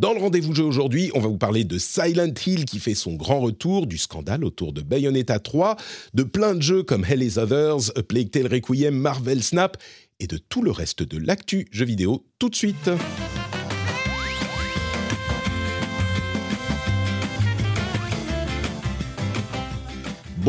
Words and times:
Dans 0.00 0.12
le 0.12 0.20
rendez-vous 0.20 0.54
jeu 0.54 0.62
aujourd'hui, 0.62 1.10
on 1.14 1.18
va 1.18 1.26
vous 1.26 1.38
parler 1.38 1.64
de 1.64 1.76
Silent 1.76 2.32
Hill 2.46 2.66
qui 2.66 2.78
fait 2.78 2.94
son 2.94 3.14
grand 3.14 3.40
retour, 3.40 3.88
du 3.88 3.98
scandale 3.98 4.44
autour 4.44 4.72
de 4.72 4.80
Bayonetta 4.80 5.40
3, 5.40 5.74
de 6.14 6.22
plein 6.22 6.54
de 6.54 6.62
jeux 6.62 6.84
comme 6.84 7.04
Hell 7.04 7.20
is 7.20 7.36
Others, 7.36 7.92
Plague 8.08 8.30
Tale 8.30 8.46
Requiem, 8.46 8.94
Marvel 8.94 9.42
Snap 9.42 9.76
et 10.20 10.28
de 10.28 10.38
tout 10.38 10.62
le 10.62 10.70
reste 10.70 11.02
de 11.02 11.18
l'actu 11.18 11.66
jeux 11.72 11.84
vidéo 11.84 12.24
tout 12.38 12.48
de 12.48 12.54
suite. 12.54 12.88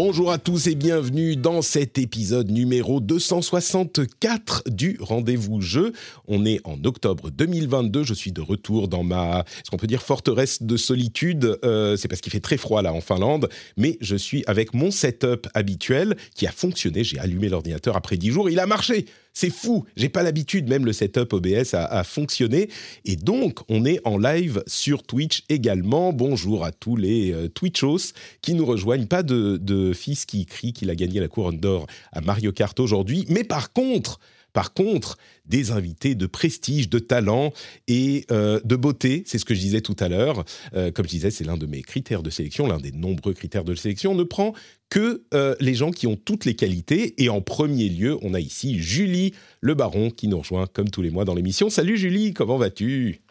Bonjour 0.02 0.32
à 0.32 0.38
tous 0.38 0.68
et 0.68 0.76
bienvenue 0.76 1.36
dans 1.36 1.62
cet 1.62 1.98
épisode 1.98 2.50
numéro 2.50 3.02
264 3.02 4.64
du 4.70 4.98
Rendez-vous 5.02 5.60
Jeu. 5.60 5.92
On 6.26 6.46
est 6.46 6.62
en 6.64 6.82
octobre 6.86 7.30
2022, 7.30 8.04
je 8.04 8.14
suis 8.14 8.32
de 8.32 8.40
retour 8.40 8.88
dans 8.88 9.04
ma, 9.04 9.44
ce 9.66 9.70
qu'on 9.70 9.76
peut 9.76 9.88
dire, 9.88 10.02
forteresse 10.02 10.64
de 10.64 10.78
solitude. 10.78 11.60
Euh, 11.66 11.98
c'est 11.98 12.08
parce 12.08 12.22
qu'il 12.22 12.32
fait 12.32 12.40
très 12.40 12.56
froid 12.56 12.82
là 12.82 12.94
en 12.94 13.02
Finlande, 13.02 13.50
mais 13.76 13.98
je 14.00 14.16
suis 14.16 14.42
avec 14.48 14.74
mon 14.74 14.90
setup 14.90 15.50
habituel 15.54 16.16
qui 16.34 16.48
a 16.48 16.52
fonctionné. 16.54 17.04
J'ai 17.04 17.20
allumé 17.20 17.50
l'ordinateur 17.50 17.98
après 17.98 18.16
10 18.16 18.32
jours, 18.32 18.50
il 18.50 18.62
a 18.62 18.66
marché 18.66 19.06
c'est 19.40 19.50
fou, 19.50 19.86
j'ai 19.96 20.10
pas 20.10 20.22
l'habitude, 20.22 20.68
même 20.68 20.86
le 20.86 20.92
setup 20.92 21.32
OBS 21.32 21.74
a, 21.74 22.04
fonctionné. 22.04 22.70
Et 23.06 23.16
donc, 23.16 23.60
on 23.70 23.86
est 23.86 24.02
en 24.04 24.18
live 24.18 24.62
sur 24.68 25.04
Twitch 25.04 25.44
également. 25.48 26.12
Bonjour 26.12 26.66
à 26.66 26.74
tous 26.74 26.98
les 26.98 27.32
euh, 27.32 27.48
Twitchos 27.48 28.12
qui 28.42 28.54
nous 28.54 28.66
rejoignent. 28.66 29.08
Pas 29.08 29.24
de, 29.24 29.94
fils 29.94 30.26
qui 30.26 30.46
crie 30.46 30.74
qu'il 30.74 30.90
a 30.90 30.96
gagné 30.96 31.22
la 31.22 31.30
couronne 31.30 31.58
d'or 31.58 31.88
à 32.12 32.20
Mario 32.20 32.52
Kart 32.52 32.78
aujourd'hui, 32.82 33.24
mais 33.30 33.46
par 33.46 33.72
contre, 33.72 34.20
par 34.52 34.74
contre, 34.74 35.18
des 35.50 35.72
invités 35.72 36.16
de 36.16 36.28
prestige, 36.28 36.90
de 36.90 37.00
talent 37.00 37.52
et 37.88 38.26
euh, 38.32 38.60
de 38.64 38.76
beauté, 38.76 39.24
c'est 39.26 39.38
ce 39.38 39.46
que 39.46 39.54
je 39.54 39.60
disais 39.60 39.82
tout 39.82 39.96
à 40.00 40.08
l'heure. 40.08 40.46
Euh, 40.76 40.92
comme 40.92 41.06
je 41.06 41.12
disais, 41.12 41.32
c'est 41.32 41.44
l'un 41.44 41.58
de 41.58 41.66
mes 41.66 41.82
critères 41.82 42.24
de 42.24 42.30
sélection, 42.30 42.68
l'un 42.68 42.78
des 42.78 42.92
nombreux 42.92 43.34
critères 43.34 43.64
de 43.64 43.76
sélection. 43.76 44.12
On 44.12 44.16
ne 44.16 44.24
prend 44.24 44.54
que 44.90 45.24
euh, 45.34 45.56
les 45.60 45.74
gens 45.74 45.92
qui 45.92 46.08
ont 46.08 46.16
toutes 46.16 46.46
les 46.46 46.56
qualités. 46.56 47.22
Et 47.22 47.30
en 47.30 47.42
premier 47.42 47.90
lieu, 47.90 48.18
on 48.22 48.34
a 48.34 48.40
ici 48.40 48.80
Julie 48.80 49.34
Le 49.62 49.74
Baron 49.74 50.10
qui 50.10 50.28
nous 50.28 50.40
rejoint 50.40 50.68
comme 50.68 50.90
tous 50.90 51.02
les 51.02 51.12
mois 51.12 51.26
dans 51.26 51.36
l'émission. 51.36 51.70
Salut 51.70 51.98
Julie, 51.98 52.34
comment 52.34 52.58
vas-tu? 52.58 53.22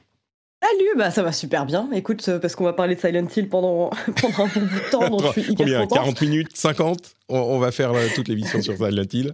Salut, 0.60 0.90
bah 0.96 1.10
ça 1.12 1.22
va 1.22 1.30
super 1.30 1.66
bien. 1.66 1.88
Écoute, 1.92 2.28
parce 2.40 2.56
qu'on 2.56 2.64
va 2.64 2.72
parler 2.72 2.96
de 2.96 3.00
Silent 3.00 3.28
Hill 3.34 3.48
pendant, 3.48 3.90
pendant 4.20 4.44
un 4.44 4.60
bout 4.60 4.60
de 4.60 4.90
temps, 4.90 5.08
donc 5.08 5.22
je 5.26 5.40
suis 5.40 5.52
hyper 5.52 5.56
Combien 5.56 5.86
40 5.86 6.20
minutes 6.20 6.48
50 6.54 7.14
on, 7.28 7.58
va 7.58 7.70
faire 7.70 7.92
toute 8.14 8.28
l'émission 8.28 8.62
sur 8.62 8.76
Silent 8.76 9.04
Hill. 9.12 9.32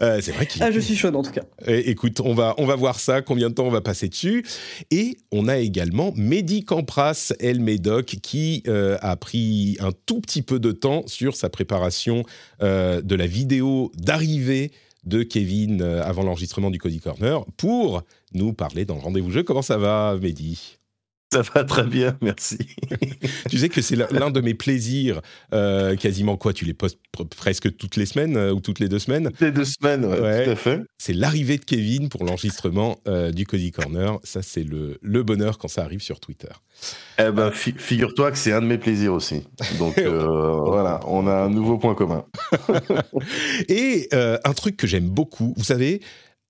Euh, 0.00 0.20
c'est 0.22 0.32
vrai 0.32 0.46
qu'il. 0.46 0.62
Ah, 0.62 0.70
je 0.70 0.80
suis 0.80 0.96
chaude 0.96 1.14
en 1.16 1.22
tout 1.22 1.32
cas. 1.32 1.42
écoute, 1.66 2.20
on 2.20 2.34
va, 2.34 2.54
on 2.58 2.66
va 2.66 2.76
voir 2.76 2.98
ça, 2.98 3.20
combien 3.22 3.50
de 3.50 3.54
temps 3.54 3.66
on 3.66 3.70
va 3.70 3.80
passer 3.80 4.08
dessus. 4.08 4.44
Et 4.90 5.18
on 5.32 5.48
a 5.48 5.58
également 5.58 6.12
Mehdi 6.16 6.64
Campras, 6.64 7.32
El 7.40 7.60
Médoc, 7.60 8.16
qui 8.22 8.62
euh, 8.68 8.96
a 9.02 9.16
pris 9.16 9.76
un 9.80 9.90
tout 10.06 10.20
petit 10.20 10.42
peu 10.42 10.58
de 10.58 10.72
temps 10.72 11.04
sur 11.06 11.36
sa 11.36 11.48
préparation 11.48 12.24
euh, 12.62 13.02
de 13.02 13.14
la 13.14 13.26
vidéo 13.26 13.92
d'arrivée 13.96 14.72
de 15.04 15.22
Kevin 15.22 15.82
avant 15.82 16.22
l'enregistrement 16.22 16.70
du 16.70 16.78
Cody 16.78 17.00
Corner 17.00 17.44
pour 17.56 18.02
nous 18.32 18.52
parler 18.52 18.84
dans 18.84 18.94
le 18.94 19.00
rendez-vous 19.00 19.30
jeu. 19.30 19.42
Comment 19.42 19.62
ça 19.62 19.78
va, 19.78 20.16
Mehdi? 20.20 20.79
ça 21.32 21.42
va 21.42 21.62
très 21.62 21.84
bien, 21.84 22.16
merci. 22.20 22.58
tu 23.50 23.58
sais 23.58 23.68
que 23.68 23.80
c'est 23.82 23.94
l'un 23.94 24.30
de 24.30 24.40
mes 24.40 24.54
plaisirs, 24.54 25.20
euh, 25.54 25.94
quasiment 25.94 26.36
quoi 26.36 26.52
Tu 26.52 26.64
les 26.64 26.74
postes 26.74 26.98
presque 27.36 27.76
toutes 27.76 27.94
les 27.94 28.06
semaines 28.06 28.36
euh, 28.36 28.52
ou 28.52 28.60
toutes 28.60 28.80
les 28.80 28.88
deux 28.88 28.98
semaines? 28.98 29.30
Toutes 29.30 29.40
les 29.40 29.52
deux 29.52 29.64
semaines, 29.64 30.04
ouais, 30.04 30.44
tout 30.44 30.50
à 30.50 30.56
fait. 30.56 30.80
C'est 30.98 31.12
l'arrivée 31.12 31.58
de 31.58 31.64
Kevin 31.64 32.08
pour 32.08 32.24
l'enregistrement 32.24 32.98
euh, 33.06 33.30
du 33.30 33.46
Cozy 33.46 33.70
Corner. 33.70 34.18
Ça, 34.24 34.42
c'est 34.42 34.64
le, 34.64 34.98
le, 35.02 35.22
bonheur 35.22 35.58
quand 35.58 35.68
ça 35.68 35.82
arrive 35.84 36.00
sur 36.00 36.18
Twitter. 36.18 36.48
Eh 37.18 37.30
ben, 37.30 37.52
figure-toi 37.52 38.32
que 38.32 38.38
c'est 38.38 38.52
un 38.52 38.62
de 38.62 38.66
mes 38.66 38.78
plaisirs 38.78 39.12
aussi. 39.12 39.44
Donc 39.78 40.00
voilà, 40.00 40.98
on 41.06 41.28
a 41.28 41.34
un 41.34 41.50
nouveau 41.50 41.78
point 41.78 41.94
commun. 41.94 42.24
Et 43.68 44.08
un 44.12 44.52
truc 44.54 44.76
que 44.76 44.86
j'aime 44.88 45.08
beaucoup, 45.08 45.54
vous 45.56 45.64
savez, 45.64 46.00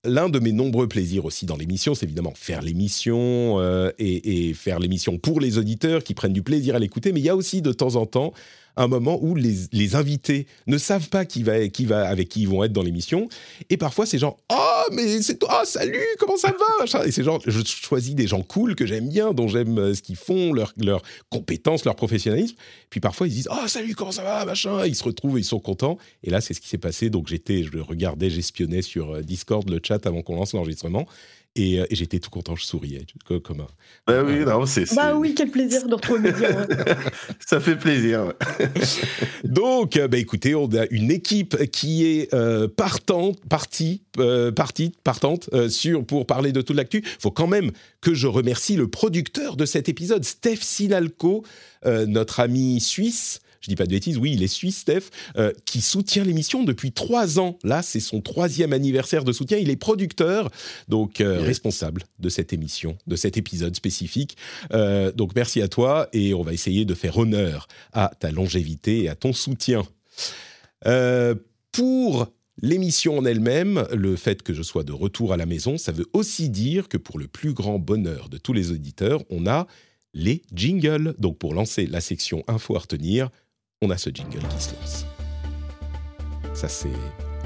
L'un 0.03 0.29
de 0.29 0.39
mes 0.39 0.51
nombreux 0.51 0.87
plaisirs 0.87 1.25
aussi 1.25 1.45
dans 1.45 1.55
l'émission, 1.55 1.93
c'est 1.93 2.07
évidemment 2.07 2.33
faire 2.35 2.63
l'émission 2.63 3.59
euh, 3.59 3.91
et, 3.99 4.49
et, 4.49 4.53
faire 4.55 4.79
l'émission 4.79 5.19
pour 5.19 5.39
les 5.39 5.59
auditeurs 5.59 6.03
qui 6.03 6.15
prennent 6.15 6.33
du 6.33 6.41
plaisir 6.41 6.75
à 6.75 6.79
l'écouter, 6.79 7.11
mais 7.11 7.19
il 7.19 7.25
y 7.25 7.29
a 7.29 7.35
aussi 7.35 7.61
de 7.61 7.71
temps 7.71 7.95
en 7.95 8.07
temps 8.07 8.33
un 8.77 8.87
moment 8.87 9.19
où 9.21 9.35
les, 9.35 9.95
invités 9.95 10.47
ne 10.67 10.77
savent 10.77 11.09
pas 11.09 11.25
qui 11.25 11.43
va, 11.43 11.67
qui 11.67 11.85
va, 11.85 12.07
avec 12.07 12.29
qui 12.29 12.41
ils 12.41 12.47
vont 12.47 12.63
être 12.63 12.71
dans 12.71 12.83
l'émission. 12.83 13.27
Et 13.69 13.77
parfois, 13.77 14.05
c'est 14.05 14.17
genre 14.17 14.37
Oh, 14.51 14.83
mais 14.93 15.21
c'est 15.21 15.37
toi, 15.37 15.61
oh, 15.61 15.65
salut, 15.65 16.05
comment 16.17 16.37
ça 16.37 16.51
va? 16.51 17.05
Et 17.05 17.11
c'est 17.11 17.23
genre, 17.23 17.41
je 17.45 17.61
choisis 17.65 18.15
des 18.15 18.27
gens 18.27 18.41
cool 18.41 18.75
que 18.75 18.85
j'aime 18.85 19.09
bien, 19.09 19.33
dont 19.33 19.47
j'aime 19.47 19.77
euh, 19.77 19.93
ce 19.93 20.01
qu'ils 20.01 20.15
font, 20.15 20.53
leurs 20.53 20.73
leur 20.77 21.01
compétences, 21.29 21.85
leur 21.85 21.95
professionnalisme. 21.95 22.55
Puis 22.89 22.99
parfois, 22.99 23.27
ils 23.27 23.33
disent 23.33 23.49
Oh, 23.51 23.67
salut, 23.67 23.95
comment 23.95 24.11
ça 24.11 24.23
va? 24.23 24.45
Machin. 24.45 24.85
Ils 24.85 24.95
se 24.95 25.03
retrouvent, 25.03 25.39
ils 25.39 25.45
sont 25.45 25.59
contents. 25.59 25.97
Et 26.23 26.29
là, 26.29 26.41
c'est 26.41 26.53
ce 26.53 26.61
qui 26.61 26.67
s'est 26.67 26.77
passé. 26.77 27.09
Donc, 27.09 27.27
j'étais, 27.27 27.63
je 27.63 27.77
regardais, 27.77 28.29
j'espionnais 28.29 28.81
sur 28.81 29.15
euh, 29.15 29.21
Discord 29.21 29.69
le 29.69 29.79
chat 29.83 30.05
avant 30.05 30.21
qu'on 30.21 30.35
lance 30.35 30.53
l'enregistrement. 30.53 31.07
Euh, 31.59 31.85
et, 31.89 31.95
j'étais 31.95 32.19
tout 32.19 32.29
content, 32.29 32.55
je 32.55 32.63
souriais 32.63 33.05
comme 33.43 33.59
un. 33.59 33.67
Bah 34.07 34.23
oui, 34.23 34.45
non, 34.45 34.65
c'est. 34.65 34.93
Bah 34.95 35.15
oui, 35.15 35.35
quel 35.35 35.51
plaisir 35.51 35.85
de 35.85 35.95
retrouver 35.95 36.31
média. 36.31 36.65
Ça 37.45 37.59
fait 37.59 37.75
plaisir. 37.75 38.31
Donc, 39.43 39.97
euh, 39.97 40.07
bah 40.07 40.17
écoutez, 40.17 40.55
on 40.55 40.67
a 40.67 40.85
une 40.91 41.11
équipe 41.11 41.57
qui 41.71 42.05
est 42.05 42.33
euh, 42.33 42.69
partante, 42.69 43.37
partie, 43.49 44.01
partie, 44.55 44.93
partante 45.03 45.49
sur 45.69 46.05
pour 46.05 46.25
parler 46.25 46.53
de 46.53 46.61
toute 46.61 46.77
l'actu. 46.77 46.99
Il 47.03 47.21
faut 47.21 47.31
quand 47.31 47.47
même 47.47 47.71
que 47.99 48.13
je 48.13 48.27
remercie 48.27 48.77
le 48.77 48.87
producteur 48.87 49.57
de 49.57 49.65
cet 49.65 49.89
épisode, 49.89 50.23
Steph 50.23 50.61
Sinalco, 50.61 51.43
notre 51.85 52.39
ami 52.39 52.79
suisse 52.79 53.41
je 53.61 53.69
dis 53.69 53.75
pas 53.75 53.85
de 53.85 53.91
bêtises, 53.91 54.17
oui, 54.17 54.33
il 54.33 54.43
est 54.43 54.47
suisse, 54.47 54.79
Steph, 54.79 55.03
euh, 55.37 55.51
qui 55.65 55.81
soutient 55.81 56.23
l'émission 56.23 56.63
depuis 56.63 56.91
trois 56.91 57.39
ans. 57.39 57.57
Là, 57.63 57.81
c'est 57.81 57.99
son 57.99 58.19
troisième 58.21 58.73
anniversaire 58.73 59.23
de 59.23 59.31
soutien. 59.31 59.57
Il 59.57 59.69
est 59.69 59.75
producteur, 59.75 60.49
donc 60.87 61.21
euh, 61.21 61.39
responsable 61.39 62.03
de 62.19 62.29
cette 62.29 62.53
émission, 62.53 62.97
de 63.07 63.15
cet 63.15 63.37
épisode 63.37 63.75
spécifique. 63.75 64.35
Euh, 64.73 65.11
donc 65.11 65.35
merci 65.35 65.61
à 65.61 65.67
toi 65.67 66.09
et 66.11 66.33
on 66.33 66.41
va 66.41 66.53
essayer 66.53 66.85
de 66.85 66.93
faire 66.95 67.17
honneur 67.17 67.67
à 67.93 68.11
ta 68.19 68.31
longévité 68.31 69.03
et 69.03 69.09
à 69.09 69.15
ton 69.15 69.33
soutien. 69.33 69.83
pour 71.71 72.27
L'émission 72.63 73.17
en 73.17 73.25
elle-même, 73.25 73.87
le 73.91 74.15
fait 74.15 74.43
que 74.43 74.53
je 74.53 74.61
sois 74.61 74.83
de 74.83 74.91
retour 74.91 75.33
à 75.33 75.37
la 75.37 75.47
maison, 75.47 75.79
ça 75.79 75.91
veut 75.91 76.05
aussi 76.13 76.47
dire 76.49 76.89
que 76.89 76.97
pour 76.97 77.17
le 77.17 77.27
plus 77.27 77.53
grand 77.53 77.79
bonheur 77.79 78.29
de 78.29 78.37
tous 78.37 78.53
les 78.53 78.71
auditeurs, 78.71 79.23
on 79.31 79.47
a 79.47 79.65
les 80.13 80.43
jingles. 80.53 81.15
Donc 81.17 81.37
pour 81.37 81.53
lancer 81.53 81.87
la 81.87 82.01
section 82.01 82.43
info 82.47 82.75
à 82.75 82.79
retenir, 82.79 83.29
on 83.83 83.89
a 83.89 83.97
ce 83.97 84.11
jingle 84.11 84.47
qui 84.47 84.63
se 84.63 84.75
lance. 84.75 85.05
Ça, 86.53 86.67
c'est 86.67 86.89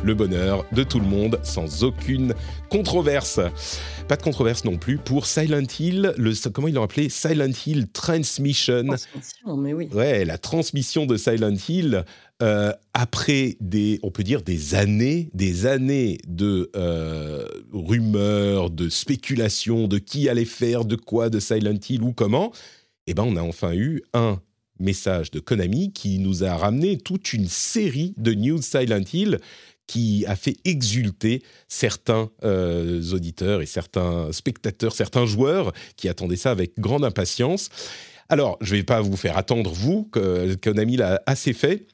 le 0.03 0.13
bonheur 0.13 0.65
de 0.73 0.83
tout 0.83 0.99
le 0.99 1.05
monde, 1.05 1.39
sans 1.43 1.85
aucune 1.85 2.33
controverse. 2.69 3.39
Pas 4.09 4.17
de 4.17 4.21
controverse 4.21 4.65
non 4.65 4.77
plus 4.77 4.97
pour 4.97 5.27
Silent 5.27 5.63
Hill, 5.79 6.13
le, 6.17 6.49
comment 6.49 6.67
ils 6.67 6.73
l'ont 6.73 6.83
appelé? 6.83 7.07
Silent 7.07 7.53
Hill 7.65 7.87
Transmission. 7.87 8.83
Transmission, 8.83 9.55
mais 9.55 9.73
oui. 9.73 9.87
Ouais, 9.93 10.25
la 10.25 10.37
transmission 10.37 11.05
de 11.05 11.15
Silent 11.15 11.55
Hill, 11.69 12.03
euh, 12.43 12.73
après 12.93 13.55
des, 13.61 14.01
on 14.03 14.11
peut 14.11 14.23
dire 14.23 14.41
des 14.41 14.75
années, 14.75 15.29
des 15.33 15.65
années 15.65 16.17
de 16.27 16.69
euh, 16.75 17.47
rumeurs, 17.71 18.71
de 18.71 18.89
spéculations, 18.89 19.87
de 19.87 19.99
qui 19.99 20.27
allait 20.27 20.43
faire, 20.43 20.83
de 20.83 20.97
quoi, 20.97 21.29
de 21.29 21.39
Silent 21.39 21.79
Hill 21.89 22.03
ou 22.03 22.11
comment, 22.11 22.51
eh 23.07 23.13
ben 23.13 23.23
on 23.23 23.37
a 23.37 23.41
enfin 23.41 23.73
eu 23.73 24.03
un 24.13 24.41
message 24.79 25.31
de 25.31 25.39
Konami 25.39 25.91
qui 25.91 26.19
nous 26.19 26.43
a 26.43 26.55
ramené 26.55 26.97
toute 26.97 27.33
une 27.33 27.47
série 27.47 28.13
de 28.17 28.33
news 28.33 28.61
Silent 28.61 29.03
Hill 29.11 29.39
qui 29.87 30.25
a 30.27 30.35
fait 30.35 30.57
exulter 30.65 31.43
certains 31.67 32.31
euh, 32.43 33.01
auditeurs 33.11 33.61
et 33.61 33.65
certains 33.65 34.31
spectateurs, 34.31 34.93
certains 34.93 35.25
joueurs 35.25 35.73
qui 35.95 36.09
attendaient 36.09 36.35
ça 36.35 36.51
avec 36.51 36.79
grande 36.79 37.05
impatience. 37.05 37.69
Alors, 38.29 38.57
je 38.61 38.73
ne 38.73 38.79
vais 38.79 38.83
pas 38.83 39.01
vous 39.01 39.15
faire 39.15 39.37
attendre, 39.37 39.71
vous, 39.71 40.05
que 40.05 40.55
Konami 40.55 40.97
l'a 40.97 41.21
assez 41.27 41.53
fait. 41.53 41.87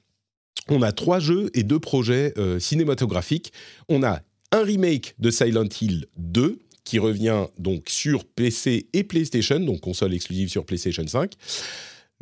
On 0.70 0.82
a 0.82 0.94
trois 0.94 1.20
jeux 1.20 1.50
et 1.54 1.64
deux 1.64 1.80
projets 1.80 2.34
euh, 2.38 2.60
cinématographiques. 2.60 3.52
On 3.90 4.04
a 4.04 4.22
un 4.54 4.64
remake 4.64 5.16
de 5.20 5.30
Silent 5.30 5.68
Hill 5.82 6.06
2, 6.18 6.60
qui 6.84 7.00
revient 7.00 7.46
donc 7.58 7.90
sur 7.90 8.26
PC 8.26 8.88
et 8.94 9.04
PlayStation, 9.04 9.60
donc 9.60 9.82
console 9.82 10.14
exclusive 10.14 10.50
sur 10.50 10.66
PlayStation 10.66 11.06
5. 11.06 11.34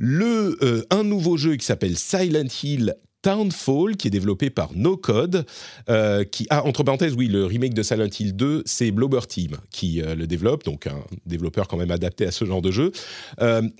Le, 0.01 0.57
euh, 0.63 0.81
un 0.91 1.03
nouveau 1.03 1.35
jeu 1.35 1.57
qui 1.57 1.65
s'appelle 1.65 1.97
Silent 1.97 2.47
Hill 2.63 2.95
Townfall, 3.21 3.97
qui 3.97 4.07
est 4.07 4.11
développé 4.11 4.49
par 4.49 4.69
No 4.73 4.95
Code, 4.95 5.45
euh, 5.89 6.23
qui 6.23 6.47
ah 6.49 6.65
entre 6.65 6.83
parenthèses 6.83 7.15
oui 7.15 7.27
le 7.27 7.45
remake 7.45 7.73
de 7.73 7.83
Silent 7.83 8.07
Hill 8.17 8.33
2 8.33 8.63
c'est 8.65 8.91
Blobber 8.91 9.19
Team 9.27 9.57
qui 9.71 10.01
euh, 10.01 10.15
le 10.15 10.25
développe 10.25 10.63
donc 10.63 10.87
un 10.87 11.03
développeur 11.25 11.67
quand 11.67 11.75
même 11.75 11.91
adapté 11.91 12.25
à 12.25 12.31
ce 12.31 12.45
genre 12.45 12.61
de 12.61 12.71
jeu. 12.71 12.93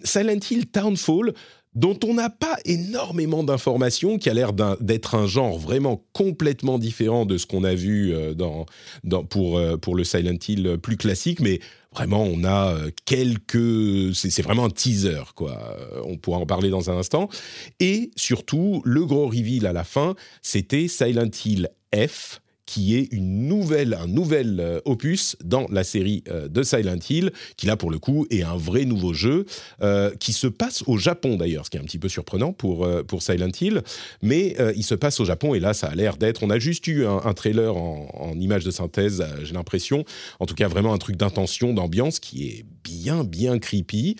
Silent 0.04 0.39
Hill 0.51 0.66
Townfall 0.68 1.33
dont 1.75 1.98
on 2.04 2.16
n'a 2.16 2.30
pas 2.30 2.57
énormément 2.66 3.44
d'informations, 3.44 4.18
qui 4.18 4.30
a 4.30 4.33
l'air 4.33 4.54
d'être 4.54 5.16
un 5.16 5.27
genre 5.27 5.57
vraiment 5.57 6.04
complètement 6.13 6.80
différent 6.80 7.25
de 7.25 7.38
ce 7.38 7.45
qu'on 7.45 7.63
a 7.63 7.75
vu 7.75 8.13
euh, 8.13 8.33
pour, 9.30 9.57
euh, 9.57 9.77
pour 9.77 9.95
le 9.95 10.04
Silent 10.04 10.38
Hill 10.48 10.77
plus 10.81 10.98
classique, 10.98 11.39
mais 11.39 11.60
vraiment 11.94 12.24
on 12.24 12.44
a 12.44 12.74
euh, 12.74 12.89
quelques... 13.06 14.16
C'est 14.16 14.42
vraiment 14.42 14.66
un 14.66 14.69
teaser, 14.69 15.33
quoi. 15.36 15.77
On 16.06 16.18
pourra 16.18 16.39
en 16.39 16.45
parler 16.45 16.69
dans 16.69 16.89
un 16.89 16.98
instant. 16.98 17.30
Et 17.80 18.12
surtout, 18.16 18.81
le 18.83 19.06
gros 19.06 19.27
reveal 19.27 19.68
à 19.68 19.74
la 19.74 19.83
fin, 19.83 20.16
c'était 20.42 20.88
Silent 20.88 21.30
Hill 21.45 21.69
F, 21.95 22.42
qui 22.69 22.95
est 22.95 23.12
une 23.12 23.48
nouvelle, 23.48 23.95
un 23.95 24.06
nouvel 24.06 24.60
euh, 24.60 24.80
opus 24.86 25.36
dans 25.44 25.66
la 25.71 25.83
série 25.83 26.24
euh, 26.30 26.48
de 26.48 26.62
Silent 26.62 27.00
Hill, 27.10 27.31
qui 27.57 27.66
là 27.66 27.75
pour 27.75 27.89
le 27.89 27.98
coup 27.98 28.27
est 28.30 28.44
un 28.44 28.57
vrai 28.57 28.86
nouveau 28.86 29.12
jeu, 29.12 29.48
euh, 29.81 30.12
qui 30.19 30.33
se 30.33 30.45
passe 30.45 30.83
au 30.86 30.95
Japon 30.95 31.36
d'ailleurs, 31.36 31.66
ce 31.66 31.71
qui 31.71 31.77
est 31.77 31.80
un 31.80 31.86
petit 31.86 31.98
peu 31.98 32.10
surprenant 32.10 32.54
pour, 32.54 32.88
pour 33.07 33.24
Silent 33.24 33.50
Hill, 33.60 33.81
mais 34.21 34.56
il 34.75 34.83
se 34.83 34.94
passe 34.94 35.19
au 35.19 35.25
Japon 35.25 35.56
et 35.56 35.60
là 35.60 35.74
ça 35.74 35.88
a 35.88 35.95
l'air 35.95 36.18
d'être, 36.18 36.44
on 36.44 36.51
a 36.51 36.60
juste 36.60 36.86
eu 36.86 37.07
un, 37.07 37.33
trailer 37.33 37.75
en, 37.75 38.07
en, 38.13 38.39
image 38.39 38.66
de 38.66 38.71
synthèse, 38.71 39.25
j'ai 39.42 39.54
l'impression, 39.54 40.06
en 40.39 40.45
tout 40.45 40.54
cas 40.54 40.68
vraiment 40.68 40.94
un 40.94 41.00
truc 41.00 41.16
d'intention, 41.16 41.74
d'ambiance 41.74 42.19
qui 42.19 42.50
est 42.50 42.66
bien 42.90 43.24
bien 43.24 43.60
creepy. 43.60 44.16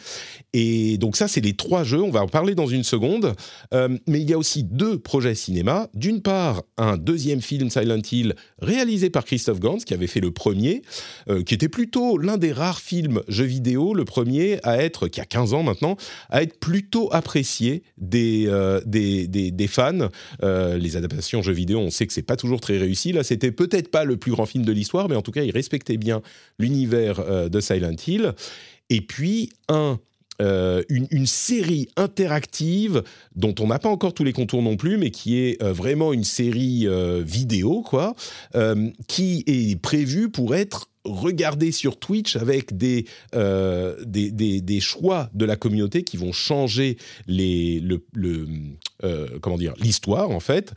Et 0.54 0.98
donc 0.98 1.16
ça 1.16 1.27
c'est 1.27 1.42
les 1.42 1.54
trois 1.54 1.83
jeux, 1.83 2.01
on 2.01 2.12
va 2.12 2.21
en 2.21 2.27
parler 2.27 2.56
dans 2.56 2.68
une 2.68 2.83
seconde, 2.83 3.33
mais 3.71 4.21
il 4.21 4.30
y 4.30 4.33
a 4.33 4.38
aussi 4.38 4.63
deux 4.63 5.00
projets 5.00 5.36
cinéma. 5.36 5.89
D'une 5.94 6.21
part 6.21 6.63
un 6.77 6.98
deuxième 6.98 7.42
film 7.42 7.69
Silent 7.69 8.01
Hill 8.12 8.36
réalisé 8.62 9.10
par 9.10 9.25
Christophe 9.25 9.60
Gans, 9.60 9.77
qui 9.77 9.94
avait 9.94 10.07
fait 10.07 10.19
le 10.19 10.31
premier, 10.31 10.81
euh, 11.30 11.44
qui 11.44 11.54
était 11.54 11.69
plutôt 11.69 12.18
l'un 12.18 12.38
des 12.38 12.51
rares 12.51 12.80
films 12.80 13.21
jeux 13.27 13.45
vidéo, 13.45 13.94
le 13.94 14.06
premier 14.06 14.60
à 14.63 14.77
être, 14.77 15.07
qui 15.07 15.21
a 15.21 15.25
15 15.25 15.54
ans 15.54 15.63
maintenant, 15.63 15.98
à 16.30 16.44
être 16.44 16.60
plutôt 16.60 17.10
apprécié 17.12 17.83
des, 17.98 18.45
euh, 18.48 18.81
des, 18.86 19.27
des, 19.27 19.68
fans. 19.68 20.10
Euh, 20.44 20.77
les 20.77 20.95
adaptations 20.95 21.42
jeux 21.42 21.54
vidéo, 21.54 21.80
on 21.80 21.89
sait 21.89 22.07
que 22.07 22.13
c'est 22.13 22.21
pas 22.21 22.36
toujours 22.36 22.62
très 22.62 22.77
réussi. 22.77 23.12
Là, 23.12 23.24
c'était 23.24 23.51
peut-être 23.51 23.89
pas 23.89 24.04
le 24.04 24.18
plus 24.18 24.31
grand 24.31 24.45
film 24.45 24.66
de 24.66 24.71
l'histoire, 24.71 25.10
mais 25.10 25.16
en 25.16 25.21
tout 25.21 25.31
cas, 25.31 25.44
il 25.44 25.51
respectait 25.51 25.98
bien 25.98 26.21
l'univers 26.57 27.50
de 27.50 27.60
Silent 27.60 27.95
Hill. 28.06 28.33
Et 28.89 29.01
puis, 29.01 29.51
un 29.68 30.00
euh, 30.41 30.83
une, 30.88 31.25
série 31.25 31.89
interactive 31.97 33.03
dont 33.36 33.53
on 33.59 33.68
n'a 33.68 33.77
pas 33.77 33.89
encore 33.89 34.13
tous 34.13 34.24
les 34.24 34.31
contours 34.31 34.63
non 34.63 34.77
plus, 34.77 34.97
mais 34.97 35.12
qui 35.12 35.38
est 35.38 35.62
euh, 35.62 35.74
vraiment 35.74 36.13
une 36.13 36.24
série 36.24 36.88
euh, 36.88 37.21
vidéo, 37.21 37.81
quoi, 37.81 38.15
qui 39.07 39.44
est 39.47 39.80
prévue 39.81 40.30
pour 40.30 40.56
être 40.56 40.89
regardée 41.13 41.71
sur 41.71 41.97
Twitch 41.97 42.35
avec 42.35 42.75
des, 42.77 43.06
des, 43.33 44.61
des, 44.61 44.79
choix 44.79 45.29
de 45.33 45.45
la 45.45 45.56
communauté 45.56 46.03
qui 46.03 46.17
vont 46.17 46.31
changer 46.31 46.97
les, 47.27 47.79
le, 47.79 48.01
dire 49.57 49.73
l'histoire 49.79 50.29
en 50.29 50.39
fait. 50.39 50.73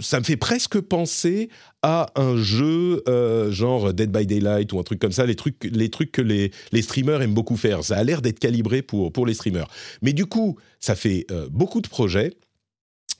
ça 0.00 0.18
me 0.18 0.24
fait 0.24 0.36
presque 0.36 0.80
penser 0.80 1.48
à 1.82 2.12
un 2.14 2.36
jeu 2.36 3.02
euh, 3.08 3.50
genre 3.50 3.92
Dead 3.92 4.10
by 4.10 4.24
Daylight 4.24 4.72
ou 4.72 4.78
un 4.78 4.84
truc 4.84 5.00
comme 5.00 5.12
ça, 5.12 5.26
les 5.26 5.34
trucs, 5.34 5.64
les 5.64 5.90
trucs 5.90 6.12
que 6.12 6.22
les, 6.22 6.52
les 6.70 6.82
streamers 6.82 7.22
aiment 7.22 7.34
beaucoup 7.34 7.56
faire. 7.56 7.82
Ça 7.84 7.96
a 7.96 8.04
l'air 8.04 8.22
d'être 8.22 8.38
calibré 8.38 8.82
pour, 8.82 9.12
pour 9.12 9.26
les 9.26 9.34
streamers. 9.34 9.68
Mais 10.00 10.12
du 10.12 10.26
coup, 10.26 10.56
ça 10.78 10.94
fait 10.94 11.26
euh, 11.30 11.48
beaucoup 11.50 11.80
de 11.80 11.88
projets. 11.88 12.32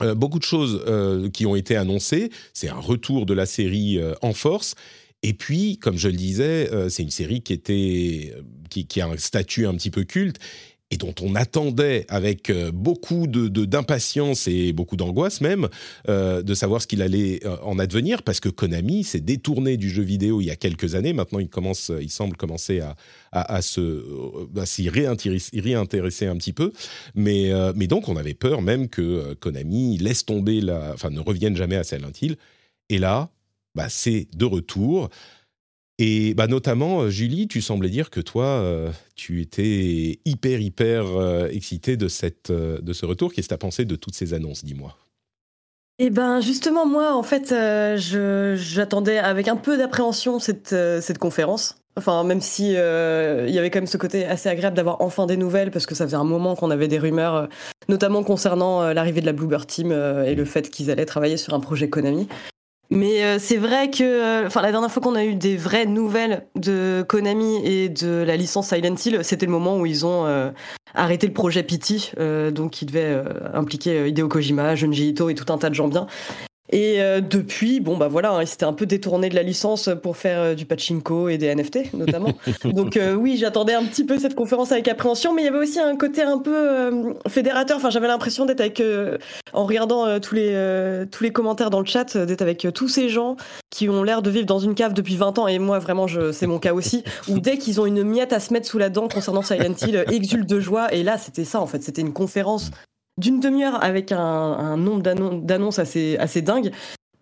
Euh, 0.00 0.14
beaucoup 0.14 0.38
de 0.38 0.44
choses 0.44 0.82
qui 1.32 1.44
ont 1.44 1.54
été 1.54 1.76
annoncées. 1.76 2.30
C'est 2.54 2.68
un 2.68 2.80
retour 2.80 3.26
de 3.26 3.34
la 3.34 3.46
série 3.46 4.00
en 4.22 4.32
force. 4.32 4.74
Et 5.22 5.34
puis, 5.34 5.78
comme 5.78 5.96
je 5.96 6.08
le 6.08 6.16
disais, 6.16 6.68
c'est 6.88 7.02
une 7.02 7.10
série 7.10 7.42
qui 7.42 7.52
était 7.52 8.34
qui, 8.68 9.00
a 9.00 9.06
un 9.06 9.16
statut 9.16 9.66
un 9.66 9.74
petit 9.74 9.90
peu 9.90 10.04
culte 10.04 10.38
et 10.92 10.98
dont 10.98 11.14
on 11.22 11.34
attendait 11.34 12.04
avec 12.08 12.50
euh, 12.50 12.70
beaucoup 12.70 13.26
d'impatience 13.26 14.46
et 14.46 14.74
beaucoup 14.74 14.96
d'angoisse 14.96 15.40
même 15.40 15.68
euh, 16.08 16.42
de 16.42 16.52
savoir 16.52 16.82
ce 16.82 16.86
qu'il 16.86 17.00
allait 17.00 17.40
euh, 17.46 17.56
en 17.62 17.78
advenir 17.78 18.22
parce 18.22 18.40
que 18.40 18.50
Konami 18.50 19.02
s'est 19.02 19.20
détourné 19.20 19.78
du 19.78 19.88
jeu 19.88 20.02
vidéo 20.02 20.42
il 20.42 20.46
y 20.46 20.50
a 20.50 20.56
quelques 20.56 20.94
années. 20.94 21.14
Maintenant, 21.14 21.38
il 21.38 21.48
commence, 21.48 21.90
il 22.00 22.10
semble 22.10 22.36
commencer 22.36 22.82
à, 23.32 23.62
se, 23.62 24.04
s'y 24.66 24.90
réintéresser, 24.90 26.26
un 26.26 26.36
petit 26.36 26.52
peu. 26.52 26.72
Mais, 27.14 27.50
donc, 27.86 28.08
on 28.08 28.16
avait 28.16 28.34
peur 28.34 28.60
même 28.60 28.88
que 28.88 29.32
Konami 29.34 29.96
laisse 29.96 30.26
tomber 30.26 30.60
enfin, 30.92 31.08
ne 31.08 31.20
revienne 31.20 31.56
jamais 31.56 31.76
à 31.76 31.84
Silent 31.84 32.12
Hill. 32.20 32.36
Et 32.90 32.98
là, 32.98 33.30
bah, 33.74 33.88
c'est 33.88 34.28
de 34.34 34.44
retour. 34.44 35.08
Et 35.98 36.34
bah, 36.34 36.46
notamment, 36.46 37.02
euh, 37.02 37.10
Julie, 37.10 37.46
tu 37.48 37.60
semblais 37.60 37.90
dire 37.90 38.10
que 38.10 38.20
toi, 38.20 38.44
euh, 38.44 38.90
tu 39.14 39.40
étais 39.40 40.18
hyper, 40.24 40.60
hyper 40.60 41.06
euh, 41.06 41.48
excitée 41.48 41.96
de, 41.96 42.08
ce 42.08 43.06
retour. 43.06 43.32
Qu'est-ce 43.32 43.46
que 43.46 43.50
tu 43.50 43.54
as 43.54 43.58
pensé 43.58 43.84
de 43.84 43.94
toutes 43.96 44.14
ces 44.14 44.34
annonces, 44.34 44.64
dis-moi? 44.64 44.96
Eh 45.98 46.10
ben 46.10 46.40
justement, 46.40 46.86
moi, 46.86 47.14
en 47.14 47.22
fait, 47.22 47.54
j'attendais 48.56 49.18
avec 49.18 49.46
un 49.46 49.56
peu 49.56 49.76
d'appréhension 49.76 50.40
cette, 50.40 50.74
cette 51.00 51.18
conférence. 51.18 51.76
Enfin, 51.96 52.24
même 52.24 52.40
si 52.40 52.70
il 52.70 52.72
y 52.72 53.58
avait 53.58 53.70
quand 53.70 53.78
même 53.78 53.86
ce 53.86 53.98
côté 53.98 54.24
assez 54.24 54.48
agréable 54.48 54.74
d'avoir 54.74 55.02
enfin 55.02 55.26
des 55.26 55.36
nouvelles, 55.36 55.70
parce 55.70 55.86
que 55.86 55.94
ça 55.94 56.04
faisait 56.06 56.16
un 56.16 56.24
moment 56.24 56.56
qu'on 56.56 56.70
avait 56.70 56.88
des 56.88 56.98
rumeurs, 56.98 57.48
notamment 57.88 58.24
concernant 58.24 58.92
l'arrivée 58.92 59.20
de 59.20 59.26
la 59.26 59.32
Bluebird 59.32 59.66
Team 59.66 59.92
et 59.92 60.34
le 60.34 60.44
fait 60.46 60.70
qu'ils 60.70 60.90
allaient 60.90 61.06
travailler 61.06 61.36
sur 61.36 61.54
un 61.54 61.60
projet 61.60 61.88
Konami. 61.88 62.26
Mais 62.94 63.24
euh, 63.24 63.38
c'est 63.38 63.56
vrai 63.56 63.90
que, 63.90 64.02
euh, 64.02 64.46
enfin, 64.46 64.60
la 64.60 64.70
dernière 64.70 64.90
fois 64.90 65.02
qu'on 65.02 65.14
a 65.14 65.24
eu 65.24 65.34
des 65.34 65.56
vraies 65.56 65.86
nouvelles 65.86 66.46
de 66.56 67.02
Konami 67.08 67.56
et 67.64 67.88
de 67.88 68.22
la 68.22 68.36
licence 68.36 68.68
Silent 68.68 68.96
Hill, 69.02 69.20
c'était 69.22 69.46
le 69.46 69.52
moment 69.52 69.78
où 69.78 69.86
ils 69.86 70.04
ont 70.04 70.26
euh, 70.26 70.50
arrêté 70.94 71.26
le 71.26 71.32
projet 71.32 71.62
Pity, 71.62 72.12
donc 72.52 72.72
qui 72.72 72.84
devait 72.84 73.24
impliquer 73.54 74.08
Hideo 74.08 74.28
Kojima, 74.28 74.74
Junji 74.74 75.08
Ito 75.08 75.30
et 75.30 75.34
tout 75.34 75.50
un 75.50 75.56
tas 75.56 75.70
de 75.70 75.74
gens 75.74 75.88
bien. 75.88 76.06
Et 76.72 77.02
euh, 77.02 77.20
depuis, 77.20 77.80
bon 77.80 77.98
bah 77.98 78.08
voilà, 78.08 78.32
hein, 78.32 78.42
il 78.42 78.46
s'était 78.46 78.64
un 78.64 78.72
peu 78.72 78.86
détourné 78.86 79.28
de 79.28 79.34
la 79.34 79.42
licence 79.42 79.90
pour 80.02 80.16
faire 80.16 80.40
euh, 80.40 80.54
du 80.54 80.64
pachinko 80.64 81.28
et 81.28 81.36
des 81.36 81.54
NFT 81.54 81.92
notamment. 81.92 82.32
Donc 82.64 82.96
euh, 82.96 83.12
oui, 83.14 83.36
j'attendais 83.36 83.74
un 83.74 83.84
petit 83.84 84.04
peu 84.04 84.18
cette 84.18 84.34
conférence 84.34 84.72
avec 84.72 84.88
appréhension, 84.88 85.34
mais 85.34 85.42
il 85.42 85.44
y 85.44 85.48
avait 85.48 85.58
aussi 85.58 85.78
un 85.78 85.96
côté 85.96 86.22
un 86.22 86.38
peu 86.38 87.14
fédérateur. 87.28 87.76
Enfin, 87.76 87.90
j'avais 87.90 88.08
l'impression 88.08 88.46
d'être 88.46 88.60
avec, 88.60 88.82
en 89.52 89.66
regardant 89.66 90.18
tous 90.20 90.34
les 90.34 91.04
tous 91.10 91.22
les 91.22 91.30
commentaires 91.30 91.68
dans 91.68 91.80
le 91.80 91.86
chat, 91.86 92.16
d'être 92.16 92.42
avec 92.42 92.66
tous 92.74 92.88
ces 92.88 93.10
gens 93.10 93.36
qui 93.70 93.88
ont 93.88 94.02
l'air 94.02 94.22
de 94.22 94.30
vivre 94.30 94.46
dans 94.46 94.58
une 94.58 94.74
cave 94.74 94.94
depuis 94.94 95.16
20 95.16 95.38
ans. 95.38 95.48
Et 95.48 95.58
moi, 95.58 95.78
vraiment, 95.78 96.06
c'est 96.32 96.46
mon 96.46 96.58
cas 96.58 96.72
aussi. 96.72 97.04
Où 97.28 97.38
dès 97.38 97.58
qu'ils 97.58 97.80
ont 97.80 97.86
une 97.86 98.02
miette 98.02 98.32
à 98.32 98.40
se 98.40 98.52
mettre 98.52 98.66
sous 98.66 98.78
la 98.78 98.88
dent 98.88 99.08
concernant 99.08 99.42
Silent 99.42 99.74
Hill, 99.82 100.04
exultent 100.10 100.48
de 100.48 100.60
joie. 100.60 100.92
Et 100.94 101.02
là, 101.02 101.18
c'était 101.18 101.44
ça 101.44 101.60
en 101.60 101.66
fait. 101.66 101.82
C'était 101.82 102.02
une 102.02 102.12
conférence 102.12 102.70
d'une 103.18 103.40
demi-heure 103.40 103.82
avec 103.82 104.12
un, 104.12 104.76
nombre 104.76 105.02
d'annonces 105.02 105.78
assez, 105.78 106.16
assez 106.18 106.42
dingue 106.42 106.72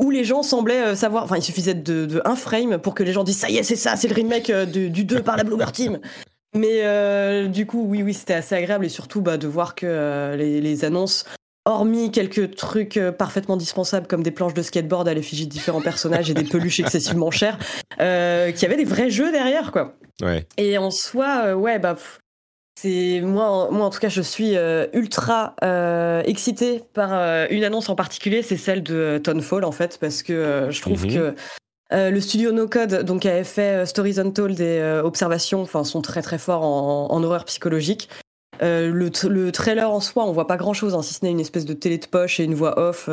où 0.01 0.11
les 0.11 0.25
gens 0.25 0.43
semblaient 0.43 0.83
euh, 0.83 0.95
savoir, 0.97 1.25
enfin 1.25 1.37
il 1.37 1.43
suffisait 1.43 1.75
de, 1.75 2.23
un 2.25 2.35
frame 2.35 2.79
pour 2.79 2.95
que 2.95 3.03
les 3.03 3.13
gens 3.13 3.23
disent 3.23 3.39
ça 3.39 3.51
y 3.51 3.59
est 3.59 3.63
c'est 3.63 3.77
ça, 3.77 3.97
c'est 3.97 4.09
le 4.09 4.15
remake 4.15 4.51
euh, 4.51 4.65
du 4.65 5.05
2 5.05 5.23
par 5.23 5.37
la 5.37 5.45
Bloomer 5.45 5.71
Team. 5.71 6.01
Mais 6.57 6.85
euh, 6.85 7.47
du 7.47 7.67
coup 7.67 7.85
oui 7.87 8.03
oui 8.03 8.15
c'était 8.15 8.35
assez 8.35 8.55
agréable 8.55 8.87
et 8.87 8.89
surtout 8.89 9.21
bah, 9.21 9.37
de 9.37 9.47
voir 9.47 9.75
que 9.75 10.35
les, 10.37 10.85
annonces, 10.85 11.27
hormis 11.67 12.11
quelques 12.11 12.57
trucs 12.57 12.99
parfaitement 13.19 13.57
dispensables 13.57 14.07
comme 14.07 14.23
des 14.23 14.31
planches 14.31 14.55
de 14.55 14.63
skateboard 14.63 15.07
à 15.07 15.15
l'effigie 15.15 15.47
de 15.47 15.53
différents 15.53 15.83
personnages 15.83 16.31
et 16.31 16.35
des 16.35 16.45
peluches 16.45 16.81
excessivement 16.81 17.31
chères, 17.31 17.59
qu'il 17.99 18.63
y 18.63 18.65
avait 18.65 18.77
des 18.77 18.85
vrais 18.85 19.11
jeux 19.11 19.31
derrière 19.31 19.71
quoi. 19.71 19.95
Ouais. 20.23 20.47
Et 20.57 20.79
en 20.79 20.91
soi 20.91 21.55
ouais 21.55 21.79
bah 21.79 21.97
c'est 22.83 23.21
moi, 23.21 23.69
moi 23.71 23.87
en 23.87 23.91
tout 23.91 23.99
cas, 23.99 24.09
je 24.09 24.23
suis 24.23 24.57
euh, 24.57 24.87
ultra 24.95 25.55
euh, 25.63 26.23
excitée 26.25 26.83
par 26.95 27.11
euh, 27.13 27.47
une 27.51 27.65
annonce 27.65 27.89
en 27.91 27.95
particulier, 27.95 28.43
c'est 28.43 28.57
celle 28.57 28.83
de 28.83 29.21
Tonefall 29.23 29.65
en 29.65 29.73
fait, 29.73 29.99
parce 30.01 30.23
que 30.23 30.69
je 30.71 30.81
trouve 30.81 31.05
mhm. 31.05 31.15
que 31.15 31.35
le 31.93 32.21
studio 32.21 32.53
No 32.53 32.69
Code, 32.69 33.03
donc 33.05 33.27
avait 33.27 33.45
fait 33.45 33.85
Stories 33.85 34.19
Untold 34.19 34.61
et 34.61 35.01
Observations, 35.05 35.63
enfin 35.63 35.85
sont 35.85 36.01
très 36.01 36.23
très 36.23 36.39
forts 36.39 36.63
en, 36.63 37.23
horreur 37.23 37.45
psychologique. 37.45 38.09
Le, 38.63 39.51
trailer 39.51 39.91
en 39.91 40.01
soi, 40.01 40.25
on 40.25 40.33
voit 40.33 40.47
pas 40.47 40.57
grand 40.57 40.73
chose, 40.73 40.95
hein, 40.95 41.03
si 41.03 41.15
ce 41.15 41.25
n'est 41.25 41.31
une 41.33 41.41
espèce 41.41 41.65
de 41.65 41.73
télé 41.73 41.99
de 41.99 42.07
poche 42.07 42.39
et 42.39 42.45
une 42.45 42.55
voix 42.55 42.79
off. 42.79 43.11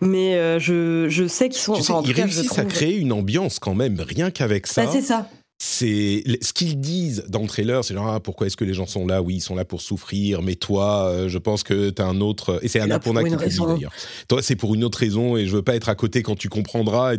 mais 0.00 0.60
je, 0.60 1.06
je, 1.08 1.26
sais 1.26 1.48
qu'ils 1.48 1.62
sont. 1.62 1.74
ils 2.02 2.12
réussissent 2.12 2.58
à 2.58 2.64
créer 2.66 2.98
une 2.98 3.12
ambiance 3.12 3.58
quand 3.58 3.74
même, 3.74 3.98
rien 3.98 4.30
qu'avec 4.30 4.66
ça. 4.66 4.84
Bah, 4.84 4.90
c'est 4.92 5.00
ça. 5.00 5.26
C'est 5.64 6.24
ce 6.40 6.52
qu'ils 6.52 6.80
disent 6.80 7.22
dans 7.28 7.42
le 7.42 7.46
trailer, 7.46 7.84
c'est 7.84 7.94
genre 7.94 8.08
ah, 8.08 8.18
pourquoi 8.18 8.48
est-ce 8.48 8.56
que 8.56 8.64
les 8.64 8.74
gens 8.74 8.86
sont 8.86 9.06
là? 9.06 9.22
Oui, 9.22 9.36
ils 9.36 9.40
sont 9.40 9.54
là 9.54 9.64
pour 9.64 9.80
souffrir, 9.80 10.42
mais 10.42 10.56
toi, 10.56 11.06
euh, 11.06 11.28
je 11.28 11.38
pense 11.38 11.62
que 11.62 11.90
tu 11.90 12.02
as 12.02 12.04
un 12.04 12.20
autre 12.20 12.58
et 12.62 12.68
c'est 12.68 12.80
Annapurna 12.80 13.22
qui 13.22 13.30
dit 13.30 13.60
d'ailleurs. 13.60 13.92
Toi, 14.26 14.42
c'est 14.42 14.56
pour 14.56 14.74
une 14.74 14.82
autre 14.82 14.98
raison 14.98 15.36
et 15.36 15.46
je 15.46 15.54
veux 15.54 15.62
pas 15.62 15.76
être 15.76 15.88
à 15.88 15.94
côté 15.94 16.24
quand 16.24 16.34
tu 16.34 16.48
comprendras. 16.48 17.14
Et 17.14 17.18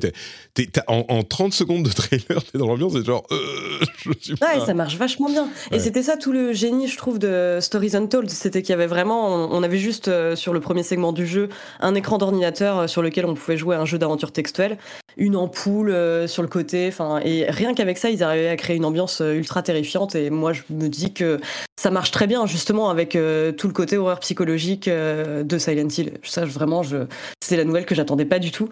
en, 0.87 1.23
30 1.23 1.53
secondes 1.53 1.83
de 1.83 1.89
trailer, 1.89 2.43
t'es 2.43 2.57
dans 2.57 2.67
l'ambiance, 2.67 2.91
c'est 2.91 3.05
genre 3.05 3.23
euh, 3.31 3.37
je 3.97 4.11
suis 4.19 4.35
pas... 4.35 4.57
Ouais, 4.57 4.65
ça 4.65 4.73
marche 4.73 4.97
vachement 4.97 5.29
bien. 5.29 5.47
Et 5.71 5.79
c'était 5.79 6.03
ça 6.03 6.17
tout 6.17 6.33
le 6.33 6.51
génie, 6.51 6.89
je 6.89 6.97
trouve, 6.97 7.19
de 7.19 7.59
Stories 7.61 7.95
Untold, 7.95 8.29
c'était 8.29 8.61
qu'il 8.61 8.71
y 8.71 8.73
avait 8.73 8.87
vraiment, 8.87 9.53
on 9.53 9.63
avait 9.63 9.77
juste 9.77 10.09
euh, 10.09 10.35
sur 10.35 10.51
le 10.51 10.59
premier 10.59 10.83
segment 10.83 11.13
du 11.13 11.25
jeu 11.25 11.47
un 11.79 11.95
écran 11.95 12.17
d'ordinateur 12.17 12.89
sur 12.89 13.01
lequel 13.01 13.25
on 13.25 13.35
pouvait 13.35 13.55
jouer 13.55 13.77
à 13.77 13.79
un 13.79 13.85
jeu 13.85 13.97
d'aventure 13.97 14.33
textuelle, 14.33 14.77
une 15.15 15.37
ampoule 15.37 15.95
sur 16.27 16.41
le 16.41 16.49
côté, 16.49 16.89
enfin 16.89 17.21
et 17.23 17.49
rien 17.49 17.73
qu'avec 17.73 17.97
ça, 17.97 18.09
ils 18.09 18.21
arrivaient 18.21 18.32
à 18.33 18.55
créer 18.55 18.75
une 18.75 18.85
ambiance 18.85 19.21
euh, 19.21 19.33
ultra 19.33 19.63
terrifiante. 19.63 20.15
Et 20.15 20.29
moi, 20.29 20.53
je 20.53 20.61
me 20.69 20.87
dis 20.87 21.13
que 21.13 21.39
ça 21.79 21.91
marche 21.91 22.11
très 22.11 22.27
bien, 22.27 22.45
justement, 22.45 22.89
avec 22.89 23.15
euh, 23.15 23.51
tout 23.51 23.67
le 23.67 23.73
côté 23.73 23.97
horreur 23.97 24.19
psychologique 24.19 24.87
euh, 24.87 25.43
de 25.43 25.57
Silent 25.57 25.87
Hill. 25.89 26.13
Ça, 26.23 26.45
vraiment, 26.45 26.83
je... 26.83 27.05
c'est 27.43 27.57
la 27.57 27.63
nouvelle 27.63 27.85
que 27.85 27.95
j'attendais 27.95 28.25
pas 28.25 28.39
du 28.39 28.51
tout. 28.51 28.69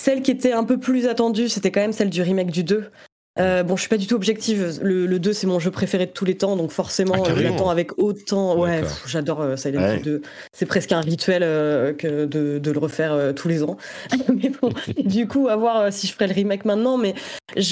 Celle 0.00 0.22
qui 0.22 0.30
était 0.30 0.52
un 0.52 0.64
peu 0.64 0.78
plus 0.78 1.06
attendue, 1.06 1.48
c'était 1.48 1.70
quand 1.70 1.80
même 1.80 1.92
celle 1.92 2.10
du 2.10 2.22
remake 2.22 2.50
du 2.50 2.64
2, 2.64 2.90
euh, 3.38 3.62
bon, 3.62 3.76
je 3.76 3.82
suis 3.82 3.88
pas 3.88 3.96
du 3.96 4.06
tout 4.06 4.16
objective. 4.16 4.80
Le, 4.82 5.18
2, 5.18 5.32
c'est 5.32 5.46
mon 5.46 5.58
jeu 5.58 5.70
préféré 5.70 6.06
de 6.06 6.10
tous 6.10 6.24
les 6.24 6.36
temps, 6.36 6.56
donc 6.56 6.72
forcément, 6.72 7.14
ah, 7.24 7.30
je 7.34 7.42
l'attends 7.42 7.70
avec 7.70 7.96
autant. 7.98 8.58
Ouais, 8.58 8.82
j'adore 9.06 9.40
euh, 9.40 9.56
Silent 9.56 9.94
Hill 9.94 10.02
2. 10.02 10.22
C'est 10.52 10.66
presque 10.66 10.92
un 10.92 11.00
rituel 11.00 11.42
euh, 11.44 11.92
que 11.92 12.24
de, 12.26 12.70
le 12.70 12.78
refaire 12.78 13.32
tous 13.34 13.48
les 13.48 13.62
ans. 13.62 13.76
mais 14.28 14.50
bon, 14.60 14.70
du 15.04 15.28
coup, 15.28 15.48
à 15.48 15.56
voir 15.56 15.92
si 15.92 16.06
je 16.06 16.12
ferai 16.12 16.26
le 16.26 16.34
remake 16.34 16.64
maintenant. 16.64 16.98
Mais 16.98 17.14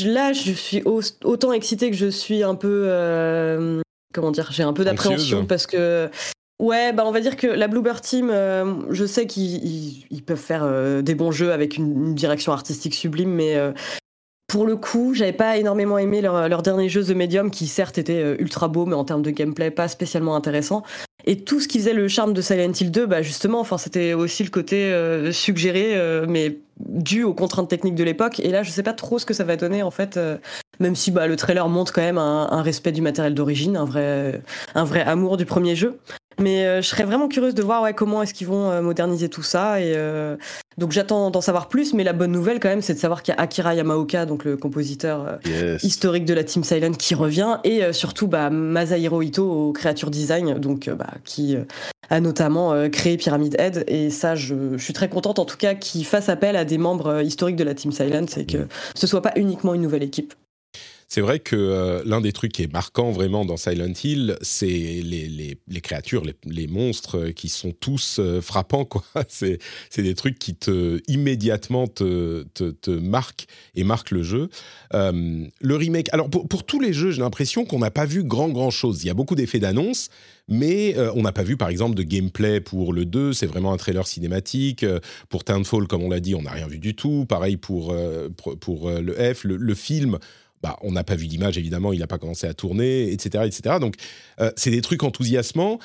là, 0.05 0.33
je 0.33 0.53
suis 0.53 0.83
autant 0.85 1.53
excitée 1.53 1.91
que 1.91 1.97
je 1.97 2.09
suis 2.09 2.43
un 2.43 2.55
peu. 2.55 2.85
comment 4.15 4.31
dire 4.31 4.51
J'ai 4.53 4.63
un 4.63 4.73
peu 4.73 4.85
d'appréhension 4.85 5.45
parce 5.45 5.67
que. 5.67 6.09
Ouais, 6.61 6.93
bah 6.93 7.05
on 7.07 7.13
va 7.13 7.21
dire 7.21 7.37
que 7.37 7.47
la 7.47 7.69
Bluebird 7.69 8.01
Team, 8.01 8.33
je 8.91 9.05
sais 9.07 9.27
qu'ils 9.27 10.25
peuvent 10.27 10.37
faire 10.37 11.03
des 11.03 11.15
bons 11.15 11.31
jeux 11.31 11.53
avec 11.53 11.77
une, 11.77 12.07
une 12.07 12.15
direction 12.17 12.53
artistique 12.53 12.95
sublime, 12.95 13.31
mais 13.31 13.57
pour 14.49 14.65
le 14.65 14.77
coup, 14.77 15.13
j'avais 15.15 15.35
pas 15.35 15.59
énormément 15.59 15.99
aimé 15.99 16.23
leur, 16.23 16.63
dernier 16.63 16.89
jeu 16.89 17.05
The 17.05 17.11
Medium, 17.11 17.51
qui 17.51 17.67
certes 17.67 17.99
était 17.99 18.23
euh, 18.23 18.37
ultra 18.39 18.67
beau, 18.67 18.87
mais 18.87 18.95
en 18.95 19.05
termes 19.05 19.21
de 19.21 19.31
gameplay, 19.31 19.71
pas 19.71 19.89
spécialement 19.89 20.35
intéressant. 20.35 20.83
Et 21.27 21.45
tout 21.45 21.61
ce 21.61 21.69
qui 21.69 21.79
faisait 21.79 21.93
le 21.93 22.09
charme 22.09 22.33
de 22.33 22.41
Silent 22.41 22.73
Hill 22.73 22.91
2, 22.91 23.05
bah 23.05 23.21
justement, 23.21 23.61
enfin, 23.61 23.77
c'était 23.77 24.15
aussi 24.15 24.43
le 24.43 24.49
côté 24.49 24.85
euh, 24.85 25.33
suggéré, 25.33 25.99
euh, 25.99 26.25
mais 26.27 26.57
dû 26.87 27.25
aux 27.25 27.35
contraintes 27.35 27.69
techniques 27.69 27.95
de 27.95 28.05
l'époque. 28.05 28.41
Et 28.41 28.51
là, 28.51 28.63
je 28.63 28.71
sais 28.71 28.83
pas 28.83 28.93
trop 28.93 29.19
ce 29.19 29.27
que 29.27 29.35
ça 29.35 29.45
va 29.45 29.57
donner, 29.57 29.83
en 29.83 29.91
fait, 29.91 30.19
même 30.81 30.97
si 30.97 31.11
bah, 31.11 31.27
le 31.27 31.37
trailer 31.37 31.69
montre 31.69 31.93
quand 31.93 32.03
même 32.03 32.19
un, 32.19 32.49
un 32.51 32.63
respect 32.63 32.93
du 32.93 33.03
matériel 33.03 33.35
d'origine, 33.35 33.77
un 33.77 33.85
vrai, 33.85 34.43
un 34.75 34.85
vrai 34.85 35.03
amour 35.03 35.37
du 35.37 35.47
premier 35.47 35.77
jeu. 35.77 35.99
Mais 36.39 36.65
euh, 36.65 36.81
je 36.83 36.89
serais 36.89 37.05
vraiment 37.05 37.29
curieuse 37.29 37.55
de 37.55 37.63
voir 37.63 37.83
ouais, 37.83 37.95
comment 37.95 38.23
est-ce 38.23 38.33
qu'ils 38.33 38.47
vont 38.47 38.71
euh, 38.71 38.81
moderniser 38.81 39.29
tout 39.29 39.43
ça. 39.43 39.81
Et 39.81 39.93
euh, 39.97 40.37
donc 40.77 40.93
j'attends 40.93 41.31
d'en 41.31 41.41
savoir 41.41 41.69
plus. 41.69 41.95
Mais 41.95 42.05
la 42.05 42.13
bonne 42.13 42.33
nouvelle 42.33 42.61
quand 42.61 42.69
même, 42.69 42.83
c'est 42.83 42.95
de 42.95 42.99
savoir 42.99 43.23
qu'il 43.23 43.35
y 43.35 43.37
a 43.37 43.41
Akira 43.41 43.75
Yamaoka, 43.75 44.25
donc 44.25 44.45
le 44.45 44.57
compositeur 44.57 45.39
historique 45.83 46.25
de 46.25 46.35
la 46.35 46.45
Team 46.45 46.63
Silent, 46.63 46.93
qui 46.93 47.15
revient, 47.15 47.59
et 47.65 47.93
surtout 47.93 48.29
bah, 48.29 48.51
Masahiro 48.51 49.23
Ito 49.23 49.51
au 49.51 49.73
Creature 49.73 50.11
Design, 50.11 50.55
donc 50.55 50.89
bah, 50.91 51.11
qui 51.25 51.57
a 52.11 52.21
notamment 52.21 52.89
créé 52.91 53.17
Pyramid 53.17 53.55
Head. 53.59 53.85
Et 53.87 54.11
ça, 54.11 54.35
je, 54.35 54.77
suis 54.79 54.93
très 54.93 55.09
contente 55.09 55.39
en 55.39 55.45
tout 55.45 55.57
cas 55.57 55.75
qu'il 55.75 56.05
fasse 56.05 56.29
appel 56.29 56.57
à 56.57 56.65
des 56.65 56.79
membres 56.79 57.23
historiques 57.23 57.57
de 57.57 57.65
la 57.65 57.75
Team 57.75 57.93
Silent 57.93 58.27
et 58.37 58.47
que 58.47 58.67
ce 58.95 59.07
soit 59.07 59.23
pas 59.23 59.33
uniquement 59.37 59.75
une 59.75 59.83
nouvelle 59.83 60.03
équipe. 60.03 60.35
C'est 61.11 61.23
vrai 61.23 61.39
que 61.39 61.57
euh, 61.57 62.03
l'un 62.05 62.21
des 62.21 62.33
trucs 62.33 62.53
qui 62.53 62.63
est 62.63 62.73
marquant 62.73 63.11
vraiment 63.13 63.47
dans 63.47 63.57
Silent 63.57 63.95
Hill, 64.05 64.37
c'est 64.43 64.67
les, 64.67 65.57
les, 65.67 65.81
créatures, 65.81 66.23
les, 66.45 66.67
monstres 66.67 67.19
euh, 67.19 67.33
qui 67.33 67.49
sont 67.49 67.73
tous 67.73 68.19
euh, 68.19 68.43
frappants. 68.43 68.87
C'est, 69.29 69.59
des 69.97 70.15
trucs 70.15 70.39
qui 70.39 70.55
te, 70.55 71.01
immédiatement 71.09 71.87
te, 71.87 72.43
te, 72.53 72.71
te 72.71 72.91
marquent 72.91 73.47
et 73.75 73.85
marquent 73.85 74.11
le 74.11 74.23
jeu. 74.23 74.51
le 74.93 75.75
remake, 75.75 76.09
alors 76.13 76.29
pour, 76.29 76.47
pour 76.47 76.65
tous 76.65 76.79
les 76.79 76.93
jeux, 76.93 77.11
j'ai 77.11 77.23
l'impression 77.23 77.65
qu'on 77.65 77.79
n'a 77.79 77.91
pas 77.91 78.05
vu 78.05 78.23
grand 78.23 78.51
grand 78.51 78.71
chose. 78.71 79.03
Il 79.03 79.07
y 79.07 79.11
a 79.11 79.15
beaucoup 79.15 79.35
d'effets 79.35 79.59
d'annonce, 79.59 80.11
mais 80.47 80.97
on 81.15 81.23
n'a 81.23 81.33
pas 81.33 81.43
vu 81.43 81.57
par 81.57 81.69
exemple 81.69 81.95
de 81.95 82.03
gameplay 82.03 82.61
pour 82.61 82.93
le 82.93 83.05
2, 83.05 83.33
c'est 83.33 83.47
vraiment 83.47 83.73
un 83.73 83.77
trailer 83.77 84.07
cinématique. 84.07 84.85
pour 85.29 85.45
Townfall, 85.45 85.87
comme 85.87 86.03
on 86.03 86.11
l'a 86.11 86.21
dit, 86.21 86.35
on 86.35 86.43
n'a 86.43 86.53
rien 86.53 86.69
vu 86.69 86.79
du 86.79 86.95
tout. 86.95 87.27
Pareil 87.29 87.57
pour, 87.57 87.95
pour, 88.61 88.91
le 88.91 89.35
F, 89.35 89.45
le 89.45 89.75
film 89.75 90.19
bah, 90.63 90.77
on 90.83 90.93
n'a 90.93 91.05
pas 91.05 91.15
vu 91.15 91.27
d'image, 91.27 91.59
évidemment, 91.59 91.93
il 91.93 92.01
n'a 92.01 92.07
pas 92.07 92.19
commencé 92.19 92.47
à 92.47 92.55
tourner, 92.55 93.13
etc. 93.13 93.45
etc. 93.47 93.77
Donc, 93.81 93.95
euh, 94.41 94.51
c'est 94.57 94.71
des 94.71 94.83
trucs 94.83 95.03
enthousiasmants 95.03 95.79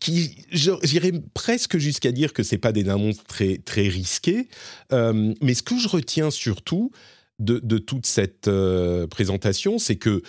qui, 0.00 0.44
j'irais 0.50 1.12
presque 1.34 1.78
jusqu'à 1.78 2.12
dire 2.12 2.32
que 2.32 2.42
c'est 2.42 2.58
pas 2.58 2.72
des 2.72 2.88
annonces 2.88 3.22
très, 3.24 3.58
très 3.58 3.88
risquées. 3.88 4.48
Euh, 4.92 5.34
mais 5.42 5.54
ce 5.54 5.62
que 5.62 5.78
je 5.78 5.88
retiens 5.88 6.30
surtout 6.30 6.90
de, 7.38 7.78
toute 7.78 8.06
cette 8.06 8.48
euh, 8.48 9.06
présentation, 9.06 9.78
c'est 9.78 9.96
que 9.96 10.22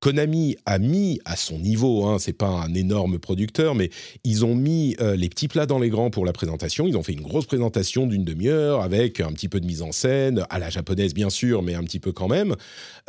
Konami 0.00 0.56
a 0.64 0.78
mis 0.78 1.20
à 1.26 1.36
son 1.36 1.58
niveau, 1.58 2.06
hein, 2.06 2.18
c'est 2.18 2.32
pas 2.32 2.48
un 2.48 2.74
énorme 2.74 3.18
producteur, 3.18 3.74
mais 3.74 3.90
ils 4.24 4.44
ont 4.44 4.54
mis 4.54 4.96
euh, 5.00 5.14
les 5.14 5.28
petits 5.28 5.48
plats 5.48 5.66
dans 5.66 5.78
les 5.78 5.90
grands 5.90 6.10
pour 6.10 6.24
la 6.24 6.32
présentation. 6.32 6.86
Ils 6.86 6.96
ont 6.96 7.02
fait 7.02 7.12
une 7.12 7.20
grosse 7.20 7.46
présentation 7.46 8.06
d'une 8.06 8.24
demi-heure 8.24 8.80
avec 8.80 9.20
un 9.20 9.32
petit 9.32 9.48
peu 9.48 9.60
de 9.60 9.66
mise 9.66 9.82
en 9.82 9.92
scène, 9.92 10.44
à 10.48 10.58
la 10.58 10.70
japonaise 10.70 11.12
bien 11.12 11.30
sûr, 11.30 11.62
mais 11.62 11.74
un 11.74 11.84
petit 11.84 12.00
peu 12.00 12.12
quand 12.12 12.28
même. 12.28 12.56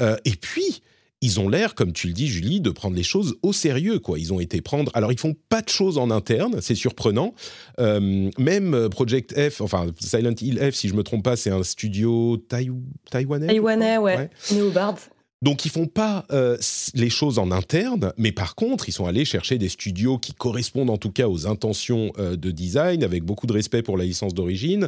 Euh, 0.01 0.17
et 0.25 0.31
puis, 0.31 0.81
ils 1.21 1.39
ont 1.39 1.48
l'air, 1.48 1.75
comme 1.75 1.93
tu 1.93 2.07
le 2.07 2.13
dis, 2.13 2.27
Julie, 2.27 2.60
de 2.62 2.71
prendre 2.71 2.95
les 2.95 3.03
choses 3.03 3.36
au 3.43 3.53
sérieux. 3.53 4.00
Quoi. 4.00 4.19
Ils 4.19 4.33
ont 4.33 4.39
été 4.39 4.60
prendre. 4.60 4.91
Alors, 4.95 5.12
ils 5.12 5.19
font 5.19 5.36
pas 5.50 5.62
de 5.62 5.69
choses 5.69 5.98
en 5.98 6.10
interne, 6.10 6.57
c'est 6.62 6.75
surprenant. 6.75 7.36
Euh, 7.79 8.29
même 8.39 8.89
Project 8.89 9.33
F, 9.50 9.62
enfin 9.62 9.86
Silent 10.00 10.33
Hill 10.41 10.60
F, 10.60 10.74
si 10.74 10.89
je 10.89 10.95
me 10.95 11.03
trompe 11.03 11.24
pas, 11.24 11.36
c'est 11.36 11.51
un 11.51 11.63
studio 11.63 12.38
taïwanais. 12.38 13.48
Taïwanais, 13.48 13.98
ouais. 14.00 14.17
ouais. 14.17 14.29
Donc 15.41 15.65
ils 15.65 15.71
font 15.71 15.88
pas 15.88 16.25
euh, 16.31 16.57
les 16.93 17.10
choses 17.10 17.39
en 17.39 17.50
interne, 17.51 18.13
mais 18.17 18.31
par 18.31 18.53
contre 18.53 18.88
ils 18.88 18.91
sont 18.91 19.07
allés 19.07 19.25
chercher 19.25 19.57
des 19.57 19.69
studios 19.69 20.19
qui 20.19 20.33
correspondent 20.33 20.91
en 20.91 20.98
tout 20.98 21.12
cas 21.12 21.27
aux 21.27 21.48
intentions 21.48 22.12
euh, 22.19 22.36
de 22.36 22.51
design, 22.51 23.03
avec 23.03 23.24
beaucoup 23.24 23.48
de 23.48 23.53
respect 23.53 23.81
pour 23.81 23.98
la 23.98 24.05
licence 24.05 24.36
d'origine, 24.36 24.88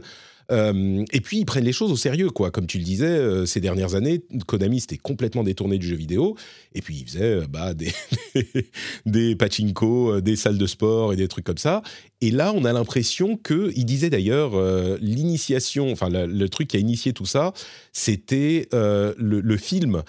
euh, 0.51 1.03
et 1.11 1.21
puis 1.21 1.39
ils 1.39 1.45
prennent 1.45 1.63
les 1.63 1.73
choses 1.73 1.91
au 1.91 1.97
sérieux, 1.97 2.29
quoi. 2.29 2.51
Comme 2.51 2.67
tu 2.67 2.77
le 2.77 2.83
disais, 2.83 3.05
euh, 3.05 3.45
ces 3.45 3.59
dernières 3.59 3.95
années, 3.95 4.21
Konami 4.47 4.81
s'était 4.81 4.97
complètement 4.97 5.43
détourné 5.43 5.77
du 5.77 5.87
jeu 5.87 5.95
vidéo, 5.95 6.35
et 6.73 6.81
puis 6.81 6.97
ils 6.97 7.05
faisaient 7.05 7.41
euh, 7.41 7.45
bah, 7.49 7.73
des, 7.73 7.91
des 9.05 9.35
pachinko, 9.35 10.21
des 10.21 10.35
salles 10.35 10.57
de 10.57 10.67
sport 10.67 11.13
et 11.13 11.15
des 11.15 11.27
trucs 11.27 11.45
comme 11.45 11.57
ça. 11.57 11.81
Et 12.21 12.31
là, 12.31 12.53
on 12.55 12.63
a 12.65 12.73
l'impression 12.73 13.37
que, 13.37 13.71
il 13.75 13.85
disait 13.85 14.09
d'ailleurs, 14.09 14.53
l'initiation, 15.01 15.91
enfin 15.91 16.07
le, 16.09 16.47
truc 16.47 16.69
qui 16.69 16.77
a 16.77 16.79
initié 16.79 17.11
tout 17.11 17.25
ça, 17.25 17.51
c'était 17.91 18.69
le, 18.71 19.57
film. 19.57 20.03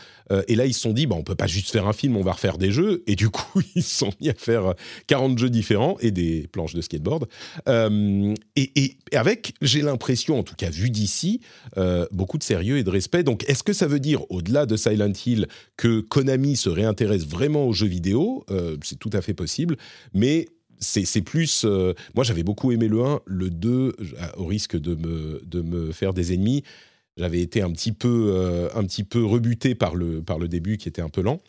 et 0.46 0.54
là, 0.54 0.64
ils 0.64 0.74
se 0.74 0.80
sont 0.80 0.92
dit, 0.92 1.06
bah, 1.06 1.16
on 1.18 1.24
peut 1.24 1.34
pas 1.34 1.48
juste 1.48 1.72
faire 1.72 1.88
un 1.88 1.92
film, 1.92 2.16
on 2.16 2.22
va 2.22 2.32
refaire 2.32 2.56
des 2.56 2.70
jeux. 2.70 3.02
Et 3.08 3.16
du 3.16 3.30
coup, 3.30 3.60
ils 3.74 3.82
se 3.82 3.96
sont 3.96 4.12
mis 4.20 4.28
à 4.28 4.34
faire 4.34 4.74
40 5.08 5.36
jeux 5.38 5.50
différents 5.50 5.96
et 5.98 6.12
des 6.12 6.46
planches 6.52 6.74
de 6.74 6.82
skateboard. 6.82 7.26
et, 7.66 8.32
et 8.56 8.96
avec, 9.16 9.54
j'ai 9.60 9.82
l'impression 9.82 10.23
en 10.32 10.42
tout 10.42 10.54
cas 10.54 10.70
vu 10.70 10.90
d'ici, 10.90 11.40
euh, 11.76 12.06
beaucoup 12.12 12.38
de 12.38 12.42
sérieux 12.42 12.78
et 12.78 12.84
de 12.84 12.90
respect. 12.90 13.22
Donc 13.22 13.44
est-ce 13.48 13.62
que 13.62 13.72
ça 13.72 13.86
veut 13.86 14.00
dire, 14.00 14.30
au-delà 14.30 14.66
de 14.66 14.76
Silent 14.76 15.12
Hill, 15.24 15.46
que 15.76 16.00
Konami 16.00 16.56
se 16.56 16.68
réintéresse 16.68 17.26
vraiment 17.26 17.66
aux 17.66 17.72
jeux 17.72 17.86
vidéo? 17.86 18.44
Euh, 18.50 18.76
C'est 18.82 18.98
tout 18.98 19.10
à 19.12 19.20
fait 19.20 19.34
possible, 19.34 19.76
mais 20.12 20.48
c'est 20.80 21.22
plus... 21.22 21.64
Euh, 21.64 21.94
moi 22.14 22.24
j'avais 22.24 22.42
beaucoup 22.42 22.72
aimé 22.72 22.88
le 22.88 23.02
1, 23.02 23.20
le 23.24 23.50
2, 23.50 23.96
au 24.36 24.44
risque 24.44 24.78
de 24.78 24.94
me, 24.94 25.42
de 25.46 25.62
me 25.62 25.92
faire 25.92 26.12
des 26.12 26.34
ennemis, 26.34 26.62
j'avais 27.16 27.40
été 27.40 27.62
un 27.62 27.70
petit 27.70 27.92
peu, 27.92 28.70
un 28.74 28.84
petit 28.84 29.04
peu 29.04 29.24
rebuté 29.24 29.74
par 29.74 29.94
le, 29.94 30.20
par 30.20 30.38
le 30.38 30.48
début 30.48 30.78
qui 30.78 30.88
était 30.88 31.00
un 31.00 31.08
peu 31.08 31.22
lent. 31.22 31.40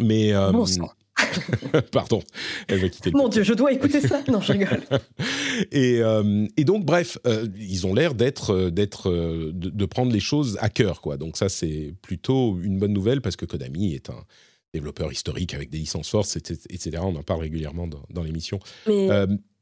Mais, 0.00 0.32
bon 0.52 0.66
Pardon, 1.92 2.22
elle 2.68 2.80
va 2.80 2.88
quitter. 2.88 3.10
Mon 3.12 3.28
Dieu, 3.28 3.42
je 3.42 3.52
dois 3.52 3.72
écouter 3.72 4.00
ça. 4.06 4.22
Non, 4.28 4.40
je 4.40 4.52
rigole. 4.52 4.82
et, 5.70 6.00
euh, 6.00 6.46
et, 6.56 6.64
donc, 6.64 6.84
bref, 6.84 7.18
euh, 7.26 7.46
ils 7.58 7.86
ont 7.86 7.94
l'air 7.94 8.14
d'être, 8.14 8.52
euh, 8.52 8.70
d'être, 8.70 9.10
de, 9.10 9.86
prendre 9.86 10.12
les 10.12 10.20
choses 10.20 10.58
à 10.60 10.68
cœur, 10.68 11.00
quoi. 11.00 11.16
Donc 11.16 11.36
ça, 11.36 11.48
c'est 11.48 11.94
plutôt 12.02 12.58
une 12.62 12.78
bonne 12.78 12.92
nouvelle 12.92 13.20
parce 13.20 13.36
que 13.36 13.44
Konami 13.44 13.94
est 13.94 14.10
un 14.10 14.24
développeur 14.72 15.12
historique 15.12 15.54
avec 15.54 15.70
des 15.70 15.78
licences 15.78 16.08
fortes, 16.08 16.34
etc. 16.36 16.98
On 17.02 17.14
en 17.16 17.22
parle 17.22 17.40
régulièrement 17.40 17.86
dans, 17.86 18.22
l'émission. 18.22 18.58
Mais... 18.86 19.08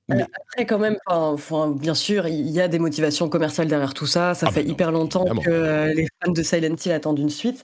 Après, 0.09 0.67
quand 0.67 0.81
même, 0.81 0.99
enfin, 1.07 1.71
bien 1.71 1.95
sûr, 1.95 2.27
il 2.27 2.51
y 2.51 2.61
a 2.61 2.67
des 2.67 2.81
motivations 2.81 3.29
commerciales 3.29 3.69
derrière 3.69 3.95
tout 3.95 4.09
ça. 4.09 4.35
Ça 4.35 4.47
ah 4.49 4.53
fait 4.53 4.65
bah 4.65 4.71
hyper 4.71 4.91
longtemps 4.91 5.25
que 5.25 5.95
les 5.95 6.09
fans 6.21 6.33
de 6.33 6.43
Silent 6.43 6.75
Hill 6.85 6.91
attendent 6.91 7.21
une 7.21 7.31
suite. 7.31 7.63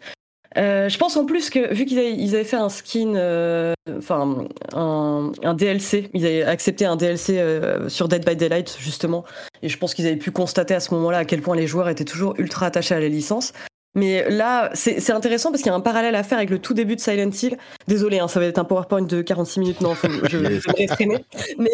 Euh, 0.56 0.88
je 0.88 0.96
pense 0.98 1.16
en 1.16 1.26
plus 1.26 1.50
que 1.50 1.74
vu 1.74 1.84
qu'ils 1.84 1.98
avaient, 1.98 2.44
fait 2.44 2.56
un 2.56 2.70
skin, 2.70 3.14
euh, 3.14 3.74
enfin 3.98 4.46
un, 4.72 5.54
DLC, 5.54 6.08
ils 6.14 6.24
avaient 6.24 6.44
accepté 6.44 6.86
un 6.86 6.96
DLC 6.96 7.38
euh, 7.38 7.88
sur 7.90 8.08
Dead 8.08 8.24
by 8.24 8.36
Daylight 8.36 8.76
justement, 8.80 9.24
et 9.62 9.68
je 9.68 9.76
pense 9.76 9.92
qu'ils 9.92 10.06
avaient 10.06 10.16
pu 10.16 10.30
constater 10.30 10.74
à 10.74 10.80
ce 10.80 10.94
moment-là 10.94 11.18
à 11.18 11.24
quel 11.26 11.42
point 11.42 11.56
les 11.56 11.66
joueurs 11.66 11.88
étaient 11.90 12.04
toujours 12.04 12.34
ultra 12.38 12.66
attachés 12.66 12.94
à 12.94 13.00
la 13.00 13.08
licence. 13.08 13.52
Mais 13.96 14.28
là, 14.28 14.70
c'est 14.74 15.10
intéressant 15.10 15.50
parce 15.50 15.62
qu'il 15.62 15.70
y 15.70 15.72
a 15.72 15.76
un 15.76 15.80
parallèle 15.80 16.14
à 16.14 16.22
faire 16.22 16.36
avec 16.36 16.50
le 16.50 16.58
tout 16.58 16.74
début 16.74 16.96
de 16.96 17.00
Silent 17.00 17.30
Hill. 17.30 17.56
Désolé, 17.88 18.18
hein, 18.18 18.28
ça 18.28 18.38
va 18.38 18.46
être 18.46 18.58
un 18.58 18.64
PowerPoint 18.64 19.02
de 19.02 19.22
46 19.22 19.60
minutes. 19.60 19.80
Non, 19.80 19.94
faut, 19.94 20.08
je, 20.28 20.36
vais 20.36 20.60
m'exprimer. 20.78 21.24
Mais 21.58 21.70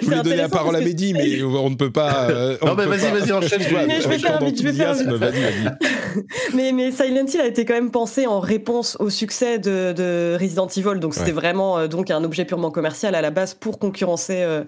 je 0.00 0.04
voulais 0.04 0.22
donner 0.22 0.36
la 0.36 0.50
parole 0.50 0.76
à 0.76 0.80
Mehdi, 0.80 1.14
mais 1.14 1.42
on 1.42 1.70
ne 1.70 1.74
peut 1.74 1.90
pas. 1.90 2.28
Euh, 2.30 2.58
non, 2.62 2.74
mais 2.74 2.84
vas-y, 2.84 3.10
vas-y, 3.10 3.32
enchaîne. 3.32 3.62
Mais 3.88 4.02
je 4.02 4.08
vais 4.08 4.18
faire 4.18 4.44
vite. 4.44 4.58
Je 4.60 4.68
vais 4.68 4.72
faire 4.74 4.94
mais, 6.54 6.72
mais 6.72 6.92
Silent 6.92 7.26
Hill 7.26 7.40
a 7.40 7.46
été 7.46 7.64
quand 7.64 7.74
même 7.74 7.90
pensé 7.90 8.26
en 8.26 8.38
réponse 8.38 8.98
au 9.00 9.08
succès 9.08 9.58
de, 9.58 9.92
de 9.92 10.36
Resident 10.38 10.66
Evil. 10.66 11.00
Donc 11.00 11.14
c'était 11.14 11.32
vraiment 11.32 11.78
euh, 11.78 11.88
donc 11.88 12.10
un 12.10 12.22
objet 12.22 12.44
purement 12.44 12.70
commercial 12.70 13.14
à 13.14 13.22
la 13.22 13.30
base 13.30 13.54
pour 13.54 13.78
concurrencer 13.78 14.42
euh, 14.42 14.64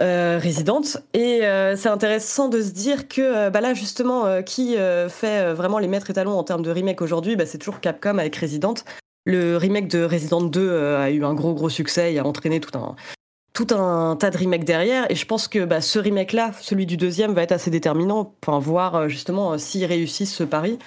euh, 0.00 0.38
résidente. 0.40 0.98
Et 1.12 1.44
euh, 1.44 1.76
c'est 1.76 1.88
intéressant 1.88 2.48
de 2.48 2.62
se 2.62 2.70
dire 2.70 3.08
que 3.08 3.20
euh, 3.20 3.50
bah 3.50 3.60
là, 3.60 3.74
justement, 3.74 4.42
qui 4.42 4.76
fait 5.08 5.52
vraiment 5.54 5.78
les 5.78 5.88
maîtres 5.88 6.10
étalons 6.10 6.38
en 6.38 6.44
termes 6.44 6.62
de 6.62 6.70
remake 6.70 7.02
aujourd'hui 7.02 7.36
bah, 7.36 7.46
C'est 7.46 7.58
toujours 7.58 7.80
Capcom 7.80 8.18
avec 8.18 8.36
Resident. 8.36 8.74
Le 9.26 9.56
remake 9.56 9.88
de 9.88 10.04
Resident 10.04 10.40
2 10.40 10.94
a 10.96 11.10
eu 11.10 11.24
un 11.24 11.34
gros, 11.34 11.52
gros 11.52 11.68
succès 11.68 12.14
et 12.14 12.18
a 12.18 12.24
entraîné 12.24 12.60
tout 12.60 12.76
un, 12.78 12.96
tout 13.52 13.66
un 13.74 14.16
tas 14.16 14.30
de 14.30 14.38
remakes 14.38 14.64
derrière. 14.64 15.10
Et 15.10 15.14
je 15.14 15.26
pense 15.26 15.48
que 15.48 15.64
bah, 15.64 15.80
ce 15.80 15.98
remake-là, 15.98 16.52
celui 16.60 16.86
du 16.86 16.96
deuxième, 16.96 17.34
va 17.34 17.42
être 17.42 17.52
assez 17.52 17.70
déterminant, 17.70 18.32
pour 18.40 18.58
voir 18.60 19.08
justement 19.08 19.58
s'ils 19.58 19.84
réussissent 19.84 20.34
ce 20.34 20.44
pari 20.44 20.78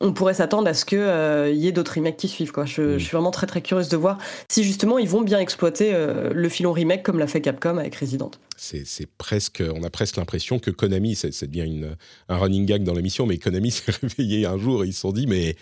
on 0.00 0.12
pourrait 0.12 0.34
s'attendre 0.34 0.68
à 0.68 0.74
ce 0.74 0.84
qu'il 0.84 0.98
euh, 0.98 1.50
y 1.50 1.68
ait 1.68 1.72
d'autres 1.72 1.94
remakes 1.94 2.16
qui 2.16 2.28
suivent. 2.28 2.52
Quoi. 2.52 2.66
Je, 2.66 2.82
mm. 2.82 2.98
suis 2.98 3.12
vraiment 3.12 3.30
très 3.30 3.46
très 3.46 3.62
curieuse 3.62 3.88
de 3.88 3.96
voir 3.96 4.18
si 4.48 4.64
justement 4.64 4.98
ils 4.98 5.08
vont 5.08 5.22
bien 5.22 5.38
exploiter 5.38 5.92
euh, 5.94 6.30
le 6.34 6.48
filon 6.48 6.72
remake 6.72 7.02
comme 7.02 7.18
l'a 7.18 7.26
fait 7.26 7.40
Capcom 7.40 7.78
avec 7.78 7.94
Resident. 7.96 8.30
C'est 8.56 9.06
presque, 9.18 9.62
on 9.74 9.82
a 9.82 9.90
presque 9.90 10.16
l'impression 10.16 10.58
que 10.58 10.70
Konami, 10.70 11.14
c'est 11.14 11.44
devient 11.44 11.66
une, 11.66 11.96
un 12.28 12.36
running 12.36 12.66
gag 12.66 12.82
dans 12.82 12.94
l'émission, 12.94 13.26
mais 13.26 13.38
Konami 13.38 13.70
s'est 13.70 13.92
réveillé 14.02 14.46
un 14.46 14.58
jour 14.58 14.84
et 14.84 14.88
ils 14.88 14.92
se 14.92 15.00
sont 15.00 15.12
dit 15.12 15.26
mais 15.26 15.56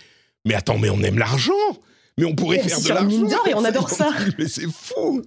mais 0.44 0.54
attends 0.54 0.78
mais 0.78 0.90
on 0.90 1.02
aime 1.02 1.18
l'argent, 1.18 1.52
mais 2.18 2.24
on 2.24 2.34
pourrait 2.34 2.58
faire 2.58 2.80
de 2.80 2.88
l'argent 2.88 3.44
et 3.48 3.54
on 3.54 3.64
adore 3.64 3.90
ça. 3.90 4.10
mais 4.38 4.48
c'est 4.48 4.70
fou. 4.70 5.22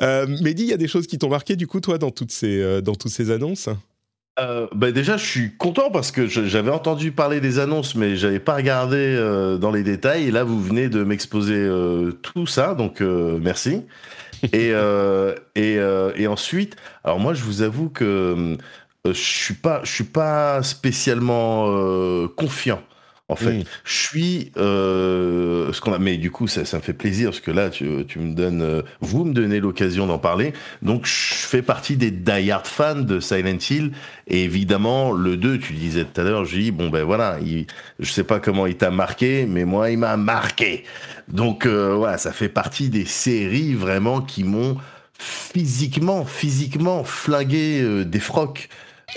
euh, 0.00 0.26
Mehdi, 0.40 0.64
il 0.64 0.68
y 0.68 0.72
a 0.72 0.76
des 0.76 0.88
choses 0.88 1.06
qui 1.06 1.18
t'ont 1.18 1.30
marqué 1.30 1.56
du 1.56 1.66
coup 1.66 1.80
toi 1.80 1.98
dans 1.98 2.10
toutes 2.10 2.32
ces 2.32 2.82
dans 2.82 2.94
toutes 2.94 3.10
ces 3.10 3.30
annonces? 3.30 3.68
Euh, 4.40 4.66
bah 4.74 4.92
déjà, 4.92 5.18
je 5.18 5.26
suis 5.26 5.56
content 5.56 5.90
parce 5.90 6.10
que 6.10 6.26
j'avais 6.26 6.70
entendu 6.70 7.12
parler 7.12 7.40
des 7.40 7.58
annonces, 7.58 7.94
mais 7.94 8.16
j'avais 8.16 8.38
pas 8.38 8.54
regardé 8.54 8.96
euh, 8.96 9.58
dans 9.58 9.70
les 9.70 9.82
détails. 9.82 10.28
Et 10.28 10.30
là, 10.30 10.42
vous 10.42 10.60
venez 10.60 10.88
de 10.88 11.04
m'exposer 11.04 11.54
euh, 11.56 12.12
tout 12.22 12.46
ça, 12.46 12.74
donc 12.74 13.00
merci. 13.00 13.82
Et, 14.52 14.72
et, 15.54 15.74
et, 16.16 16.26
ensuite, 16.26 16.76
alors 17.04 17.20
moi, 17.20 17.34
je 17.34 17.44
vous 17.44 17.62
avoue 17.62 17.90
que 17.90 18.56
je 19.04 19.12
suis 19.12 19.54
je 19.84 19.92
suis 19.92 20.04
pas 20.04 20.62
spécialement 20.62 22.26
confiant 22.36 22.82
en 23.28 23.36
fait, 23.36 23.60
mm. 23.60 23.64
je 23.84 23.92
suis 23.92 24.52
euh, 24.56 25.72
ce 25.72 25.80
qu'on 25.80 25.92
a, 25.92 25.98
mais 25.98 26.18
du 26.18 26.30
coup, 26.30 26.48
ça, 26.48 26.64
ça, 26.64 26.76
me 26.76 26.82
fait 26.82 26.92
plaisir 26.92 27.30
parce 27.30 27.40
que 27.40 27.50
là, 27.50 27.70
tu, 27.70 28.04
tu 28.06 28.18
me 28.18 28.34
donnes, 28.34 28.60
euh, 28.60 28.82
vous 29.00 29.24
me 29.24 29.32
donnez 29.32 29.60
l'occasion 29.60 30.06
d'en 30.06 30.18
parler. 30.18 30.52
Donc, 30.82 31.06
je 31.06 31.34
fais 31.46 31.62
partie 31.62 31.96
des 31.96 32.10
die-hard 32.10 32.66
fans 32.66 32.96
de 32.96 33.20
Silent 33.20 33.58
Hill. 33.70 33.92
Et 34.26 34.44
évidemment, 34.44 35.12
le 35.12 35.36
2, 35.36 35.58
tu 35.58 35.72
disais 35.72 36.04
tout 36.04 36.20
à 36.20 36.24
l'heure, 36.24 36.44
je 36.44 36.58
dis, 36.58 36.70
bon, 36.72 36.90
ben 36.90 37.04
voilà, 37.04 37.38
il, 37.40 37.66
je 38.00 38.10
sais 38.10 38.24
pas 38.24 38.38
comment 38.38 38.66
il 38.66 38.76
t'a 38.76 38.90
marqué, 38.90 39.46
mais 39.48 39.64
moi, 39.64 39.90
il 39.90 39.98
m'a 39.98 40.16
marqué. 40.16 40.84
Donc, 41.28 41.64
euh, 41.64 41.94
voilà, 41.94 42.18
ça 42.18 42.32
fait 42.32 42.50
partie 42.50 42.90
des 42.90 43.06
séries 43.06 43.74
vraiment 43.74 44.20
qui 44.20 44.44
m'ont 44.44 44.76
physiquement, 45.18 46.24
physiquement 46.24 47.04
flingué 47.04 47.80
euh, 47.80 48.04
des 48.04 48.20
frocs. 48.20 48.68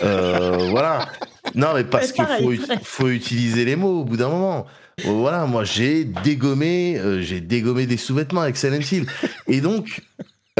Euh, 0.03 0.67
voilà. 0.69 1.07
Non, 1.53 1.73
mais 1.73 1.83
parce 1.83 2.11
qu'il 2.11 2.25
faut, 2.25 2.51
faut, 2.83 3.09
utiliser 3.09 3.65
les 3.65 3.75
mots 3.75 4.01
au 4.01 4.03
bout 4.03 4.17
d'un 4.17 4.29
moment. 4.29 4.65
Voilà, 5.03 5.45
moi 5.45 5.63
j'ai 5.63 6.05
dégommé, 6.05 6.97
euh, 6.97 7.21
j'ai 7.21 7.41
dégommé 7.41 7.85
des 7.85 7.97
sous-vêtements 7.97 8.41
avec 8.41 8.57
Silent 8.57 8.79
Hill. 8.79 9.05
Et 9.47 9.61
donc, 9.61 10.01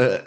euh, 0.00 0.18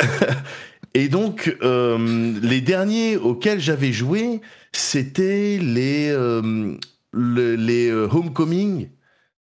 et 0.93 1.07
donc 1.07 1.55
les 1.61 2.61
derniers 2.61 3.17
auxquels 3.17 3.59
j'avais 3.59 3.91
joué, 3.91 4.41
c'était 4.71 5.59
les, 5.61 6.15
les 7.13 7.91
Homecoming 7.91 8.89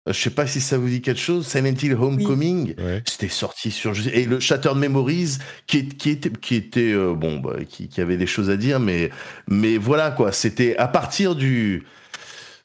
je 0.08 0.13
sais 0.13 0.31
pas 0.31 0.48
si 0.48 0.62
ça 0.62 0.77
vous 0.77 0.89
dit 0.89 1.01
quelque 1.01 1.20
chose. 1.20 1.46
Silent 1.46 1.75
Hill 1.81 1.93
Homecoming, 1.93 2.75
c'était 3.05 3.29
sorti 3.29 3.70
sur 3.70 3.93
et 4.12 4.25
le 4.25 4.39
Shattered 4.39 4.77
Memories 4.77 5.38
qui, 5.67 5.88
qui 5.88 6.10
était 6.10 6.31
qui 6.31 6.55
était 6.55 6.92
euh, 6.92 7.14
bon 7.14 7.40
bah, 7.40 7.57
qui, 7.68 7.87
qui, 7.87 8.01
avait 8.01 8.18
des 8.18 8.25
choses 8.25 8.50
à 8.50 8.57
dire, 8.57 8.79
mais 8.79 9.11
mais 9.48 9.77
voilà 9.77 10.11
quoi. 10.11 10.31
C'était 10.31 10.75
à 10.77 10.87
partir 10.87 11.35
du 11.35 11.83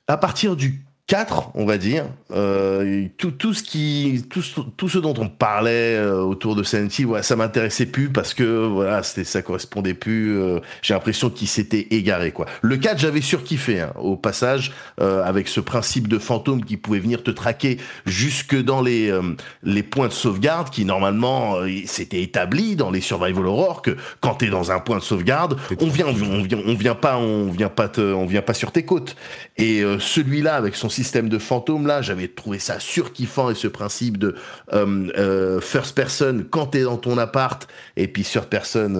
à 0.08 0.16
partir 0.16 0.56
du 0.56 0.85
4, 1.06 1.52
on 1.54 1.64
va 1.64 1.78
dire. 1.78 2.06
Euh, 2.32 3.06
tout, 3.16 3.30
tout, 3.30 3.54
ce 3.54 3.62
qui, 3.62 4.24
tout, 4.28 4.42
tout, 4.76 4.88
ce 4.88 4.98
dont 4.98 5.14
on 5.18 5.28
parlait 5.28 5.94
euh, 5.94 6.20
autour 6.20 6.56
de 6.56 6.64
Hill, 6.64 7.06
voilà, 7.06 7.22
ça 7.22 7.36
m'intéressait 7.36 7.86
plus 7.86 8.08
parce 8.10 8.34
que 8.34 8.66
voilà, 8.66 9.04
c'était, 9.04 9.22
ça 9.22 9.40
correspondait 9.40 9.94
plus. 9.94 10.36
Euh, 10.36 10.58
j'ai 10.82 10.94
l'impression 10.94 11.30
qu'il 11.30 11.46
s'était 11.46 11.86
égaré. 11.92 12.32
Quoi. 12.32 12.46
Le 12.60 12.76
4, 12.76 12.98
j'avais 12.98 13.20
surkiffé 13.20 13.82
hein, 13.82 13.92
au 13.96 14.16
passage 14.16 14.72
euh, 15.00 15.22
avec 15.22 15.46
ce 15.46 15.60
principe 15.60 16.08
de 16.08 16.18
fantôme 16.18 16.64
qui 16.64 16.76
pouvait 16.76 16.98
venir 16.98 17.22
te 17.22 17.30
traquer 17.30 17.78
jusque 18.04 18.60
dans 18.60 18.82
les 18.82 19.08
euh, 19.08 19.22
les 19.62 19.84
points 19.84 20.08
de 20.08 20.12
sauvegarde 20.12 20.70
qui 20.70 20.84
normalement 20.84 21.56
c'était 21.86 22.22
établi 22.22 22.74
dans 22.74 22.90
les 22.90 23.00
survival 23.00 23.46
horror 23.46 23.82
que 23.82 23.96
quand 24.20 24.34
t'es 24.34 24.48
dans 24.48 24.72
un 24.72 24.80
point 24.80 24.98
de 24.98 25.02
sauvegarde, 25.02 25.56
on 25.80 25.86
vient, 25.86 26.06
on 26.08 26.42
vient, 26.42 26.58
on 26.66 26.74
vient 26.74 26.94
pas, 26.96 27.16
on 27.18 27.50
vient 27.50 27.68
pas, 27.68 27.88
te, 27.88 28.00
on 28.00 28.26
vient 28.26 28.42
pas 28.42 28.54
sur 28.54 28.72
tes 28.72 28.84
côtes. 28.84 29.14
Et 29.56 29.82
celui-là 30.00 30.54
avec 30.56 30.74
son 30.74 30.88
système 30.96 31.28
de 31.28 31.38
fantôme 31.38 31.86
là, 31.86 32.00
j'avais 32.00 32.28
trouvé 32.28 32.58
ça 32.58 32.80
surkiffant 32.80 33.50
et 33.50 33.54
ce 33.54 33.68
principe 33.68 34.16
de 34.16 34.34
euh, 34.72 35.08
euh, 35.18 35.60
first 35.60 35.94
person 35.94 36.44
quand 36.50 36.68
t'es 36.68 36.82
dans 36.82 36.96
ton 36.96 37.18
appart 37.18 37.68
et 37.96 38.08
puis 38.08 38.22
third 38.22 38.46
person 38.46 38.94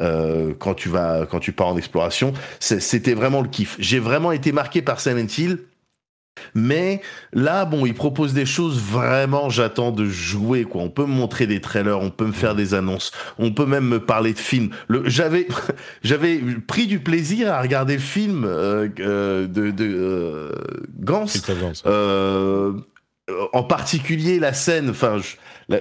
euh, 0.00 0.54
quand 0.58 0.74
tu 0.74 0.88
vas 0.88 1.26
quand 1.30 1.38
tu 1.38 1.52
pars 1.52 1.68
en 1.68 1.76
exploration, 1.76 2.32
c'était 2.58 3.14
vraiment 3.14 3.40
le 3.40 3.48
kiff. 3.48 3.76
J'ai 3.78 4.00
vraiment 4.00 4.32
été 4.32 4.50
marqué 4.50 4.82
par 4.82 4.98
Silent 5.00 5.26
Hill 5.38 5.58
mais 6.54 7.00
là, 7.32 7.64
bon, 7.64 7.86
il 7.86 7.94
propose 7.94 8.32
des 8.32 8.46
choses 8.46 8.80
vraiment, 8.80 9.50
j'attends 9.50 9.90
de 9.90 10.06
jouer, 10.06 10.64
quoi. 10.64 10.82
On 10.82 10.90
peut 10.90 11.06
me 11.06 11.12
montrer 11.12 11.46
des 11.46 11.60
trailers, 11.60 12.00
on 12.00 12.10
peut 12.10 12.26
me 12.26 12.32
faire 12.32 12.54
des 12.54 12.74
annonces, 12.74 13.12
on 13.38 13.52
peut 13.52 13.66
même 13.66 13.86
me 13.86 14.00
parler 14.00 14.32
de 14.32 14.38
films. 14.38 14.70
J'avais, 15.04 15.46
j'avais 16.02 16.40
pris 16.66 16.86
du 16.86 17.00
plaisir 17.00 17.52
à 17.52 17.60
regarder 17.60 17.94
le 17.94 18.00
film 18.00 18.44
euh, 18.44 18.88
euh, 19.00 19.46
de, 19.46 19.70
de 19.70 19.84
euh, 19.84 20.52
Gans. 21.00 21.26
Euh, 21.86 22.72
en 23.52 23.62
particulier 23.62 24.38
la 24.40 24.52
scène, 24.52 24.90
enfin, 24.90 25.20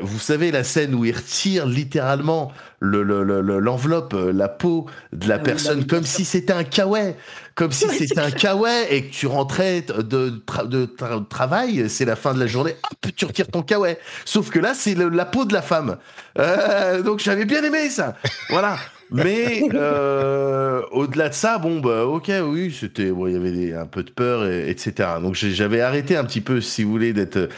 vous 0.02 0.20
savez 0.20 0.52
la 0.52 0.64
scène 0.64 0.94
où 0.94 1.06
il 1.06 1.16
retire 1.16 1.66
littéralement 1.66 2.52
l'enveloppe, 2.80 4.14
le, 4.14 4.32
la 4.32 4.48
peau 4.48 4.86
de 5.12 5.28
la 5.28 5.36
ah 5.36 5.40
personne, 5.40 5.86
comme 5.88 6.06
si 6.06 6.24
c'était 6.24 6.54
un 6.54 6.64
kawaii 6.64 7.16
comme 7.56 7.72
si 7.72 7.88
c'était 7.98 8.20
un 8.20 8.32
kawaii 8.32 8.88
et 8.90 9.06
que 9.06 9.14
tu 9.14 9.28
rentrais 9.28 9.82
de, 9.82 10.42
de, 10.66 11.22
travail, 11.30 11.90
c'est 11.90 12.06
la 12.06 12.16
fin 12.16 12.34
de 12.34 12.40
la 12.40 12.48
journée, 12.48 12.76
hop, 12.84 13.12
tu 13.16 13.26
retires 13.26 13.48
ton 13.48 13.62
kawaii. 13.62 13.98
Sauf 14.26 14.50
que 14.50 14.60
là, 14.60 14.74
c'est 14.74 14.96
la 14.96 15.26
peau 15.26 15.46
de 15.46 15.54
la 15.54 15.62
femme. 15.62 15.98
Euh, 16.40 17.02
donc 17.02 17.20
j'avais 17.20 17.46
bien 17.46 17.64
aimé 17.64 17.90
ça. 17.90 18.16
Voilà. 18.50 18.78
Mais 19.12 19.64
euh, 19.74 20.82
au-delà 20.92 21.28
de 21.28 21.34
ça, 21.34 21.58
bon, 21.58 21.82
bah, 21.82 22.06
ok, 22.06 22.32
oui, 22.46 22.76
c'était, 22.78 23.12
bon, 23.12 23.28
il 23.28 23.34
y 23.34 23.36
avait 23.36 23.74
un 23.74 23.86
peu 23.86 24.04
de 24.04 24.10
peur, 24.10 24.46
et, 24.46 24.70
etc. 24.70 25.10
Donc 25.22 25.36
j'avais 25.36 25.82
arrêté 25.82 26.16
un 26.16 26.24
petit 26.24 26.40
peu, 26.40 26.62
si 26.62 26.84
vous 26.84 26.92
voulez, 26.92 27.12
d'être 27.12 27.50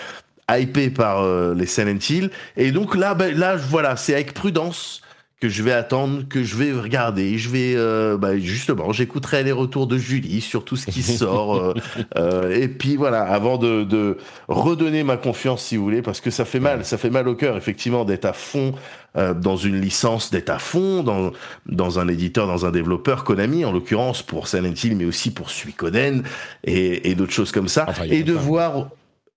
hypé 0.50 0.90
par 0.90 1.22
euh, 1.22 1.54
les 1.54 1.68
Silent 1.68 2.00
Hill. 2.10 2.32
Et 2.58 2.72
donc 2.72 2.96
là, 2.96 3.14
ben, 3.14 3.38
là, 3.38 3.56
voilà, 3.56 3.96
c'est 3.96 4.16
avec 4.16 4.34
prudence 4.34 5.03
que 5.44 5.50
je 5.50 5.62
vais 5.62 5.74
attendre, 5.74 6.24
que 6.30 6.42
je 6.42 6.56
vais 6.56 6.72
regarder. 6.72 7.38
Je 7.38 7.50
vais, 7.50 7.74
euh, 7.76 8.18
bah, 8.18 8.40
justement, 8.40 8.94
j'écouterai 8.94 9.44
les 9.44 9.52
retours 9.52 9.88
de 9.88 9.98
Julie 9.98 10.40
sur 10.40 10.64
tout 10.64 10.78
ce 10.78 10.86
qui 10.86 11.04
sort. 11.04 11.58
Euh, 11.58 11.74
euh, 12.16 12.56
et 12.56 12.70
puis 12.70 12.96
voilà, 12.96 13.24
avant 13.24 13.58
de, 13.58 13.84
de, 13.84 14.16
redonner 14.48 15.04
ma 15.04 15.18
confiance, 15.18 15.62
si 15.66 15.76
vous 15.76 15.84
voulez, 15.84 16.02
parce 16.02 16.22
que 16.22 16.32
ça 16.32 16.46
fait 16.46 16.62
mal, 16.62 16.86
ça 16.86 16.98
fait 16.98 17.10
mal 17.10 17.28
au 17.28 17.36
cœur, 17.36 17.58
effectivement, 17.58 18.06
d'être 18.06 18.24
à 18.24 18.32
fond 18.32 18.74
dans 19.16 19.58
une 19.58 19.80
licence, 19.80 20.32
d'être 20.32 20.50
à 20.50 20.60
fond 20.60 21.04
dans, 21.04 21.34
dans 21.68 22.00
un 22.00 22.08
éditeur, 22.08 22.48
dans 22.48 22.66
un 22.66 22.72
développeur, 22.72 23.26
Konami 23.26 23.64
en 23.64 23.72
l'occurrence, 23.74 24.24
pour 24.24 24.48
Silent 24.48 24.74
Hill, 24.82 24.96
mais 24.96 25.06
aussi 25.06 25.32
pour 25.32 25.52
Suikoden 25.52 26.24
et, 26.64 27.12
et 27.12 27.16
d'autres 27.16 27.34
choses 27.34 27.52
comme 27.52 27.68
ça. 27.68 27.86
et 28.10 28.24
de 28.24 28.34
voir 28.34 28.88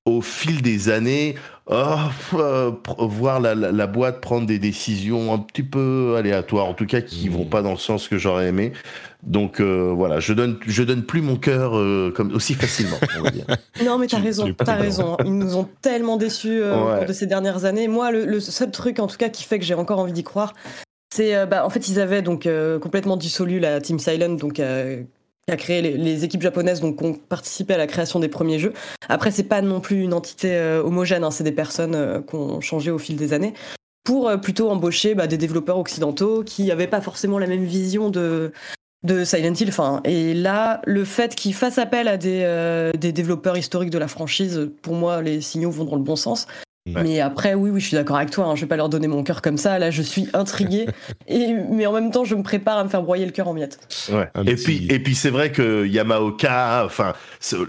au 0.06 0.20
fil 0.22 0.62
des 0.62 0.88
années, 0.88 1.34
oh, 1.66 1.96
euh, 2.34 2.70
voir 2.98 3.40
la, 3.40 3.54
la, 3.54 3.86
boîte 3.88 4.20
prendre 4.20 4.46
des 4.46 4.60
décisions 4.60 5.34
un 5.34 5.38
petit 5.38 5.64
peu 5.64 6.14
aléatoires, 6.16 6.66
en 6.66 6.74
tout 6.74 6.86
cas 6.86 7.00
qui 7.00 7.28
vont 7.28 7.44
mmh. 7.44 7.48
pas 7.48 7.62
dans 7.62 7.72
le 7.72 7.76
sens 7.76 8.06
que 8.06 8.16
j'aurais 8.16 8.46
aimé. 8.46 8.72
Donc 9.24 9.60
euh, 9.60 9.92
voilà, 9.94 10.20
je 10.20 10.32
donne, 10.32 10.58
je 10.64 10.84
donne 10.84 11.02
plus 11.02 11.22
mon 11.22 11.34
cœur 11.36 11.76
euh, 11.76 12.12
comme 12.14 12.32
aussi 12.34 12.54
facilement. 12.54 12.96
On 13.18 13.22
va 13.22 13.30
dire. 13.30 13.46
non, 13.84 13.98
mais 13.98 14.06
t'as 14.06 14.20
raison, 14.20 14.54
t'as 14.56 14.76
raison. 14.76 15.16
Ils 15.24 15.36
nous 15.36 15.56
ont 15.56 15.68
tellement 15.82 16.16
déçus 16.16 16.60
de 16.60 17.12
ces 17.12 17.26
dernières 17.26 17.64
années. 17.64 17.88
Moi, 17.88 18.12
le, 18.12 18.24
le, 18.24 18.38
seul 18.38 18.70
truc, 18.70 19.00
en 19.00 19.08
tout 19.08 19.16
cas, 19.16 19.28
qui 19.28 19.42
fait 19.42 19.58
que 19.58 19.64
j'ai 19.64 19.74
encore 19.74 19.98
envie 19.98 20.12
d'y 20.12 20.22
croire, 20.22 20.54
c'est, 21.12 21.46
bah, 21.46 21.66
en 21.66 21.70
fait, 21.70 21.88
ils 21.88 21.98
avaient 21.98 22.22
donc 22.22 22.48
complètement 22.80 23.16
dissolu 23.16 23.58
la 23.58 23.80
Team 23.80 23.98
Silent, 23.98 24.34
donc 24.34 24.60
qui 25.46 25.52
a 25.52 25.56
créé 25.56 25.80
les, 25.80 26.24
équipes 26.24 26.42
japonaises 26.42 26.80
donc 26.80 26.98
qui 26.98 27.04
ont 27.04 27.14
participé 27.14 27.74
à 27.74 27.76
la 27.78 27.86
création 27.86 28.18
des 28.18 28.28
premiers 28.28 28.58
jeux. 28.58 28.72
Après, 29.08 29.30
c'est 29.30 29.44
pas 29.44 29.62
non 29.62 29.80
plus 29.80 30.02
une 30.02 30.12
entité 30.12 30.58
homogène, 30.84 31.24
hein, 31.24 31.30
c'est 31.30 31.44
des 31.44 31.52
personnes 31.52 32.24
qui 32.28 32.34
ont 32.34 32.60
changé 32.60 32.90
au 32.90 32.98
fil 32.98 33.16
des 33.16 33.32
années 33.32 33.54
pour 34.06 34.30
plutôt 34.40 34.70
embaucher 34.70 35.14
bah, 35.14 35.26
des 35.26 35.36
développeurs 35.36 35.78
occidentaux 35.78 36.44
qui 36.44 36.64
n'avaient 36.64 36.86
pas 36.86 37.00
forcément 37.00 37.38
la 37.38 37.48
même 37.48 37.64
vision 37.64 38.08
de, 38.08 38.52
Silent 39.24 39.54
Hill. 39.54 39.72
Et 40.04 40.34
là, 40.34 40.80
le 40.84 41.04
fait 41.04 41.34
qu'il 41.34 41.54
fasse 41.54 41.78
appel 41.78 42.08
à 42.08 42.16
des 42.16 43.12
développeurs 43.12 43.56
historiques 43.56 43.90
de 43.90 43.98
la 43.98 44.08
franchise, 44.08 44.70
pour 44.82 44.94
moi, 44.94 45.22
les 45.22 45.40
signaux 45.40 45.70
vont 45.70 45.84
dans 45.84 45.96
le 45.96 46.02
bon 46.02 46.16
sens. 46.16 46.46
Mais 46.86 47.20
après, 47.20 47.54
oui, 47.54 47.70
oui, 47.70 47.80
je 47.80 47.88
suis 47.88 47.96
d'accord 47.96 48.16
avec 48.16 48.30
toi. 48.30 48.46
Hein, 48.46 48.54
je 48.54 48.60
vais 48.60 48.66
pas 48.66 48.76
leur 48.76 48.88
donner 48.88 49.08
mon 49.08 49.22
cœur 49.24 49.42
comme 49.42 49.58
ça. 49.58 49.78
Là, 49.78 49.90
je 49.90 50.02
suis 50.02 50.28
intrigué. 50.34 50.86
et, 51.28 51.54
mais 51.70 51.86
en 51.86 51.92
même 51.92 52.10
temps, 52.10 52.24
je 52.24 52.34
me 52.34 52.42
prépare 52.42 52.78
à 52.78 52.84
me 52.84 52.88
faire 52.88 53.02
broyer 53.02 53.26
le 53.26 53.32
cœur 53.32 53.48
en 53.48 53.54
miettes. 53.54 53.78
Ouais. 54.12 54.28
Et, 54.46 54.54
puis, 54.54 54.86
et 54.88 54.98
puis, 55.00 55.14
c'est 55.14 55.30
vrai 55.30 55.50
que 55.50 55.84
Yamaoka, 55.86 56.84
enfin, 56.84 57.14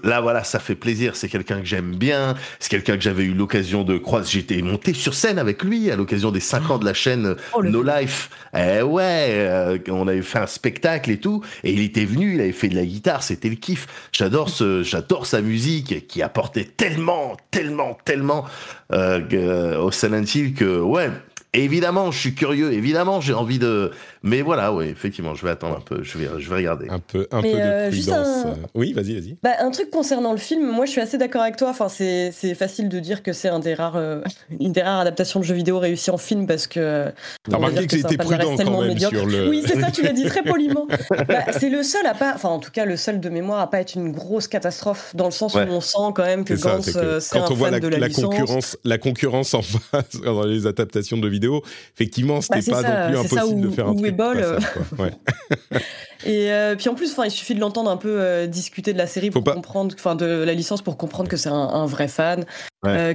là, 0.03 0.21
voilà, 0.21 0.43
ça 0.43 0.59
fait 0.59 0.75
plaisir. 0.75 1.15
C'est 1.15 1.29
quelqu'un 1.29 1.59
que 1.59 1.65
j'aime 1.65 1.95
bien. 1.95 2.35
C'est 2.59 2.69
quelqu'un 2.69 2.95
que 2.95 3.03
j'avais 3.03 3.23
eu 3.23 3.33
l'occasion 3.33 3.83
de 3.83 3.97
croiser. 3.97 4.29
J'étais 4.29 4.61
monté 4.61 4.93
sur 4.93 5.13
scène 5.13 5.39
avec 5.39 5.63
lui 5.63 5.89
à 5.89 5.95
l'occasion 5.95 6.31
des 6.31 6.39
5 6.39 6.69
ans 6.69 6.77
de 6.77 6.85
la 6.85 6.93
chaîne 6.93 7.35
oh, 7.53 7.63
No 7.63 7.81
Life. 7.81 8.29
Eh 8.55 8.81
ouais, 8.81 9.27
euh, 9.31 9.77
on 9.89 10.07
avait 10.07 10.21
fait 10.21 10.39
un 10.39 10.47
spectacle 10.47 11.09
et 11.09 11.17
tout. 11.17 11.43
Et 11.63 11.71
il 11.73 11.81
était 11.81 12.05
venu, 12.05 12.35
il 12.35 12.41
avait 12.41 12.51
fait 12.51 12.69
de 12.69 12.75
la 12.75 12.85
guitare. 12.85 13.23
C'était 13.23 13.49
le 13.49 13.55
kiff. 13.55 13.87
J'adore 14.11 14.49
ce, 14.49 14.83
j'adore 14.83 15.25
sa 15.25 15.41
musique 15.41 16.07
qui 16.07 16.21
apportait 16.21 16.65
tellement, 16.65 17.35
tellement, 17.51 17.97
tellement. 18.05 18.45
Euh, 18.93 19.06
euh, 19.33 19.79
au 19.79 19.91
Silent 19.91 20.23
Hill 20.23 20.53
que 20.53 20.79
ouais 20.79 21.09
évidemment, 21.53 22.11
je 22.11 22.19
suis 22.19 22.33
curieux. 22.33 22.73
Évidemment, 22.73 23.21
j'ai 23.21 23.33
envie 23.33 23.59
de. 23.59 23.91
Mais 24.23 24.41
voilà, 24.41 24.73
oui, 24.73 24.85
effectivement, 24.85 25.35
je 25.35 25.45
vais 25.45 25.51
attendre 25.51 25.77
un 25.77 25.81
peu. 25.81 26.03
Je 26.03 26.17
vais, 26.17 26.27
je 26.37 26.49
vais 26.49 26.55
regarder. 26.57 26.87
Un 26.89 26.99
peu, 26.99 27.27
un 27.31 27.41
peu 27.41 27.47
de 27.47 27.55
euh, 27.55 27.89
prudence. 27.89 28.45
Euh. 28.45 28.53
Oui, 28.73 28.93
vas-y, 28.93 29.13
vas-y. 29.13 29.37
Bah, 29.43 29.51
un 29.59 29.71
truc 29.71 29.89
concernant 29.89 30.31
le 30.31 30.37
film, 30.37 30.65
moi, 30.69 30.85
je 30.85 30.91
suis 30.91 31.01
assez 31.01 31.17
d'accord 31.17 31.41
avec 31.41 31.57
toi. 31.57 31.69
Enfin, 31.69 31.89
c'est, 31.89 32.31
facile 32.55 32.89
de 32.89 32.99
dire 32.99 33.23
que 33.23 33.33
c'est 33.33 33.49
un 33.49 33.59
des 33.59 33.73
rares, 33.73 33.95
euh, 33.95 34.21
une 34.59 34.71
des 34.71 34.81
rares 34.81 34.99
adaptations 34.99 35.39
de 35.39 35.45
jeux 35.45 35.55
vidéo 35.55 35.79
réussies 35.79 36.11
en 36.11 36.17
film 36.17 36.47
parce 36.47 36.67
que. 36.67 37.11
T'as 37.49 37.57
remarqué 37.57 37.87
que, 37.87 37.97
c'était 37.97 38.17
prudent 38.17 38.55
quand 38.55 38.81
même 38.81 38.97
sur 38.97 39.25
le. 39.25 39.49
Oui, 39.49 39.63
c'est 39.65 39.79
ça. 39.79 39.91
Tu 39.91 40.03
l'as 40.03 40.13
dit 40.13 40.25
très 40.25 40.43
poliment. 40.43 40.87
bah, 41.27 41.45
c'est 41.57 41.69
le 41.69 41.83
seul 41.83 42.05
à 42.05 42.13
pas. 42.13 42.33
Enfin, 42.35 42.49
en 42.49 42.59
tout 42.59 42.71
cas, 42.71 42.85
le 42.85 42.97
seul 42.97 43.19
de 43.19 43.29
mémoire 43.29 43.59
à 43.59 43.69
pas 43.69 43.81
être 43.81 43.95
une 43.95 44.11
grosse 44.11 44.47
catastrophe 44.47 45.15
dans 45.15 45.25
le 45.25 45.31
sens 45.31 45.55
où 45.55 45.59
on 45.59 45.81
sent 45.81 45.97
quand 46.15 46.25
même 46.25 46.43
que 46.43 46.53
Gantz, 46.53 46.91
c'est, 47.19 47.37
un 47.37 47.45
fan 47.45 47.79
de 47.79 47.87
la, 47.87 47.99
la 47.99 48.09
concurrence, 48.09 48.77
la 48.83 48.97
concurrence 48.97 49.53
en 49.53 49.61
face 49.91 50.21
dans 50.23 50.43
les 50.43 50.65
adaptations 50.65 51.17
de 51.17 51.27
vidéos 51.27 51.63
effectivement, 51.95 52.41
c'était 52.41 52.71
bah, 52.71 52.81
pas 52.81 53.09
non 53.09 53.23
plus 53.23 53.37
impossible 53.37 53.61
de 53.61 53.69
faire 53.69 53.87
un 53.87 53.95
truc. 53.95 54.06
Euh. 54.19 54.59
et 56.25 56.51
euh, 56.51 56.75
puis 56.75 56.89
en 56.89 56.95
plus, 56.95 57.15
il 57.23 57.31
suffit 57.31 57.55
de 57.55 57.59
l'entendre 57.59 57.89
un 57.89 57.97
peu 57.97 58.19
euh, 58.19 58.47
discuter 58.47 58.93
de 58.93 58.97
la 58.97 59.07
série 59.07 59.29
pour 59.29 59.43
comprendre, 59.43 59.95
enfin 59.97 60.15
de 60.15 60.25
la 60.25 60.53
licence 60.53 60.81
pour 60.81 60.97
comprendre 60.97 61.29
que 61.29 61.37
c'est 61.37 61.49
un, 61.49 61.85
vrai 61.85 62.07
fan, 62.07 62.45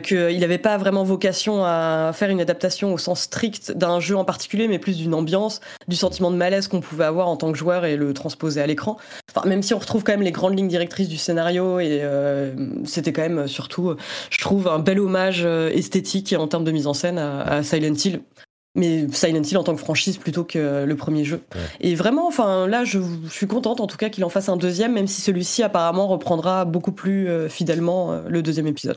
qu'il 0.02 0.40
n'avait 0.40 0.58
pas 0.58 0.76
vraiment 0.76 1.04
vocation 1.04 1.64
à 1.64 2.12
faire 2.14 2.30
une 2.30 2.40
adaptation 2.40 2.92
au 2.92 2.98
sens 2.98 3.22
strict 3.22 3.72
d'un 3.72 4.00
jeu 4.00 4.16
en 4.16 4.24
particulier, 4.24 4.68
mais 4.68 4.78
plus 4.78 4.96
d'une 4.96 5.14
ambiance, 5.14 5.60
du 5.88 5.96
sentiment 5.96 6.30
de 6.30 6.36
malaise 6.36 6.68
qu'on 6.68 6.80
pouvait 6.80 7.04
avoir 7.04 7.28
en 7.28 7.36
tant 7.36 7.52
que 7.52 7.58
joueur 7.58 7.84
et 7.84 7.96
le 7.96 8.12
transposer 8.12 8.60
à 8.60 8.66
l'écran. 8.66 8.96
Enfin, 9.34 9.48
même 9.48 9.62
si 9.62 9.74
on 9.74 9.78
retrouve 9.78 10.04
quand 10.04 10.12
même 10.12 10.22
les 10.22 10.32
grandes 10.32 10.56
lignes 10.56 10.68
directrices 10.68 11.08
du 11.08 11.18
scénario 11.18 11.80
et 11.80 12.02
c'était 12.84 13.12
quand 13.12 13.22
même 13.22 13.46
surtout, 13.46 13.94
je 14.30 14.38
trouve, 14.38 14.68
un 14.68 14.78
bel 14.78 15.00
hommage 15.00 15.44
esthétique 15.44 16.32
et 16.32 16.36
en 16.36 16.48
termes 16.48 16.64
de 16.64 16.72
mise 16.72 16.86
en 16.86 16.94
scène 16.94 17.18
à, 17.18 17.42
à 17.42 17.62
Silent 17.62 17.94
Hill 17.94 18.20
mais 18.74 19.06
Silent 19.12 19.42
Hill 19.42 19.58
en 19.58 19.64
tant 19.64 19.74
que 19.74 19.80
franchise 19.80 20.16
plutôt 20.16 20.44
que 20.44 20.84
le 20.84 20.96
premier 20.96 21.24
jeu. 21.24 21.42
Et 21.80 21.94
vraiment, 21.94 22.26
enfin 22.26 22.66
là, 22.66 22.84
je, 22.84 22.98
suis 23.30 23.46
contente 23.46 23.80
en 23.80 23.86
tout 23.86 23.96
cas 23.96 24.08
qu'il 24.08 24.24
en 24.24 24.28
fasse 24.28 24.48
un 24.48 24.56
deuxième, 24.56 24.92
même 24.92 25.06
si 25.06 25.20
celui-ci 25.20 25.62
apparemment 25.62 26.06
reprendra 26.08 26.64
beaucoup 26.64 26.92
plus 26.92 27.28
euh, 27.28 27.48
fidèlement 27.48 28.12
euh, 28.12 28.22
le 28.28 28.42
deuxième 28.42 28.66
épisode. 28.66 28.96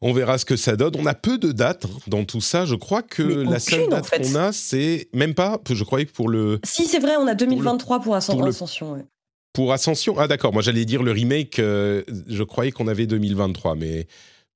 On 0.00 0.12
verra 0.12 0.38
ce 0.38 0.44
que 0.44 0.56
ça 0.56 0.76
donne. 0.76 0.94
On 0.98 1.06
a 1.06 1.14
peu 1.14 1.38
de 1.38 1.52
dates 1.52 1.86
hein, 1.86 1.98
dans 2.08 2.24
tout 2.24 2.40
ça. 2.40 2.64
Je 2.64 2.74
crois 2.74 3.02
que 3.02 3.22
la 3.22 3.60
seule 3.60 3.88
date 3.88 4.08
qu'on 4.10 4.34
a, 4.34 4.52
c'est 4.52 5.08
même 5.12 5.34
pas. 5.34 5.60
Je 5.68 5.84
croyais 5.84 6.06
que 6.06 6.12
pour 6.12 6.28
le. 6.28 6.60
Si 6.64 6.86
c'est 6.86 6.98
vrai, 6.98 7.16
on 7.16 7.26
a 7.26 7.34
2023 7.34 8.00
pour, 8.00 8.14
Ascension. 8.14 9.04
Pour 9.52 9.72
Ascension, 9.72 10.18
ah 10.18 10.28
d'accord. 10.28 10.52
Moi 10.52 10.62
j'allais 10.62 10.84
dire 10.84 11.02
le 11.02 11.12
remake. 11.12 11.58
Euh, 11.58 12.02
je 12.28 12.42
croyais 12.42 12.72
qu'on 12.72 12.88
avait 12.88 13.06
2023, 13.06 13.76
mais 13.76 14.06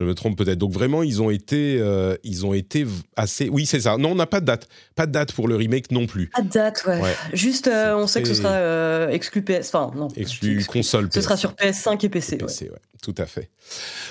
je 0.01 0.05
me 0.05 0.15
trompe 0.15 0.37
peut-être. 0.37 0.59
Donc 0.59 0.73
vraiment, 0.73 1.03
ils 1.03 1.23
ont 1.23 1.31
été, 1.31 1.79
euh, 1.81 2.17
ils 2.23 2.45
ont 2.45 2.53
été 2.53 2.87
assez. 3.17 3.49
Oui, 3.49 3.67
c'est 3.67 3.81
ça. 3.81 3.97
Non, 3.97 4.11
on 4.11 4.15
n'a 4.15 4.27
pas 4.27 4.41
de 4.41 4.47
date. 4.47 4.69
Pas 4.95 5.07
de 5.07 5.13
date 5.13 5.33
pour 5.33 5.49
le 5.49 5.57
remake 5.57 5.91
non 5.91 6.07
plus. 6.07 6.29
Pas 6.29 6.43
de 6.43 6.51
date, 6.51 6.85
ouais. 6.87 7.01
Juste, 7.33 7.67
euh, 7.67 7.97
on 7.97 8.07
sait 8.07 8.23
que 8.23 8.29
ce 8.29 8.35
sera 8.35 8.53
euh, 8.53 9.09
exclu 9.09 9.43
PS. 9.43 9.69
Enfin, 9.75 9.93
non. 9.97 10.09
Exclu, 10.17 10.65
console. 10.67 11.09
Ce 11.13 11.21
sera 11.21 11.37
sur 11.37 11.53
PS5 11.53 12.05
et 12.05 12.09
PC. 12.09 12.37
PC, 12.37 12.69
ouais. 12.71 12.77
Tout 13.03 13.15
à 13.19 13.27
fait. 13.27 13.51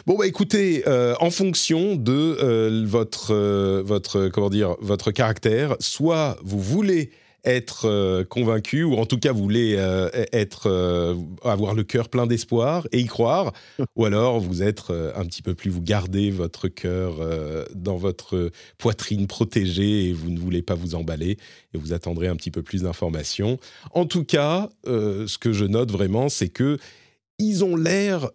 Bon 0.06 0.16
bah 0.16 0.26
écoutez, 0.26 0.84
en 1.20 1.30
fonction 1.30 1.96
de 1.96 2.86
votre, 2.86 3.34
votre, 3.82 4.30
comment 4.30 4.50
dire, 4.50 4.76
votre 4.80 5.12
caractère, 5.12 5.76
soit 5.80 6.38
vous 6.44 6.62
voulez 6.62 7.12
être 7.46 7.86
euh, 7.86 8.24
convaincu, 8.24 8.84
ou 8.84 8.96
en 8.96 9.06
tout 9.06 9.18
cas 9.18 9.32
vous 9.32 9.42
voulez 9.42 9.76
euh, 9.78 10.10
être, 10.34 10.68
euh, 10.68 11.16
avoir 11.44 11.74
le 11.74 11.84
cœur 11.84 12.10
plein 12.10 12.28
d'espoir 12.28 12.88
et 12.92 13.00
y 13.00 13.06
croire, 13.06 13.54
ou 13.96 14.06
alors 14.06 14.40
vous 14.40 14.64
êtes 14.64 14.90
un 14.90 15.26
petit 15.26 15.42
peu 15.42 15.54
plus, 15.54 15.70
vous 15.70 15.82
gardez 15.82 16.32
votre 16.32 16.68
cœur 16.68 17.16
dans 17.74 17.98
votre 17.98 18.52
poitrine 18.78 19.28
protégée 19.28 20.10
et 20.10 20.14
vous 20.14 20.30
ne 20.30 20.40
voulez 20.40 20.62
pas 20.62 20.76
vous 20.76 20.96
emballer 20.96 21.38
et 21.74 21.78
vous 21.78 21.94
attendrez 21.94 22.28
un 22.28 22.36
petit 22.36 22.52
peu 22.52 22.62
plus 22.62 22.84
d'informations. 22.84 23.60
En 23.92 24.06
tout 24.06 24.24
cas, 24.24 24.70
ce 24.86 25.38
que 25.38 25.54
je 25.54 25.66
note 25.66 25.92
vraiment, 25.92 26.30
c'est 26.30 26.50
que 26.50 26.78
ils 27.40 27.64
ont 27.64 27.76
l'air 27.76 28.30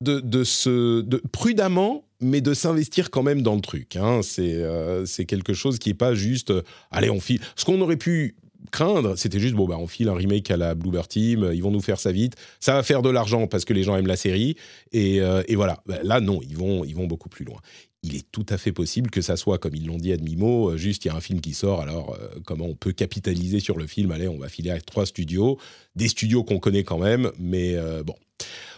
de, 0.00 0.20
de 0.20 0.44
se 0.44 1.02
de, 1.02 1.22
prudemment 1.32 2.04
mais 2.20 2.40
de 2.40 2.54
s'investir 2.54 3.10
quand 3.10 3.22
même 3.22 3.42
dans 3.42 3.54
le 3.54 3.60
truc. 3.60 3.96
Hein. 3.96 4.20
C'est 4.22 5.24
quelque 5.26 5.54
chose 5.54 5.78
qui 5.78 5.90
n'est 5.90 5.94
pas 5.94 6.14
juste, 6.14 6.52
allez, 6.90 7.10
on 7.10 7.20
file. 7.20 7.40
Ce 7.56 7.64
qu'on 7.64 7.80
aurait 7.80 7.96
pu 7.96 8.34
craindre, 8.70 9.16
c'était 9.16 9.38
juste 9.38 9.54
bon 9.54 9.66
bah 9.66 9.76
on 9.78 9.86
file 9.86 10.08
un 10.08 10.14
remake 10.14 10.50
à 10.50 10.56
la 10.56 10.74
Bluebird 10.74 11.08
Team, 11.08 11.50
ils 11.52 11.62
vont 11.62 11.70
nous 11.70 11.80
faire 11.80 11.98
ça 11.98 12.12
vite, 12.12 12.34
ça 12.60 12.74
va 12.74 12.82
faire 12.82 13.02
de 13.02 13.10
l'argent 13.10 13.46
parce 13.46 13.64
que 13.64 13.72
les 13.72 13.82
gens 13.82 13.96
aiment 13.96 14.06
la 14.06 14.16
série 14.16 14.56
et, 14.92 15.20
euh, 15.20 15.42
voilà. 15.50 15.82
Bah, 15.86 15.98
là 16.02 16.20
non, 16.20 16.40
ils 16.42 16.56
vont 16.56 16.84
ils 16.84 16.94
vont 16.94 17.06
beaucoup 17.06 17.28
plus 17.28 17.44
loin. 17.44 17.60
Il 18.02 18.16
est 18.16 18.24
tout 18.32 18.46
à 18.48 18.56
fait 18.56 18.72
possible 18.72 19.10
que 19.10 19.20
ça 19.20 19.36
soit 19.36 19.58
comme 19.58 19.74
ils 19.74 19.86
l'ont 19.86 19.98
dit 19.98 20.12
à 20.12 20.16
demi-mot, 20.16 20.70
euh, 20.70 20.76
juste 20.76 21.04
il 21.04 21.08
y 21.08 21.10
a 21.10 21.14
un 21.14 21.20
film 21.20 21.40
qui 21.40 21.52
sort, 21.52 21.80
alors 21.80 22.14
euh, 22.14 22.28
comment 22.44 22.66
on 22.66 22.74
peut 22.74 22.92
capitaliser 22.92 23.60
sur 23.60 23.76
le 23.76 23.86
film? 23.86 24.10
Allez, 24.10 24.28
on 24.28 24.38
va 24.38 24.48
filer 24.48 24.70
avec 24.70 24.86
trois 24.86 25.06
studios, 25.06 25.58
des 25.96 26.08
studios 26.08 26.44
qu'on 26.44 26.58
connaît 26.58 26.84
quand 26.84 26.98
même, 26.98 27.30
mais 27.38 27.76
bon. 28.04 28.14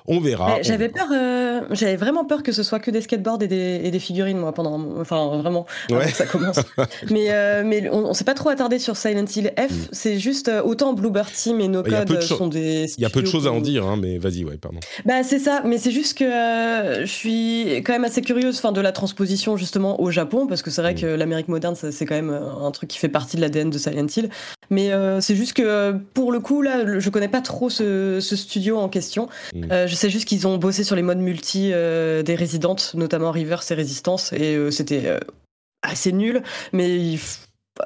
On 0.07 0.21
verra. 0.21 0.61
J'avais 0.63 0.89
peur, 0.89 1.07
euh, 1.13 1.61
j'avais 1.71 1.97
vraiment 1.97 2.25
peur 2.25 2.43
que 2.43 2.51
ce 2.51 2.63
soit 2.63 2.81
que 2.81 2.91
des 2.91 3.03
skateboards 3.03 3.43
et 3.43 3.47
des, 3.91 3.99
figurines, 4.01 4.39
moi, 4.39 4.53
pendant, 4.53 4.81
enfin, 5.01 5.39
vraiment, 5.39 5.67
que 5.89 6.09
ça 6.09 6.27
commence. 6.27 6.57
mais, 7.11 7.27
euh, 7.31 7.63
mais 7.65 7.89
on, 7.91 8.09
ne 8.09 8.13
s'est 8.13 8.25
pas 8.25 8.35
trop 8.35 8.49
attardé 8.49 8.79
sur 8.79 8.97
Silent 8.97 9.27
Hill 9.35 9.53
F. 9.57 9.71
Mm. 9.71 9.89
C'est 9.93 10.19
juste 10.19 10.49
euh, 10.49 10.63
autant 10.63 10.93
Bluebird 10.93 11.31
Team 11.33 11.61
et 11.61 11.69
No 11.69 11.83
Code 11.83 12.21
sont 12.23 12.49
des. 12.49 12.93
Il 12.97 13.03
y 13.03 13.05
a 13.05 13.11
peu 13.11 13.23
de 13.23 13.27
choses 13.27 13.47
à 13.47 13.53
en 13.53 13.61
dire, 13.61 13.87
hein, 13.87 13.97
mais 14.01 14.19
vas-y, 14.19 14.45
ouais, 14.45 14.57
pardon. 14.57 14.81
Bah 15.05 15.23
c'est 15.23 15.39
ça, 15.39 15.63
mais 15.65 15.79
c'est 15.79 15.93
juste 15.93 16.19
que 16.19 16.25
je 16.25 17.07
suis 17.07 17.83
quand 17.85 17.93
même 17.93 18.05
assez 18.05 18.23
curieuse, 18.23 18.59
enfin, 18.59 18.73
de 18.73 18.81
la 18.81 18.93
transposition 18.93 19.57
justement 19.57 20.01
au 20.01 20.11
Japon, 20.11 20.47
parce 20.47 20.63
que 20.63 20.71
c'est 20.71 20.83
vrai 20.83 20.95
mm. 20.95 21.01
que 21.01 21.07
l'Amérique 21.07 21.49
moderne, 21.49 21.77
c'est 21.77 22.07
quand 22.07 22.17
même 22.17 22.31
un 22.31 22.71
truc 22.73 22.91
qui 22.91 22.99
fait 22.99 23.09
partie 23.09 23.37
de 23.37 23.43
l'ADN 23.43 23.71
de 23.71 23.79
Silent 23.79 24.07
Hill. 24.17 24.31
Mais 24.71 24.91
c'est 25.21 25.37
juste 25.37 25.53
que 25.53 25.93
pour 26.15 26.33
le 26.33 26.41
coup, 26.41 26.63
là, 26.63 26.99
je 26.99 27.11
connais 27.11 27.29
pas 27.29 27.41
trop 27.41 27.71
ce, 27.71 28.19
studio 28.21 28.79
en 28.79 28.89
question. 28.89 29.29
Mm. 29.53 29.87
Je 29.87 29.95
sais 29.95 30.11
juste 30.11 30.27
qu'ils 30.27 30.47
ont 30.47 30.57
bossé 30.57 30.85
sur 30.85 30.97
les 30.97 31.03
modes 31.03 31.19
multi 31.19 31.71
euh, 31.73 32.23
des 32.23 32.35
résidentes, 32.35 32.93
notamment 32.95 33.31
Reverse 33.31 33.71
et 33.71 33.75
Résistance, 33.75 34.33
et 34.33 34.57
euh, 34.57 34.71
c'était 34.71 35.07
euh, 35.07 35.19
assez 35.83 36.13
nul, 36.13 36.43
mais 36.73 37.17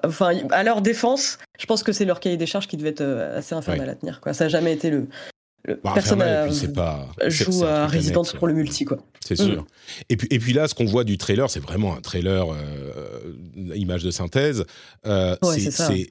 enfin, 0.05 0.33
à 0.51 0.63
leur 0.63 0.81
défense, 0.81 1.39
je 1.59 1.67
pense 1.67 1.83
que 1.83 1.93
c'est 1.93 2.05
leur 2.05 2.21
cahier 2.21 2.37
des 2.37 2.47
charges 2.47 2.69
qui 2.69 2.77
devait 2.77 2.91
être 2.91 3.03
assez 3.03 3.55
infernal 3.55 3.89
à 3.89 3.95
tenir. 3.95 4.21
Quoi. 4.21 4.33
Ça 4.33 4.45
n'a 4.45 4.49
jamais 4.49 4.73
été 4.73 4.91
le. 4.91 5.09
Bah, 5.83 5.91
personne 5.95 6.21
pas, 6.73 7.09
joue 7.27 7.65
à 7.65 7.89
Résidence 7.89 8.33
pour 8.33 8.47
le 8.47 8.55
multi, 8.55 8.85
quoi. 8.85 8.99
C'est 9.27 9.35
sûr. 9.35 9.63
Mm. 9.63 9.67
Et, 10.11 10.17
puis, 10.17 10.29
et 10.31 10.39
puis 10.39 10.53
là, 10.53 10.69
ce 10.69 10.75
qu'on 10.75 10.85
voit 10.85 11.03
du 11.03 11.19
trailer, 11.19 11.51
c'est 11.51 11.59
vraiment 11.59 11.97
un 11.97 12.01
trailer 12.01 12.47
image 13.75 14.05
de 14.05 14.13
synthèse. 14.13 14.65
c'est 15.05 16.11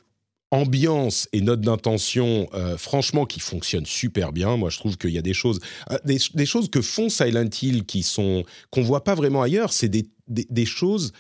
ambiance 0.52 1.28
et 1.34 1.42
note 1.42 1.62
d'intention, 1.62 2.48
euh, 2.54 2.78
franchement, 2.78 3.26
qui 3.26 3.40
fonctionnent 3.40 3.86
super 3.86 4.32
bien. 4.32 4.58
Moi, 4.58 4.70
je 4.70 4.78
trouve 4.78 4.98
qu'il 4.98 5.12
y 5.12 5.18
a 5.18 5.22
des 5.22 5.34
choses, 5.34 5.60
euh, 5.92 5.98
des, 6.06 6.46
choses 6.46 6.70
que 6.70 6.82
font 6.82 7.10
Silent 7.10 7.50
Hill 7.62 7.86
qui 7.86 8.04
sont 8.04 8.44
qu'on 8.70 8.84
voit 8.84 9.04
pas 9.04 9.16
vraiment 9.16 9.42
ailleurs. 9.42 9.74
C'est 9.74 9.90
des, 9.90 10.06
des, 10.28 10.66
choses 10.66 11.12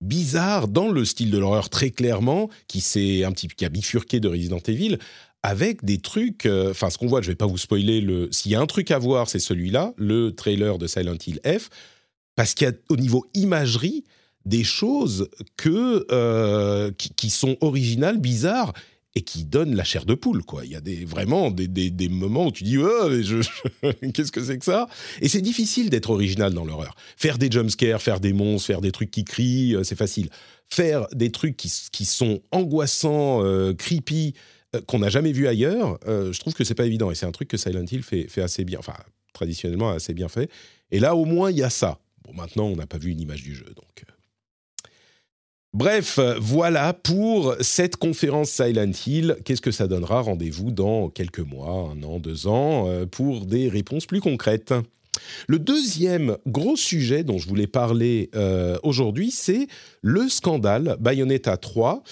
bizarres 0.00 0.68
dans 0.68 0.88
le 0.88 1.04
style 1.04 1.30
de 1.30 1.38
l'horreur 1.38 1.70
très 1.70 1.90
clairement, 1.90 2.50
qui 2.66 2.80
s'est 2.80 3.24
un 3.24 3.32
petit 3.32 3.48
qui 3.48 3.64
a 3.64 3.68
bifurqué 3.68 4.20
de 4.20 4.28
Resident 4.28 4.60
Evil 4.66 4.98
avec 5.42 5.84
des 5.84 5.98
trucs. 5.98 6.46
Euh, 6.46 6.70
enfin, 6.70 6.90
ce 6.90 6.98
qu'on 6.98 7.06
voit, 7.06 7.22
je 7.22 7.28
vais 7.28 7.36
pas 7.36 7.46
vous 7.46 7.58
spoiler 7.58 8.00
le. 8.00 8.30
S'il 8.32 8.52
y 8.52 8.54
a 8.54 8.60
un 8.60 8.66
truc 8.66 8.90
à 8.90 8.98
voir, 8.98 9.28
c'est 9.28 9.38
celui-là, 9.38 9.94
le 9.96 10.34
trailer 10.34 10.78
de 10.78 10.86
Silent 10.86 11.18
Hill 11.24 11.40
F, 11.46 11.70
parce 12.34 12.54
qu'il 12.54 12.66
y 12.66 12.70
a 12.70 12.74
au 12.88 12.96
niveau 12.96 13.24
imagerie 13.34 14.04
des 14.44 14.64
choses 14.64 15.28
que, 15.56 16.06
euh, 16.10 16.90
qui, 16.96 17.30
sont 17.30 17.56
originales, 17.60 18.18
bizarres 18.18 18.72
et 19.14 19.22
qui 19.22 19.44
donne 19.44 19.74
la 19.74 19.84
chair 19.84 20.04
de 20.04 20.14
poule, 20.14 20.42
quoi. 20.42 20.64
Il 20.64 20.72
y 20.72 20.76
a 20.76 20.80
vraiment 21.06 21.50
des, 21.50 21.68
des, 21.68 22.08
moments 22.08 22.46
où 22.46 22.52
tu 22.52 22.64
dis, 22.64 22.78
oh, 22.78 23.08
qu'est-ce 24.14 24.32
que 24.32 24.42
c'est 24.42 24.58
que 24.58 24.64
ça? 24.64 24.88
Et 25.20 25.28
c'est 25.28 25.42
difficile 25.42 25.90
d'être 25.90 26.10
original 26.10 26.54
dans 26.54 26.64
l'horreur. 26.64 26.94
Faire 27.16 27.38
des 27.38 27.50
jumpscares, 27.50 28.00
faire 28.00 28.20
des 28.20 28.32
monstres, 28.32 28.66
faire 28.66 28.80
des 28.80 28.92
trucs 28.92 29.10
qui 29.10 29.24
crient, 29.24 29.76
euh, 29.76 29.84
c'est 29.84 29.96
facile. 29.96 30.28
Faire 30.68 31.06
des 31.12 31.30
trucs 31.30 31.56
qui, 31.56 31.70
qui 31.92 32.04
sont 32.04 32.40
angoissants, 32.50 33.44
euh, 33.44 33.74
creepy, 33.74 34.34
qu'on 34.86 35.00
n'a 35.00 35.10
jamais 35.10 35.32
vu 35.32 35.46
ailleurs, 35.48 35.98
je 36.06 36.38
trouve 36.40 36.54
que 36.54 36.64
c'est 36.64 36.74
pas 36.74 36.86
évident. 36.86 37.10
Et 37.10 37.14
c'est 37.14 37.26
un 37.26 37.30
truc 37.30 37.46
que 37.46 37.58
Silent 37.58 37.84
Hill 37.84 38.02
fait, 38.02 38.26
fait 38.26 38.40
assez 38.40 38.64
bien, 38.64 38.78
enfin, 38.78 38.94
traditionnellement 39.34 39.90
assez 39.90 40.14
bien 40.14 40.28
fait. 40.28 40.50
Et 40.90 40.98
là, 40.98 41.14
au 41.14 41.26
moins, 41.26 41.50
il 41.50 41.58
y 41.58 41.62
a 41.62 41.70
ça. 41.70 41.98
Bon, 42.24 42.32
maintenant, 42.34 42.66
on 42.66 42.76
n'a 42.76 42.86
pas 42.86 42.98
vu 42.98 43.10
une 43.10 43.20
image 43.20 43.42
du 43.42 43.54
jeu, 43.54 43.66
donc. 43.74 44.04
Bref, 45.74 46.18
voilà 46.38 46.92
pour 46.92 47.56
cette 47.60 47.96
conférence 47.96 48.50
Silent 48.50 48.92
Hill. 49.06 49.38
Qu'est-ce 49.42 49.62
que 49.62 49.70
ça 49.70 49.88
donnera 49.88 50.20
Rendez-vous 50.20 50.70
dans 50.70 51.08
quelques 51.08 51.38
mois, 51.38 51.90
un 51.90 52.02
an, 52.02 52.18
deux 52.18 52.46
ans, 52.46 52.88
euh, 52.88 53.06
pour 53.06 53.46
des 53.46 53.70
réponses 53.70 54.04
plus 54.04 54.20
concrètes? 54.20 54.74
Le 55.48 55.58
deuxième 55.58 56.36
gros 56.46 56.76
sujet 56.76 57.24
dont 57.24 57.38
je 57.38 57.48
voulais 57.48 57.66
parler 57.66 58.28
euh, 58.34 58.76
aujourd'hui, 58.82 59.30
c'est 59.30 59.66
le 60.02 60.28
scandale 60.28 60.96
Bayonetta 61.00 61.56
3 61.56 62.02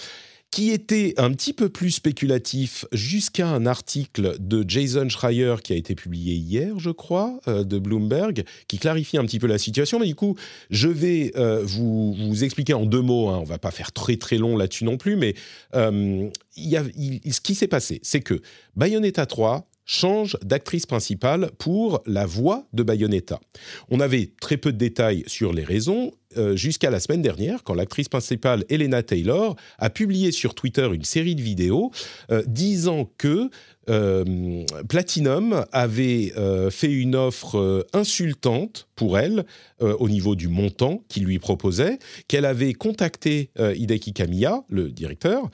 qui 0.51 0.71
était 0.71 1.15
un 1.17 1.31
petit 1.33 1.53
peu 1.53 1.69
plus 1.69 1.93
spéculatif 1.93 2.85
jusqu'à 2.93 3.49
un 3.49 3.67
article 3.67 4.37
de 4.41 4.65
Jason 4.67 5.09
Schreier 5.09 5.57
qui 5.63 5.73
a 5.73 5.77
été 5.77 5.95
publié 5.95 6.35
hier, 6.35 6.79
je 6.79 6.91
crois, 6.91 7.39
euh, 7.47 7.63
de 7.63 7.79
Bloomberg, 7.79 8.45
qui 8.67 8.79
clarifie 8.79 9.17
un 9.17 9.25
petit 9.25 9.39
peu 9.39 9.47
la 9.47 9.59
situation. 9.59 10.01
Mais 10.01 10.07
du 10.07 10.17
coup, 10.17 10.37
je 10.71 10.89
vais 10.89 11.33
euh, 11.37 11.63
vous, 11.65 12.43
expliquer 12.43 12.75
en 12.75 12.85
deux 12.85 13.03
mots. 13.03 13.29
Hein. 13.29 13.39
On 13.41 13.45
va 13.45 13.59
pas 13.59 13.71
faire 13.71 13.93
très 13.93 14.17
très 14.17 14.39
long 14.39 14.57
là-dessus 14.57 14.85
non 14.85 14.97
plus, 14.97 15.15
mais 15.15 15.35
euh, 15.75 16.29
ce 16.57 17.41
qui 17.41 17.55
s'est 17.55 17.69
passé, 17.69 18.01
c'est 18.03 18.21
que 18.21 18.41
Bayonetta 18.75 19.27
3 19.27 19.69
change 19.85 20.37
d'actrice 20.43 20.87
principale 20.87 21.51
pour 21.59 22.03
la 22.07 22.25
voix 22.25 22.67
de 22.73 22.83
Bayonetta. 22.83 23.41
On 23.89 23.99
avait 24.01 24.33
très 24.41 24.57
peu 24.57 24.73
de 24.73 24.79
détails 24.79 25.25
sur 25.27 25.53
les 25.53 25.65
raisons 25.65 26.13
euh, 26.37 26.55
jusqu'à 26.55 26.91
la 26.91 27.01
semaine 27.01 27.23
dernière, 27.23 27.65
quand 27.65 27.75
l'actrice 27.75 28.09
principale 28.09 28.65
Elena 28.69 29.03
Taylor 29.03 29.57
a 29.79 29.91
publié 29.91 30.31
sur 30.31 30.55
Twitter 30.55 30.89
une 30.93 31.03
série 31.03 31.35
de 31.35 31.43
vidéos 31.43 31.91
euh, 32.31 32.45
disant 32.47 33.11
que 33.19 33.51
euh, 33.89 34.65
Platinum 34.89 35.65
avait 35.73 36.33
fait 36.71 36.93
une 36.93 37.17
offre 37.17 37.85
insultante 37.93 38.87
pour 38.95 39.19
elle 39.19 39.45
au 39.81 40.09
niveau 40.09 40.37
du 40.37 40.47
montant 40.47 41.03
qu'il 41.09 41.25
lui 41.25 41.41
proposait, 41.41 41.99
qu'elle 42.29 42.45
avait 42.45 42.75
contacté 42.75 43.51
Hideki 43.59 44.13
Kamiya, 44.13 44.63
le 44.69 44.91
directeur, 44.91 45.51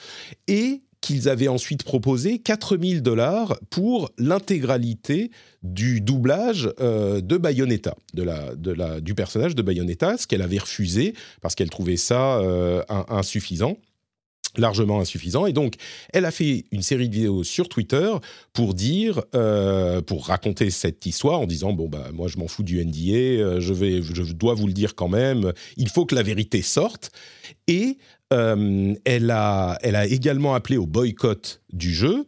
et 0.48 0.82
qu'ils 1.07 1.29
avaient 1.29 1.47
ensuite 1.47 1.85
proposé 1.85 2.40
4000 2.40 3.01
dollars 3.01 3.57
pour 3.71 4.11
l'intégralité 4.19 5.31
du 5.62 6.01
doublage 6.01 6.69
euh, 6.81 7.21
de 7.21 7.37
Bayonetta, 7.37 7.95
de 8.12 8.25
la, 8.25 9.01
du 9.01 9.14
personnage 9.14 9.55
de 9.55 9.62
Bayonetta, 9.62 10.19
ce 10.19 10.27
qu'elle 10.27 10.42
avait 10.42 10.59
refusé 10.59 11.14
parce 11.42 11.55
qu'elle 11.55 11.71
trouvait 11.71 11.97
ça 11.97 12.38
euh, 12.38 12.83
insuffisant 13.09 13.77
largement 14.59 15.01
insuffisant. 15.01 15.45
Et 15.45 15.53
donc, 15.53 15.75
elle 16.14 16.25
a 16.25 16.31
fait 16.31 16.64
une 16.73 16.81
série 16.81 17.11
de 17.11 17.14
vidéos 17.14 17.45
sur 17.45 17.69
Twitter 17.69 18.11
pour 18.55 18.73
dire, 18.73 19.23
euh, 19.35 20.01
pour 20.01 20.29
raconter 20.29 20.71
cette 20.71 21.05
histoire 21.05 21.40
en 21.40 21.47
disant 21.47 21.75
bon 21.75 21.88
bah 21.88 22.09
moi 22.14 22.27
je 22.27 22.38
m'en 22.38 22.49
fous 22.49 22.62
du 22.62 22.83
NDA, 22.83 23.61
je 23.61 23.73
vais, 23.75 24.01
je 24.01 24.33
dois 24.33 24.55
vous 24.55 24.66
le 24.66 24.73
dire 24.73 24.95
quand 24.95 25.09
même. 25.09 25.53
Il 25.77 25.90
faut 25.90 26.07
que 26.07 26.14
la 26.14 26.23
vérité 26.23 26.62
sorte. 26.62 27.11
Et 27.69 27.99
euh, 28.32 28.94
elle, 29.04 29.30
a, 29.30 29.78
également 30.08 30.54
appelé 30.54 30.76
au 30.76 30.86
boycott 30.86 31.60
du 31.72 31.94
jeu. 31.94 32.26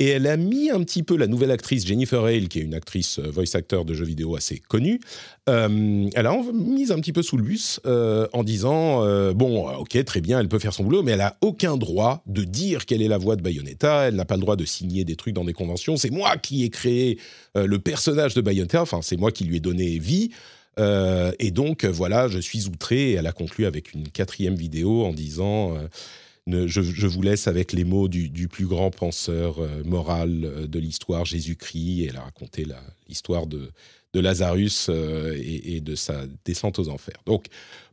Et 0.00 0.06
elle 0.10 0.28
a 0.28 0.36
mis 0.36 0.70
un 0.70 0.80
petit 0.84 1.02
peu 1.02 1.16
la 1.16 1.26
nouvelle 1.26 1.50
actrice 1.50 1.84
Jennifer 1.84 2.24
Hale, 2.24 2.46
qui 2.46 2.60
est 2.60 2.62
une 2.62 2.74
actrice 2.74 3.18
euh, 3.18 3.30
voice 3.32 3.56
actor 3.56 3.84
de 3.84 3.94
jeux 3.94 4.04
vidéo 4.04 4.36
assez 4.36 4.60
connue, 4.60 5.00
euh, 5.48 6.08
elle 6.14 6.26
a 6.26 6.40
mis 6.54 6.92
un 6.92 7.00
petit 7.00 7.12
peu 7.12 7.22
sous 7.22 7.36
le 7.36 7.42
bus 7.42 7.80
en 7.84 8.44
disant 8.44 9.02
bon, 9.32 9.68
ok, 9.68 10.04
très 10.04 10.20
bien, 10.20 10.38
elle 10.38 10.48
peut 10.48 10.60
faire 10.60 10.72
son 10.72 10.84
boulot, 10.84 11.02
mais 11.02 11.12
elle 11.12 11.20
a 11.20 11.36
aucun 11.40 11.76
droit 11.76 12.22
de 12.26 12.44
dire 12.44 12.86
quelle 12.86 13.02
est 13.02 13.08
la 13.08 13.18
voix 13.18 13.34
de 13.34 13.42
Bayonetta. 13.42 14.08
Elle 14.08 14.14
n'a 14.14 14.24
pas 14.24 14.36
le 14.36 14.42
droit 14.42 14.54
de 14.54 14.64
signer 14.64 15.04
des 15.04 15.16
trucs 15.16 15.34
dans 15.34 15.44
des 15.44 15.52
conventions. 15.52 15.96
C'est 15.96 16.10
moi 16.10 16.36
qui 16.36 16.64
ai 16.64 16.70
créé 16.70 17.18
le 17.56 17.78
personnage 17.78 18.34
de 18.34 18.40
Bayonetta. 18.40 18.82
Enfin, 18.82 19.00
c'est 19.02 19.16
moi 19.16 19.32
qui 19.32 19.44
lui 19.44 19.56
ai 19.56 19.60
donné 19.60 19.98
vie. 19.98 20.30
Euh, 20.78 21.32
et 21.38 21.50
donc, 21.50 21.84
voilà, 21.84 22.28
je 22.28 22.38
suis 22.38 22.66
outré. 22.66 23.10
Et 23.10 23.12
elle 23.14 23.26
a 23.26 23.32
conclu 23.32 23.66
avec 23.66 23.92
une 23.94 24.08
quatrième 24.08 24.54
vidéo 24.54 25.04
en 25.04 25.12
disant 25.12 25.76
euh, 25.76 26.66
je, 26.66 27.06
vous 27.06 27.22
laisse 27.22 27.48
avec 27.48 27.72
les 27.72 27.84
mots 27.84 28.08
du, 28.08 28.48
plus 28.48 28.66
grand 28.66 28.90
penseur 28.90 29.58
euh, 29.58 29.82
moral 29.84 30.68
de 30.68 30.78
l'histoire, 30.78 31.24
Jésus-Christ. 31.24 32.06
Elle 32.08 32.16
a 32.16 32.22
raconté 32.22 32.66
l'histoire 33.08 33.46
de, 33.46 33.70
de, 34.14 34.20
Lazarus 34.20 34.88
et, 34.88 35.76
et, 35.76 35.80
de 35.80 35.94
sa 35.94 36.22
descente 36.44 36.78
aux 36.78 36.88
enfers. 36.88 37.20
Donc, 37.26 37.46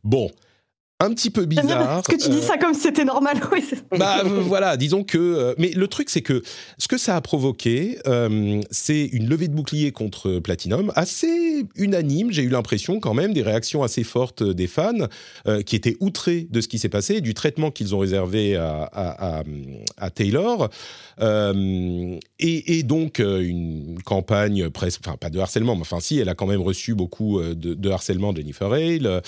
bon, 0.04 0.30
un 0.98 1.12
petit 1.12 1.30
peu 1.30 1.44
bizarre. 1.44 1.98
Est-ce 2.08 2.16
que 2.16 2.22
tu 2.22 2.30
dis 2.30 2.42
ça 2.42 2.56
comme 2.56 2.72
si 2.72 2.80
c'était 2.80 3.04
normal 3.04 3.38
oui, 3.52 3.62
Bah 3.98 4.22
euh, 4.24 4.40
voilà, 4.40 4.76
disons 4.76 5.04
que. 5.04 5.18
Euh, 5.18 5.54
mais 5.58 5.70
le 5.70 5.88
truc, 5.88 6.08
c'est 6.08 6.22
que 6.22 6.42
ce 6.78 6.88
que 6.88 6.96
ça 6.96 7.16
a 7.16 7.20
provoqué, 7.20 7.98
euh, 8.06 8.62
c'est 8.70 9.04
une 9.04 9.28
levée 9.28 9.48
de 9.48 9.54
bouclier 9.54 9.92
contre 9.92 10.38
Platinum, 10.38 10.92
assez 10.96 11.64
unanime. 11.74 12.32
J'ai 12.32 12.42
eu 12.42 12.48
l'impression 12.48 12.98
quand 12.98 13.12
même 13.12 13.34
des 13.34 13.42
réactions 13.42 13.82
assez 13.82 14.04
fortes 14.04 14.42
des 14.42 14.66
fans 14.66 14.92
qui 15.64 15.76
étaient 15.76 15.96
outrés 16.00 16.48
de 16.50 16.60
ce 16.60 16.68
qui 16.68 16.78
s'est 16.78 16.88
passé, 16.88 17.20
du 17.20 17.34
traitement 17.34 17.70
qu'ils 17.70 17.94
ont 17.94 17.98
réservé 17.98 18.56
à, 18.56 19.42
à, 19.96 20.10
Taylor, 20.10 20.68
et, 21.20 22.82
donc 22.82 23.18
une 23.18 23.98
campagne 24.04 24.70
presque, 24.70 25.00
enfin 25.04 25.16
pas 25.16 25.30
de 25.30 25.38
harcèlement, 25.38 25.74
mais 25.74 25.82
enfin 25.82 26.00
si, 26.00 26.18
elle 26.18 26.28
a 26.28 26.34
quand 26.34 26.46
même 26.46 26.60
reçu 26.60 26.94
beaucoup 26.94 27.40
de, 27.40 27.74
de 27.74 27.90
harcèlement 27.90 28.32
de 28.32 28.38
Jennifer 28.38 28.72
Hale. 28.72 29.22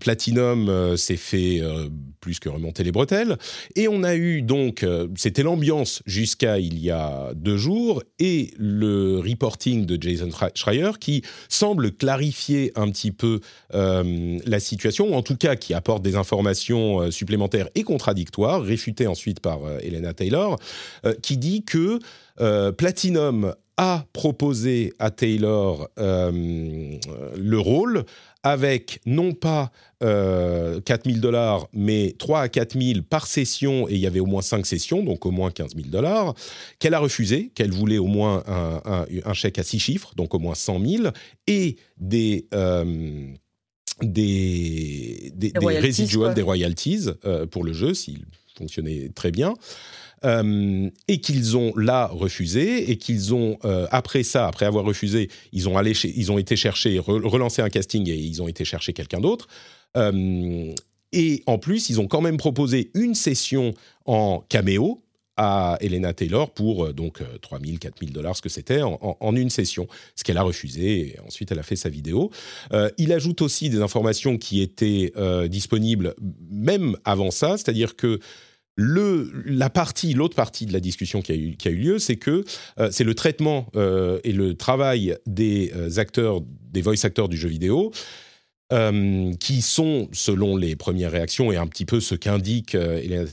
Platinum 0.00 0.41
euh, 0.42 0.96
s'est 0.96 1.16
fait 1.16 1.60
euh, 1.60 1.88
plus 2.20 2.38
que 2.38 2.48
remonter 2.48 2.84
les 2.84 2.92
bretelles. 2.92 3.36
Et 3.76 3.88
on 3.88 4.02
a 4.02 4.14
eu 4.14 4.42
donc, 4.42 4.82
euh, 4.82 5.08
c'était 5.16 5.42
l'ambiance 5.42 6.02
jusqu'à 6.06 6.58
il 6.58 6.78
y 6.78 6.90
a 6.90 7.32
deux 7.34 7.56
jours, 7.56 8.02
et 8.18 8.52
le 8.58 9.18
reporting 9.18 9.86
de 9.86 10.00
Jason 10.00 10.30
Schreier 10.54 10.90
qui 11.00 11.22
semble 11.48 11.92
clarifier 11.92 12.72
un 12.76 12.90
petit 12.90 13.12
peu 13.12 13.40
la 13.72 14.60
situation, 14.60 15.12
ou 15.12 15.14
en 15.14 15.22
tout 15.22 15.36
cas 15.36 15.56
qui 15.56 15.74
apporte 15.74 16.02
des 16.02 16.16
informations 16.16 17.10
supplémentaires 17.10 17.68
et 17.74 17.82
contradictoires, 17.82 18.62
réfutées 18.62 19.06
ensuite 19.06 19.40
par 19.40 19.60
Elena 19.82 20.12
Taylor, 20.12 20.58
qui 21.22 21.36
dit 21.36 21.64
que 21.64 21.98
Platinum 22.72 23.54
a 23.76 24.04
proposé 24.12 24.92
à 24.98 25.10
Taylor 25.10 25.88
le 25.96 27.58
rôle 27.58 28.04
avec 28.42 29.00
non 29.06 29.32
pas 29.32 29.70
euh, 30.02 30.80
4000 30.80 31.20
dollars, 31.20 31.68
mais 31.72 32.14
3 32.18 32.40
à 32.40 32.48
4000 32.48 33.04
par 33.04 33.26
session, 33.26 33.88
et 33.88 33.94
il 33.94 34.00
y 34.00 34.06
avait 34.06 34.20
au 34.20 34.26
moins 34.26 34.42
5 34.42 34.66
sessions, 34.66 35.02
donc 35.02 35.26
au 35.26 35.30
moins 35.30 35.50
15 35.50 35.76
000 35.76 35.88
dollars, 35.88 36.34
qu'elle 36.78 36.94
a 36.94 36.98
refusé, 36.98 37.52
qu'elle 37.54 37.70
voulait 37.70 37.98
au 37.98 38.06
moins 38.06 38.42
un, 38.46 39.34
chèque 39.34 39.58
à 39.58 39.62
6 39.62 39.78
chiffres, 39.78 40.12
donc 40.16 40.34
au 40.34 40.38
moins 40.38 40.54
100 40.54 40.80
000, 40.84 41.04
et 41.46 41.76
des... 41.96 42.46
Euh, 42.54 43.26
des, 44.00 45.30
des, 45.36 45.52
residuals, 45.54 46.34
des 46.34 46.42
royalties 46.42 47.06
euh, 47.24 47.46
pour 47.46 47.62
le 47.62 47.72
jeu, 47.72 47.94
s'il 47.94 48.24
fonctionnait 48.56 49.10
très 49.14 49.30
bien. 49.30 49.54
Euh, 50.24 50.88
et 51.08 51.18
qu'ils 51.18 51.56
ont 51.56 51.72
là 51.76 52.06
refusé, 52.06 52.90
et 52.90 52.96
qu'ils 52.96 53.34
ont, 53.34 53.58
euh, 53.64 53.88
après 53.90 54.22
ça, 54.22 54.46
après 54.46 54.66
avoir 54.66 54.84
refusé, 54.84 55.28
ils 55.52 55.68
ont, 55.68 55.76
allé 55.76 55.92
ils 56.04 56.30
ont 56.30 56.38
été 56.38 56.54
chercher, 56.54 57.00
relancer 57.00 57.60
un 57.60 57.68
casting 57.68 58.08
et 58.08 58.14
ils 58.14 58.40
ont 58.40 58.46
été 58.46 58.64
chercher 58.64 58.92
quelqu'un 58.92 59.20
d'autre. 59.20 59.48
Euh, 59.96 60.72
et 61.12 61.42
en 61.46 61.58
plus, 61.58 61.90
ils 61.90 62.00
ont 62.00 62.06
quand 62.06 62.20
même 62.20 62.36
proposé 62.36 62.92
une 62.94 63.16
session 63.16 63.74
en 64.04 64.44
caméo 64.48 65.02
à 65.36 65.76
Elena 65.80 66.12
Taylor 66.12 66.52
pour 66.52 66.94
donc 66.94 67.20
3000, 67.40 67.80
4000 67.80 68.12
dollars, 68.12 68.36
ce 68.36 68.42
que 68.42 68.48
c'était, 68.48 68.82
en, 68.82 69.34
une 69.34 69.50
session, 69.50 69.88
ce 70.14 70.22
qu'elle 70.24 70.36
a 70.36 70.42
refusé. 70.42 71.16
Et 71.16 71.20
ensuite, 71.26 71.50
elle 71.50 71.58
a 71.58 71.64
fait 71.64 71.76
sa 71.76 71.88
vidéo. 71.88 72.30
il 72.98 73.12
ajoute 73.12 73.40
aussi 73.40 73.70
des 73.70 73.80
informations 73.80 74.36
qui 74.36 74.60
étaient 74.60 75.12
disponibles 75.48 76.14
même 76.50 76.96
avant 77.04 77.30
ça, 77.30 77.56
c'est-à-dire 77.56 77.96
que 77.96 78.20
la 78.76 79.70
partie, 79.70 80.14
l'autre 80.14 80.34
partie 80.34 80.66
de 80.66 80.72
la 80.72 80.80
discussion 80.80 81.20
qui 81.20 81.32
a 81.32 81.34
eu, 81.34 81.56
qui 81.56 81.68
a 81.68 81.70
eu 81.70 81.76
lieu, 81.76 81.98
c'est 81.98 82.16
que 82.16 82.44
euh, 82.78 82.88
c'est 82.90 83.04
le 83.04 83.14
traitement 83.14 83.66
euh, 83.76 84.18
et 84.24 84.32
le 84.32 84.54
travail 84.54 85.16
des 85.26 85.72
euh, 85.76 85.98
acteurs, 85.98 86.40
des 86.70 86.80
voice 86.80 87.04
acteurs 87.04 87.28
du 87.28 87.36
jeu 87.36 87.48
vidéo, 87.48 87.92
qui 89.38 89.60
sont, 89.60 90.08
selon 90.12 90.56
les 90.56 90.76
premières 90.76 91.10
réactions 91.10 91.52
et 91.52 91.58
un 91.58 91.66
petit 91.66 91.84
peu 91.84 92.00
ce 92.00 92.14
qu'indique 92.14 92.74
Elena 92.74 93.26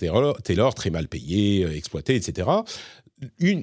Taylor, 0.44 0.76
très 0.76 0.90
mal 0.90 1.08
payés, 1.08 1.66
exploités, 1.66 2.16
etc. 2.18 2.50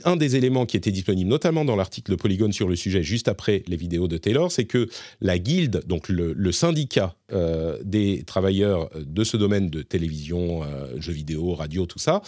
un 0.05 0.17
des 0.17 0.37
éléments 0.37 0.67
qui 0.67 0.77
était 0.77 0.91
disponible 0.91 1.29
notamment 1.31 1.65
dans 1.65 1.77
l'article 1.77 2.13
de 2.13 2.17
Polygon 2.17 2.53
sur 2.53 2.69
le 2.69 2.77
sujet 2.77 3.03
juste 3.03 3.29
après 3.29 3.63
les 3.67 3.77
vidéos 3.77 4.09
de 4.09 4.19
Taylor, 4.19 4.53
c'est 4.53 4.65
que 4.65 4.89
la 5.21 5.39
guilde, 5.39 5.83
donc 5.87 6.09
le, 6.09 6.53
syndicat 6.53 7.15
euh, 7.33 7.79
des 7.83 8.23
travailleurs 8.25 8.91
de 8.95 9.25
ce 9.25 9.37
domaine 9.37 9.69
de 9.69 9.83
télévision, 9.83 10.63
euh, 10.63 10.87
jeux 10.99 11.13
vidéo, 11.13 11.55
radio, 11.55 11.87
tout 11.87 11.99
ça, 11.99 12.23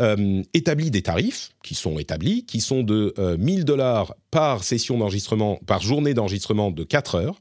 euh, 0.00 0.42
établit 0.54 0.90
des 0.90 1.02
tarifs 1.02 1.50
qui 1.62 1.74
sont 1.74 1.98
établis, 1.98 2.44
qui 2.44 2.60
sont 2.60 2.82
de 2.82 3.14
1000 3.38 3.64
dollars 3.64 4.14
par 4.30 4.62
session 4.62 4.98
d'enregistrement, 4.98 5.60
par 5.66 5.80
journée 5.80 6.14
d'enregistrement 6.14 6.70
de 6.70 6.84
4 6.84 7.14
heures. 7.16 7.40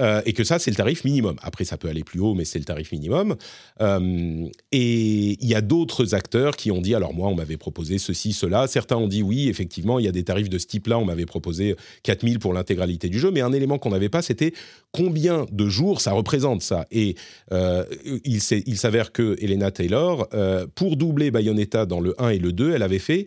Euh, 0.00 0.22
et 0.26 0.32
que 0.32 0.44
ça, 0.44 0.58
c'est 0.58 0.70
le 0.70 0.76
tarif 0.76 1.04
minimum. 1.04 1.36
Après, 1.42 1.64
ça 1.64 1.76
peut 1.76 1.88
aller 1.88 2.04
plus 2.04 2.20
haut, 2.20 2.34
mais 2.34 2.44
c'est 2.44 2.58
le 2.58 2.64
tarif 2.64 2.92
minimum. 2.92 3.36
Euh, 3.80 4.46
et 4.72 5.36
il 5.40 5.48
y 5.48 5.54
a 5.54 5.60
d'autres 5.60 6.14
acteurs 6.14 6.56
qui 6.56 6.70
ont 6.70 6.80
dit, 6.80 6.94
alors 6.94 7.14
moi, 7.14 7.28
on 7.28 7.34
m'avait 7.34 7.56
proposé 7.56 7.98
ceci, 7.98 8.32
cela. 8.32 8.66
Certains 8.66 8.96
ont 8.96 9.08
dit, 9.08 9.22
oui, 9.22 9.48
effectivement, 9.48 9.98
il 9.98 10.04
y 10.04 10.08
a 10.08 10.12
des 10.12 10.24
tarifs 10.24 10.48
de 10.48 10.58
ce 10.58 10.66
type-là. 10.66 10.98
On 10.98 11.04
m'avait 11.04 11.26
proposé 11.26 11.76
4000 12.02 12.38
pour 12.38 12.52
l'intégralité 12.52 13.08
du 13.08 13.18
jeu. 13.18 13.30
Mais 13.30 13.40
un 13.40 13.52
élément 13.52 13.78
qu'on 13.78 13.90
n'avait 13.90 14.08
pas, 14.08 14.22
c'était 14.22 14.52
combien 14.92 15.46
de 15.50 15.68
jours 15.68 16.00
ça 16.00 16.12
représente, 16.12 16.62
ça. 16.62 16.86
Et 16.90 17.16
euh, 17.52 17.84
il, 18.24 18.40
s'avère 18.40 19.12
que 19.12 19.36
Elena 19.40 19.70
Taylor, 19.70 20.28
pour 20.74 20.96
doubler 20.96 21.30
Bayonetta 21.30 21.86
dans 21.86 22.00
le 22.00 22.14
1 22.22 22.30
et 22.30 22.38
le 22.38 22.52
2, 22.52 22.72
elle 22.72 22.82
avait 22.82 22.98
fait 22.98 23.26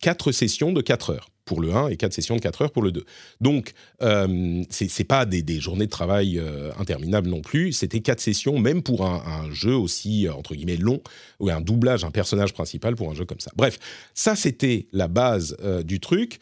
4 0.00 0.32
sessions 0.32 0.72
de 0.72 0.80
4 0.80 1.10
heures 1.10 1.30
pour 1.44 1.60
le 1.60 1.72
1 1.74 1.88
et 1.88 1.96
4 1.96 2.12
sessions 2.12 2.36
de 2.36 2.40
4 2.40 2.62
heures 2.62 2.72
pour 2.72 2.82
le 2.82 2.92
2. 2.92 3.04
Donc, 3.40 3.72
euh, 4.02 4.62
ce 4.70 4.84
n'est 4.84 5.04
pas 5.04 5.26
des, 5.26 5.60
journées 5.60 5.86
de 5.86 5.90
travail 5.90 6.38
euh, 6.38 6.70
interminables 6.78 7.28
non 7.28 7.40
plus, 7.40 7.72
c'était 7.72 8.00
4 8.00 8.20
sessions, 8.20 8.58
même 8.58 8.82
pour 8.82 9.04
un, 9.04 9.50
jeu 9.52 9.74
aussi, 9.74 10.26
euh, 10.26 10.32
entre 10.32 10.54
guillemets, 10.54 10.76
long, 10.76 11.00
ou 11.40 11.50
un 11.50 11.60
doublage, 11.60 12.04
un 12.04 12.10
personnage 12.10 12.52
principal 12.52 12.94
pour 12.96 13.10
un 13.10 13.14
jeu 13.14 13.24
comme 13.24 13.40
ça. 13.40 13.50
Bref, 13.56 13.78
ça 14.14 14.36
c'était 14.36 14.86
la 14.92 15.08
base 15.08 15.56
du 15.84 16.00
truc 16.00 16.38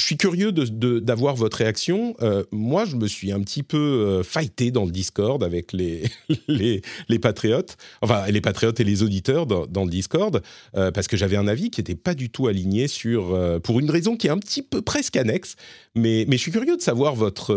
je 0.00 0.06
suis 0.06 0.16
curieux 0.16 0.50
d'avoir 0.50 1.36
votre 1.36 1.58
réaction. 1.58 2.16
Euh, 2.22 2.42
moi, 2.50 2.86
je 2.86 2.96
me 2.96 3.06
suis 3.06 3.32
un 3.32 3.40
petit 3.40 3.62
peu 3.62 3.76
euh, 3.76 4.22
fighté 4.22 4.70
dans 4.70 4.86
le 4.86 4.90
Discord 4.90 5.44
avec 5.44 5.74
les, 5.74 6.04
les, 6.48 7.18
patriotes, 7.18 7.76
enfin 8.00 8.26
les 8.28 8.40
patriotes 8.40 8.80
et 8.80 8.84
les 8.84 9.02
auditeurs 9.02 9.46
dans, 9.46 9.84
le 9.84 9.90
Discord, 9.90 10.42
euh, 10.74 10.90
parce 10.90 11.06
que 11.06 11.18
j'avais 11.18 11.36
un 11.36 11.46
avis 11.46 11.70
qui 11.70 11.80
n'était 11.80 11.96
pas 11.96 12.14
du 12.14 12.30
tout 12.30 12.46
aligné 12.46 12.88
sur, 12.88 13.38
pour 13.62 13.78
une 13.78 13.90
raison 13.90 14.16
qui 14.16 14.26
est 14.26 14.30
un 14.30 14.38
petit 14.38 14.62
peu 14.62 14.80
presque 14.80 15.16
annexe, 15.16 15.56
mais, 15.94 16.26
je 16.30 16.36
suis 16.36 16.52
curieux 16.52 16.78
de 16.78 16.82
savoir 16.82 17.14
votre, 17.14 17.54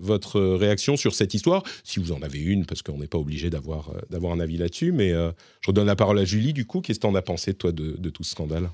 votre 0.00 0.40
réaction 0.40 0.96
sur 0.96 1.14
cette 1.14 1.34
histoire, 1.34 1.62
si 1.84 2.00
vous 2.00 2.10
en 2.10 2.20
avez 2.22 2.40
une, 2.40 2.66
parce 2.66 2.82
qu'on 2.82 2.98
n'est 2.98 3.06
pas 3.06 3.18
obligé 3.18 3.48
d'avoir 3.48 3.92
un 4.10 4.40
avis 4.40 4.56
là-dessus, 4.56 4.90
mais 4.90 5.10
je 5.10 5.68
redonne 5.68 5.86
la 5.86 5.94
parole 5.94 6.18
à 6.18 6.24
Julie, 6.24 6.52
du 6.52 6.64
coup, 6.64 6.80
qu'est-ce 6.80 6.98
que 6.98 7.06
tu 7.06 7.12
en 7.12 7.14
as 7.14 7.22
pensé, 7.22 7.54
toi, 7.54 7.70
de 7.70 8.10
tout 8.10 8.24
ce 8.24 8.32
scandale? 8.32 8.70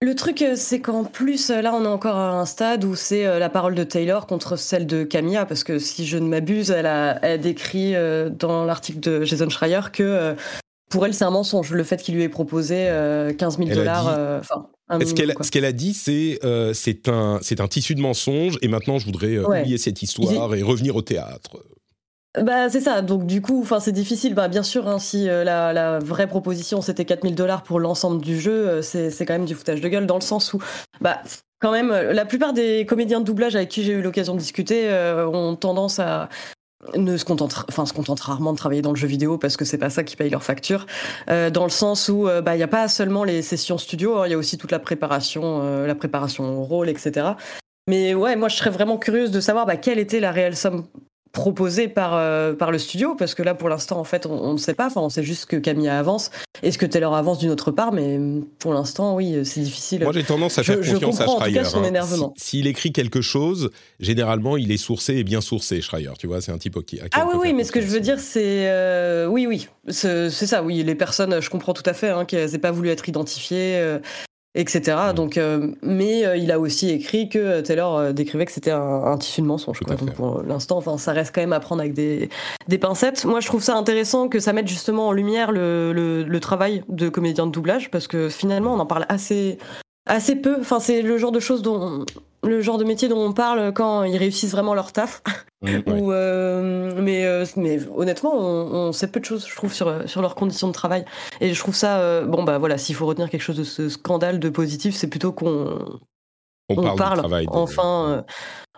Le 0.00 0.14
truc, 0.14 0.42
euh, 0.42 0.54
c'est 0.56 0.80
qu'en 0.80 1.02
plus, 1.02 1.50
euh, 1.50 1.60
là, 1.60 1.74
on 1.74 1.84
est 1.84 1.88
encore 1.88 2.14
à 2.14 2.30
un 2.30 2.46
stade 2.46 2.84
où 2.84 2.94
c'est 2.94 3.26
euh, 3.26 3.40
la 3.40 3.48
parole 3.48 3.74
de 3.74 3.82
Taylor 3.82 4.28
contre 4.28 4.56
celle 4.56 4.86
de 4.86 5.02
Camilla, 5.02 5.44
parce 5.44 5.64
que 5.64 5.80
si 5.80 6.06
je 6.06 6.18
ne 6.18 6.28
m'abuse, 6.28 6.70
elle 6.70 6.86
a, 6.86 7.36
décrit 7.36 7.94
dans 8.38 8.64
l'article 8.64 9.00
de 9.00 9.24
Jason 9.24 9.48
Schreier 9.48 9.80
que 9.92 10.36
pour 10.88 11.04
elle, 11.04 11.14
c'est 11.14 11.24
un 11.24 11.30
mensonge, 11.30 11.72
le 11.72 11.84
fait 11.84 12.00
qu'il 12.02 12.14
lui 12.14 12.22
ait 12.22 12.28
proposé 12.28 12.88
15 13.36 13.58
000 13.58 13.70
dollars. 13.70 14.42
ce 14.90 15.50
qu'elle 15.50 15.64
a 15.64 15.72
dit, 15.72 15.94
c'est 15.94 16.38
c'est 16.74 17.08
un, 17.08 17.40
un 17.58 17.68
tissu 17.68 17.94
de 17.94 18.00
mensonges, 18.00 18.58
et 18.62 18.68
maintenant 18.68 18.98
je 18.98 19.06
voudrais 19.06 19.38
oublier 19.38 19.78
cette 19.78 20.02
histoire 20.02 20.54
et 20.54 20.62
revenir 20.62 20.96
au 20.96 21.02
théâtre. 21.02 21.58
Bah, 22.36 22.68
c'est 22.68 22.80
ça. 22.80 23.02
Donc, 23.02 23.26
du 23.26 23.40
coup, 23.40 23.66
c'est 23.80 23.92
difficile. 23.92 24.34
Bah, 24.34 24.48
bien 24.48 24.62
sûr, 24.62 24.86
hein, 24.86 24.98
si 24.98 25.28
euh, 25.28 25.44
la, 25.44 25.98
vraie 25.98 26.26
proposition 26.26 26.82
c'était 26.82 27.04
4000 27.04 27.34
dollars 27.34 27.62
pour 27.62 27.80
l'ensemble 27.80 28.20
du 28.22 28.38
jeu, 28.38 28.68
euh, 28.68 28.82
c'est, 28.82 29.24
quand 29.24 29.34
même 29.34 29.46
du 29.46 29.54
foutage 29.54 29.80
de 29.80 29.88
gueule 29.88 30.06
dans 30.06 30.16
le 30.16 30.20
sens 30.20 30.52
où, 30.52 30.58
bah, 31.00 31.22
quand 31.60 31.72
même, 31.72 31.90
euh, 31.90 32.12
la 32.12 32.24
plupart 32.24 32.52
des 32.52 32.84
comédiens 32.86 33.20
de 33.20 33.24
doublage 33.24 33.56
avec 33.56 33.70
qui 33.70 33.82
j'ai 33.82 33.92
eu 33.92 34.02
l'occasion 34.02 34.34
de 34.34 34.38
discuter 34.38 34.90
ont 35.32 35.56
tendance 35.56 35.98
à 35.98 36.28
ne 36.94 37.16
se 37.16 37.24
contentent, 37.24 37.64
enfin, 37.68 37.86
se 37.86 37.92
contentent 37.92 38.20
rarement 38.20 38.52
de 38.52 38.58
travailler 38.58 38.82
dans 38.82 38.92
le 38.92 38.96
jeu 38.96 39.08
vidéo 39.08 39.36
parce 39.36 39.56
que 39.56 39.64
c'est 39.64 39.78
pas 39.78 39.90
ça 39.90 40.04
qui 40.04 40.14
paye 40.14 40.30
leur 40.30 40.44
facture. 40.44 40.86
dans 41.26 41.64
le 41.64 41.70
sens 41.70 42.08
où, 42.08 42.28
bah, 42.44 42.54
il 42.54 42.58
n'y 42.58 42.62
a 42.62 42.68
pas 42.68 42.88
seulement 42.88 43.24
les 43.24 43.42
sessions 43.42 43.78
studio, 43.78 44.18
hein, 44.18 44.26
il 44.26 44.30
y 44.30 44.34
a 44.34 44.38
aussi 44.38 44.58
toute 44.58 44.70
la 44.70 44.78
préparation, 44.78 45.84
la 45.84 45.94
préparation 45.96 46.60
au 46.60 46.62
rôle, 46.62 46.88
etc. 46.88 47.30
Mais 47.88 48.14
ouais, 48.14 48.36
moi, 48.36 48.48
je 48.48 48.56
serais 48.56 48.70
vraiment 48.70 48.98
curieuse 48.98 49.32
de 49.32 49.40
savoir 49.40 49.66
bah, 49.66 49.76
quelle 49.76 49.98
était 49.98 50.20
la 50.20 50.30
réelle 50.30 50.56
somme 50.56 50.86
proposé 51.38 51.88
par, 51.88 52.14
euh, 52.14 52.54
par 52.54 52.70
le 52.70 52.78
studio, 52.78 53.14
parce 53.14 53.34
que 53.34 53.42
là, 53.42 53.54
pour 53.54 53.68
l'instant, 53.68 53.98
en 53.98 54.04
fait, 54.04 54.26
on 54.26 54.52
ne 54.52 54.58
sait 54.58 54.74
pas. 54.74 54.86
Enfin, 54.86 55.00
on 55.00 55.08
sait 55.08 55.22
juste 55.22 55.46
que 55.46 55.56
Camille 55.56 55.88
avance 55.88 56.30
et 56.62 56.72
ce 56.72 56.78
que 56.78 56.86
Taylor 56.86 57.14
avance 57.14 57.38
d'une 57.38 57.50
autre 57.50 57.70
part, 57.70 57.92
mais 57.92 58.18
pour 58.58 58.74
l'instant, 58.74 59.14
oui, 59.14 59.38
c'est 59.44 59.60
difficile. 59.60 60.02
Moi, 60.02 60.12
j'ai 60.12 60.24
tendance 60.24 60.58
à 60.58 60.62
faire 60.62 60.78
confiance 60.78 61.20
à 61.20 61.26
Schreier. 61.26 61.58
Hein. 61.60 62.32
S'il 62.36 62.66
écrit 62.66 62.92
quelque 62.92 63.20
chose, 63.20 63.70
généralement, 64.00 64.56
il 64.56 64.72
est 64.72 64.76
sourcé 64.76 65.14
et 65.14 65.24
bien 65.24 65.40
sourcé, 65.40 65.80
Schreier. 65.80 66.10
Tu 66.18 66.26
vois, 66.26 66.40
c'est 66.40 66.52
un 66.52 66.58
type 66.58 66.84
qui. 66.84 67.00
ah 67.12 67.26
oui, 67.30 67.38
oui, 67.40 67.52
mais 67.52 67.64
ce 67.64 67.72
que 67.72 67.80
je 67.80 67.86
veux 67.86 68.00
dire, 68.00 68.18
c'est. 68.18 68.68
Euh, 68.68 69.26
oui, 69.26 69.46
oui, 69.46 69.68
c'est 69.88 70.30
ça, 70.30 70.62
oui. 70.62 70.82
Les 70.82 70.94
personnes, 70.94 71.40
je 71.40 71.50
comprends 71.50 71.74
tout 71.74 71.82
à 71.86 71.92
fait 71.92 72.10
hein, 72.10 72.24
qu'elles 72.24 72.50
n'aient 72.50 72.58
pas 72.58 72.72
voulu 72.72 72.90
être 72.90 73.08
identifiées. 73.08 73.76
Euh, 73.76 73.98
etc. 74.58 74.96
Mm. 75.10 75.12
Donc, 75.14 75.38
euh, 75.38 75.72
mais 75.82 76.26
euh, 76.26 76.36
il 76.36 76.50
a 76.50 76.58
aussi 76.58 76.90
écrit 76.90 77.28
que 77.28 77.60
Taylor 77.60 77.96
euh, 77.96 78.12
décrivait 78.12 78.44
que 78.44 78.52
c'était 78.52 78.72
un, 78.72 79.16
tissu 79.16 79.40
de 79.40 79.46
mensonge. 79.46 79.80
Donc 79.80 80.12
pour 80.14 80.42
l'instant, 80.42 80.76
enfin, 80.76 80.98
ça 80.98 81.12
reste 81.12 81.34
quand 81.34 81.40
même 81.40 81.52
à 81.52 81.60
prendre 81.60 81.80
avec 81.80 81.94
des, 81.94 82.28
des, 82.66 82.78
pincettes. 82.78 83.24
Moi, 83.24 83.40
je 83.40 83.46
trouve 83.46 83.62
ça 83.62 83.76
intéressant 83.76 84.28
que 84.28 84.40
ça 84.40 84.52
mette 84.52 84.68
justement 84.68 85.08
en 85.08 85.12
lumière 85.12 85.52
le, 85.52 85.92
le, 85.92 86.24
le 86.24 86.40
travail 86.40 86.82
de 86.88 87.08
comédien 87.08 87.46
de 87.46 87.52
doublage 87.52 87.90
parce 87.90 88.08
que 88.08 88.28
finalement, 88.28 88.74
on 88.74 88.80
en 88.80 88.86
parle 88.86 89.06
assez 89.08 89.58
assez 90.06 90.36
peu. 90.36 90.56
Enfin, 90.60 90.80
c'est 90.80 91.02
le 91.02 91.18
genre 91.18 91.32
de 91.32 91.40
choses 91.40 91.62
dont 91.62 92.04
le 92.42 92.60
genre 92.60 92.78
de 92.78 92.84
métier 92.84 93.08
dont 93.08 93.20
on 93.20 93.32
parle 93.32 93.72
quand 93.72 94.04
ils 94.04 94.16
réussissent 94.16 94.52
vraiment 94.52 94.74
leur 94.74 94.92
taf. 94.92 95.22
Ou, 95.62 96.12
euh, 96.12 96.92
mais, 97.02 97.26
euh, 97.26 97.44
mais 97.56 97.80
honnêtement, 97.96 98.32
on, 98.34 98.92
sait 98.92 99.08
peu 99.08 99.18
de 99.18 99.24
choses, 99.24 99.46
je 99.48 99.56
trouve, 99.56 99.72
sur, 99.72 100.08
sur 100.08 100.22
leurs 100.22 100.36
conditions 100.36 100.68
de 100.68 100.72
travail. 100.72 101.04
Et 101.40 101.52
je 101.52 101.58
trouve 101.58 101.74
ça, 101.74 101.98
euh, 101.98 102.24
bon, 102.24 102.44
bah 102.44 102.58
voilà, 102.58 102.78
s'il 102.78 102.94
faut 102.94 103.06
retenir 103.06 103.28
quelque 103.28 103.42
chose 103.42 103.56
de 103.56 103.64
ce 103.64 103.88
scandale 103.88 104.38
de 104.38 104.48
positif, 104.48 104.94
c'est 104.94 105.08
plutôt 105.08 105.32
qu'on 105.32 105.84
on, 106.68 106.96
parle, 106.96 107.22
enfin, 107.48 108.24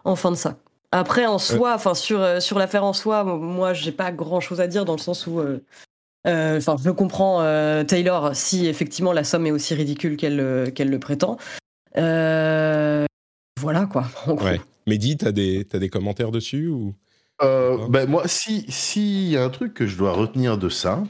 enfin 0.04 0.30
de 0.30 0.36
ça. 0.36 0.56
Après, 0.90 1.26
en 1.26 1.38
soi, 1.38 1.74
enfin 1.74 1.94
sur, 1.94 2.40
sur 2.40 2.58
l'affaire 2.58 2.84
en 2.84 2.94
soi, 2.94 3.24
moi, 3.24 3.74
j'ai 3.74 3.92
pas 3.92 4.10
grand 4.10 4.40
chose 4.40 4.60
à 4.60 4.66
dire 4.66 4.84
dans 4.84 4.94
le 4.94 4.98
sens 4.98 5.26
où. 5.26 5.42
Enfin, 6.26 6.76
je 6.82 6.90
comprends 6.90 7.44
Taylor 7.84 8.34
si 8.34 8.66
effectivement 8.66 9.12
la 9.12 9.24
somme 9.24 9.46
est 9.46 9.50
aussi 9.50 9.74
ridicule 9.74 10.16
qu'elle 10.16 10.72
qu'elle 10.74 10.90
le 10.90 10.98
prétend. 10.98 11.36
Voilà 13.60 13.86
quoi. 13.86 14.04
Mehdi, 14.86 15.16
tu 15.16 15.24
as, 15.26 15.28
as, 15.28 15.78
des 15.78 15.88
commentaires 15.88 16.30
dessus 16.30 16.68
ou? 16.68 16.94
Euh, 17.42 17.76
ben 17.88 18.08
moi, 18.08 18.24
si 18.26 18.66
s'il 18.68 19.30
y 19.30 19.36
a 19.36 19.44
un 19.44 19.50
truc 19.50 19.74
que 19.74 19.86
je 19.86 19.96
dois 19.96 20.12
retenir 20.12 20.58
de 20.58 20.68
ça, 20.68 21.02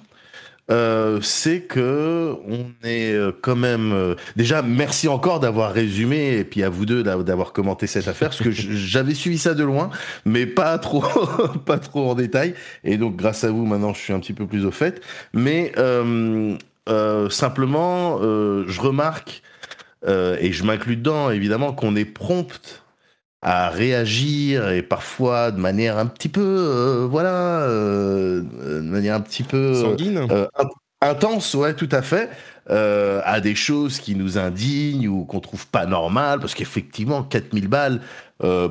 euh, 0.71 1.21
c'est 1.23 1.63
que 1.63 2.37
on 2.47 2.67
est 2.85 3.13
euh, 3.13 3.33
quand 3.43 3.57
même 3.57 4.15
déjà 4.37 4.63
merci 4.63 5.09
encore 5.09 5.41
d'avoir 5.41 5.73
résumé 5.73 6.37
et 6.37 6.45
puis 6.45 6.63
à 6.63 6.69
vous 6.69 6.87
deux 6.87 7.03
d'avoir 7.03 7.53
commenté 7.53 7.89
cette 7.89 8.07
affaire 8.07 8.29
parce 8.29 8.43
que 8.43 8.51
j'avais 8.53 9.15
suivi 9.15 9.39
ça 9.39 9.55
de 9.55 9.65
loin 9.65 9.91
mais 10.25 10.47
pas 10.47 10.79
trop 10.79 11.03
pas 11.67 11.79
trop 11.79 12.11
en 12.11 12.15
détail. 12.15 12.55
Et 12.85 12.97
donc 12.97 13.17
grâce 13.17 13.43
à 13.43 13.51
vous 13.51 13.67
maintenant 13.67 13.93
je 13.93 14.01
suis 14.01 14.13
un 14.13 14.21
petit 14.21 14.35
peu 14.35 14.47
plus 14.47 14.67
au 14.67 14.71
fait. 14.71 15.03
Mais 15.33 15.73
simplement 17.31 18.19
je 18.21 18.81
remarque 18.81 19.43
et 20.07 20.53
je 20.53 20.65
m'inclus 20.65 20.97
dedans 20.97 21.31
évidemment 21.31 21.73
qu'on 21.73 21.95
est 21.97 22.05
prompt 22.05 22.83
à 23.43 23.71
réagir 23.71 24.71
et 24.71 24.83
parfois 24.83 25.51
de 25.51 25.59
manière 25.59 25.99
un 25.99 26.07
petit 26.07 26.29
peu, 26.29 26.41
euh, 26.43 27.07
voilà, 27.11 27.63
euh, 27.63 28.43
de 28.43 28.81
manière 28.81 29.15
un 29.15 29.21
petit 29.21 29.43
peu 29.43 29.75
sanguine, 29.75 30.27
euh, 30.31 30.47
intense, 31.01 31.55
ouais, 31.55 31.75
tout 31.75 31.89
à 31.91 32.03
fait, 32.03 32.29
à 32.69 33.41
des 33.41 33.57
choses 33.57 33.99
qui 33.99 34.15
nous 34.15 34.39
indignent 34.39 35.09
ou 35.09 35.25
qu'on 35.25 35.41
trouve 35.41 35.67
pas 35.67 35.87
normales, 35.87 36.39
parce 36.39 36.55
qu'effectivement, 36.55 37.23
4000 37.25 37.67
balles 37.67 38.01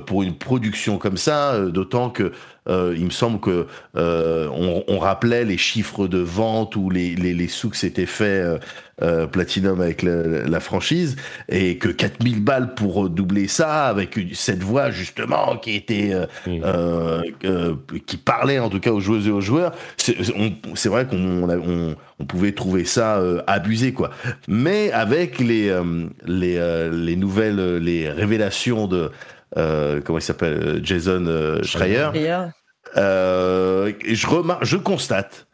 pour 0.06 0.24
une 0.24 0.36
production 0.36 0.98
comme 0.98 1.18
ça, 1.18 1.60
d'autant 1.60 2.10
que 2.10 2.32
il 2.70 3.06
me 3.06 3.10
semble 3.10 3.40
que 3.40 3.68
on, 3.96 4.84
on, 4.88 5.00
rappelait 5.00 5.46
les 5.46 5.58
chiffres 5.58 6.08
de 6.08 6.20
vente 6.20 6.76
ou 6.76 6.90
les, 6.90 7.16
les, 7.16 7.34
les 7.34 7.48
sous 7.48 7.70
que 7.70 7.78
s'était 7.78 8.06
fait 8.06 8.60
euh, 9.02 9.28
Platinum 9.28 9.80
avec 9.80 10.04
la, 10.04 10.60
franchise 10.60 11.16
et 11.48 11.78
que 11.78 11.88
4000 11.88 12.44
balles 12.44 12.74
pour 12.74 13.10
doubler 13.10 13.48
ça 13.48 13.86
avec 13.86 14.20
cette 14.34 14.62
voix 14.62 14.92
justement 14.92 15.56
qui 15.56 15.76
était 15.76 16.12
euh, 16.12 16.26
euh, 17.46 17.76
qui 18.06 18.18
parlait 18.18 18.60
en 18.60 18.70
tout 18.70 18.82
cas 18.82 18.92
aux 18.92 19.00
joueuses 19.00 19.28
et 19.28 19.32
aux 19.32 19.40
joueurs. 19.40 19.72
C'est 19.96 20.90
vrai 20.90 21.08
qu'on 21.08 21.96
on, 22.20 22.26
pouvait 22.26 22.52
trouver 22.52 22.84
ça 22.84 23.22
abusé 23.48 23.94
quoi. 23.94 24.10
Mais 24.50 24.92
avec 24.92 25.40
les 25.40 25.74
les, 26.26 26.90
les 26.92 27.16
nouvelles 27.16 27.78
les 27.78 28.10
révélations 28.10 28.88
de 28.88 29.12
comment 29.56 30.20
il 30.20 30.24
s'appelle 30.24 30.82
Jason 30.84 31.62
Schreier 31.64 32.10
je 32.96 34.28
remarque 34.28 34.66
je 34.66 34.78
constate 34.78 35.48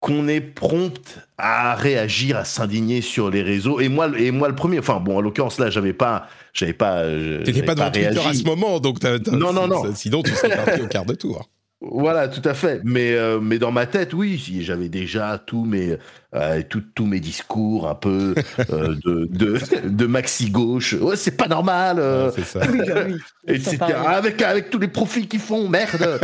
qu'on 0.00 0.28
est 0.28 0.40
prompt 0.40 1.18
à 1.36 1.74
réagir, 1.74 2.38
à 2.38 2.44
s'indigner 2.44 3.02
sur 3.02 3.30
les 3.30 3.42
réseaux. 3.42 3.80
Et 3.80 3.88
moi, 3.88 4.10
et 4.18 4.30
moi 4.30 4.48
le 4.48 4.54
premier. 4.54 4.78
Enfin 4.78 4.98
bon, 4.98 5.18
en 5.18 5.20
l'occurrence 5.20 5.58
là, 5.58 5.68
j'avais 5.68 5.92
pas, 5.92 6.26
j'avais 6.54 6.72
pas. 6.72 7.04
T'étais 7.44 7.62
pas, 7.62 7.74
dans 7.74 7.90
Twitter 7.90 8.18
à 8.18 8.32
ce 8.32 8.44
moment, 8.44 8.80
donc 8.80 9.02
non, 9.02 9.52
non, 9.52 9.68
non. 9.68 9.94
Sinon, 9.94 10.22
tu 10.22 10.32
serais 10.34 10.56
parti 10.56 10.80
au 10.80 10.86
quart 10.86 11.04
de 11.04 11.14
tour. 11.14 11.48
Voilà, 11.82 12.28
tout 12.28 12.46
à 12.46 12.52
fait. 12.52 12.82
Mais, 12.84 13.14
euh, 13.14 13.40
mais 13.40 13.58
dans 13.58 13.72
ma 13.72 13.86
tête, 13.86 14.12
oui, 14.12 14.38
j'avais 14.60 14.90
déjà 14.90 15.38
tous 15.38 15.64
mes, 15.64 15.96
euh, 16.34 16.62
tous 16.94 17.06
mes 17.06 17.20
discours 17.20 17.88
un 17.88 17.94
peu 17.94 18.34
euh, 18.70 18.94
de, 19.04 19.26
de, 19.30 19.88
de, 19.88 20.06
maxi 20.06 20.50
gauche. 20.50 20.92
Ouais, 20.92 21.16
c'est 21.16 21.38
pas 21.38 21.48
normal. 21.48 22.02
c'est 22.34 22.44
ça. 22.44 22.60
Oui, 22.70 22.80
oui, 23.06 23.16
etc. 23.48 23.78
Avec, 24.06 24.42
avec 24.42 24.68
tous 24.68 24.78
les 24.78 24.88
profits 24.88 25.26
qu'ils 25.26 25.40
font, 25.40 25.68
merde. 25.68 26.20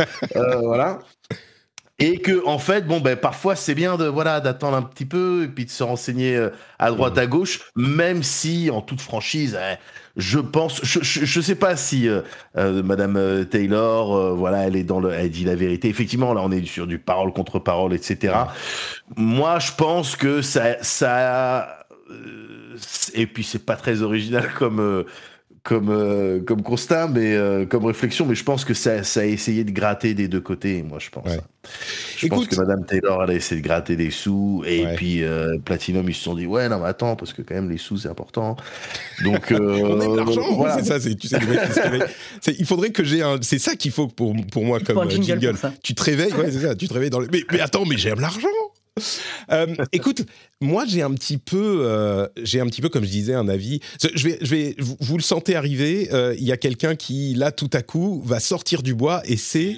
voilà 0.61 0.99
et 1.99 2.19
que 2.19 2.45
en 2.45 2.59
fait 2.59 2.85
bon 2.85 2.99
ben 2.99 3.17
parfois 3.17 3.55
c'est 3.55 3.73
bien 3.73 3.97
de 3.97 4.05
voilà 4.05 4.39
d'attendre 4.39 4.77
un 4.77 4.83
petit 4.83 5.07
peu 5.07 5.45
et 5.45 5.47
puis 5.47 5.65
de 5.65 5.71
se 5.71 5.81
renseigner 5.81 6.49
à 6.77 6.91
droite 6.91 7.17
à 7.17 7.25
gauche 7.25 7.71
même 7.75 8.21
si 8.21 8.69
en 8.69 8.83
toute 8.83 9.01
franchise 9.01 9.57
eh, 9.59 9.77
je 10.17 10.39
pense 10.39 10.83
je, 10.83 10.99
je, 11.01 11.41
sais 11.41 11.55
pas 11.55 11.75
si 11.75 12.09
euh, 12.09 12.21
euh, 12.57 12.81
madame 12.83 13.45
Taylor 13.45 14.35
voilà 14.35 14.67
elle 14.67 14.75
est 14.75 14.83
dans 14.83 14.99
le 14.99 15.11
elle 15.11 15.29
dit 15.29 15.45
la 15.45 15.55
vérité. 15.55 15.87
Effectivement 15.87 16.33
là 16.33 16.41
on 16.43 16.51
est 16.51 16.65
sur 16.65 16.87
du 16.87 16.99
parole 16.99 17.31
contre 17.31 17.59
parole 17.59 17.93
etc 17.93 18.33
moi 19.15 19.59
je 19.59 19.71
pense 19.77 20.15
que 20.15 20.41
ça 20.41 20.77
ça 20.81 21.85
et 23.13 23.27
puis 23.27 23.43
c'est 23.43 23.65
pas 23.65 23.75
très 23.75 24.01
original 24.01 24.49
comme 24.57 25.05
comme, 25.67 25.89
euh, 25.89 26.39
comme 26.39 26.63
constat, 26.63 27.09
mais 27.09 27.35
euh, 27.35 27.65
comme 27.65 27.83
réflexion, 27.83 28.25
mais 28.25 28.35
je 28.35 28.43
pense 28.45 28.63
que 28.63 28.73
ça, 28.73 29.03
ça, 29.03 29.19
a 29.19 29.25
essayé 29.25 29.65
de 29.65 29.71
gratter 29.71 30.13
des 30.13 30.29
deux 30.29 30.39
côtés, 30.39 30.81
moi 30.81 30.97
je 30.97 31.09
pense. 31.09 31.27
Je 32.15 32.27
pense 32.27 32.47
que 32.47 32.55
Madame 32.55 32.85
Taylor, 32.85 33.21
elle 33.21 33.31
a 33.31 33.33
essayé 33.33 33.59
de 33.59 33.67
gratter 33.67 33.97
des 33.97 34.09
sous, 34.09 34.63
et 34.65 34.85
puis 34.95 35.25
euh, 35.25 35.57
Platinum, 35.65 36.07
ils 36.07 36.13
se 36.13 36.23
sont 36.23 36.35
dit, 36.35 36.45
ouais, 36.45 36.69
non, 36.69 36.79
mais 36.79 36.87
attends, 36.87 37.17
parce 37.17 37.33
que 37.33 37.41
quand 37.41 37.53
même 37.53 37.69
les 37.69 37.77
sous, 37.77 37.97
c'est 37.97 38.07
important. 38.07 38.55
Donc, 39.25 39.47
on 39.51 39.99
aime 39.99 40.15
l'argent, 40.15 40.65
c'est 40.77 40.85
ça, 40.85 41.01
tu 41.01 41.27
sais, 41.27 42.55
il 42.57 42.65
faudrait 42.65 42.91
que 42.91 43.03
j'ai 43.03 43.21
un, 43.21 43.37
c'est 43.41 43.59
ça 43.59 43.75
qu'il 43.75 43.91
faut 43.91 44.07
pour, 44.07 44.33
pour 44.49 44.63
moi 44.63 44.79
comme 44.79 45.11
jingle. 45.11 45.53
Tu 45.83 45.93
te 45.93 46.03
réveilles, 46.03 46.33
ouais, 46.33 46.49
c'est 46.49 46.61
ça, 46.61 46.75
tu 46.75 46.87
te 46.87 46.93
réveilles 46.93 47.09
dans 47.09 47.19
le, 47.19 47.27
mais, 47.29 47.41
mais 47.51 47.59
attends, 47.59 47.83
mais 47.83 47.97
j'aime 47.97 48.21
l'argent. 48.21 48.47
Euh, 49.49 49.65
écoute, 49.93 50.25
moi 50.59 50.83
j'ai 50.85 51.01
un 51.01 51.13
petit 51.13 51.37
peu, 51.37 51.79
euh, 51.83 52.27
j'ai 52.43 52.59
un 52.59 52.65
petit 52.65 52.81
peu, 52.81 52.89
comme 52.89 53.05
je 53.05 53.09
disais, 53.09 53.33
un 53.33 53.47
avis. 53.47 53.79
Je 54.13 54.27
vais, 54.27 54.37
je 54.41 54.53
vais, 54.53 54.75
vous, 54.77 55.15
le 55.15 55.23
sentez 55.23 55.55
arriver. 55.55 56.09
Euh, 56.11 56.35
il 56.37 56.43
y 56.43 56.51
a 56.51 56.57
quelqu'un 56.57 56.95
qui, 56.95 57.33
là, 57.33 57.51
tout 57.51 57.69
à 57.71 57.81
coup, 57.81 58.21
va 58.25 58.41
sortir 58.41 58.83
du 58.83 58.93
bois 58.93 59.21
et 59.25 59.37
c'est 59.37 59.77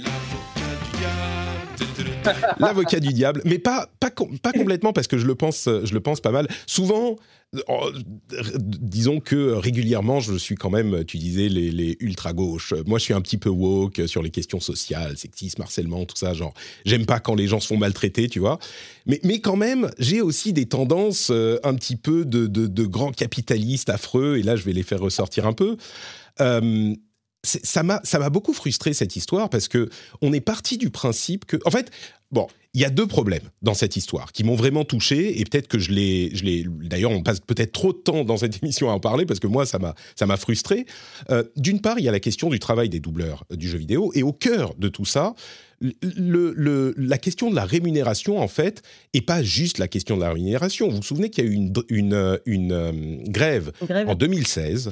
l'avocat 2.59 2.99
du 2.99 3.13
diable, 3.13 3.41
mais 3.45 3.59
pas, 3.59 3.89
pas, 3.99 4.09
pas 4.41 4.51
complètement 4.51 4.91
parce 4.91 5.07
que 5.07 5.17
je 5.17 5.27
le 5.27 5.35
pense, 5.35 5.65
je 5.65 5.93
le 5.93 5.99
pense 5.99 6.19
pas 6.19 6.31
mal. 6.31 6.47
Souvent, 6.65 7.17
disons 8.53 9.19
que 9.19 9.53
régulièrement, 9.53 10.19
je 10.19 10.35
suis 10.35 10.55
quand 10.55 10.69
même, 10.69 11.03
tu 11.05 11.17
disais, 11.17 11.49
les, 11.49 11.97
ultra-gauches. 11.99 12.73
Moi, 12.85 12.99
je 12.99 13.05
suis 13.05 13.13
un 13.13 13.21
petit 13.21 13.37
peu 13.37 13.49
woke 13.49 14.01
sur 14.05 14.21
les 14.21 14.29
questions 14.29 14.59
sociales, 14.59 15.17
sexisme, 15.17 15.61
harcèlement, 15.61 16.05
tout 16.05 16.15
ça. 16.15 16.33
Genre, 16.33 16.53
j'aime 16.85 17.05
pas 17.05 17.19
quand 17.19 17.33
les 17.33 17.47
gens 17.47 17.59
se 17.59 17.67
font 17.67 17.77
maltraiter, 17.77 18.29
tu 18.29 18.39
vois. 18.39 18.59
Mais, 19.07 19.19
mais 19.23 19.39
quand 19.39 19.55
même, 19.55 19.89
j'ai 19.97 20.21
aussi 20.21 20.53
des 20.53 20.67
tendances 20.67 21.29
euh, 21.31 21.57
un 21.63 21.73
petit 21.73 21.95
peu 21.95 22.23
de, 22.23 22.45
de, 22.45 22.85
grands 22.85 23.11
capitalistes 23.11 23.89
affreux, 23.89 24.37
et 24.37 24.43
là, 24.43 24.55
je 24.55 24.63
vais 24.63 24.73
les 24.73 24.83
faire 24.83 24.99
ressortir 24.99 25.47
un 25.47 25.53
peu. 25.53 25.77
Euh, 26.41 26.93
ça 27.43 27.83
m'a 27.83 28.29
beaucoup 28.29 28.53
frustré 28.53 28.93
cette 28.93 29.15
histoire 29.15 29.49
parce 29.49 29.69
que 29.69 29.89
on 30.21 30.33
est 30.33 30.41
parti 30.41 30.77
du 30.77 30.89
principe 30.89 31.45
que 31.45 31.57
en 31.65 31.71
fait 31.71 31.89
bon 32.31 32.47
il 32.73 32.81
y 32.81 32.85
a 32.85 32.91
deux 32.91 33.07
problèmes 33.07 33.49
dans 33.63 33.73
cette 33.73 33.95
histoire 33.95 34.31
qui 34.31 34.43
m'ont 34.43 34.55
vraiment 34.55 34.85
touché 34.85 35.39
et 35.39 35.43
peut-être 35.43 35.67
que 35.67 35.79
je 35.79 35.91
l'ai 35.91 36.29
je 36.35 36.43
l'ai 36.43 36.65
d'ailleurs 36.67 37.11
on 37.11 37.23
passe 37.23 37.39
peut-être 37.39 37.71
trop 37.71 37.93
de 37.93 37.97
temps 37.97 38.23
dans 38.23 38.37
cette 38.37 38.61
émission 38.63 38.89
à 38.89 38.93
en 38.93 38.99
parler 38.99 39.25
parce 39.25 39.39
que 39.39 39.47
moi 39.47 39.65
ça 39.65 39.79
m'a 39.79 39.95
ça 40.15 40.25
m'a 40.25 40.37
frustré 40.37 40.85
euh, 41.31 41.43
d'une 41.55 41.81
part 41.81 41.99
il 41.99 42.05
y 42.05 42.09
a 42.09 42.11
la 42.11 42.19
question 42.19 42.49
du 42.49 42.59
travail 42.59 42.89
des 42.89 42.99
doubleurs 42.99 43.43
euh, 43.51 43.55
du 43.55 43.67
jeu 43.67 43.77
vidéo 43.77 44.11
et 44.13 44.23
au 44.23 44.33
cœur 44.33 44.75
de 44.75 44.87
tout 44.87 45.05
ça 45.05 45.33
le, 45.81 46.53
le, 46.55 46.93
la 46.97 47.17
question 47.17 47.49
de 47.49 47.55
la 47.55 47.65
rémunération, 47.65 48.39
en 48.39 48.47
fait, 48.47 48.81
et 49.13 49.21
pas 49.21 49.41
juste 49.41 49.77
la 49.77 49.87
question 49.87 50.17
de 50.17 50.21
la 50.21 50.33
rémunération. 50.33 50.89
Vous 50.89 50.97
vous 50.97 51.03
souvenez 51.03 51.29
qu'il 51.29 51.45
y 51.45 51.47
a 51.47 51.49
eu 51.49 51.53
une, 51.53 51.73
une, 51.89 52.39
une, 52.45 52.71
euh, 52.71 52.91
grève, 53.27 53.71
grève, 53.83 54.09
en 54.09 54.15
2016 54.15 54.91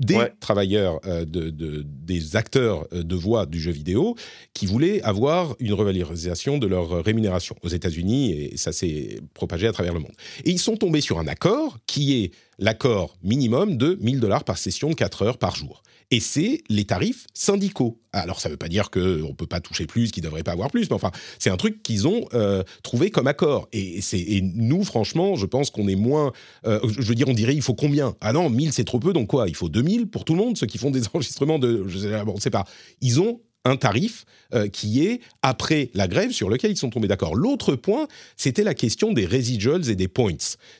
des 0.00 0.18
travailleurs, 0.40 1.00
euh, 1.06 1.24
de, 1.24 1.50
des 1.84 2.36
acteurs 2.36 2.86
euh, 2.92 3.02
de 3.02 3.14
voix 3.14 3.46
du 3.46 3.60
jeu 3.60 3.70
vidéo 3.70 4.16
qui 4.54 4.66
voulaient 4.66 5.02
avoir 5.02 5.54
une 5.60 5.74
revalorisation 5.74 6.58
de 6.58 6.66
leur 6.66 7.04
rémunération 7.04 7.54
aux 7.62 7.68
États-Unis 7.68 8.32
et 8.32 8.56
ça 8.56 8.72
s'est 8.72 9.20
propagé 9.34 9.66
à 9.66 9.72
travers 9.72 9.92
le 9.92 10.00
monde. 10.00 10.12
Et 10.44 10.50
ils 10.50 10.58
sont 10.58 10.76
tombés 10.76 11.02
sur 11.02 11.18
un 11.18 11.26
accord 11.26 11.78
qui 11.86 12.22
est 12.22 12.32
l'accord 12.58 13.16
minimum 13.22 13.76
de 13.76 13.98
1000 14.00 14.20
dollars 14.20 14.44
par 14.44 14.58
session 14.58 14.90
de 14.90 14.94
4 14.94 15.22
heures 15.22 15.38
par 15.38 15.54
jour 15.54 15.82
et 16.10 16.20
c'est 16.20 16.62
les 16.68 16.84
tarifs 16.84 17.26
syndicaux. 17.34 18.00
Alors 18.12 18.40
ça 18.40 18.48
ne 18.48 18.54
veut 18.54 18.58
pas 18.58 18.68
dire 18.68 18.90
qu'on 18.90 19.00
ne 19.00 19.32
peut 19.32 19.46
pas 19.46 19.60
toucher 19.60 19.86
plus, 19.86 20.10
qu'ils 20.10 20.24
ne 20.24 20.28
devraient 20.28 20.42
pas 20.42 20.52
avoir 20.52 20.70
plus, 20.70 20.90
mais 20.90 20.94
enfin, 20.94 21.12
c'est 21.38 21.50
un 21.50 21.56
truc 21.56 21.82
qu'ils 21.82 22.08
ont 22.08 22.26
euh, 22.34 22.64
trouvé 22.82 23.10
comme 23.10 23.28
accord. 23.28 23.68
Et, 23.72 24.00
nous, 24.42 24.82
franchement, 24.82 25.36
je 25.36 25.46
pense 25.46 25.70
qu'on 25.70 25.86
est 25.86 25.96
moins... 25.96 26.32
Euh, 26.66 26.80
je 26.88 27.02
veux 27.02 27.14
dire, 27.14 27.28
on 27.28 27.34
dirait, 27.34 27.54
il 27.54 27.62
faut 27.62 27.74
combien? 27.74 28.16
Ah 28.20 28.32
non, 28.32 28.50
1000, 28.50 28.72
c'est 28.72 28.84
trop 28.84 28.98
peu, 28.98 29.12
donc 29.12 29.28
quoi? 29.28 29.48
Il 29.48 29.54
faut 29.54 29.68
2000 29.68 30.08
pour 30.08 30.24
tout 30.24 30.34
le 30.34 30.40
monde, 30.40 30.56
ceux 30.56 30.66
qui 30.66 30.78
font 30.78 30.90
des 30.90 31.02
enregistrements 31.14 31.58
de... 31.58 31.84
Je 31.86 31.98
sais, 31.98 32.24
bon, 32.24 32.38
sait 32.38 32.50
pas. 32.50 32.64
Ils 33.00 33.20
ont 33.20 33.40
un 33.64 33.76
tarif 33.76 34.24
euh, 34.54 34.68
qui 34.68 35.04
est 35.04 35.20
après 35.42 35.90
la 35.92 36.08
grève 36.08 36.32
sur 36.32 36.48
lequel 36.48 36.72
ils 36.72 36.78
sont 36.78 36.90
tombés 36.90 37.08
d'accord. 37.08 37.36
L'autre 37.36 37.76
point, 37.76 38.08
c'était 38.36 38.64
la 38.64 38.74
question 38.74 39.12
des 39.12 39.26
residuals 39.26 39.88
et 39.90 39.96
des 39.96 40.08
points, 40.08 40.32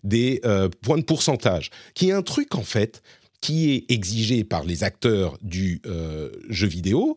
des 0.02 0.40
points 0.80 0.96
de 0.96 1.04
pourcentage, 1.04 1.70
qui 1.94 2.08
est 2.08 2.12
un 2.12 2.22
truc 2.22 2.54
en 2.54 2.62
fait 2.62 3.02
qui 3.40 3.72
est 3.72 3.90
exigé 3.90 4.44
par 4.44 4.64
les 4.64 4.84
acteurs 4.84 5.38
du 5.42 5.80
euh, 5.86 6.30
jeu 6.48 6.66
vidéo 6.66 7.16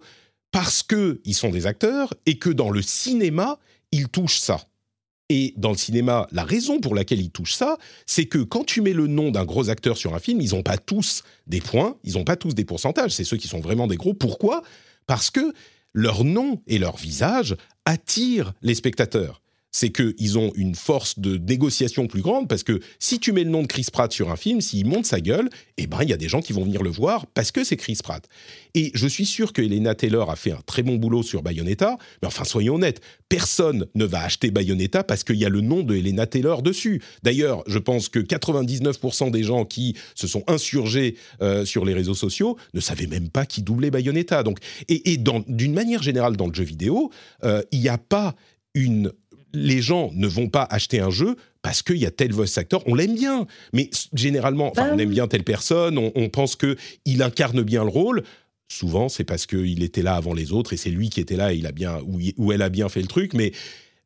parce 0.51 0.83
qu'ils 0.83 1.35
sont 1.35 1.49
des 1.49 1.65
acteurs 1.65 2.13
et 2.25 2.37
que 2.37 2.49
dans 2.49 2.69
le 2.69 2.81
cinéma, 2.81 3.59
ils 3.91 4.07
touchent 4.07 4.39
ça. 4.39 4.61
Et 5.29 5.53
dans 5.57 5.71
le 5.71 5.77
cinéma, 5.77 6.27
la 6.31 6.43
raison 6.43 6.79
pour 6.79 6.95
laquelle 6.95 7.19
ils 7.19 7.31
touchent 7.31 7.55
ça, 7.55 7.77
c'est 8.05 8.25
que 8.25 8.37
quand 8.39 8.63
tu 8.65 8.81
mets 8.81 8.93
le 8.93 9.07
nom 9.07 9.31
d'un 9.31 9.45
gros 9.45 9.69
acteur 9.69 9.97
sur 9.97 10.13
un 10.13 10.19
film, 10.19 10.41
ils 10.41 10.51
n'ont 10.51 10.63
pas 10.63 10.77
tous 10.77 11.23
des 11.47 11.61
points, 11.61 11.97
ils 12.03 12.13
n'ont 12.13 12.23
pas 12.23 12.35
tous 12.35 12.53
des 12.53 12.65
pourcentages, 12.65 13.11
c'est 13.11 13.23
ceux 13.23 13.37
qui 13.37 13.47
sont 13.47 13.59
vraiment 13.59 13.87
des 13.87 13.95
gros. 13.95 14.13
Pourquoi? 14.13 14.63
Parce 15.07 15.31
que 15.31 15.53
leur 15.93 16.23
nom 16.23 16.61
et 16.67 16.77
leur 16.77 16.97
visage 16.97 17.55
attirent 17.85 18.53
les 18.61 18.75
spectateurs 18.75 19.42
c'est 19.73 19.89
qu'ils 19.89 20.37
ont 20.37 20.53
une 20.55 20.75
force 20.75 21.19
de 21.19 21.37
négociation 21.37 22.07
plus 22.07 22.21
grande 22.21 22.47
parce 22.47 22.63
que 22.63 22.79
si 22.99 23.19
tu 23.19 23.33
mets 23.33 23.43
le 23.43 23.49
nom 23.49 23.63
de 23.63 23.67
Chris 23.67 23.87
Pratt 23.91 24.11
sur 24.13 24.31
un 24.31 24.37
film, 24.37 24.61
s'il 24.61 24.85
monte 24.85 25.05
sa 25.05 25.19
gueule, 25.19 25.49
eh 25.77 25.87
ben 25.87 25.97
il 26.03 26.09
y 26.09 26.13
a 26.13 26.17
des 26.17 26.29
gens 26.29 26.41
qui 26.41 26.53
vont 26.53 26.63
venir 26.63 26.83
le 26.83 26.91
voir 26.91 27.25
parce 27.27 27.51
que 27.51 27.63
c'est 27.63 27.75
Chris 27.75 27.97
Pratt. 28.01 28.25
Et 28.75 28.91
je 28.93 29.07
suis 29.07 29.25
sûr 29.25 29.51
que 29.51 29.61
Elena 29.61 29.95
Taylor 29.95 30.29
a 30.29 30.35
fait 30.35 30.51
un 30.51 30.61
très 30.65 30.83
bon 30.83 30.95
boulot 30.95 31.23
sur 31.23 31.41
Bayonetta, 31.41 31.97
mais 32.21 32.27
enfin 32.27 32.43
soyons 32.43 32.75
honnêtes, 32.75 33.01
personne 33.29 33.87
ne 33.95 34.05
va 34.05 34.21
acheter 34.21 34.51
Bayonetta 34.51 35.03
parce 35.03 35.23
qu'il 35.23 35.37
y 35.37 35.45
a 35.45 35.49
le 35.49 35.61
nom 35.61 35.81
de 35.81 35.95
Elena 35.95 36.27
Taylor 36.27 36.61
dessus. 36.61 37.01
D'ailleurs, 37.23 37.63
je 37.65 37.79
pense 37.79 38.09
que 38.09 38.19
99% 38.19 39.31
des 39.31 39.43
gens 39.43 39.65
qui 39.65 39.95
se 40.13 40.27
sont 40.27 40.43
insurgés 40.47 41.15
euh, 41.41 41.65
sur 41.65 41.83
les 41.83 41.95
réseaux 41.95 42.13
sociaux 42.13 42.57
ne 42.75 42.79
savaient 42.79 43.07
même 43.07 43.29
pas 43.29 43.47
qui 43.47 43.63
doublait 43.63 43.89
Bayonetta. 43.89 44.43
Donc, 44.43 44.59
et, 44.87 45.17
d'une 45.47 45.73
manière 45.73 46.03
générale 46.03 46.37
dans 46.37 46.47
le 46.47 46.53
jeu 46.53 46.63
vidéo, 46.63 47.09
euh, 47.43 47.63
il 47.71 47.79
n'y 47.79 47.89
a 47.89 47.97
pas 47.97 48.35
une 48.75 49.11
les 49.53 49.81
gens 49.81 50.11
ne 50.13 50.27
vont 50.27 50.49
pas 50.49 50.63
acheter 50.69 50.99
un 50.99 51.09
jeu 51.09 51.35
parce 51.61 51.81
qu'il 51.81 51.97
y 51.97 52.05
a 52.05 52.11
tel 52.11 52.33
voice 52.33 52.57
actor, 52.57 52.83
on 52.87 52.95
l'aime 52.95 53.15
bien, 53.15 53.47
mais 53.71 53.89
généralement, 54.13 54.73
bah 54.75 54.89
on 54.91 54.97
aime 54.97 55.09
bien 55.09 55.27
telle 55.27 55.43
personne, 55.43 55.97
on, 55.97 56.29
pense 56.29 56.55
que 56.55 56.75
il 57.05 57.21
incarne 57.21 57.61
bien 57.61 57.83
le 57.83 57.89
rôle. 57.89 58.23
Souvent, 58.67 59.07
c'est 59.07 59.23
parce 59.23 59.45
qu'il 59.45 59.83
était 59.83 60.01
là 60.01 60.15
avant 60.15 60.33
les 60.33 60.51
autres 60.51 60.73
et 60.73 60.77
c'est 60.77 60.89
lui 60.89 61.09
qui 61.09 61.19
était 61.19 61.35
là 61.35 61.53
et 61.53 61.57
il 61.57 61.67
a 61.67 61.71
bien 61.71 61.99
ou, 62.37 62.51
elle 62.51 62.61
a 62.61 62.69
bien 62.69 62.89
fait 62.89 63.01
le 63.01 63.07
truc, 63.07 63.33
mais 63.33 63.51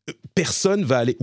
euh, 0.10 0.14
personne 0.36 0.84
va 0.84 1.00
aller. 1.00 1.18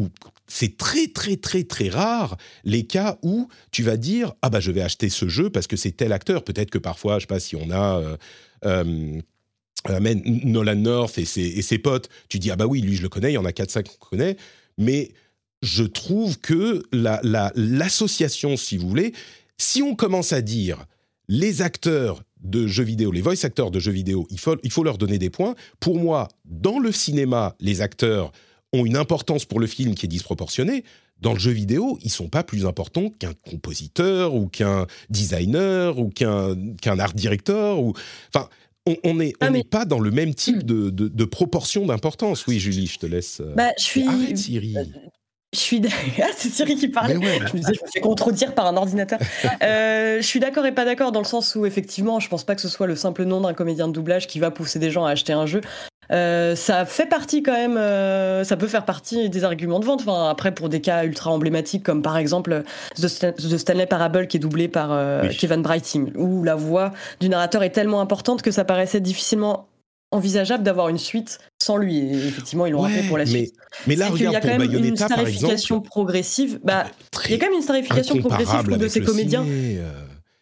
C'est 0.49 0.77
très 0.77 1.09
très 1.09 1.37
très 1.37 1.65
très 1.65 1.89
rare 1.89 2.37
les 2.65 2.85
cas 2.85 3.19
où 3.23 3.49
tu 3.71 3.83
vas 3.83 3.97
dire 3.97 4.33
ah 4.43 4.51
bah 4.51 4.61
je 4.61 4.71
vais 4.71 4.83
acheter 4.83 5.09
ce 5.09 5.29
jeu 5.29 5.51
parce 5.51 5.67
que 5.67 5.77
c'est 5.77 5.93
tel 5.93 6.13
acteur. 6.13 6.43
Peut-être 6.43 6.71
que 6.71 6.79
parfois, 6.79 7.19
je 7.19 7.23
sais 7.23 7.27
pas 7.27 7.41
si 7.41 7.55
on 7.55 7.71
a 7.71 7.99
euh, 7.99 8.17
euh, 8.65 9.21
euh, 9.91 10.15
Nolan 10.25 10.77
North 10.77 11.19
et 11.19 11.25
ses, 11.25 11.79
potes, 11.79 12.09
tu 12.29 12.39
dis 12.39 12.51
ah 12.51 12.57
bah 12.57 12.67
oui, 12.67 12.81
lui 12.81 12.97
je 12.97 13.03
le 13.03 13.09
connais, 13.09 13.31
il 13.31 13.35
y 13.35 13.39
en 13.39 13.45
a 13.45 13.51
4-5 13.51 13.85
qu'on 13.85 14.09
connaît, 14.11 14.37
mais 14.79 15.13
je 15.63 15.85
trouve 15.85 16.39
que 16.39 16.83
l'association, 16.93 18.51
la, 18.51 18.57
si 18.57 18.77
vous 18.77 18.89
voulez, 18.89 19.13
si 19.59 19.83
on 19.83 19.95
commence 19.95 20.33
à 20.33 20.43
dire 20.43 20.87
les 21.29 21.63
acteurs 21.63 22.23
de 22.43 22.67
jeux 22.67 22.85
vidéo, 22.85 23.11
les 23.11 23.23
voice 23.23 23.45
acteurs 23.45 23.71
de 23.71 23.79
jeux 23.79 23.93
vidéo, 23.93 24.29
il 24.31 24.39
faut, 24.39 24.85
leur 24.85 24.99
donner 24.99 25.19
des 25.19 25.31
points. 25.31 25.55
Pour 25.81 25.99
moi, 25.99 26.29
dans 26.45 26.79
le 26.79 26.93
cinéma, 26.93 27.57
les 27.61 27.81
acteurs 27.81 28.33
ont 28.73 28.85
une 28.85 28.97
importance 28.97 29.47
pour 29.47 29.61
le 29.61 29.67
film 29.67 29.95
qui 29.95 30.07
est 30.07 30.09
disproportionnée. 30.09 30.85
Dans 31.21 31.33
le 31.33 31.39
jeu 31.39 31.53
vidéo, 31.53 31.99
ils 32.03 32.11
sont 32.11 32.29
pas 32.29 32.43
plus 32.43 32.67
importants 32.67 33.09
qu'un 33.09 33.33
compositeur 33.49 34.35
ou 34.35 34.49
qu'un 34.49 34.87
designer 35.09 35.99
ou 35.99 36.11
qu'un 36.11 36.99
art 36.99 37.15
directeur 37.15 37.81
ou 37.81 37.95
enfin 38.29 38.49
on 38.87 39.15
n'est 39.15 39.33
ah, 39.41 39.51
pas 39.71 39.85
dans 39.85 39.99
le 39.99 40.11
même 40.11 40.35
type 40.35 40.65
hmm. 40.65 40.91
de, 40.91 41.25
proportion 41.25 41.87
d'importance. 41.87 42.47
Oui, 42.47 42.59
Julie, 42.59 42.87
je 42.87 42.99
te 42.99 43.07
laisse. 43.07 43.41
Euh, 43.41 43.55
bah, 43.57 43.71
je 43.79 43.85
suis. 43.85 44.07
Arrête, 44.07 44.37
Siri. 44.37 44.75
Je 45.55 45.61
suis 45.61 45.81
ah, 46.23 46.27
c'est 46.37 46.65
qui 46.65 46.89
parlait. 46.89 47.15
Je 47.15 47.19
me 47.19 47.59
disais, 47.59 47.75
je 47.75 47.83
me 47.83 47.89
fais 47.91 48.01
contredire 48.01 48.55
par 48.55 48.67
un 48.67 48.77
ordinateur. 48.77 49.19
euh, 49.63 50.17
je 50.17 50.27
suis 50.27 50.41
d'accord 50.41 50.67
et 50.67 50.73
pas 50.73 50.85
d'accord 50.85 51.13
dans 51.13 51.21
le 51.21 51.27
sens 51.27 51.55
où 51.55 51.65
effectivement, 51.65 52.21
je 52.21 52.29
pense 52.29 52.45
pas 52.45 52.55
que 52.55 52.61
ce 52.61 52.69
soit 52.69 52.87
le 52.87 52.97
simple 52.97 53.25
nom 53.25 53.41
d'un 53.41 53.55
comédien 53.55 53.89
de 53.89 53.93
doublage 53.93 54.27
qui 54.27 54.41
va 54.41 54.51
pousser 54.51 54.79
des 54.79 54.91
gens 54.91 55.05
à 55.05 55.11
acheter 55.11 55.33
un 55.33 55.47
jeu. 55.47 55.61
Euh, 56.11 56.55
ça 56.55 56.85
fait 56.85 57.07
partie 57.07 57.43
quand 57.43 57.53
même, 57.53 57.77
euh, 57.77 58.45
ça 58.45 58.57
peut 58.57 58.67
faire 58.67 58.85
partie 58.85 59.31
des 59.31 59.45
arguments 59.45 59.81
de 59.81 59.85
vente. 59.85 60.03
Enfin, 60.07 60.29
après, 60.29 60.53
pour 60.53 60.69
des 60.69 60.81
cas 60.81 61.05
ultra 61.05 61.31
emblématiques 61.31 61.83
comme 61.83 62.03
par 62.03 62.17
exemple 62.17 62.63
The, 63.01 63.57
Stanley 63.57 63.87
Parable 63.87 64.27
qui 64.27 64.37
est 64.37 64.41
doublé 64.41 64.69
par 64.69 64.93
euh, 64.93 65.29
Kevin 65.39 65.63
Brighting, 65.63 66.13
où 66.17 66.43
la 66.43 66.55
voix 66.55 66.93
du 67.21 67.29
narrateur 67.29 67.63
est 67.63 67.71
tellement 67.71 68.01
importante 68.01 68.43
que 68.43 68.51
ça 68.51 68.65
paraissait 68.65 69.01
difficilement 69.01 69.67
envisageable 70.15 70.63
d'avoir 70.63 70.89
une 70.89 70.99
suite 70.99 71.39
sans 71.61 71.77
lui. 71.77 71.99
Et 71.99 72.27
effectivement, 72.29 72.67
ils 72.67 72.73
l'ont 72.73 72.81
rappelé 72.81 73.03
pour 73.03 73.19
la 73.19 73.27
suite. 73.27 73.53
Mais 73.87 73.97
là, 73.97 74.09
regarde, 74.09 74.21
il 74.21 74.33
y 74.33 74.37
a 74.37 74.41
quand 74.41 74.59
même 74.59 74.85
une 74.85 74.97
starification 74.97 75.81
progressive. 75.81 76.61
Bah, 76.63 76.87
il 77.27 77.33
y 77.33 77.35
a 77.35 77.39
quand 77.39 77.47
même 77.47 77.57
une 77.57 77.63
starification 77.63 78.17
progressive 78.19 78.79
de 78.79 78.89
ces 78.89 79.01
comédiens. 79.01 79.45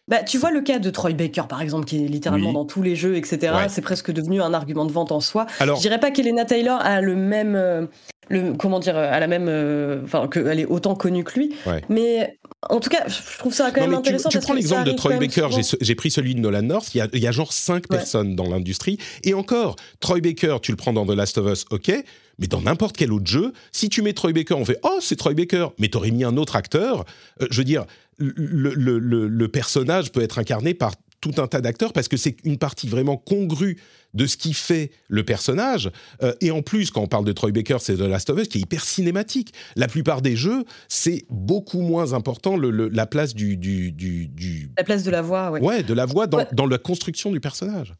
Bah, 0.09 0.21
tu 0.21 0.37
vois 0.37 0.51
le 0.51 0.61
cas 0.61 0.79
de 0.79 0.89
Troy 0.89 1.13
Baker, 1.13 1.43
par 1.47 1.61
exemple, 1.61 1.85
qui 1.85 2.03
est 2.03 2.07
littéralement 2.07 2.51
dans 2.51 2.65
tous 2.65 2.81
les 2.81 2.95
jeux, 2.95 3.15
etc. 3.15 3.53
C'est 3.69 3.81
presque 3.81 4.11
devenu 4.11 4.41
un 4.41 4.53
argument 4.53 4.85
de 4.85 4.91
vente 4.91 5.13
en 5.13 5.21
soi. 5.21 5.45
Alors, 5.59 5.77
je 5.77 5.81
dirais 5.81 5.99
pas 5.99 6.11
qu'Elena 6.11 6.43
Taylor 6.43 6.77
a 6.81 6.99
le 6.99 7.15
même, 7.15 7.55
euh, 7.55 7.85
le, 8.27 8.53
comment 8.53 8.79
dire, 8.79 8.97
a 8.97 9.17
la 9.17 9.27
même, 9.27 9.47
euh, 9.47 10.01
enfin, 10.03 10.27
qu'elle 10.27 10.59
est 10.59 10.65
autant 10.65 10.95
connue 10.95 11.23
que 11.23 11.39
lui. 11.39 11.55
Mais 11.87 12.37
en 12.69 12.81
tout 12.81 12.89
cas, 12.89 13.05
je 13.07 13.37
trouve 13.37 13.53
ça 13.53 13.71
quand 13.71 13.79
même 13.79 13.93
intéressant. 13.93 14.27
Tu, 14.27 14.39
prends 14.39 14.53
l'exemple 14.53 14.83
de 14.83 14.91
Troy 14.91 15.17
Baker, 15.17 15.47
j'ai 15.79 15.95
pris 15.95 16.11
celui 16.11 16.35
de 16.35 16.41
Nolan 16.41 16.63
North. 16.63 16.93
Il 16.93 16.97
y 16.97 17.01
a, 17.01 17.07
il 17.13 17.19
y 17.19 17.27
a 17.27 17.31
genre 17.31 17.53
cinq 17.53 17.87
personnes 17.87 18.35
dans 18.35 18.49
l'industrie. 18.49 18.97
Et 19.23 19.33
encore, 19.33 19.77
Troy 20.01 20.19
Baker, 20.19 20.57
tu 20.61 20.71
le 20.71 20.77
prends 20.77 20.91
dans 20.91 21.05
The 21.05 21.15
Last 21.15 21.37
of 21.37 21.49
Us, 21.49 21.65
ok. 21.71 22.03
Mais 22.39 22.47
dans 22.47 22.61
n'importe 22.61 22.97
quel 22.97 23.13
autre 23.13 23.27
jeu, 23.27 23.53
si 23.71 23.89
tu 23.89 24.01
mets 24.01 24.13
Troy 24.13 24.33
Baker, 24.33 24.55
on 24.55 24.65
fait 24.65 24.79
Oh, 24.83 24.97
c'est 24.99 25.15
Troy 25.15 25.33
Baker. 25.33 25.67
Mais 25.77 25.87
t'aurais 25.87 26.11
mis 26.11 26.23
un 26.23 26.35
autre 26.37 26.55
acteur. 26.55 27.05
Euh, 27.41 27.47
je 27.51 27.57
veux 27.57 27.63
dire, 27.63 27.85
le, 28.17 29.47
personnage 29.47 30.11
peut 30.11 30.21
être 30.21 30.39
incarné 30.39 30.73
par 30.73 30.93
tout 31.21 31.41
un 31.41 31.47
tas 31.47 31.61
d'acteurs 31.61 31.93
parce 31.93 32.09
que 32.09 32.17
c'est 32.17 32.35
une 32.43 32.57
partie 32.57 32.87
vraiment 32.87 33.15
congrue 33.15 33.77
de 34.13 34.25
ce 34.25 34.35
qui 34.35 34.53
fait 34.53 34.91
le 35.07 35.23
personnage. 35.23 35.89
Euh, 36.21 36.33
et 36.41 36.51
en 36.51 36.61
plus, 36.61 36.91
quand 36.91 37.01
on 37.01 37.07
parle 37.07 37.23
de 37.23 37.31
Troy 37.31 37.51
Baker, 37.51 37.77
c'est 37.79 37.95
The 37.95 38.01
Last 38.01 38.29
of 38.29 38.39
Us 38.39 38.47
qui 38.49 38.57
est 38.57 38.61
hyper 38.61 38.83
cinématique. 38.83 39.53
La 39.75 39.87
plupart 39.87 40.21
des 40.21 40.35
jeux, 40.35 40.65
c'est 40.89 41.25
beaucoup 41.29 41.81
moins 41.81 42.13
important 42.13 42.57
la 42.57 43.05
place 43.05 43.33
du, 43.33 43.55
du, 43.55 44.71
La 44.77 44.83
place 44.83 45.03
de 45.03 45.11
la 45.11 45.21
voix, 45.21 45.51
ouais. 45.51 45.61
Ouais, 45.61 45.83
de 45.83 45.93
la 45.93 46.05
voix 46.05 46.27
dans, 46.27 46.45
dans 46.51 46.65
la 46.65 46.77
construction 46.77 47.31
du 47.31 47.39
personnage. 47.39 47.95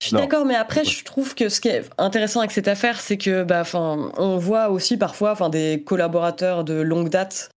Je 0.00 0.08
suis 0.08 0.16
d'accord, 0.16 0.44
mais 0.44 0.54
après, 0.54 0.84
je 0.84 1.02
trouve 1.02 1.34
que 1.34 1.48
ce 1.48 1.60
qui 1.60 1.68
est 1.68 1.88
intéressant 1.96 2.40
avec 2.40 2.52
cette 2.52 2.68
affaire, 2.68 3.00
c'est 3.00 3.16
que, 3.16 3.42
bah, 3.42 3.62
on 3.72 4.36
voit 4.36 4.68
aussi 4.68 4.96
parfois, 4.96 5.34
des 5.48 5.82
collaborateurs 5.84 6.64
de 6.64 6.74
longue 6.74 7.08
date 7.08 7.50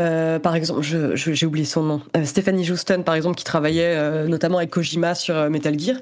euh, 0.00 0.38
par 0.38 0.56
exemple, 0.56 0.80
j'ai 0.82 1.46
oublié 1.46 1.66
son 1.66 1.82
nom. 1.82 2.00
Euh, 2.16 2.24
Stephanie 2.24 2.70
Houston, 2.70 3.02
par 3.04 3.14
exemple, 3.14 3.36
qui 3.36 3.44
travaillait 3.44 3.94
euh, 3.96 4.26
notamment 4.26 4.58
avec 4.58 4.70
Kojima 4.70 5.14
sur 5.14 5.50
Metal 5.50 5.78
Gear, 5.78 5.96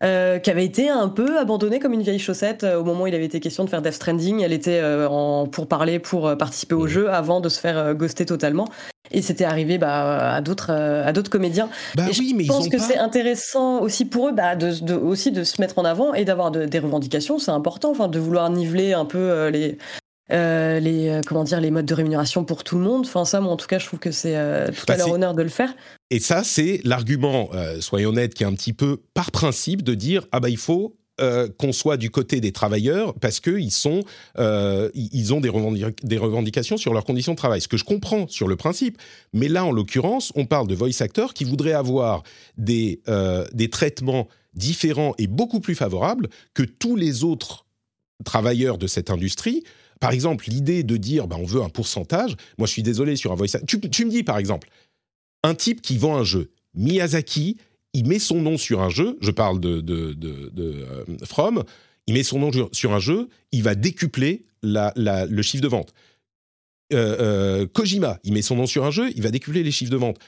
qui 0.00 0.50
avait 0.50 0.64
été 0.66 0.90
un 0.90 1.08
peu 1.08 1.38
abandonnée 1.38 1.78
comme 1.78 1.94
une 1.94 2.02
vieille 2.02 2.18
chaussette 2.18 2.62
au 2.62 2.84
moment 2.84 3.04
où 3.04 3.06
il 3.06 3.14
avait 3.14 3.24
été 3.24 3.40
question 3.40 3.64
de 3.64 3.70
faire 3.70 3.80
Death 3.80 3.94
Stranding. 3.94 4.42
Elle 4.42 4.52
était 4.52 4.82
en 5.08 5.46
pour 5.46 5.66
parler, 5.66 5.98
pour 5.98 6.36
participer 6.36 6.74
au 6.74 6.86
jeu 6.86 7.10
avant 7.10 7.40
de 7.40 7.48
se 7.48 7.58
faire 7.58 7.94
ghoster 7.94 8.26
totalement. 8.26 8.68
Et 9.12 9.22
c'était 9.22 9.44
arrivé 9.44 9.78
bah, 9.78 10.34
à 10.34 10.40
d'autres 10.42 10.72
à 10.72 11.10
d'autres 11.12 11.30
comédiens. 11.30 11.70
Bah 11.94 12.04
oui, 12.06 12.28
je 12.30 12.36
mais 12.36 12.44
pense 12.44 12.68
que 12.68 12.78
c'est 12.78 12.98
intéressant 12.98 13.80
aussi 13.80 14.04
pour 14.04 14.28
eux 14.28 14.32
bah, 14.32 14.56
de, 14.56 14.92
aussi 14.94 15.32
de 15.32 15.42
se 15.42 15.58
mettre 15.58 15.78
en 15.78 15.86
avant 15.86 16.12
et 16.12 16.26
d'avoir 16.26 16.50
des 16.50 16.78
revendications. 16.78 17.38
C'est 17.38 17.52
important, 17.52 17.90
enfin, 17.90 18.08
de 18.08 18.18
vouloir 18.18 18.50
niveler 18.50 18.92
un 18.92 19.06
peu 19.06 19.48
les 19.48 19.78
euh, 20.32 20.80
les 20.80 21.08
euh, 21.08 21.20
comment 21.26 21.44
dire 21.44 21.60
les 21.60 21.70
modes 21.70 21.84
de 21.84 21.94
rémunération 21.94 22.44
pour 22.44 22.64
tout 22.64 22.76
le 22.76 22.82
monde. 22.82 23.04
Enfin 23.04 23.24
ça, 23.24 23.40
moi 23.40 23.52
en 23.52 23.56
tout 23.56 23.66
cas, 23.66 23.78
je 23.78 23.86
trouve 23.86 23.98
que 23.98 24.10
c'est 24.10 24.36
euh, 24.36 24.68
tout 24.68 24.84
à 24.88 24.94
bah, 24.94 24.96
leur 24.96 25.10
honneur 25.10 25.34
de 25.34 25.42
le 25.42 25.50
faire. 25.50 25.74
Et 26.10 26.18
ça, 26.18 26.44
c'est 26.44 26.80
l'argument, 26.84 27.50
soyons 27.80 28.10
honnêtes, 28.10 28.34
qui 28.34 28.42
est 28.42 28.46
un 28.46 28.54
petit 28.54 28.72
peu 28.72 29.02
par 29.12 29.30
principe 29.30 29.82
de 29.82 29.94
dire 29.94 30.26
ah 30.32 30.40
bah 30.40 30.48
il 30.48 30.56
faut 30.56 30.96
qu'on 31.58 31.72
soit 31.72 31.96
du 31.96 32.10
côté 32.10 32.40
des 32.40 32.50
travailleurs 32.50 33.14
parce 33.14 33.38
qu'ils 33.38 33.70
sont, 33.70 34.02
ils 34.36 35.32
ont 35.32 35.40
des, 35.40 35.50
des, 36.02 36.18
revendications 36.18 36.76
sur 36.76 36.92
leurs 36.92 37.04
conditions 37.04 37.32
de 37.32 37.36
travail. 37.36 37.60
Ce 37.60 37.68
que 37.68 37.76
je 37.76 37.84
comprends 37.84 38.26
sur 38.26 38.48
le 38.48 38.56
principe, 38.56 38.98
mais 39.32 39.46
là 39.46 39.64
en 39.64 39.70
l'occurrence, 39.70 40.32
on 40.34 40.44
parle 40.44 40.66
de 40.66 40.74
voice 40.74 41.00
actors 41.00 41.32
qui 41.32 41.44
voudraient 41.44 41.72
avoir 41.72 42.24
des, 42.58 43.00
des 43.52 43.70
traitements 43.70 44.28
différents 44.54 45.14
et 45.18 45.28
beaucoup 45.28 45.60
plus 45.60 45.76
favorables 45.76 46.28
que 46.52 46.62
tous 46.62 46.96
les 46.96 47.22
autres 47.24 47.64
travailleurs 48.24 48.78
de 48.78 48.86
cette 48.86 49.10
industrie 49.10 49.62
par 50.04 50.12
exemple, 50.12 50.44
l'idée 50.48 50.82
de 50.82 50.98
dire 50.98 51.26
bah, 51.26 51.36
on 51.40 51.46
veut 51.46 51.62
un 51.62 51.70
pourcentage, 51.70 52.36
moi 52.58 52.66
je 52.66 52.72
suis 52.72 52.82
désolé 52.82 53.16
sur 53.16 53.32
un 53.32 53.36
voice. 53.36 53.56
Tu, 53.66 54.04
me 54.04 54.10
dis 54.10 54.22
par 54.22 54.36
exemple, 54.36 54.68
un 55.42 55.54
type 55.54 55.80
qui 55.80 55.96
vend 55.96 56.18
un 56.18 56.24
jeu, 56.24 56.50
Miyazaki, 56.74 57.56
il 57.94 58.06
met 58.06 58.18
son 58.18 58.42
nom 58.42 58.58
sur 58.58 58.82
un 58.82 58.90
jeu, 58.90 59.16
je 59.22 59.30
parle 59.30 59.60
de, 59.60 59.82
euh, 60.58 61.04
From, 61.24 61.64
il 62.06 62.12
met 62.12 62.22
son 62.22 62.38
nom 62.38 62.50
sur 62.70 62.92
un 62.92 62.98
jeu, 62.98 63.30
il 63.50 63.62
va 63.62 63.74
décupler 63.74 64.44
le 64.62 65.40
chiffre 65.42 65.62
de 65.62 65.68
vente. 65.68 65.94
Euh, 66.92 67.16
euh, 67.20 67.66
Kojima, 67.66 68.18
il 68.24 68.34
met 68.34 68.42
son 68.42 68.56
nom 68.56 68.66
sur 68.66 68.84
un 68.84 68.90
jeu, 68.90 69.10
il 69.16 69.22
va 69.22 69.30
décupler 69.30 69.62
les 69.62 69.70
chiffres 69.70 69.90
de 69.90 69.96
vente. 69.96 70.18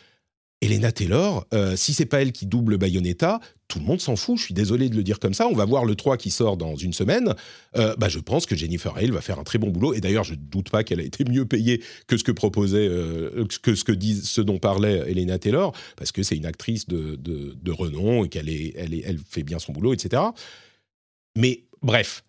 Elena 0.62 0.90
Taylor, 0.90 1.46
euh, 1.52 1.76
si 1.76 1.92
c'est 1.92 2.06
pas 2.06 2.22
elle 2.22 2.32
qui 2.32 2.46
double 2.46 2.78
Bayonetta, 2.78 3.40
tout 3.68 3.78
le 3.78 3.84
monde 3.84 4.00
s'en 4.00 4.16
fout. 4.16 4.38
Je 4.38 4.44
suis 4.44 4.54
désolé 4.54 4.88
de 4.88 4.96
le 4.96 5.02
dire 5.02 5.18
comme 5.18 5.34
ça. 5.34 5.46
On 5.48 5.54
va 5.54 5.66
voir 5.66 5.84
le 5.84 5.94
3 5.94 6.16
qui 6.16 6.30
sort 6.30 6.56
dans 6.56 6.76
une 6.76 6.94
semaine. 6.94 7.34
Euh, 7.76 7.94
bah, 7.96 8.08
je 8.08 8.18
pense 8.18 8.46
que 8.46 8.56
Jennifer 8.56 8.96
Hale 8.96 9.10
va 9.10 9.20
faire 9.20 9.38
un 9.38 9.44
très 9.44 9.58
bon 9.58 9.68
boulot. 9.68 9.92
Et 9.92 10.00
d'ailleurs, 10.00 10.24
je 10.24 10.32
ne 10.32 10.38
doute 10.38 10.70
pas 10.70 10.82
qu'elle 10.82 11.00
a 11.00 11.02
été 11.02 11.24
mieux 11.24 11.44
payée 11.44 11.82
que 12.06 12.16
ce 12.16 12.24
que 12.24 12.32
proposait, 12.32 12.88
euh, 12.88 13.44
que 13.62 13.74
ce 13.74 13.84
que 13.84 13.92
disent, 13.92 14.28
ce 14.28 14.40
dont 14.40 14.58
parlait 14.58 15.10
Elena 15.10 15.38
Taylor, 15.38 15.72
parce 15.96 16.10
que 16.10 16.22
c'est 16.22 16.36
une 16.36 16.46
actrice 16.46 16.86
de, 16.88 17.70
renom 17.70 18.24
et 18.24 18.30
qu'elle 18.30 18.48
est, 18.48 18.72
elle, 18.76 18.94
est, 18.94 19.02
elle 19.04 19.18
fait 19.18 19.42
bien 19.42 19.58
son 19.58 19.72
boulot, 19.72 19.92
etc. 19.92 20.22
Mais 21.36 21.64
bref, 21.82 22.24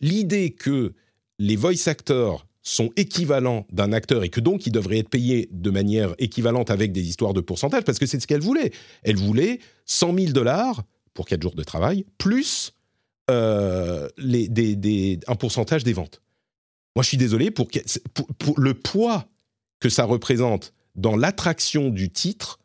l'idée 0.00 0.50
que 0.52 0.94
les 1.38 1.56
voice 1.56 1.86
actors 1.86 2.47
sont 2.68 2.90
équivalents 2.96 3.66
d'un 3.72 3.92
acteur 3.92 4.24
et 4.24 4.28
que 4.28 4.40
donc 4.40 4.66
ils 4.66 4.72
devraient 4.72 4.98
être 4.98 5.08
payés 5.08 5.48
de 5.50 5.70
manière 5.70 6.14
équivalente 6.18 6.70
avec 6.70 6.92
des 6.92 7.08
histoires 7.08 7.32
de 7.32 7.40
pourcentage, 7.40 7.82
parce 7.84 7.98
que 7.98 8.04
c'est 8.04 8.20
ce 8.20 8.26
qu'elle 8.26 8.42
voulait. 8.42 8.72
Elle 9.02 9.16
voulait 9.16 9.60
100 9.86 10.14
000 10.14 10.32
dollars 10.32 10.82
pour 11.14 11.26
4 11.26 11.40
jours 11.40 11.54
de 11.54 11.62
travail, 11.62 12.04
plus 12.18 12.72
euh, 13.30 14.08
les, 14.18 14.48
des, 14.48 15.18
un 15.28 15.34
pourcentage 15.34 15.82
des 15.82 15.94
ventes. 15.94 16.20
Moi, 16.94 17.02
je 17.02 17.08
suis 17.08 17.16
désolé, 17.16 17.50
pour, 17.50 17.68
pour, 18.38 18.60
le 18.60 18.74
poids 18.74 19.26
que 19.80 19.88
ça 19.88 20.04
représente 20.04 20.74
dans 20.94 21.16
l'attraction 21.16 21.88
du 21.88 22.10
titre, 22.10 22.58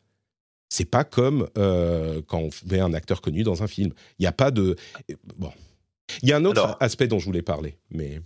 c'est 0.68 0.84
pas 0.84 1.04
comme 1.04 1.48
euh, 1.56 2.20
quand 2.26 2.40
on 2.40 2.50
met 2.70 2.80
un 2.80 2.92
acteur 2.92 3.22
connu 3.22 3.42
dans 3.42 3.62
un 3.62 3.68
film. 3.68 3.92
Il 4.18 4.22
n'y 4.22 4.26
a 4.26 4.32
pas 4.32 4.50
de... 4.50 4.76
Bon. 5.36 5.52
Il 6.22 6.28
y 6.28 6.32
a 6.32 6.36
un 6.36 6.44
autre 6.44 6.76
aspect 6.80 7.08
dont 7.08 7.18
je 7.18 7.24
voulais 7.24 7.42
parler, 7.42 7.78
mais... 7.90 8.20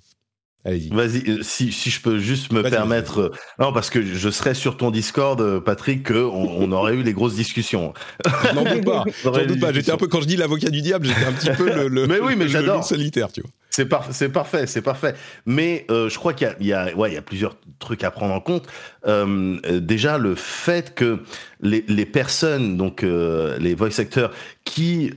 Vas-y, 0.64 1.22
euh, 1.28 1.38
si, 1.42 1.72
si 1.72 1.88
je 1.88 2.00
peux 2.00 2.18
juste 2.18 2.52
me 2.52 2.62
permettre. 2.62 3.20
Euh, 3.20 3.32
non, 3.58 3.72
parce 3.72 3.90
que 3.90 4.02
je 4.02 4.28
serais 4.28 4.54
sur 4.54 4.76
ton 4.76 4.90
Discord, 4.90 5.40
euh, 5.40 5.60
Patrick, 5.60 6.08
qu'on 6.08 6.24
on 6.24 6.72
aurait 6.72 6.94
eu 6.94 7.02
les 7.02 7.12
grosses 7.12 7.36
discussions. 7.36 7.94
N'en 8.54 8.64
doute 8.64 8.84
pas. 8.84 9.04
doute 9.46 9.60
pas. 9.60 9.72
J'étais 9.72 9.92
un 9.92 9.96
peu, 9.96 10.08
quand 10.08 10.20
je 10.20 10.26
dis 10.26 10.36
l'avocat 10.36 10.70
du 10.70 10.82
diable, 10.82 11.06
j'étais 11.06 11.24
un 11.24 11.32
petit 11.32 11.50
peu 11.50 11.72
le, 11.72 11.88
le, 11.88 12.06
mais 12.08 12.18
oui, 12.20 12.34
mais 12.36 12.48
j'adore. 12.48 12.84
solitaire, 12.84 13.30
tu 13.32 13.40
vois. 13.40 13.50
C'est 13.70 13.88
c'est 14.10 14.30
parfait, 14.30 14.66
c'est 14.66 14.82
parfait. 14.82 15.14
Mais 15.46 15.86
je 15.88 16.14
crois 16.16 16.32
qu'il 16.32 16.52
y, 16.60 16.66
y, 16.66 16.72
a, 16.72 16.92
ouais, 16.96 17.12
il 17.12 17.14
y 17.14 17.18
a 17.18 17.22
plusieurs 17.22 17.54
trucs 17.78 18.02
à 18.02 18.10
prendre 18.10 18.34
en 18.34 18.40
compte. 18.40 18.66
déjà, 19.06 20.18
le 20.18 20.34
fait 20.34 20.96
que 20.96 21.20
les, 21.60 21.84
les 21.86 22.06
personnes, 22.06 22.76
donc 22.76 23.02
les 23.02 23.74
voice 23.74 24.00
actors, 24.00 24.32
qui 24.64 25.12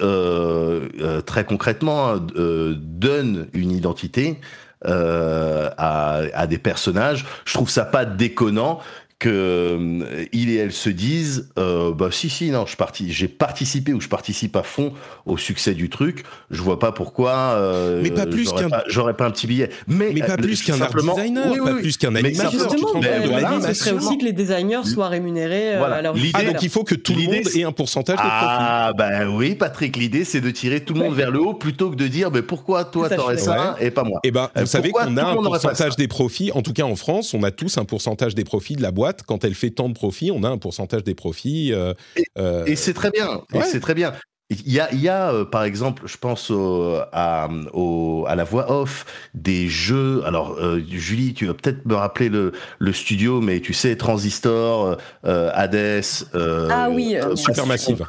très 1.25 1.43
concrètement 1.45 2.17
donnent 2.19 3.47
une 3.53 3.71
identité, 3.71 4.37
à, 4.85 6.21
à, 6.33 6.47
des 6.47 6.57
personnages. 6.57 7.25
Je 7.45 7.53
trouve 7.53 7.69
ça 7.69 7.85
pas 7.85 8.05
déconnant 8.05 8.79
que 9.21 9.29
euh, 9.29 10.25
il 10.33 10.49
et 10.49 10.55
elle 10.55 10.71
se 10.71 10.89
disent 10.89 11.49
euh, 11.59 11.93
bah 11.93 12.09
si 12.11 12.27
si 12.27 12.49
non 12.49 12.65
je 12.65 12.75
parti 12.75 13.13
j'ai 13.13 13.27
participé 13.27 13.93
ou 13.93 14.01
je 14.01 14.07
participe 14.09 14.55
à 14.55 14.63
fond 14.63 14.93
au 15.27 15.37
succès 15.37 15.75
du 15.75 15.89
truc. 15.89 16.23
Je 16.49 16.59
vois 16.63 16.79
pas 16.79 16.91
pourquoi 16.91 17.31
euh, 17.31 18.01
mais 18.01 18.09
pas 18.09 18.25
plus 18.25 18.51
qu'un 18.51 18.69
j'aurais 18.87 19.13
pas 19.13 19.27
un 19.27 19.31
petit 19.31 19.45
billet. 19.45 19.69
Mais, 19.87 20.11
mais 20.11 20.21
pas 20.21 20.37
plus 20.37 20.63
qu'un 20.63 20.75
simplement... 20.75 21.13
designer 21.13 21.63
pas 21.63 21.75
plus 21.75 21.97
qu'un 21.97 22.15
animateur 22.15 22.51
justement 22.51 22.99
ben, 22.99 23.61
ce 23.61 23.73
serait 23.75 23.91
aussi 23.91 24.17
que 24.17 24.25
les 24.25 24.33
designers 24.33 24.85
soient 24.85 25.09
rémunérés 25.09 25.77
voilà. 25.77 25.97
à 25.97 26.01
leur 26.01 26.15
ah 26.33 26.43
donc 26.43 26.63
il 26.63 26.69
faut 26.69 26.83
que 26.83 26.95
tout 26.95 27.13
le 27.13 27.21
monde 27.21 27.47
ait 27.55 27.63
un 27.63 27.71
pourcentage 27.71 28.17
de 28.17 28.21
profit. 28.21 28.35
ah 28.41 28.91
ben 28.97 29.27
oui 29.27 29.53
Patrick 29.53 29.97
l'idée 29.97 30.25
c'est 30.25 30.41
de 30.41 30.49
tirer 30.49 30.79
tout 30.79 30.95
le 30.95 31.01
monde 31.01 31.13
vers 31.13 31.29
le 31.29 31.39
haut 31.39 31.53
plutôt 31.53 31.91
que 31.91 31.95
de 31.95 32.07
dire 32.07 32.31
mais 32.31 32.41
pourquoi 32.41 32.85
toi 32.85 33.07
t'aurais 33.07 33.37
ça 33.37 33.75
et 33.79 33.91
pas 33.91 34.03
moi? 34.03 34.19
Et 34.23 34.29
eh 34.29 34.31
ben 34.31 34.49
vous 34.55 34.65
savez 34.65 34.89
qu'on 34.89 35.15
a 35.15 35.25
un 35.25 35.35
pourcentage 35.35 35.95
des 35.95 36.07
profits. 36.07 36.51
En 36.53 36.63
tout 36.63 36.73
cas 36.73 36.83
en 36.83 36.95
France 36.95 37.35
on 37.35 37.43
a 37.43 37.51
tous 37.51 37.77
un 37.77 37.85
pourcentage 37.85 38.33
des 38.33 38.43
profits 38.43 38.75
de 38.75 38.81
la 38.81 38.89
boîte 38.89 39.10
quand 39.25 39.43
elle 39.43 39.55
fait 39.55 39.69
tant 39.71 39.89
de 39.89 39.93
profits, 39.93 40.31
on 40.31 40.43
a 40.43 40.49
un 40.49 40.57
pourcentage 40.57 41.03
des 41.03 41.15
profits. 41.15 41.73
Euh, 41.73 41.93
et, 42.15 42.23
euh, 42.37 42.75
c'est 42.75 42.93
très 42.93 43.11
bien. 43.11 43.41
c'est 43.63 43.79
très 43.79 43.93
bien. 43.93 44.13
Il 44.49 44.69
y 44.69 44.81
a, 44.81 44.91
il 44.91 44.99
y 44.99 45.07
a 45.07 45.31
euh, 45.31 45.45
par 45.45 45.63
exemple, 45.63 46.03
je 46.07 46.17
pense 46.17 46.51
au, 46.51 46.97
à, 47.13 47.47
au, 47.71 48.25
à 48.27 48.35
la 48.35 48.43
voix 48.43 48.69
off 48.69 49.05
des 49.33 49.69
jeux. 49.69 50.23
Alors, 50.25 50.57
euh, 50.59 50.81
Julie, 50.89 51.33
tu 51.33 51.45
vas 51.47 51.53
peut-être 51.53 51.85
me 51.85 51.95
rappeler 51.95 52.27
le, 52.27 52.51
le 52.79 52.91
studio, 52.93 53.39
mais 53.39 53.61
tu 53.61 53.71
sais, 53.71 53.95
Transistor, 53.95 54.97
euh, 55.25 55.49
Hades. 55.53 56.03
euh, 56.35 56.67
Ah 56.69 56.89
oui, 56.89 57.15
euh, 57.15 57.33
Supermassive. 57.37 58.05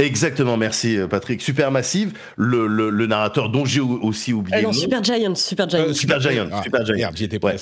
Exactement, 0.00 0.56
merci 0.56 0.96
Patrick. 1.10 1.42
Supermassive, 1.42 2.12
le, 2.36 2.68
le, 2.68 2.88
le 2.88 3.06
narrateur 3.08 3.50
dont 3.50 3.64
j'ai 3.64 3.80
au- 3.80 3.98
aussi 4.00 4.32
oublié 4.32 4.58
Ah 4.58 4.62
non. 4.62 4.72
Super 4.72 5.02
Giant, 5.02 5.34
Super 5.34 5.68
Giant. 5.68 5.80
Euh, 5.88 5.92
Super 5.92 6.20
Giant, 6.20 6.48
Ah, 6.52 6.62
Super 6.62 6.86
Giant. 6.86 6.94
Merde, 6.96 7.16
j'y 7.16 7.24
étais 7.24 7.44
Ouais. 7.44 7.56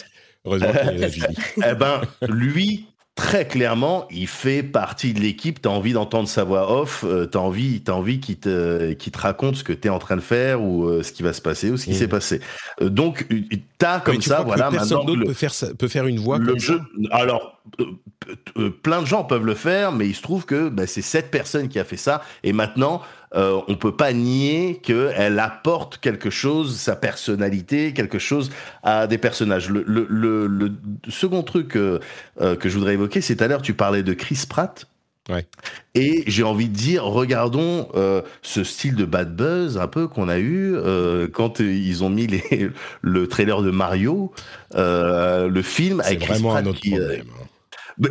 Heureusement 0.47 0.68
qu'il 0.72 0.99
y 1.01 1.05
a 1.05 1.09
Julie. 1.09 1.26
Eh 1.59 1.74
ben, 1.74 2.01
lui, 2.28 2.86
très 3.14 3.47
clairement, 3.47 4.07
il 4.11 4.26
fait 4.28 4.62
partie 4.62 5.12
de 5.14 5.20
l'équipe. 5.20 5.61
T'as 5.62 5.70
envie 5.70 5.92
d'entendre 5.92 6.28
sa 6.28 6.44
voix 6.44 6.70
off. 6.80 7.03
euh, 7.05 7.26
t'as 7.26 7.38
envie, 7.40 7.80
t'as 7.82 7.92
envie 7.92 8.20
qu'il 8.20 8.36
te, 8.38 8.92
te 8.92 9.18
raconte 9.18 9.57
ce 9.57 9.64
que 9.64 9.72
t'es 9.72 9.88
en 9.88 9.99
train 9.99 10.16
de 10.16 10.20
faire 10.20 10.62
ou 10.62 10.84
euh, 10.86 11.03
ce 11.03 11.12
qui 11.12 11.22
va 11.22 11.32
se 11.32 11.40
passer 11.42 11.70
ou 11.70 11.76
ce 11.76 11.84
qui 11.86 11.92
Mm. 11.92 11.94
s'est 11.94 12.09
passé. 12.09 12.40
Euh, 12.82 12.88
donc, 12.90 13.26
euh, 13.32 13.40
t'as 13.78 14.01
comme 14.01 14.18
tu 14.18 14.28
ça, 14.28 14.36
crois 14.36 14.44
que 14.55 14.59
voilà, 14.61 14.70
personne 14.70 14.99
maintenant 14.99 15.05
d'autre 15.05 15.20
le, 15.20 15.26
peut 15.26 15.32
faire, 15.34 15.53
peut 15.78 15.88
faire 15.88 16.07
une 16.07 16.18
voix 16.20 16.38
le 16.38 16.47
comme 16.47 16.61
jeu. 16.61 16.80
ça 17.11 17.16
Alors, 17.16 17.61
plein 18.82 19.01
de 19.03 19.07
gens 19.07 19.24
peuvent 19.24 19.44
le 19.47 19.55
faire, 19.55 19.92
mais 19.92 20.07
il 20.09 20.14
se 20.14 20.22
trouve 20.22 20.44
que 20.47 20.68
bah, 20.68 20.86
c'est 20.86 21.03
cette 21.03 21.30
personne 21.30 21.68
qui 21.68 21.78
a 21.78 21.84
fait 21.84 21.97
ça. 21.97 22.22
Et 22.42 22.53
maintenant, 22.53 23.03
euh, 23.35 23.61
on 23.68 23.77
peut 23.77 23.97
pas 23.97 24.12
nier 24.12 24.81
qu'elle 24.83 25.39
apporte 25.39 25.99
quelque 25.99 26.31
chose, 26.31 26.77
sa 26.77 26.97
personnalité, 26.97 27.93
quelque 27.93 28.18
chose 28.18 28.51
à 28.83 29.07
des 29.07 29.18
personnages. 29.18 29.68
Le, 29.68 29.85
le, 29.87 30.07
le, 30.09 30.47
le 30.47 30.72
second 31.09 31.43
truc 31.43 31.77
euh, 31.77 31.99
euh, 32.41 32.57
que 32.57 32.68
je 32.68 32.79
voudrais 32.79 32.95
évoquer, 32.95 33.20
c'est 33.20 33.37
tout 33.37 33.45
à 33.45 33.49
l'heure, 33.49 33.62
tu 33.62 33.74
parlais 33.74 34.03
de 34.03 34.12
Chris 34.12 34.45
Pratt. 34.49 34.87
Ouais. 35.29 35.45
Et 35.97 36.22
j'ai 36.29 36.45
envie 36.45 36.68
de 36.68 36.74
dire, 36.74 37.03
regardons 37.03 37.89
euh, 37.97 38.22
ce 38.43 38.62
style 38.62 38.95
de 38.95 39.05
bad 39.05 39.35
buzz 39.35 39.77
un 39.77 39.89
peu 39.89 40.07
qu'on 40.07 40.29
a 40.29 40.39
eu 40.39 40.77
euh, 40.77 41.27
quand 41.27 41.59
ils 41.59 42.05
ont 42.05 42.11
mis 42.11 42.29
les, 42.29 42.70
le 43.03 43.27
trailer 43.27 43.61
de 43.62 43.72
Mario, 43.72 44.33
euh, 44.77 45.49
le 45.49 45.62
film 45.62 46.01
avec 46.01 46.20
Chris 46.20 46.35
vraiment 46.35 46.51
Pratt 46.51 46.72
qui, 46.74 46.95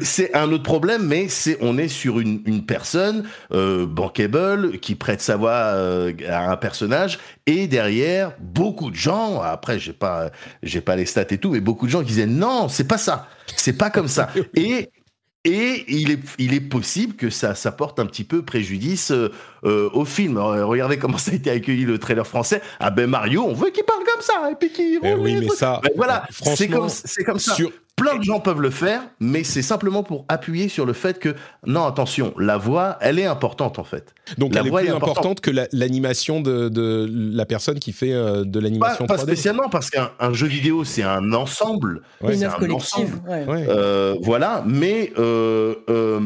C'est 0.02 0.34
un 0.36 0.52
autre 0.52 0.64
problème, 0.64 1.06
mais 1.06 1.28
c'est 1.28 1.58
on 1.62 1.78
est 1.78 1.88
sur 1.88 2.20
une, 2.20 2.42
une 2.46 2.66
personne 2.66 3.28
euh, 3.54 3.86
bankable 3.86 4.80
qui 4.80 4.96
prête 4.96 5.22
sa 5.22 5.36
voix 5.38 5.52
euh, 5.52 6.12
à 6.28 6.50
un 6.52 6.58
personnage 6.58 7.20
et 7.46 7.68
derrière 7.68 8.32
beaucoup 8.40 8.90
de 8.90 8.96
gens. 8.96 9.42
Après, 9.42 9.78
j'ai 9.78 9.94
pas 9.94 10.32
j'ai 10.64 10.82
pas 10.82 10.96
les 10.96 11.06
stats 11.06 11.26
et 11.30 11.38
tout, 11.38 11.52
mais 11.52 11.60
beaucoup 11.60 11.86
de 11.86 11.92
gens 11.92 12.00
qui 12.00 12.08
disaient 12.08 12.26
non, 12.26 12.68
c'est 12.68 12.88
pas 12.88 12.98
ça, 12.98 13.28
c'est 13.56 13.78
pas 13.78 13.90
comme 13.92 14.08
ça. 14.08 14.30
et 14.56 14.90
et 15.48 15.86
il 15.88 16.10
est, 16.10 16.20
il 16.40 16.56
est 16.56 16.60
possible 16.60 17.14
que 17.14 17.30
ça, 17.30 17.54
ça 17.54 17.72
porte 17.72 18.00
un 18.00 18.08
petit 18.08 18.24
peu 18.24 18.42
préjudice 18.42 19.12
euh, 19.12 19.32
euh, 19.64 19.92
au 19.94 20.04
film. 20.04 20.38
Euh, 20.38 20.66
Regardez 20.66 20.98
comment 20.98 21.20
ça 21.20 21.30
a 21.30 21.36
été 21.36 21.52
accueilli 21.52 21.86
le 21.86 22.00
trailer 22.00 22.26
français. 22.26 22.64
Ah 22.80 22.90
ben 22.90 23.08
Mario, 23.08 23.44
on 23.44 23.54
veut 23.54 23.70
qu'il 23.70 23.84
parle 23.84 24.04
comme 24.12 24.24
ça 24.24 24.50
et 24.52 24.56
puis 24.56 24.72
qu'il 24.72 25.00
Eh 25.04 25.14
oui, 25.14 25.38
mais 25.40 25.50
ça, 25.50 25.80
Ben 25.84 25.92
voilà, 25.96 26.26
c'est 26.32 26.68
comme, 26.68 26.90
ça. 26.90 27.54
sur- 27.54 27.70
Plein 27.96 28.18
de 28.18 28.24
gens 28.24 28.42
peuvent 28.42 28.60
le 28.60 28.72
faire, 28.72 29.02
mais 29.22 29.46
c'est 29.46 29.62
simplement 29.62 30.04
pour 30.04 30.26
appuyer 30.28 30.68
sur 30.68 30.86
le 30.86 30.92
fait 30.92 31.18
que, 31.18 31.34
non, 31.66 31.86
attention, 31.86 32.34
la 32.38 32.58
voix, 32.58 32.98
elle 33.00 33.20
est 33.20 33.26
importante 33.26 33.80
en 33.80 33.86
fait. 33.86 34.14
Donc 34.38 34.54
la 34.54 34.60
elle 34.60 34.68
est 34.68 34.70
voix 34.70 34.82
plus 34.82 34.90
est 34.90 34.92
importante. 34.92 35.18
importante 35.18 35.40
que 35.42 35.50
la- 35.52 35.68
l'animation 35.72 36.42
de, 36.42 36.68
de 36.68 37.10
la 37.10 37.46
personne 37.46 37.80
qui 37.80 37.94
fait 37.94 38.12
euh, 38.12 38.44
de 38.44 38.60
Pas, 38.60 38.64
l'animation 38.64 39.06
pas 39.08 39.16
3D. 39.16 39.22
spécialement 39.22 39.70
parce 39.70 39.90
qu'un 39.90 40.12
un 40.20 40.34
jeu 40.34 40.48
vidéo, 40.48 40.84
c'est 40.84 41.04
un 41.04 41.32
ensemble. 41.32 42.02
Ouais, 42.22 42.34
Une 42.34 42.40
c'est 42.40 42.46
œuvre 42.48 42.56
un 42.56 42.60
collective. 42.60 43.20
ensemble. 43.26 43.50
ouais. 43.50 43.66
Euh, 43.70 44.16
voilà, 44.24 44.62
mais 44.68 45.14
euh, 45.18 45.76
euh, 45.90 46.20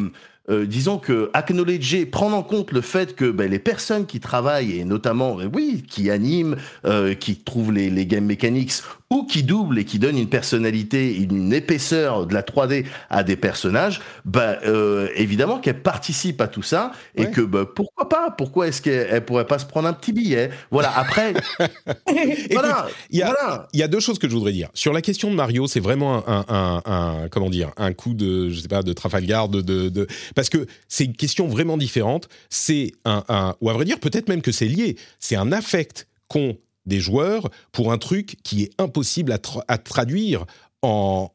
euh, 0.49 0.65
disons 0.65 0.97
que 0.97 1.29
acknowledger, 1.33 2.07
prendre 2.07 2.35
en 2.35 2.41
compte 2.41 2.71
le 2.71 2.81
fait 2.81 3.15
que 3.15 3.29
ben, 3.29 3.47
les 3.51 3.59
personnes 3.59 4.07
qui 4.07 4.19
travaillent 4.19 4.79
et 4.79 4.85
notamment, 4.85 5.37
oui, 5.53 5.83
qui 5.87 6.09
animent, 6.09 6.55
euh, 6.85 7.13
qui 7.13 7.35
trouvent 7.35 7.71
les, 7.71 7.91
les 7.91 8.07
game 8.07 8.25
mechanics 8.25 8.73
ou 9.11 9.23
qui 9.25 9.41
doublent 9.43 9.79
et 9.79 9.85
qui 9.85 9.97
donnent 9.97 10.17
une 10.19 10.29
personnalité, 10.29 11.15
une 11.17 11.51
épaisseur 11.51 12.27
de 12.27 12.33
la 12.33 12.43
3D 12.43 12.85
à 13.09 13.23
des 13.23 13.35
personnages, 13.35 14.01
ben, 14.23 14.57
euh, 14.65 15.09
évidemment 15.15 15.59
qu'elles 15.59 15.81
participent 15.81 16.41
à 16.41 16.47
tout 16.47 16.61
ça 16.61 16.91
et 17.15 17.21
Ouais. 17.23 17.31
que 17.31 17.41
ben, 17.41 17.65
pourquoi 17.65 18.07
pas? 18.07 18.29
Pourquoi 18.37 18.67
est-ce 18.67 18.81
qu'elles 18.83 19.25
pourraient 19.25 19.47
pas 19.47 19.57
se 19.59 19.65
prendre 19.65 19.87
un 19.87 19.93
petit 19.93 20.13
billet? 20.13 20.51
Voilà. 20.69 20.95
Après, 20.95 21.33
voilà, 22.51 22.87
il 23.09 23.17
y 23.19 23.23
a- 23.23 23.25
voilà. 23.33 23.67
Il 23.73 23.79
y 23.79 23.83
a 23.83 23.87
deux 23.87 23.99
choses 23.99 24.19
que 24.19 24.29
je 24.29 24.33
voudrais 24.35 24.51
dire. 24.51 24.69
Sur 24.73 24.93
la 24.93 25.01
question 25.01 25.31
de 25.31 25.35
Mario, 25.35 25.67
c'est 25.67 25.79
vraiment 25.79 26.27
un, 26.27 26.45
un- 26.47 26.81
un- 26.85 26.91
un- 27.23 27.27
comment 27.29 27.49
dire, 27.49 27.71
un 27.77 27.93
coup 27.93 28.13
de, 28.13 28.49
je 28.49 28.59
sais 28.59 28.67
pas, 28.67 28.83
de 28.83 28.93
Trafalgar, 28.93 29.49
de, 29.49 29.61
de, 29.61 29.89
de- 29.89 30.07
parce 30.35 30.49
que 30.49 30.67
c'est 30.87 31.05
une 31.05 31.15
question 31.15 31.47
vraiment 31.47 31.77
différente. 31.77 32.29
C'est 32.49 32.91
un, 33.05 33.23
un- 33.29 33.55
ou 33.61 33.69
à 33.69 33.73
vrai 33.73 33.85
dire, 33.85 33.99
peut-être 33.99 34.29
même 34.29 34.41
que 34.41 34.51
c'est 34.51 34.67
lié. 34.67 34.97
C'est 35.19 35.35
un 35.35 35.51
affect 35.51 36.07
qu'ont 36.27 36.57
des 36.85 36.99
joueurs 36.99 37.49
pour 37.71 37.91
un 37.91 37.97
truc 37.97 38.37
qui 38.43 38.63
est 38.63 38.71
impossible 38.79 39.31
à, 39.31 39.37
tra- 39.37 39.63
à 39.67 39.77
traduire 39.77 40.45
en 40.81 41.29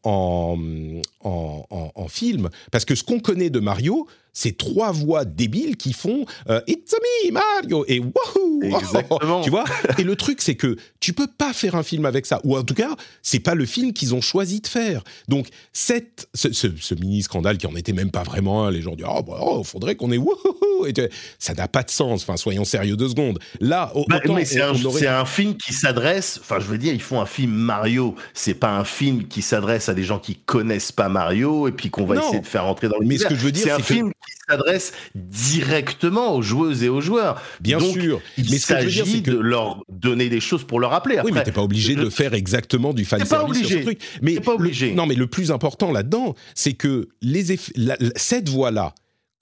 film. 2.08 2.50
Parce 2.70 2.84
que 2.84 2.94
ce 2.94 3.04
qu'on 3.04 3.20
connaît 3.20 3.50
de 3.50 3.60
Mario, 3.60 4.06
c'est 4.34 4.58
trois 4.58 4.92
voix 4.92 5.24
débiles 5.24 5.76
qui 5.76 5.92
font 5.94 6.26
euh, 6.50 6.60
It's 6.66 6.92
me, 6.92 7.32
Mario 7.32 7.84
et 7.88 8.00
Wahoo 8.00 8.60
Exactement. 8.62 9.40
Tu 9.44 9.50
vois? 9.50 9.64
Et 9.98 10.02
le 10.02 10.16
truc, 10.16 10.42
c'est 10.42 10.54
que 10.56 10.76
tu 11.00 11.12
peux 11.12 11.26
pas 11.26 11.52
faire 11.52 11.74
un 11.76 11.82
film 11.82 12.04
avec 12.04 12.26
ça. 12.26 12.40
Ou 12.44 12.56
en 12.56 12.62
tout 12.62 12.74
cas, 12.74 12.90
c'est 13.22 13.38
pas 13.40 13.54
le 13.54 13.64
film 13.66 13.92
qu'ils 13.92 14.14
ont 14.14 14.20
choisi 14.20 14.60
de 14.60 14.66
faire. 14.66 15.02
Donc, 15.28 15.46
cette, 15.72 16.28
ce, 16.34 16.52
ce- 16.52 16.68
ce 16.78 16.94
mini-scandale 16.94 17.58
qui 17.58 17.66
en 17.66 17.76
était 17.76 17.92
même 17.92 18.10
pas 18.10 18.22
vraiment 18.22 18.64
un, 18.66 18.70
les 18.70 18.82
gens 18.82 18.94
disent 18.96 19.06
Oh, 19.08 19.22
bah, 19.22 19.38
oh, 19.40 19.62
faudrait 19.64 19.94
qu'on 19.96 20.10
ait 20.12 20.18
Wouhou 20.18 20.86
et 20.86 20.92
tu- 20.92 21.08
Ça 21.38 21.54
n'a 21.54 21.68
pas 21.68 21.82
de 21.82 21.90
sens. 21.90 22.22
Enfin, 22.22 22.36
soyons 22.36 22.64
sérieux 22.64 22.96
deux 22.96 23.08
secondes. 23.08 23.38
Là, 23.60 23.92
au- 23.94 24.04
Bah, 24.08 24.20
c'est 24.44 24.60
un, 24.60 24.74
aurait- 24.84 25.06
un 25.06 25.24
film 25.26 25.56
qui 25.56 25.72
s'adresse. 25.72 26.38
Enfin, 26.40 26.58
je 26.58 26.66
veux 26.66 26.78
dire, 26.78 26.92
ils 26.92 27.00
font 27.02 27.20
un 27.20 27.26
film 27.26 27.52
Mario. 27.52 28.14
C'est 28.34 28.54
pas 28.54 28.76
un 28.76 28.84
film 28.84 29.26
qui 29.28 29.42
s'adresse 29.42 29.88
à 29.88 29.94
des 29.94 30.02
gens 30.04 30.18
qui 30.18 30.34
connaissent 30.36 30.92
pas 30.92 31.08
Mario 31.08 31.68
et 31.68 31.72
puis 31.72 31.90
qu'on 31.90 32.04
va 32.04 32.16
Non. 32.16 32.22
essayer 32.22 32.40
de 32.40 32.46
faire 32.46 32.64
rentrer 32.64 32.88
dans 32.88 32.98
le 32.98 33.06
Mais 33.06 33.18
ce 33.18 33.26
que 33.26 33.34
je 33.34 33.40
veux 33.44 33.52
dire, 33.52 33.64
c'est 33.64 33.70
un 33.70 33.78
film 33.78 34.10
s'adresse 34.48 34.92
directement 35.14 36.34
aux 36.34 36.42
joueuses 36.42 36.82
et 36.82 36.88
aux 36.88 37.00
joueurs. 37.00 37.40
Bien 37.60 37.78
Donc, 37.78 37.92
sûr. 37.94 38.20
Il 38.36 38.50
Mais 38.50 38.58
s'agit 38.58 39.22
que- 39.22 39.30
de 39.30 39.38
leur 39.38 39.82
donner 39.88 40.28
des 40.28 40.40
choses 40.40 40.64
pour 40.64 40.80
leur 40.80 40.90
rappeler. 40.90 41.16
Après, 41.16 41.30
oui, 41.30 41.36
mais 41.38 41.44
t'es 41.44 41.52
pas 41.52 41.62
obligé 41.62 41.94
de 41.94 42.08
faire 42.10 42.34
exactement 42.34 42.92
du 42.92 43.04
fan 43.04 43.20
pas 43.20 43.26
service 43.26 43.58
sur 43.66 43.78
ce 43.78 43.82
truc. 43.82 44.00
Mais 44.22 44.40
pas 44.40 44.52
le- 44.52 44.58
obligé. 44.58 44.92
non, 44.92 45.06
mais 45.06 45.14
le 45.14 45.26
plus 45.26 45.50
important 45.50 45.92
là-dedans, 45.92 46.34
c'est 46.54 46.72
que 46.74 47.08
les 47.22 47.44
la- 47.76 47.96
cette 48.16 48.48
voix-là, 48.48 48.94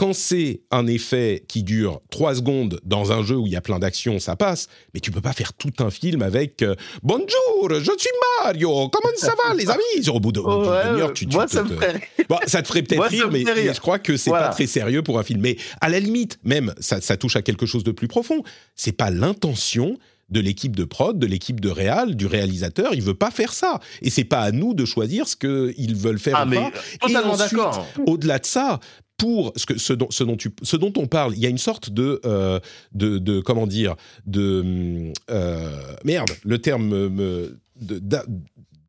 quand 0.03 0.15
c'est 0.15 0.63
un 0.73 0.89
effet 0.89 1.45
qui 1.47 1.63
dure 1.63 2.01
trois 2.11 2.35
secondes 2.35 2.81
dans 2.83 3.13
un 3.13 3.23
jeu 3.23 3.37
où 3.37 3.47
il 3.47 3.53
y 3.53 3.57
a 3.57 3.61
plein 3.61 3.79
d'actions, 3.79 4.19
ça 4.19 4.35
passe. 4.35 4.67
Mais 4.95 4.99
tu 4.99 5.13
peux 5.13 5.21
pas 5.21 5.33
faire 5.33 5.53
tout 5.53 5.71
un 5.79 5.91
film 5.91 6.23
avec 6.23 6.61
euh, 6.63 6.75
Bonjour, 7.05 7.69
je 7.71 7.93
suis 7.97 8.11
Mario. 8.43 8.89
Comment 8.89 9.15
ça 9.17 9.33
va, 9.47 9.55
les 9.55 9.71
amis? 9.71 10.09
Au 10.09 10.19
bout 10.19 10.33
d'une 10.33 10.43
Ouais, 10.45 10.89
demi-heure, 10.91 11.13
tu, 11.13 11.29
tu 11.29 11.37
moi, 11.37 11.47
te- 11.47 11.53
ça 11.53 11.63
me 11.63 11.69
te- 11.69 11.75
ferait 11.75 12.01
Bon, 12.29 12.39
ça 12.49 12.63
te 12.63 12.67
ferait 12.67 12.83
peut-être 12.83 13.05
rire, 13.05 13.29
me 13.29 13.33
mais, 13.35 13.45
fait 13.45 13.53
rire. 13.53 13.65
mais 13.69 13.75
je 13.75 13.81
crois 13.81 14.01
que 14.01 14.17
c'est 14.17 14.31
Voilà. 14.31 14.49
pas 14.49 14.55
très 14.55 14.67
sérieux 14.67 15.03
pour 15.05 15.21
un 15.21 15.23
film. 15.23 15.41
Mais 15.41 15.57
à 15.81 15.89
la 15.89 16.01
limite, 16.01 16.41
même, 16.43 16.75
ça, 16.81 17.01
ça 17.01 17.17
touche 17.17 17.37
à 17.37 17.43
quelque 17.43 17.67
chose 17.67 17.85
de 17.85 17.93
plus 17.93 18.09
profond. 18.09 18.43
C'est 18.75 18.91
pas 18.91 19.11
l'intention 19.11 19.99
de 20.31 20.41
l'équipe 20.41 20.75
de 20.75 20.85
prod, 20.85 21.19
de 21.19 21.27
l'équipe 21.27 21.61
de 21.61 21.69
réal, 21.69 22.17
du 22.17 22.25
réalisateur. 22.27 22.95
Il 22.95 23.03
veut 23.03 23.13
pas 23.13 23.31
faire 23.31 23.53
ça. 23.53 23.81
Et 24.01 24.09
c'est 24.09 24.25
pas 24.25 24.41
à 24.41 24.51
nous 24.51 24.73
de 24.73 24.87
choisir 24.87 25.29
ce 25.29 25.37
qu'ils 25.37 25.95
veulent 25.95 26.19
faire 26.19 26.37
Ah, 26.39 26.47
ou 26.47 26.49
mais 26.49 26.57
pas. 26.57 26.71
totalement 27.07 27.33
Et 27.37 27.43
ensuite, 27.43 27.53
d'accord. 27.59 27.87
Au-delà 28.07 28.39
de 28.39 28.47
ça, 28.47 28.81
pour 29.17 29.53
ce, 29.57 29.67
que, 29.67 29.79
ce, 29.79 29.93
dont, 29.93 30.09
ce, 30.11 30.25
dont 30.25 30.37
tu, 30.37 30.51
ce 30.63 30.77
dont 30.77 30.93
on 30.97 31.07
parle, 31.07 31.35
il 31.35 31.41
y 31.41 31.47
a 31.47 31.49
une 31.49 31.59
sorte 31.59 31.91
de, 31.91 32.21
euh, 32.25 32.59
de, 32.93 33.19
de 33.19 33.41
comment 33.41 33.67
dire, 33.67 33.95
de 34.27 35.13
euh, 35.31 35.95
merde, 36.05 36.31
le 36.45 36.59
terme 36.59 37.09
me, 37.09 37.61
de- 37.81 38.01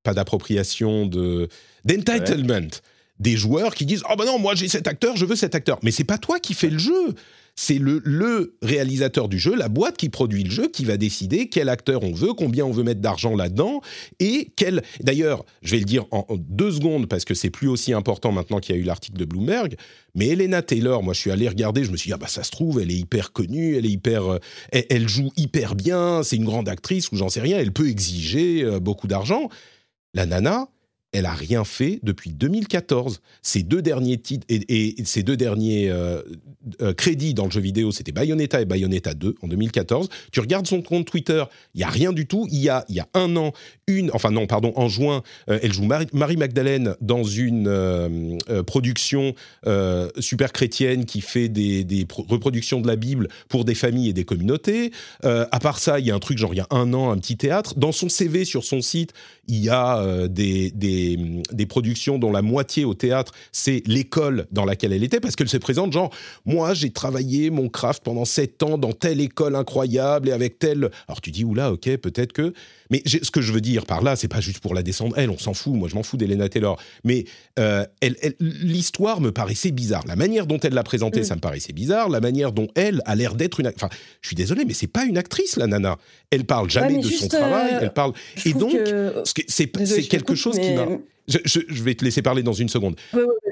pas 0.01 0.13
d'appropriation, 0.13 1.05
de 1.05 1.47
d'entitlement. 1.86 2.67
Des 3.19 3.38
joueurs 3.38 3.76
qui 3.76 3.86
disent 3.86 4.03
oh 4.09 4.15
ben 4.17 4.26
non 4.26 4.39
moi 4.39 4.55
j'ai 4.55 4.67
cet 4.67 4.88
acteur, 4.88 5.15
je 5.15 5.26
veux 5.26 5.36
cet 5.36 5.53
acteur, 5.55 5.78
mais 5.84 5.91
c'est 5.91 6.03
pas 6.03 6.17
toi 6.17 6.39
qui 6.39 6.53
fais 6.55 6.69
le 6.69 6.80
jeu. 6.80 7.13
C'est 7.55 7.77
le, 7.77 8.55
réalisateur 8.61 9.29
du 9.29 9.37
jeu, 9.37 9.55
la 9.55 9.69
boîte 9.69 9.97
qui 9.97 10.09
produit 10.09 10.43
le 10.43 10.49
jeu, 10.49 10.67
qui 10.67 10.85
va 10.85 10.97
décider 10.97 11.49
quel 11.49 11.69
acteur 11.69 12.03
on 12.03 12.11
veut, 12.11 12.33
combien 12.33 12.65
on 12.65 12.71
veut 12.71 12.83
mettre 12.83 13.01
d'argent 13.01 13.35
là-dedans, 13.35 13.81
et 14.19 14.51
quel. 14.55 14.81
D'ailleurs, 15.01 15.45
je 15.61 15.71
vais 15.71 15.79
le 15.79 15.85
dire 15.85 16.05
en, 16.11 16.25
en 16.29 16.35
deux 16.37 16.71
secondes 16.71 17.07
parce 17.07 17.25
que 17.25 17.33
c'est 17.33 17.51
plus 17.51 17.67
aussi 17.67 17.93
important 17.93 18.31
maintenant 18.31 18.59
qu'il 18.59 18.75
y 18.75 18.77
a 18.77 18.81
eu 18.81 18.85
l'article 18.85 19.17
de 19.17 19.25
Bloomberg. 19.25 19.75
Mais 20.15 20.27
Elena 20.27 20.61
Taylor, 20.61 21.03
moi, 21.03 21.13
je 21.13 21.19
suis 21.19 21.31
allé 21.31 21.47
regarder, 21.47 21.83
je 21.83 21.91
me 21.91 21.97
suis 21.97 22.09
dit 22.09 22.13
ah 22.13 22.17
bah 22.17 22.27
ça 22.27 22.43
se 22.43 22.51
trouve, 22.51 22.79
elle 22.79 22.91
est 22.91 22.95
hyper 22.95 23.31
connue, 23.31 23.75
elle 23.75 23.85
est 23.85 23.91
hyper, 23.91 24.33
euh, 24.33 24.39
elle, 24.71 24.85
elle 24.89 25.07
joue 25.07 25.31
hyper 25.37 25.75
bien, 25.75 26.21
c'est 26.23 26.35
une 26.35 26.45
grande 26.45 26.69
actrice 26.69 27.11
ou 27.11 27.17
j'en 27.17 27.29
sais 27.29 27.41
rien, 27.41 27.57
elle 27.59 27.71
peut 27.71 27.89
exiger 27.89 28.63
euh, 28.63 28.79
beaucoup 28.79 29.07
d'argent. 29.07 29.49
La 30.13 30.25
nana, 30.25 30.67
elle 31.14 31.28
a 31.28 31.34
rien 31.34 31.64
fait 31.64 31.99
depuis 32.03 32.32
2014. 32.32 33.22
Ces 33.41 33.64
deux 33.64 33.82
derniers 33.82 34.18
titres 34.18 34.45
et, 34.49 34.95
ces 35.05 35.24
deux 35.24 35.38
derniers 35.38 35.89
euh, 35.89 36.22
euh, 36.82 36.93
crédits 36.93 37.34
dans 37.34 37.45
le 37.45 37.51
jeu 37.51 37.61
vidéo, 37.61 37.91
c'était 37.91 38.11
Bayonetta 38.11 38.61
et 38.61 38.66
Bayonetta 38.66 39.14
2 39.14 39.36
en 39.41 39.47
2014. 39.47 40.09
Tu 40.32 40.39
regardes 40.39 40.68
son 40.68 40.82
compte 40.82 41.05
Twitter, 41.05 41.43
il 41.76 41.82
y 41.82 41.84
a 41.84 41.89
rien 41.89 42.11
du 42.11 42.26
tout. 42.26 42.47
Il 42.51 42.59
y 42.59 42.70
a 42.70 42.84
y 42.89 42.99
a 42.99 43.07
un 43.14 43.36
an, 43.38 43.53
une, 43.88 44.09
enfin 44.11 44.32
non, 44.32 44.47
pardon, 44.47 44.74
en 44.76 44.89
juin, 44.89 45.24
euh, 45.49 45.59
elle 45.61 45.72
joue 45.72 45.84
Marie, 45.84 46.38
Magdalene 46.38 46.95
dans 46.99 47.24
une 47.24 48.39
production 48.66 49.36
super 50.20 50.51
chrétienne 50.51 51.05
qui 51.05 51.22
fait 51.22 51.47
des, 51.47 51.84
des, 51.84 52.07
reproductions 52.09 52.82
de 52.82 52.88
la 52.88 52.95
Bible 52.95 53.28
pour 53.49 53.66
des 53.66 53.76
familles 53.76 54.09
et 54.09 54.14
des 54.14 54.26
communautés. 54.26 54.91
à 55.24 55.59
part 55.59 55.78
ça, 55.80 55.99
il 55.99 56.07
y 56.07 56.11
a 56.11 56.16
un 56.16 56.20
truc 56.20 56.38
genre 56.38 56.53
il 56.53 56.57
y 56.57 56.61
a 56.61 56.68
un 56.72 56.93
an, 56.93 57.11
un 57.11 57.18
petit 57.18 57.38
théâtre. 57.38 57.76
Dans 57.78 57.91
son 57.91 58.09
CV 58.09 58.45
sur 58.45 58.64
son 58.64 58.82
site, 58.82 59.14
il 59.47 59.63
y 59.63 59.69
a 59.69 60.27
des, 60.27 60.71
des 60.71 61.41
des, 61.51 61.65
productions 61.65 62.17
dont 62.17 62.31
la 62.31 62.41
moitié 62.41 62.85
au 62.85 62.93
théâtre, 62.93 63.33
c'est 63.51 63.83
l'école 63.85 64.47
dans 64.51 64.65
laquelle 64.65 64.93
elle 64.93 65.03
était, 65.03 65.19
parce 65.19 65.35
qu'elle 65.35 65.49
se 65.49 65.57
présente 65.57 65.91
genre, 65.91 66.11
moi 66.45 66.73
j'ai 66.73 66.91
travaillé 66.91 67.49
mon 67.49 67.69
craft 67.69 68.03
pendant 68.03 68.25
sept 68.25 68.63
ans 68.63 68.77
dans 68.77 68.93
telle 68.93 69.21
école 69.21 69.55
incroyable 69.55 70.29
et 70.29 70.31
avec 70.31 70.59
telle... 70.59 70.89
Alors 71.07 71.21
tu 71.21 71.31
dis, 71.31 71.43
oula, 71.43 71.71
ok, 71.71 71.97
peut-être 71.97 72.33
que... 72.33 72.53
Mais 72.89 73.01
ce 73.05 73.31
que 73.31 73.41
je 73.41 73.51
veux 73.51 73.61
dire 73.61 73.86
par 73.86 74.01
là, 74.01 74.15
c'est 74.15 74.27
pas 74.27 74.41
juste 74.41 74.59
pour 74.59 74.73
la 74.73 74.84
descendre, 74.84 75.17
elle, 75.17 75.29
on 75.29 75.38
s'en 75.38 75.53
fout, 75.53 75.73
moi 75.73 75.88
je 75.89 75.95
m'en 75.95 76.03
fous 76.03 76.17
d'Elena 76.17 76.49
Taylor, 76.49 76.79
mais 77.03 77.25
euh, 77.59 77.86
l'histoire 78.39 79.21
me 79.21 79.31
paraissait 79.31 79.71
bizarre. 79.71 80.03
La 80.07 80.15
manière 80.15 80.47
dont 80.47 80.59
elle 80.59 80.73
l'a 80.73 80.84
présentée, 80.84 81.21
mm. 81.21 81.25
ça 81.25 81.36
me 81.36 81.41
paraissait 81.41 81.73
bizarre. 81.73 82.09
La 82.09 82.19
manière 82.19 82.51
dont 82.51 82.67
elle 82.75 83.01
a 83.05 83.15
l'air 83.15 83.36
d'être 83.36 83.59
une... 83.59 83.67
Enfin, 83.67 83.89
je 84.21 84.27
suis 84.27 84.36
désolé, 84.36 84.65
mais 84.65 84.73
c'est 84.73 84.88
pas 84.88 85.05
une 85.05 85.17
actrice, 85.17 85.57
la 85.57 85.67
nana. 85.67 85.97
Elle 86.29 86.45
parle 86.45 86.69
jamais 86.69 86.97
de 86.97 87.07
son 87.07 87.27
travail, 87.27 87.73
euh, 87.73 87.79
elle 87.81 87.93
parle... 87.93 88.13
Et 88.45 88.53
donc, 88.53 88.73
c'est 89.47 89.67
quelque 90.07 90.36
chose 90.36 90.59
qui 90.59 90.73
m'a... 90.73 90.88
Je, 91.27 91.84
vais 91.84 91.95
te 91.95 92.03
laisser 92.03 92.21
parler 92.21 92.43
dans 92.43 92.53
une 92.53 92.69
seconde. 92.69 92.95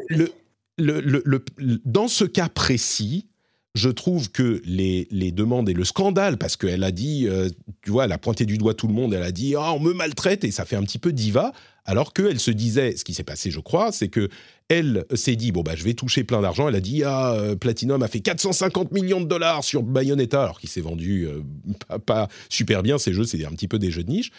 le, 0.09 0.33
le, 0.77 1.43
dans 1.85 2.07
ce 2.07 2.25
cas 2.25 2.49
précis, 2.49 3.27
je 3.73 3.89
trouve 3.89 4.31
que 4.31 4.61
les, 4.65 5.07
les, 5.11 5.31
demandes 5.31 5.69
et 5.69 5.73
le 5.73 5.85
scandale, 5.85 6.37
parce 6.37 6.57
qu'elle 6.57 6.83
a 6.83 6.91
dit, 6.91 7.27
euh, 7.27 7.49
tu 7.83 7.91
vois, 7.91 8.05
elle 8.05 8.11
a 8.11 8.17
pointé 8.17 8.45
du 8.45 8.57
doigt 8.57 8.73
tout 8.73 8.87
le 8.87 8.93
monde, 8.93 9.13
elle 9.13 9.23
a 9.23 9.31
dit, 9.31 9.55
ah, 9.55 9.71
on 9.73 9.79
me 9.79 9.93
maltraite, 9.93 10.43
et 10.43 10.51
ça 10.51 10.65
fait 10.65 10.75
un 10.75 10.83
petit 10.83 10.99
peu 10.99 11.13
diva, 11.13 11.53
alors 11.85 12.13
qu'elle 12.13 12.39
se 12.39 12.51
disait, 12.51 12.95
ce 12.97 13.05
qui 13.05 13.13
s'est 13.13 13.23
passé, 13.23 13.49
je 13.49 13.59
crois, 13.59 13.91
c'est 13.91 14.09
que 14.09 14.29
elle 14.67 15.05
s'est 15.13 15.35
dit, 15.35 15.51
bon, 15.51 15.63
bah, 15.63 15.73
je 15.75 15.83
vais 15.83 15.93
toucher 15.93 16.23
plein 16.23 16.41
d'argent. 16.41 16.69
Elle 16.69 16.75
a 16.75 16.81
dit, 16.81 17.03
ah, 17.03 17.33
euh, 17.33 17.55
Platinum 17.55 18.01
a 18.03 18.07
fait 18.07 18.21
450 18.21 18.91
millions 18.91 19.19
de 19.19 19.25
dollars 19.25 19.63
sur 19.63 19.83
Bayonetta, 19.83 20.43
alors 20.43 20.59
qu'il 20.59 20.69
s'est 20.69 20.81
vendu 20.81 21.27
euh, 21.27 21.41
pas, 21.87 21.99
pas, 21.99 22.27
super 22.49 22.83
bien, 22.83 22.97
ces 22.97 23.13
jeux, 23.13 23.25
c'est 23.25 23.43
un 23.45 23.51
petit 23.51 23.67
peu 23.67 23.79
des 23.79 23.91
jeux 23.91 24.03
de 24.03 24.11
niche 24.11 24.31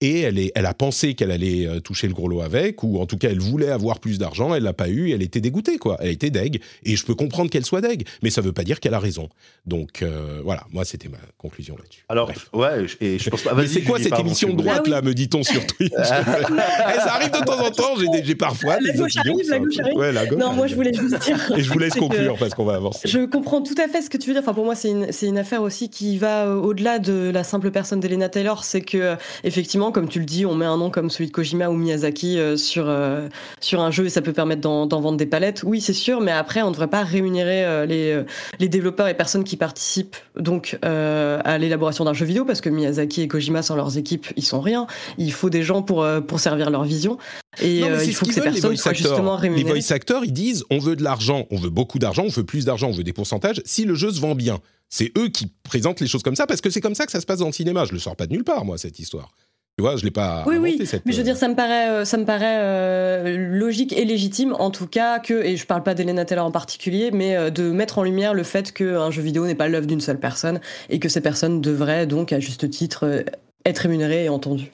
et 0.00 0.20
elle, 0.20 0.38
est, 0.38 0.52
elle 0.54 0.66
a 0.66 0.74
pensé 0.74 1.14
qu'elle 1.14 1.30
allait 1.30 1.66
euh, 1.66 1.80
toucher 1.80 2.06
le 2.06 2.14
gros 2.14 2.28
lot 2.28 2.40
avec, 2.40 2.82
ou 2.82 3.00
en 3.00 3.06
tout 3.06 3.18
cas 3.18 3.30
elle 3.30 3.40
voulait 3.40 3.70
avoir 3.70 3.98
plus 3.98 4.18
d'argent, 4.18 4.54
elle 4.54 4.62
l'a 4.62 4.72
pas 4.72 4.88
eu, 4.88 5.10
elle 5.10 5.22
était 5.22 5.40
dégoûtée 5.40 5.78
quoi, 5.78 5.96
elle 6.00 6.10
était 6.10 6.30
deg, 6.30 6.60
et 6.84 6.96
je 6.96 7.04
peux 7.04 7.14
comprendre 7.14 7.50
qu'elle 7.50 7.64
soit 7.64 7.80
deg, 7.80 8.06
mais 8.22 8.30
ça 8.30 8.40
veut 8.40 8.52
pas 8.52 8.62
dire 8.62 8.78
qu'elle 8.78 8.94
a 8.94 9.00
raison. 9.00 9.28
Donc 9.66 10.02
euh, 10.02 10.40
voilà, 10.44 10.64
moi 10.72 10.84
c'était 10.84 11.08
ma 11.08 11.18
conclusion 11.36 11.76
là-dessus. 11.76 12.04
Alors 12.08 12.30
ouais, 12.52 12.86
et 13.00 13.18
je 13.18 13.30
pense 13.30 13.42
pas. 13.42 13.54
Mais 13.54 13.66
c'est 13.66 13.82
quoi 13.82 13.98
cette 13.98 14.18
émission 14.18 14.50
de 14.50 14.62
droite 14.62 14.82
ah 14.86 14.90
là, 14.90 15.02
me 15.02 15.14
dit-on 15.14 15.42
sur 15.42 15.66
Twitch? 15.66 15.92
Eh, 15.98 17.00
Ça 17.00 17.14
arrive 17.14 17.30
de 17.30 17.44
temps 17.44 17.60
en 17.64 17.70
temps, 17.70 17.94
j'ai 18.22 18.34
parfois 18.34 18.78
la 18.80 18.92
gauche 18.92 19.16
arrive, 19.16 19.50
la 19.50 19.58
gauche 19.58 19.78
arrive. 19.78 19.96
Ouais, 19.96 20.12
la 20.12 20.26
gauche 20.26 20.38
non, 20.38 20.52
moi 20.52 20.66
je 20.66 20.74
voulais 20.74 20.92
juste 20.92 21.18
dire. 21.20 21.52
et 21.56 21.62
je 21.62 21.72
vous 21.72 21.78
laisse 21.78 21.94
conclure 21.98 22.36
parce 22.38 22.54
qu'on 22.54 22.64
va 22.64 22.76
avancer. 22.76 23.08
Je 23.08 23.24
comprends 23.26 23.62
tout 23.62 23.74
à 23.78 23.88
fait 23.88 24.02
ce 24.02 24.10
que 24.10 24.16
tu 24.16 24.28
veux 24.28 24.34
dire. 24.34 24.42
Enfin 24.42 24.54
pour 24.54 24.64
moi 24.64 24.74
c'est 24.74 24.90
une, 24.90 25.08
une 25.22 25.38
affaire 25.38 25.62
aussi 25.62 25.90
qui 25.90 26.18
va 26.18 26.46
euh, 26.46 26.54
au-delà 26.54 26.98
de 26.98 27.30
la 27.30 27.44
simple 27.44 27.70
personne 27.70 28.00
d'Elena 28.00 28.28
Taylor, 28.28 28.64
c'est 28.64 28.80
que 28.80 29.16
effectivement 29.44 29.87
comme 29.92 30.08
tu 30.08 30.18
le 30.18 30.24
dis, 30.24 30.46
on 30.46 30.54
met 30.54 30.64
un 30.64 30.76
nom 30.76 30.90
comme 30.90 31.10
celui 31.10 31.26
de 31.26 31.32
Kojima 31.32 31.68
ou 31.68 31.74
Miyazaki 31.74 32.38
euh, 32.38 32.56
sur, 32.56 32.86
euh, 32.88 33.28
sur 33.60 33.80
un 33.80 33.90
jeu 33.90 34.06
et 34.06 34.10
ça 34.10 34.22
peut 34.22 34.32
permettre 34.32 34.60
d'en 34.60 34.86
vendre 35.00 35.16
des 35.16 35.26
palettes, 35.26 35.62
oui, 35.64 35.80
c'est 35.80 35.92
sûr, 35.92 36.20
mais 36.20 36.32
après, 36.32 36.62
on 36.62 36.68
ne 36.68 36.72
devrait 36.72 36.88
pas 36.88 37.02
rémunérer 37.02 37.64
euh, 37.64 37.86
les, 37.86 38.22
les 38.58 38.68
développeurs 38.68 39.08
et 39.08 39.14
personnes 39.14 39.44
qui 39.44 39.56
participent 39.56 40.16
donc 40.36 40.78
à 40.82 41.58
l'élaboration 41.58 42.04
d'un 42.04 42.12
jeu 42.12 42.26
vidéo 42.26 42.44
parce 42.44 42.60
que 42.60 42.68
Miyazaki 42.68 43.22
et 43.22 43.28
Kojima, 43.28 43.62
sans 43.62 43.76
leurs 43.76 43.98
équipes, 43.98 44.26
ils 44.36 44.44
sont 44.44 44.60
rien. 44.60 44.86
Il 45.18 45.32
faut 45.32 45.50
des 45.50 45.62
gens 45.62 45.82
pour, 45.82 46.06
pour 46.26 46.40
servir 46.40 46.70
leur 46.70 46.84
vision. 46.84 47.18
Et 47.60 47.80
il 47.80 48.14
faut 48.14 48.26
que 48.26 48.32
ces 48.32 48.40
personnes 48.40 48.76
soient 48.76 48.92
justement 48.92 49.36
rémunérées. 49.36 49.74
Les 49.74 49.80
voice 49.80 49.94
actors, 49.94 50.24
ils 50.24 50.32
disent 50.32 50.64
on 50.70 50.78
veut 50.78 50.96
de 50.96 51.02
l'argent, 51.02 51.46
on 51.50 51.56
veut 51.56 51.70
beaucoup 51.70 51.98
d'argent, 51.98 52.24
on 52.24 52.30
veut 52.30 52.44
plus 52.44 52.64
d'argent, 52.64 52.88
on 52.88 52.92
veut 52.92 53.04
des 53.04 53.12
pourcentages 53.12 53.60
si 53.64 53.84
le 53.84 53.94
jeu 53.94 54.10
se 54.10 54.20
vend 54.20 54.34
bien. 54.34 54.60
C'est 54.90 55.12
eux 55.18 55.28
qui 55.28 55.48
présentent 55.64 56.00
les 56.00 56.06
choses 56.06 56.22
comme 56.22 56.36
ça 56.36 56.46
parce 56.46 56.60
que 56.60 56.70
c'est 56.70 56.80
comme 56.80 56.94
ça 56.94 57.06
que 57.06 57.12
ça 57.12 57.20
se 57.20 57.26
passe 57.26 57.40
dans 57.40 57.46
le 57.46 57.52
cinéma. 57.52 57.84
Je 57.84 57.92
le 57.92 57.98
sors 57.98 58.16
pas 58.16 58.26
de 58.26 58.32
nulle 58.32 58.44
part, 58.44 58.64
moi, 58.64 58.78
cette 58.78 58.98
histoire. 58.98 59.30
Tu 59.78 59.82
vois, 59.82 59.94
je 59.94 60.04
l'ai 60.04 60.10
pas. 60.10 60.42
Oui, 60.48 60.56
oui. 60.56 60.76
mais 61.04 61.12
je 61.12 61.18
veux 61.18 61.22
dire, 61.22 61.36
ça 61.36 61.46
me 61.46 61.54
paraît, 61.54 61.88
euh, 61.88 62.04
ça 62.04 62.16
me 62.16 62.24
paraît 62.24 62.58
euh, 62.58 63.36
logique 63.56 63.92
et 63.92 64.04
légitime, 64.04 64.52
en 64.58 64.72
tout 64.72 64.88
cas, 64.88 65.20
que, 65.20 65.34
et 65.34 65.56
je 65.56 65.66
parle 65.66 65.84
pas 65.84 65.94
d'Elena 65.94 66.24
Taylor 66.24 66.46
en 66.46 66.50
particulier, 66.50 67.12
mais 67.12 67.36
euh, 67.36 67.50
de 67.50 67.70
mettre 67.70 67.98
en 67.98 68.02
lumière 68.02 68.34
le 68.34 68.42
fait 68.42 68.72
qu'un 68.72 69.12
jeu 69.12 69.22
vidéo 69.22 69.46
n'est 69.46 69.54
pas 69.54 69.68
l'œuvre 69.68 69.86
d'une 69.86 70.00
seule 70.00 70.18
personne 70.18 70.58
et 70.88 70.98
que 70.98 71.08
ces 71.08 71.20
personnes 71.20 71.60
devraient 71.60 72.08
donc, 72.08 72.32
à 72.32 72.40
juste 72.40 72.68
titre, 72.68 73.24
être 73.64 73.78
rémunérées 73.78 74.24
et 74.24 74.28
entendues 74.28 74.72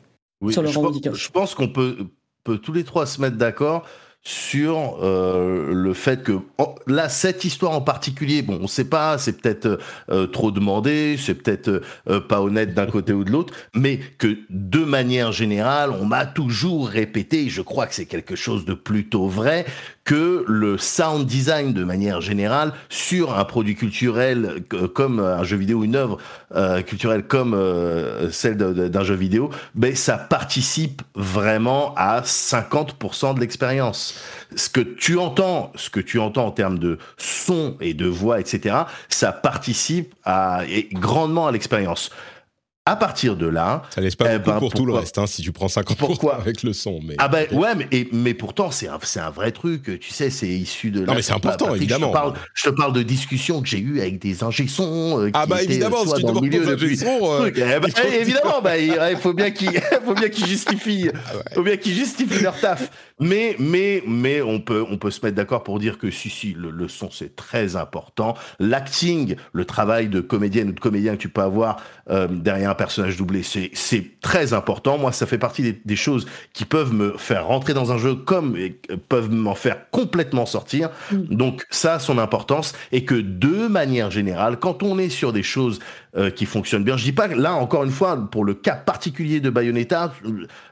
sur 0.50 0.62
le 0.62 0.68
je, 0.68 1.12
je 1.12 1.30
pense 1.30 1.54
qu'on 1.54 1.68
peut, 1.68 1.98
peut 2.42 2.56
tous 2.56 2.72
les 2.72 2.84
trois 2.84 3.04
se 3.04 3.20
mettre 3.20 3.36
d'accord 3.36 3.86
sur 4.26 5.00
euh, 5.02 5.74
le 5.74 5.92
fait 5.92 6.22
que 6.22 6.38
là 6.86 7.10
cette 7.10 7.44
histoire 7.44 7.72
en 7.72 7.82
particulier 7.82 8.40
bon 8.40 8.58
on 8.62 8.66
sait 8.66 8.86
pas 8.86 9.18
c'est 9.18 9.38
peut-être 9.38 9.78
euh, 10.10 10.26
trop 10.26 10.50
demandé 10.50 11.16
c'est 11.18 11.34
peut-être 11.34 11.82
euh, 12.08 12.20
pas 12.20 12.40
honnête 12.40 12.72
d'un 12.72 12.86
côté 12.86 13.12
ou 13.12 13.22
de 13.22 13.30
l'autre 13.30 13.52
mais 13.74 14.00
que 14.16 14.38
de 14.48 14.78
manière 14.78 15.30
générale 15.30 15.90
on 15.90 16.06
m'a 16.06 16.24
toujours 16.24 16.88
répété 16.88 17.50
je 17.50 17.60
crois 17.60 17.86
que 17.86 17.94
c'est 17.94 18.06
quelque 18.06 18.34
chose 18.34 18.64
de 18.64 18.72
plutôt 18.72 19.28
vrai 19.28 19.66
que 20.04 20.44
le 20.46 20.76
sound 20.76 21.26
design 21.26 21.72
de 21.72 21.82
manière 21.82 22.20
générale 22.20 22.72
sur 22.90 23.38
un 23.38 23.44
produit 23.44 23.74
culturel 23.74 24.62
comme 24.94 25.18
un 25.18 25.42
jeu 25.44 25.56
vidéo, 25.56 25.82
une 25.82 25.96
œuvre 25.96 26.18
euh, 26.54 26.82
culturelle 26.82 27.22
comme 27.22 27.54
euh, 27.54 28.30
celle 28.30 28.56
d'un 28.56 29.04
jeu 29.04 29.14
vidéo, 29.14 29.50
ben 29.74 29.96
ça 29.96 30.18
participe 30.18 31.02
vraiment 31.14 31.94
à 31.96 32.20
50% 32.20 33.34
de 33.34 33.40
l'expérience. 33.40 34.20
Ce 34.54 34.68
que 34.68 34.80
tu 34.80 35.18
entends, 35.18 35.72
ce 35.74 35.88
que 35.88 36.00
tu 36.00 36.18
entends 36.18 36.46
en 36.46 36.52
termes 36.52 36.78
de 36.78 36.98
son 37.16 37.76
et 37.80 37.94
de 37.94 38.06
voix, 38.06 38.40
etc., 38.40 38.76
ça 39.08 39.32
participe 39.32 40.14
à, 40.24 40.62
grandement 40.92 41.46
à 41.46 41.52
l'expérience. 41.52 42.10
À 42.86 42.96
partir 42.96 43.34
de 43.36 43.46
là, 43.46 43.80
ça 43.88 44.02
laisse 44.02 44.14
pas 44.14 44.34
eh 44.34 44.38
beaucoup 44.38 44.50
ben, 44.50 44.58
pour 44.58 44.74
tout 44.74 44.84
le 44.84 44.92
reste, 44.92 45.16
hein, 45.16 45.26
si 45.26 45.40
tu 45.40 45.52
prends 45.52 45.68
50% 45.68 45.96
pourquoi 45.96 46.36
avec 46.40 46.62
le 46.62 46.74
son. 46.74 47.00
Mais 47.02 47.14
ah 47.16 47.28
ben 47.28 47.46
ouais, 47.52 47.74
mais, 47.74 48.08
mais 48.12 48.34
pourtant 48.34 48.70
c'est 48.70 48.88
un, 48.88 48.98
un 48.98 49.30
vrai 49.30 49.52
truc. 49.52 49.98
Tu 50.00 50.10
sais, 50.10 50.28
c'est 50.28 50.48
issu 50.48 50.90
de. 50.90 51.06
Non 51.06 51.14
mais 51.14 51.22
c'est 51.22 51.32
important 51.32 51.74
évidemment. 51.74 52.08
Je 52.08 52.12
te, 52.12 52.12
parle, 52.12 52.34
je 52.52 52.68
te 52.68 52.74
parle 52.74 52.92
de 52.92 53.02
discussions 53.02 53.62
que 53.62 53.68
j'ai 53.68 53.78
eues 53.78 54.02
avec 54.02 54.18
des 54.18 54.44
ingé. 54.44 54.66
Euh, 54.80 55.30
ah 55.32 55.46
bah 55.46 55.62
évidemment, 55.62 56.02
euh, 56.02 56.08
si 56.08 56.14
tu 56.16 56.24
demandes 56.24 56.46
des 56.46 56.68
ingé 56.68 57.06
euh, 57.06 57.50
eh 57.56 57.80
ben, 57.80 57.88
évidemment, 58.20 58.60
bah, 58.62 58.76
il 58.76 59.16
faut 59.16 59.32
bien 59.32 59.50
qu'ils, 59.50 59.80
faut 60.04 60.14
bien 60.14 60.28
qu'ils 60.28 60.46
justifient, 60.46 61.08
ah 61.14 61.54
faut 61.54 61.62
bien 61.62 61.78
qu'ils 61.78 61.94
justifient 61.94 62.42
leur 62.42 62.60
taf. 62.60 62.90
Mais, 63.20 63.54
mais, 63.60 64.02
mais 64.08 64.42
on 64.42 64.60
peut, 64.60 64.84
on 64.90 64.98
peut 64.98 65.12
se 65.12 65.24
mettre 65.24 65.36
d'accord 65.36 65.62
pour 65.62 65.78
dire 65.78 65.98
que 65.98 66.10
si, 66.10 66.28
si, 66.28 66.52
le, 66.52 66.88
son 66.88 67.10
c'est 67.12 67.36
très 67.36 67.76
important. 67.76 68.34
L'acting, 68.58 69.36
le 69.52 69.64
travail 69.64 70.08
de 70.08 70.20
comédienne 70.20 70.70
ou 70.70 70.72
de 70.72 70.80
comédien 70.80 71.12
que 71.12 71.22
tu 71.22 71.28
peux 71.28 71.42
avoir 71.42 71.80
euh, 72.10 72.26
derrière 72.28 72.73
un 72.74 72.76
personnage 72.76 73.16
doublé, 73.16 73.42
c'est, 73.44 73.70
très 74.20 74.52
important. 74.52 74.98
Moi, 74.98 75.12
ça 75.12 75.26
fait 75.26 75.38
partie 75.38 75.76
des, 75.84 75.96
choses 75.96 76.26
qui 76.52 76.64
peuvent 76.64 76.92
me 76.92 77.16
faire 77.16 77.46
rentrer 77.46 77.72
dans 77.72 77.92
un 77.92 77.98
jeu 77.98 78.16
comme 78.16 78.56
et 78.56 78.70
peuvent 79.08 79.30
m'en 79.30 79.54
faire 79.54 79.90
complètement 79.90 80.44
sortir. 80.44 80.90
Mm. 81.12 81.36
Donc 81.36 81.66
ça 81.70 81.94
a 81.94 81.98
son 82.00 82.18
importance 82.18 82.74
et 82.90 83.04
que 83.04 83.14
de 83.14 83.68
manière 83.68 84.10
générale, 84.10 84.58
quand 84.58 84.82
on 84.82 84.98
est 84.98 85.08
sur 85.08 85.32
des 85.32 85.44
choses 85.44 85.78
euh, 86.16 86.30
qui 86.30 86.46
fonctionne 86.46 86.84
bien. 86.84 86.96
Je 86.96 87.02
dis 87.02 87.12
pas 87.12 87.26
là 87.26 87.54
encore 87.54 87.82
une 87.82 87.90
fois 87.90 88.16
pour 88.30 88.44
le 88.44 88.54
cas 88.54 88.76
particulier 88.76 89.40
de 89.40 89.50
Bayonetta, 89.50 90.12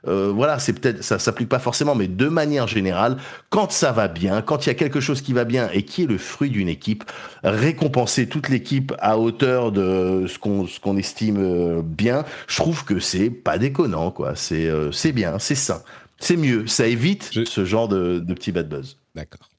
euh, 0.07 0.31
voilà, 0.33 0.61
c'est 0.61 0.73
peut-être 0.73 1.03
ça 1.03 1.19
s'applique 1.19 1.49
pas 1.49 1.59
forcément, 1.59 1.97
mais 1.97 2.07
de 2.07 2.29
manière 2.29 2.69
générale, 2.69 3.17
quand 3.51 3.73
ça 3.73 3.91
va 3.91 4.07
bien, 4.07 4.41
quand 4.41 4.65
il 4.65 4.69
y 4.69 4.71
a 4.71 4.75
quelque 4.75 5.01
chose 5.01 5.21
qui 5.21 5.33
va 5.33 5.43
bien 5.45 5.69
et 5.73 5.83
qui 5.83 6.05
est 6.05 6.07
le 6.07 6.17
fruit 6.17 6.51
d'une 6.51 6.69
équipe, 6.69 7.03
récompenser 7.43 8.29
toute 8.29 8.51
l'équipe 8.51 8.93
à 9.01 9.19
hauteur 9.19 9.73
de 9.73 10.27
ce 10.29 10.39
qu'on 10.39 10.69
ce 10.69 10.79
qu'on 10.79 10.97
estime 10.97 11.39
euh, 11.41 11.83
bien, 11.83 12.25
je 12.47 12.57
trouve 12.59 12.85
que 12.85 13.01
c'est 13.01 13.31
pas 13.31 13.59
déconnant 13.59 14.13
quoi. 14.13 14.37
C'est 14.37 14.71
c'est 14.93 15.11
bien, 15.11 15.41
c'est 15.41 15.57
sain, 15.57 15.83
c'est 16.21 16.37
mieux, 16.37 16.69
ça 16.69 16.87
évite 16.87 17.33
ce 17.33 17.65
genre 17.65 17.89
de, 17.89 18.21
de 18.21 18.35
petit 18.35 18.53
bad 18.53 18.69
buzz. 18.69 18.97
D'accord. 19.17 19.51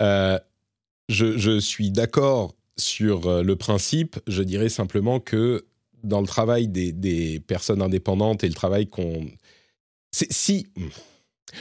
je, 0.00 1.36
je 1.36 1.58
suis 1.58 1.90
d'accord 1.90 2.54
sur 2.80 3.26
euh, 3.26 3.42
le 3.42 3.56
principe, 3.56 4.18
je 4.26 4.42
dirais 4.42 4.68
simplement 4.68 5.20
que 5.20 5.64
dans 6.02 6.20
le 6.20 6.26
travail 6.26 6.66
des, 6.68 7.40
personnes 7.46 7.82
indépendantes 7.82 8.42
et 8.42 8.48
le 8.48 8.54
travail 8.54 8.88
qu'on... 8.88 9.26
Si... 10.12 10.66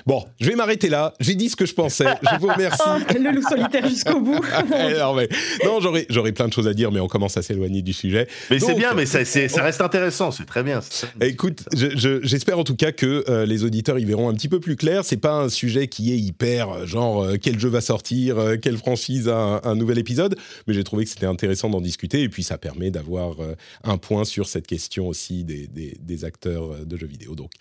Bon, 0.06 0.26
je 0.40 0.50
vais 0.50 0.56
m'arrêter 0.56 0.90
là. 0.90 1.14
J'ai 1.20 1.36
dit 1.36 1.50
ce 1.50 1.56
que 1.56 1.66
je 1.66 1.74
pensais. 1.74 2.06
Je 2.22 2.40
vous 2.40 2.48
remercie. 2.48 2.80
Oh, 2.90 3.14
le 3.14 3.32
loup 3.32 3.42
solitaire 3.42 3.88
jusqu'au 3.88 4.20
bout. 4.22 4.40
non, 5.00 5.14
mais, 5.14 5.28
non 5.66 5.80
j'aurais, 5.80 6.06
j'aurais 6.10 6.32
plein 6.32 6.48
de 6.48 6.54
choses 6.54 6.68
à 6.68 6.74
dire, 6.74 6.92
mais 6.92 7.00
on 7.00 7.08
commence 7.08 7.36
à 7.38 7.42
s'éloigner 7.42 7.82
du 7.82 7.94
sujet. 7.94 8.28
Mais 8.50 8.60
c'est 8.60 8.74
bien, 8.74 8.94
mais 8.94 9.06
ça, 9.06 9.26
ça 9.26 9.64
reste 9.64 9.82
intéressant, 9.82 10.32
c'est 10.32 10.46
très 10.46 10.64
bien. 10.64 10.80
Écoute, 11.22 11.66
j'espère 11.74 12.58
en 12.58 12.64
tout 12.64 12.76
cas 12.76 12.92
que 12.92 13.26
euh, 13.28 13.46
les 13.46 13.64
auditeurs 13.64 14.00
y 14.00 14.06
verront 14.06 14.30
un 14.30 14.34
petit 14.34 14.48
peu 14.48 14.60
plus 14.60 14.76
clair. 14.76 15.04
C'est 15.04 15.18
pas 15.18 15.34
un 15.34 15.50
sujet 15.50 15.88
qui 15.88 16.14
est 16.14 16.18
hyper 16.18 16.70
euh, 16.70 16.86
genre 16.86 17.24
euh, 17.24 17.36
quel 17.42 17.60
jeu 17.60 17.70
va 17.70 17.82
sortir, 17.82 18.38
quelle 18.62 18.78
franchise 18.78 19.28
a 19.28 19.62
un, 19.64 19.76
nouvel 19.76 20.00
épisode, 20.00 20.38
mais 20.68 20.74
j'ai 20.74 20.84
trouvé 20.84 21.04
que 21.04 21.10
c'était 21.10 21.26
intéressant 21.26 21.70
d'en 21.70 21.82
discuter 21.82 22.22
et 22.22 22.30
puis 22.30 22.44
ça 22.44 22.58
permet 22.58 22.92
d'avoir 22.92 23.36
un 23.84 23.98
point 23.98 24.24
sur 24.24 24.48
cette 24.48 24.68
question 24.68 25.08
aussi 25.08 25.44
des, 25.44 25.68
des, 25.68 25.98
des 26.00 26.26
acteurs 26.26 26.86
de 26.86 26.98
jeux 26.98 27.08
vidéo. 27.08 27.36
Donc 27.36 27.52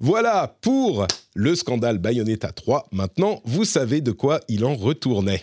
voilà 0.00 0.56
pour 0.60 1.06
le 1.34 1.54
scandale 1.54 1.71
scandale 1.72 1.98
Bayonetta 1.98 2.52
3. 2.52 2.88
Maintenant, 2.92 3.40
vous 3.46 3.64
savez 3.64 4.02
de 4.02 4.12
quoi 4.12 4.40
il 4.48 4.66
en 4.66 4.74
retournait. 4.74 5.42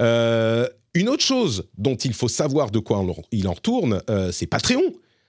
Euh, 0.00 0.66
une 0.94 1.08
autre 1.08 1.22
chose 1.22 1.68
dont 1.78 1.94
il 1.94 2.14
faut 2.14 2.26
savoir 2.26 2.72
de 2.72 2.80
quoi 2.80 3.04
il 3.30 3.46
en 3.46 3.52
retourne, 3.52 4.02
euh, 4.10 4.32
c'est 4.32 4.46
Patreon. 4.46 4.82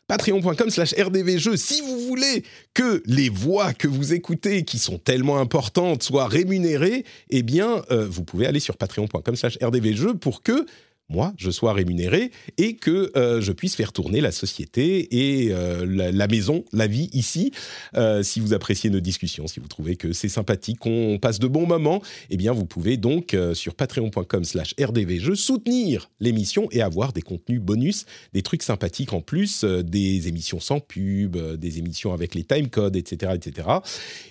Patreon.com 0.08 0.70
slash 0.70 0.96
rdvjeux. 0.98 1.58
Si 1.58 1.82
vous 1.82 2.00
voulez 2.08 2.44
que 2.74 3.04
les 3.06 3.30
voix 3.30 3.74
que 3.74 3.88
vous 3.88 4.14
écoutez, 4.14 4.64
qui 4.64 4.80
sont 4.80 4.98
tellement 4.98 5.38
importantes, 5.38 6.02
soient 6.02 6.28
rémunérées, 6.28 7.04
eh 7.30 7.44
bien, 7.44 7.84
euh, 7.92 8.08
vous 8.10 8.24
pouvez 8.24 8.48
aller 8.48 8.62
sur 8.62 8.78
patreon.com 8.78 9.36
slash 9.36 9.60
rdvjeux 9.62 10.16
pour 10.16 10.42
que 10.42 10.66
moi, 11.10 11.34
je 11.38 11.52
sois 11.52 11.72
rémunéré 11.72 12.32
et 12.58 12.76
que 12.76 13.12
euh, 13.16 13.40
je 13.40 13.54
puisse 13.54 13.76
faire 13.76 13.94
tourner 13.94 14.20
la 14.20 14.32
société 14.32 15.44
et 15.44 15.54
euh, 15.54 15.86
la, 15.86 16.28
maison, 16.28 16.66
la 16.74 16.88
vie 16.88 17.10
ici. 17.14 17.54
Euh, 17.96 18.24
si 18.24 18.42
vous 18.42 18.54
appréciez 18.54 18.90
nos 18.90 19.00
discussions, 19.00 19.48
si 19.48 19.62
vous 19.62 19.70
trouvez 19.70 19.96
que 19.96 20.12
c'est 20.12 20.28
sympathique, 20.28 20.80
qu'on 20.80 21.18
passe 21.22 21.40
de 21.40 21.48
bons 21.48 21.66
moments, 21.66 22.02
eh 22.30 22.36
bien, 22.36 22.52
vous 22.52 22.66
pouvez 22.66 22.98
donc 22.98 23.36
sur 23.54 23.76
patreon.com 23.76 24.44
slash 24.44 24.76
rdvjeux 24.80 25.36
soutenir 25.36 26.10
l'émission 26.20 26.68
et 26.72 26.82
avoir 26.82 27.14
des 27.14 27.22
contenus 27.22 27.62
bonus, 27.62 28.06
des 28.34 28.42
trucs 28.42 28.64
sympathiques 28.64 29.14
en 29.14 29.22
plus, 29.22 29.64
des 29.64 30.28
émissions 30.28 30.60
sans 30.60 30.80
pub, 30.80 31.38
des 31.38 31.80
émissions 31.80 32.14
avec 32.14 32.36
les 32.36 32.44
timecodes, 32.44 32.96
etc., 32.96 33.34
etc. 33.36 33.68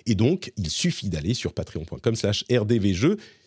Et 0.04 0.14
donc, 0.14 0.52
il 0.56 0.68
suffit 0.68 1.08
d'aller 1.08 1.34
sur 1.34 1.54
patreon.com 1.54 2.14
slash 2.14 2.44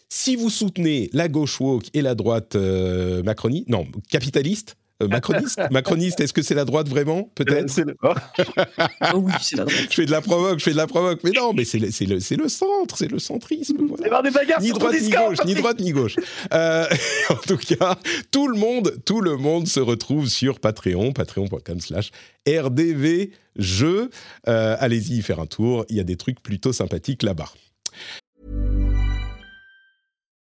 si 0.09 0.35
vous 0.35 0.49
soutenez 0.49 1.09
la 1.13 1.27
gauche 1.27 1.61
woke 1.61 1.85
et 1.93 2.01
la 2.01 2.15
droite 2.15 2.55
euh, 2.55 3.21
macroniste, 3.23 3.69
non, 3.69 3.85
capitaliste, 4.09 4.75
euh, 5.03 5.07
macroniste, 5.07 5.61
macroniste, 5.71 6.19
est-ce 6.19 6.33
que 6.33 6.41
c'est 6.41 6.55
la 6.55 6.65
droite 6.65 6.89
vraiment 6.89 7.31
Peut-être? 7.35 7.79
Oh 8.03 9.19
oui, 9.19 9.31
c'est 9.39 9.55
la 9.55 9.65
droite. 9.65 9.87
Je 9.89 9.95
fais 9.95 10.05
de 10.05 10.11
la 10.11 10.21
provoque, 10.21 10.59
je 10.59 10.63
fais 10.63 10.71
de 10.71 10.77
la 10.77 10.87
provoque, 10.87 11.23
mais 11.23 11.29
non, 11.31 11.53
mais 11.53 11.63
c'est 11.63 11.77
le, 11.77 11.87
le, 11.87 12.49
centre, 12.49 12.97
c'est 12.97 13.09
le 13.09 13.19
centrisme. 13.19 13.77
Voilà. 13.87 14.21
des 14.23 14.31
bagarres 14.31 14.61
ni 14.61 14.71
droite 14.71 14.95
ni 14.99 15.09
gauche, 15.09 15.37
ni 15.45 15.53
droite 15.53 15.79
ni 15.79 15.91
gauche. 15.91 16.15
Euh, 16.53 16.87
en 17.29 17.35
tout 17.35 17.57
cas, 17.57 17.95
tout 18.31 18.47
le 18.47 18.57
monde, 18.57 18.99
tout 19.05 19.21
le 19.21 19.37
monde 19.37 19.67
se 19.67 19.79
retrouve 19.79 20.27
sur 20.27 20.59
Patreon, 20.59 21.13
patreon.com/slash 21.13 22.11
rdv 22.47 23.29
jeu. 23.55 24.09
Allez-y 24.45 25.19
y 25.19 25.21
faire 25.21 25.39
un 25.39 25.45
tour. 25.45 25.85
Il 25.89 25.97
y 25.97 25.99
a 25.99 26.03
des 26.03 26.17
trucs 26.17 26.41
plutôt 26.41 26.73
sympathiques 26.73 27.21
là-bas. 27.23 27.51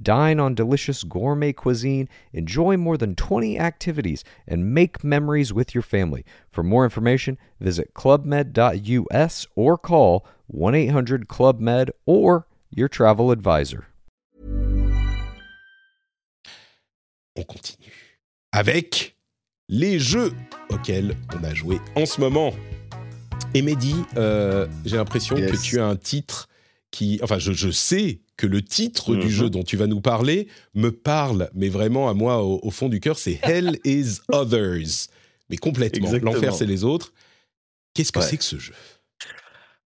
Dine 0.00 0.38
on 0.38 0.54
delicious 0.54 1.04
gourmet 1.04 1.52
cuisine, 1.52 2.08
enjoy 2.32 2.76
more 2.76 2.96
than 2.96 3.14
20 3.14 3.58
activities, 3.58 4.24
and 4.46 4.74
make 4.74 5.02
memories 5.02 5.52
with 5.52 5.74
your 5.74 5.82
family. 5.82 6.24
For 6.50 6.62
more 6.62 6.84
information, 6.84 7.38
visit 7.60 7.94
clubmed.us 7.94 9.46
or 9.56 9.78
call 9.78 10.26
1 10.48 10.74
800 10.74 11.28
Club 11.28 11.60
Med 11.60 11.90
or 12.04 12.46
your 12.70 12.88
travel 12.88 13.30
advisor. 13.30 13.86
On 17.38 17.42
continue 17.42 17.92
avec 18.52 19.16
les 19.68 19.98
jeux 19.98 20.32
auxquels 20.70 21.16
on 21.38 21.44
a 21.44 21.52
joué 21.52 21.78
en 21.94 22.06
ce 22.06 22.20
moment. 22.20 22.54
Et 23.54 23.62
Mehdi, 23.62 23.94
euh, 24.16 24.66
j'ai 24.84 24.96
l'impression 24.96 25.36
yes. 25.36 25.50
que 25.50 25.56
tu 25.56 25.80
as 25.80 25.86
un 25.86 25.96
titre 25.96 26.48
qui. 26.90 27.20
Enfin, 27.22 27.38
je, 27.38 27.52
je 27.52 27.70
sais 27.70 28.20
que 28.36 28.46
le 28.46 28.62
titre 28.62 29.14
du 29.14 29.26
mhm. 29.26 29.32
jeu 29.32 29.50
dont 29.50 29.62
tu 29.62 29.76
vas 29.76 29.86
nous 29.86 30.00
parler 30.00 30.48
me 30.74 30.90
parle, 30.90 31.50
mais 31.54 31.68
vraiment 31.68 32.08
à 32.08 32.14
moi 32.14 32.42
au, 32.42 32.70
fond 32.70 32.88
du 32.88 33.00
cœur, 33.00 33.18
c'est 33.18 33.38
Hell 33.42 33.78
is 33.84 34.20
Others. 34.32 35.08
Mais 35.48 35.56
complètement. 35.56 36.10
L'enfer, 36.22 36.54
c'est 36.54 36.66
les 36.66 36.84
autres. 36.84 37.12
Qu'est-ce 37.94 38.12
que 38.12 38.20
c'est 38.20 38.36
que 38.36 38.44
ce 38.44 38.58
jeu? 38.58 38.74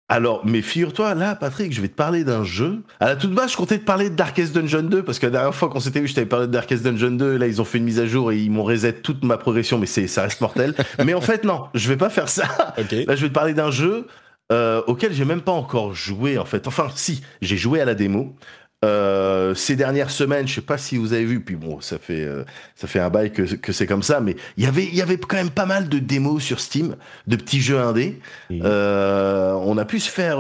Alors, 0.09 0.45
mais 0.45 0.61
figure-toi, 0.61 1.15
là, 1.15 1.37
Patrick, 1.37 1.73
je 1.73 1.81
vais 1.81 1.87
te 1.87 1.95
parler 1.95 2.25
d'un 2.25 2.43
jeu. 2.43 2.83
À 2.99 3.07
la 3.07 3.15
toute 3.15 3.33
base, 3.33 3.53
je 3.53 3.57
comptais 3.57 3.79
te 3.79 3.85
parler 3.85 4.11
de 4.11 4.17
Darkest 4.17 4.53
Dungeon 4.53 4.83
2, 4.83 5.05
parce 5.05 5.21
que 5.21 5.27
la 5.27 5.31
dernière 5.31 5.55
fois 5.55 5.69
qu'on 5.69 5.79
s'était 5.79 6.01
vu, 6.01 6.09
je 6.09 6.15
t'avais 6.15 6.27
parlé 6.27 6.49
de 6.49 6.53
Darkest 6.53 6.83
Dungeon 6.83 7.13
2, 7.13 7.37
là, 7.37 7.47
ils 7.47 7.61
ont 7.61 7.65
fait 7.65 7.79
une 7.79 7.85
mise 7.85 8.01
à 8.01 8.07
jour 8.07 8.33
et 8.33 8.39
ils 8.41 8.51
m'ont 8.51 8.65
reset 8.65 8.95
toute 8.95 9.23
ma 9.23 9.39
progression, 9.39 9.79
mais 9.79 9.87
c'est, 9.87 10.09
ça 10.09 10.23
reste 10.23 10.41
mortel. 10.41 10.75
mais 11.05 11.15
en 11.15 11.21
fait, 11.21 11.45
non, 11.45 11.67
je 11.75 11.89
vais 11.89 11.97
pas 11.97 12.11
faire 12.11 12.29
ça. 12.29 12.75
Là, 12.77 13.15
je 13.15 13.23
vais 13.23 13.29
te 13.29 13.33
parler 13.33 13.55
d'un 13.55 13.71
jeu 13.71 14.09
euh, 14.51 14.83
auquel 14.87 15.13
j'ai 15.13 15.25
même 15.25 15.43
pas 15.43 15.53
encore 15.53 15.95
joué 15.95 16.39
en 16.39 16.45
fait. 16.45 16.67
Enfin, 16.67 16.89
si, 16.95 17.23
j'ai 17.41 17.57
joué 17.57 17.81
à 17.81 17.85
la 17.85 17.95
démo. 17.95 18.35
Euh, 18.83 19.55
ces 19.55 19.77
dernières 19.77 20.11
semaines, 20.11 20.49
je 20.49 20.55
sais 20.55 20.61
pas 20.63 20.79
si 20.79 20.97
vous 20.97 21.13
avez 21.13 21.27
vu, 21.27 21.41
puis 21.41 21.55
bon, 21.55 21.83
ça 21.83 21.99
fait 21.99 22.25
euh, 22.25 22.45
ça 22.77 22.89
fait 22.89 22.99
un 22.99 23.11
bail 23.11 23.31
que, 23.31 23.43
que 23.43 23.73
c'est 23.73 23.87
comme 23.87 24.03
ça, 24.03 24.21
mais 24.21 24.37
il 24.57 24.65
y 24.65 24.67
avait 24.67 24.85
il 24.85 24.95
y 24.95 25.03
avait 25.03 25.19
quand 25.19 25.37
même 25.37 25.51
pas 25.51 25.67
mal 25.67 25.91
de 25.91 25.99
démos 25.99 26.43
sur 26.43 26.61
Steam, 26.61 26.97
de 27.27 27.37
petits 27.37 27.61
jeux 27.61 27.79
indés. 27.79 28.19
Euh, 28.51 29.53
on 29.53 29.77
a 29.77 29.85
pu 29.85 30.01
se 30.01 30.11
faire 30.11 30.39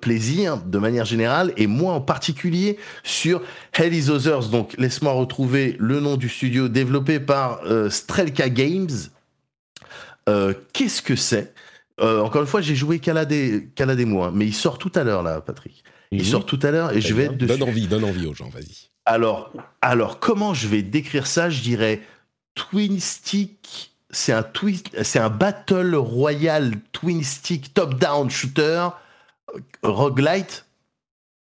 plaisir 0.00 0.56
de 0.56 0.78
manière 0.78 1.04
générale, 1.04 1.52
et 1.58 1.66
moi 1.66 1.92
en 1.92 2.00
particulier 2.00 2.78
sur 3.02 3.42
Hell 3.74 3.92
is 3.92 4.08
Others. 4.08 4.48
Donc 4.48 4.74
laisse-moi 4.78 5.12
retrouver 5.12 5.76
le 5.78 6.00
nom 6.00 6.16
du 6.16 6.30
studio 6.30 6.68
développé 6.68 7.20
par 7.20 7.60
Strelka 7.90 8.48
Games. 8.48 8.88
Qu'est-ce 10.72 11.02
que 11.02 11.16
c'est? 11.16 11.52
Euh, 12.00 12.20
encore 12.20 12.42
une 12.42 12.48
fois, 12.48 12.60
j'ai 12.60 12.74
joué 12.74 12.98
qu'à 12.98 13.12
la, 13.12 13.24
démo, 13.24 14.22
hein, 14.22 14.32
mais 14.34 14.46
il 14.46 14.54
sort 14.54 14.78
tout 14.78 14.92
à 14.94 15.04
l'heure, 15.04 15.22
là, 15.22 15.40
Patrick. 15.40 15.84
Il 16.10 16.18
mhm. 16.18 16.24
sort 16.24 16.46
tout 16.46 16.58
à 16.62 16.70
l'heure 16.70 16.92
et 16.92 17.00
je 17.00 17.14
vais 17.14 17.24
être 17.24 17.36
Donne 17.36 17.62
envie, 17.62 17.86
donne 17.86 18.04
envie 18.04 18.26
aux 18.26 18.34
gens, 18.34 18.48
vas-y. 18.48 18.90
Alors, 19.04 19.52
alors, 19.80 20.18
comment 20.18 20.54
je 20.54 20.66
vais 20.68 20.82
décrire 20.82 21.26
ça 21.26 21.50
Je 21.50 21.60
dirais 21.60 22.02
Twin 22.54 23.00
Stick. 23.00 23.92
C'est 24.10 24.32
un, 24.32 24.46
c'est 25.02 25.18
un 25.18 25.28
Battle 25.28 25.96
Royale 25.96 26.74
Twin 26.92 27.24
Stick 27.24 27.74
top-down 27.74 28.30
shooter 28.30 28.88
roguelite 29.82 30.66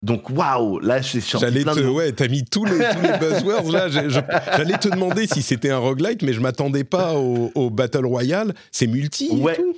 Donc 0.02 0.32
waouh, 0.32 0.80
là 0.80 1.00
je 1.02 1.20
suis 1.20 1.38
J'allais 1.40 1.64
te, 1.64 1.80
ouais, 1.80 2.12
t'as 2.12 2.28
mis 2.28 2.44
tous 2.44 2.66
les, 2.66 2.80
tous 2.80 3.02
les 3.02 3.18
buzzwords 3.20 3.72
là. 3.72 3.88
J'allais 3.90 4.78
te 4.80 4.90
demander 4.90 5.28
si 5.28 5.44
c'était 5.44 5.70
un 5.70 5.78
roguelite, 5.78 6.24
mais 6.24 6.34
je 6.34 6.40
m'attendais 6.40 6.84
pas 6.84 7.14
au, 7.14 7.52
au, 7.54 7.70
Battle 7.70 8.06
Royale. 8.06 8.56
C'est 8.72 8.88
multi. 8.88 9.30
Ouais. 9.32 9.54
Et 9.54 9.56
tout 9.56 9.76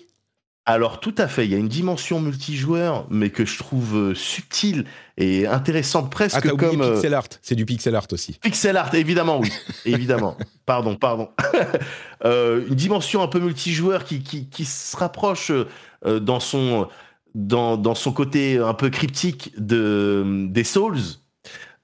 alors 0.68 1.00
tout 1.00 1.16
à 1.18 1.30
fait, 1.30 1.46
il 1.46 1.52
y 1.52 1.56
a 1.56 1.58
une 1.58 1.70
dimension 1.70 2.20
multijoueur, 2.20 3.08
mais 3.10 3.30
que 3.30 3.46
je 3.46 3.58
trouve 3.58 3.96
euh, 3.96 4.14
subtile 4.14 4.84
et 5.16 5.48
intéressante 5.48 6.12
presque 6.12 6.36
ah, 6.38 6.42
comme 6.42 6.72
oublié 6.74 6.92
pixel 6.92 7.14
art. 7.14 7.30
C'est 7.42 7.56
du 7.56 7.66
pixel 7.66 7.96
art 7.96 8.08
aussi. 8.12 8.38
Pixel 8.42 8.76
art, 8.76 8.94
évidemment, 8.94 9.40
oui, 9.40 9.50
évidemment. 9.86 10.36
Pardon, 10.66 10.98
pardon. 10.98 11.30
euh, 12.26 12.68
une 12.68 12.76
dimension 12.76 13.24
un 13.24 13.30
peu 13.30 13.40
multijoueur 13.40 14.04
qui, 14.04 14.22
qui, 14.22 14.50
qui 14.50 14.66
se 14.66 14.98
rapproche 14.98 15.54
euh, 16.06 16.20
dans 16.20 16.42
son 16.42 16.90
dans, 17.34 17.78
dans, 17.78 17.96
son 17.96 18.12
côté 18.12 18.58
un 18.58 18.74
peu 18.74 18.90
cryptique 18.90 19.54
de 19.58 20.48
des 20.50 20.66
Souls. 20.66 20.98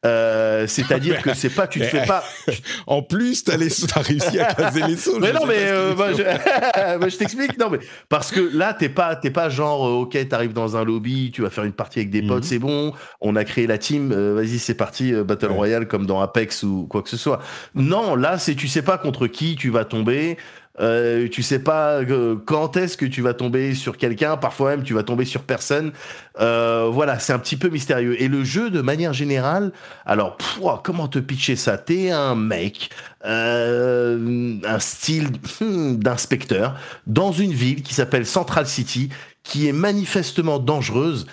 Euh, 0.05 0.67
c'est-à-dire 0.67 1.21
que 1.23 1.33
c'est 1.33 1.49
pas, 1.49 1.67
tu 1.67 1.79
te 1.79 1.85
fais 1.85 2.05
pas. 2.05 2.23
En 2.87 3.01
plus, 3.01 3.43
t'as, 3.43 3.57
les, 3.57 3.69
t'as 3.69 4.01
réussi 4.01 4.39
à 4.39 4.53
caser 4.53 4.81
les 4.87 4.97
sauts. 4.97 5.19
Mais 5.19 5.31
non, 5.31 5.45
mais 5.45 5.55
euh, 5.59 5.93
bah, 5.95 6.11
je, 6.11 6.23
bah, 6.99 7.07
je, 7.07 7.17
t'explique. 7.17 7.57
Non, 7.57 7.69
mais 7.69 7.79
parce 8.09 8.31
que 8.31 8.39
là, 8.53 8.73
t'es 8.73 8.89
pas, 8.89 9.15
t'es 9.15 9.31
pas 9.31 9.49
genre, 9.49 9.87
euh, 9.87 10.01
ok, 10.01 10.27
t'arrives 10.27 10.53
dans 10.53 10.75
un 10.75 10.83
lobby, 10.83 11.31
tu 11.31 11.41
vas 11.41 11.49
faire 11.49 11.63
une 11.63 11.73
partie 11.73 11.99
avec 11.99 12.09
des 12.09 12.21
potes, 12.21 12.43
mm-hmm. 12.43 12.47
c'est 12.47 12.59
bon. 12.59 12.93
On 13.21 13.35
a 13.35 13.43
créé 13.45 13.67
la 13.67 13.77
team, 13.77 14.13
vas-y, 14.13 14.59
c'est 14.59 14.75
parti, 14.75 15.13
Battle 15.13 15.47
ouais. 15.47 15.53
Royale 15.53 15.87
comme 15.87 16.05
dans 16.05 16.21
Apex 16.21 16.63
ou 16.63 16.87
quoi 16.89 17.01
que 17.01 17.09
ce 17.09 17.17
soit. 17.17 17.39
Non, 17.75 18.15
là, 18.15 18.37
c'est, 18.37 18.55
tu 18.55 18.67
sais 18.67 18.81
pas 18.81 18.97
contre 18.97 19.27
qui 19.27 19.55
tu 19.55 19.69
vas 19.69 19.85
tomber. 19.85 20.37
Euh, 20.79 21.27
tu 21.29 21.43
sais 21.43 21.59
pas 21.59 22.01
euh, 22.01 22.35
quand 22.45 22.77
est-ce 22.77 22.97
que 22.97 23.05
tu 23.05 23.21
vas 23.21 23.35
tomber 23.35 23.75
sur 23.75 23.95
quelqu'un, 23.95 24.37
parfois 24.37 24.71
même 24.71 24.83
tu 24.83 24.93
vas 24.95 25.03
tomber 25.03 25.25
sur 25.25 25.43
personne. 25.43 25.91
Euh, 26.39 26.89
voilà, 26.91 27.19
c'est 27.19 27.33
un 27.33 27.39
petit 27.39 27.57
peu 27.57 27.69
mystérieux. 27.69 28.19
Et 28.21 28.27
le 28.27 28.43
jeu, 28.43 28.71
de 28.71 28.81
manière 28.81 29.13
générale, 29.13 29.71
alors, 30.05 30.37
pff, 30.37 30.59
comment 30.83 31.07
te 31.07 31.19
pitcher 31.19 31.55
ça? 31.55 31.77
T'es 31.77 32.09
un 32.09 32.35
mec, 32.35 32.89
euh, 33.25 34.57
un 34.65 34.79
style 34.79 35.29
hmm, 35.61 35.97
d'inspecteur, 35.97 36.75
dans 37.05 37.31
une 37.31 37.53
ville 37.53 37.83
qui 37.83 37.93
s'appelle 37.93 38.25
Central 38.25 38.65
City, 38.65 39.09
qui 39.43 39.67
est 39.67 39.73
manifestement 39.73 40.57
dangereuse. 40.57 41.27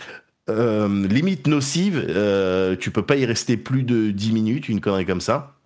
Euh, 0.51 1.07
limite 1.07 1.47
nocive, 1.47 2.07
tu 2.81 2.91
peux 2.91 3.07
pas 3.07 3.17
y 3.17 3.25
rester 3.25 3.57
plus 3.57 3.85
de 3.85 4.11
10 4.11 4.33
minutes, 4.33 4.69
une 4.69 4.81
connerie 4.81 5.07
comme 5.07 5.21
ça 5.21 5.60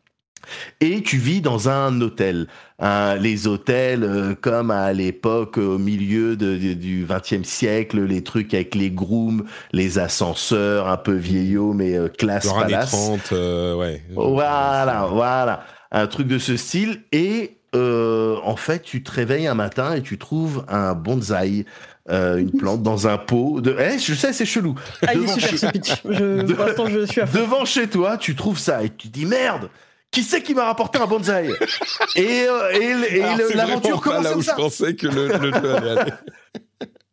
et 0.80 1.02
tu 1.02 1.16
vis 1.16 1.40
dans 1.40 1.68
un 1.68 2.00
hôtel. 2.00 2.46
Hein, 2.80 3.16
les 3.16 3.46
hôtels, 3.46 4.02
euh, 4.02 4.34
comme 4.34 4.70
à 4.70 4.92
l'époque, 4.92 5.58
au 5.58 5.78
milieu 5.78 6.36
de, 6.36 6.56
de, 6.56 6.72
du 6.72 7.06
XXe 7.08 7.48
siècle, 7.48 8.02
les 8.02 8.24
trucs 8.24 8.52
avec 8.52 8.74
les 8.74 8.90
grooms, 8.90 9.44
les 9.72 9.98
ascenseurs, 9.98 10.88
un 10.88 10.96
peu 10.96 11.14
vieillots, 11.14 11.72
mais 11.72 11.96
euh, 11.96 12.08
classe 12.08 12.44
Genre 12.44 12.62
palace. 12.62 12.90
30, 12.90 13.20
euh, 13.32 13.76
ouais. 13.76 14.02
Voilà, 14.14 15.06
voilà. 15.10 15.64
Un 15.92 16.06
truc 16.08 16.26
de 16.26 16.38
ce 16.38 16.56
style. 16.56 17.02
Et 17.12 17.58
euh, 17.74 18.36
en 18.42 18.56
fait, 18.56 18.82
tu 18.82 19.02
te 19.02 19.10
réveilles 19.10 19.46
un 19.46 19.54
matin 19.54 19.94
et 19.94 20.02
tu 20.02 20.18
trouves 20.18 20.64
un 20.68 20.94
bonsaï. 20.94 21.64
Euh, 22.10 22.36
une 22.36 22.52
plante 22.58 22.82
dans 22.82 23.08
un 23.08 23.16
pot. 23.16 23.60
De... 23.60 23.76
Eh, 23.78 23.98
je 23.98 24.14
sais, 24.14 24.32
c'est 24.32 24.44
chelou. 24.44 24.74
Ah, 25.06 25.14
devant, 25.14 25.38
chez... 25.38 25.56
je... 25.56 26.42
De... 26.42 26.52
Pour 26.54 26.66
l'instant, 26.66 26.86
je 26.86 27.06
suis 27.06 27.20
à 27.20 27.26
fond. 27.26 27.38
Devant 27.38 27.64
chez 27.64 27.88
toi, 27.88 28.18
tu 28.18 28.34
trouves 28.34 28.58
ça 28.58 28.84
et 28.84 28.90
tu 28.90 29.08
te 29.08 29.12
dis 29.12 29.26
merde, 29.26 29.70
qui 30.14 30.22
c'est 30.22 30.42
qui 30.42 30.54
m'a 30.54 30.64
rapporté 30.64 30.98
un 30.98 31.06
bonsaï 31.06 31.48
Et, 32.16 32.46
euh, 32.48 32.72
et, 32.72 33.16
et 33.16 33.54
l'aventure 33.54 34.00
commence 34.00 34.24
là 34.24 34.30
comme 34.30 34.38
où 34.38 34.42
ça. 34.42 34.54
je 34.56 34.62
pensais 34.62 34.94
que 34.94 35.08
le, 35.08 35.26
le 35.26 35.52
jeu 35.52 35.76
allait 35.76 36.00
aller. 36.00 36.12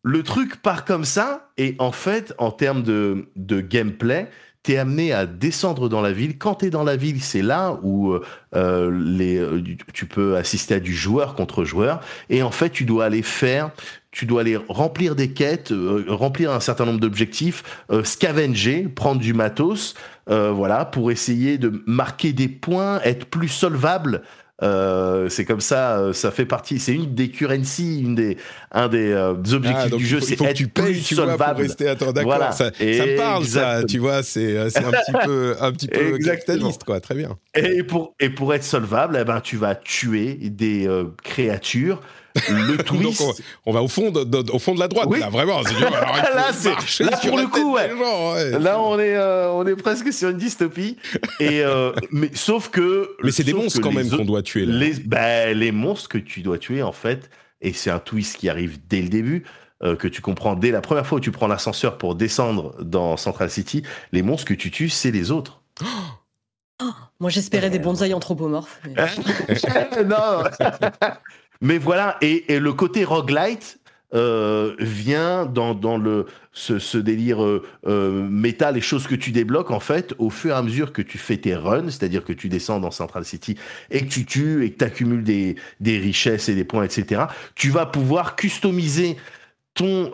Le 0.04 0.24
truc 0.24 0.64
part 0.64 0.84
comme 0.84 1.06
ça, 1.06 1.52
et 1.58 1.76
en 1.78 1.92
fait, 1.92 2.34
en 2.40 2.50
termes 2.50 2.82
de, 2.82 3.30
de 3.36 3.62
gameplay, 3.62 4.32
t'es 4.64 4.78
amené 4.78 5.14
à 5.14 5.28
descendre 5.28 5.90
dans 5.90 6.02
la 6.02 6.12
ville. 6.12 6.40
Quand 6.40 6.56
t'es 6.56 6.72
dans 6.72 6.84
la 6.84 6.96
ville, 6.96 7.22
c'est 7.22 7.44
là 7.44 7.78
où 7.84 8.18
euh, 8.56 8.92
les, 9.06 9.38
euh, 9.38 9.62
tu 9.94 10.08
peux 10.08 10.38
assister 10.38 10.74
à 10.76 10.80
du 10.80 10.96
joueur 10.96 11.36
contre 11.36 11.64
joueur. 11.66 12.00
Et 12.30 12.42
en 12.42 12.50
fait, 12.50 12.72
tu 12.72 12.84
dois 12.84 13.06
aller 13.06 13.22
faire, 13.22 13.70
tu 14.12 14.26
dois 14.26 14.42
aller 14.42 14.58
remplir 14.68 15.16
des 15.16 15.32
quêtes, 15.32 15.72
euh, 15.72 16.04
remplir 16.10 16.52
un 16.52 16.60
certain 16.60 16.86
nombre 16.86 17.00
d'objectifs, 17.00 17.64
euh, 17.92 18.04
scavenger, 18.04 18.90
prendre 18.94 19.22
du 19.22 19.34
matos, 19.34 19.96
euh, 20.30 20.52
voilà, 20.52 20.84
pour 20.86 21.12
essayer 21.12 21.58
de 21.58 21.82
marquer 21.88 22.34
des 22.34 22.50
points, 22.50 23.00
être 23.04 23.26
plus 23.26 23.48
solvable. 23.48 24.22
C'est 25.30 25.44
comme 25.46 25.60
ça, 25.60 26.12
ça 26.14 26.30
fait 26.30 26.46
partie. 26.46 26.78
C'est 26.78 26.94
une 26.94 27.16
des 27.16 27.30
currency, 27.30 28.02
une 28.02 28.14
des, 28.14 28.38
un 28.72 28.90
des, 28.90 29.34
des 29.40 29.54
objectifs 29.56 29.92
ah, 29.92 29.98
du 29.98 30.06
jeu, 30.06 30.20
c'est 30.20 30.40
être 30.40 30.54
tu 30.54 30.68
payes, 30.68 30.94
plus 30.94 31.02
tu 31.02 31.16
solvable. 31.16 31.38
Vois, 31.38 31.48
pour 31.48 31.62
rester, 31.64 31.88
attends, 31.88 32.12
d'accord, 32.12 32.36
Voilà. 32.36 32.52
ça, 32.52 32.66
ça 32.66 32.84
me 32.84 33.18
parle, 33.18 33.44
ça, 33.46 33.84
tu 33.86 33.98
vois, 33.98 34.22
c'est, 34.22 34.60
un 34.60 34.68
petit 34.68 35.26
peu, 35.26 35.56
un 35.62 35.72
petit 35.72 35.88
peu 35.88 36.16
capitaliste, 36.20 36.84
quoi, 36.84 37.00
très 37.00 37.16
bien. 37.16 37.40
Et 37.56 37.82
pour, 37.82 38.14
et 38.20 38.30
pour 38.30 38.54
être 38.54 38.64
solvable, 38.64 39.18
eh 39.20 39.24
ben, 39.24 39.42
tu 39.42 39.58
vas 39.58 39.74
tuer 39.74 40.36
des 40.36 40.88
créatures. 41.24 42.00
Le 42.50 42.78
Donc, 42.78 42.86
twist. 42.86 43.22
on, 43.66 43.72
on 43.72 43.74
va 43.74 43.82
au 43.82 43.88
fond 43.88 44.12
de, 44.12 44.24
de- 44.24 44.52
au 44.52 44.60
fond 44.60 44.74
de 44.74 44.80
la 44.80 44.88
droite, 44.88 45.08
Oui. 45.10 45.20
là, 45.20 45.30
vraiment. 45.30 45.60
Alors, 45.60 46.14
Là, 46.36 46.54
c'est- 46.54 47.04
là, 47.04 47.18
pour 47.18 47.38
le 47.38 47.48
coup, 47.48 47.74
ouais. 47.76 47.90
des 47.90 47.98
gens, 47.98 48.34
ouais. 48.34 48.60
Là, 48.60 48.80
on 48.82 49.00
est, 49.00 49.16
euh, 49.16 49.52
on 49.52 49.66
est 49.68 49.76
presque 49.76 50.12
sur 50.14 50.30
une 50.30 50.38
dystopie. 50.38 50.98
Et, 51.40 51.62
euh, 51.64 51.92
mais 52.12 52.30
sauf 52.34 52.70
que. 52.70 53.16
Mais 53.24 53.32
c'est 53.32 53.44
des 53.44 53.54
monstres 53.54 53.82
quand 53.82 53.92
même 53.92 54.10
qu'on 54.10 54.26
doit 54.26 54.42
tuer. 54.44 54.66
Là. 54.66 54.76
Les, 54.78 54.94
ben, 54.94 55.58
les 55.58 55.72
monstres 55.72 56.10
que 56.10 56.18
tu 56.18 56.42
dois 56.42 56.58
tuer, 56.58 56.82
en 56.84 56.92
fait, 56.94 57.30
et 57.62 57.74
c'est 57.74 57.90
un 57.92 58.00
twist 58.00 58.38
qui 58.38 58.50
arrive 58.50 58.80
dès 58.88 59.02
le 59.02 59.10
début, 59.10 59.44
euh, 59.84 59.96
que 59.96 60.08
tu 60.08 60.22
comprends 60.22 60.56
dès 60.56 60.72
la 60.72 60.82
première 60.82 61.06
fois 61.06 61.18
où 61.18 61.22
tu 61.22 61.32
prends 61.32 61.48
l'ascenseur 61.48 61.98
pour 61.98 62.16
descendre 62.16 62.76
dans 62.82 63.18
Central 63.18 63.50
City, 63.50 63.84
les 64.12 64.22
monstres 64.22 64.46
que 64.48 64.54
tu 64.54 64.72
tues, 64.72 64.90
c'est 64.90 65.12
les 65.12 65.32
autres. 65.32 65.62
Moi, 67.20 67.30
j'espérais 67.30 67.70
des 67.70 67.78
bonsaïs 67.78 68.14
anthropomorphes. 68.16 68.80
mais- 68.88 70.04
non. 70.06 70.44
Mais 71.62 71.78
voilà, 71.78 72.18
et, 72.22 72.54
et 72.54 72.60
le 72.60 72.74
côté 72.74 73.04
roguelite 73.04 73.80
euh, 74.14 74.76
vient 74.78 75.46
dans, 75.46 75.80
ce, 76.52 76.98
délire 76.98 77.42
euh, 77.42 77.64
euh, 77.88 78.28
méta, 78.30 78.74
les 78.74 78.82
choses 78.82 79.08
que 79.08 79.16
tu 79.16 79.32
débloques, 79.32 79.72
en 79.72 79.80
fait, 79.80 80.14
au 80.18 80.30
fur 80.30 80.52
et 80.52 80.58
à 80.58 80.62
mesure 80.62 80.92
que 80.92 81.02
tu 81.02 81.18
fais 81.18 81.38
tes 81.38 81.56
runs, 81.56 81.86
c'est-à-dire 81.86 82.26
que 82.26 82.34
tu 82.34 82.50
descends 82.50 82.82
dans 82.82 82.92
Central 82.92 83.24
City 83.24 83.56
et 83.90 84.02
que 84.02 84.12
tu 84.12 84.26
tues 84.26 84.66
et 84.66 84.72
que 84.72 84.80
tu 84.80 84.84
accumules 84.84 85.24
des, 85.24 85.56
richesses 85.82 86.50
et 86.50 86.56
des 86.56 86.66
points, 86.66 86.84
etc., 86.84 87.24
tu 87.56 87.70
vas 87.70 87.86
pouvoir 87.86 88.36
customiser 88.36 89.16
ton 89.76 90.12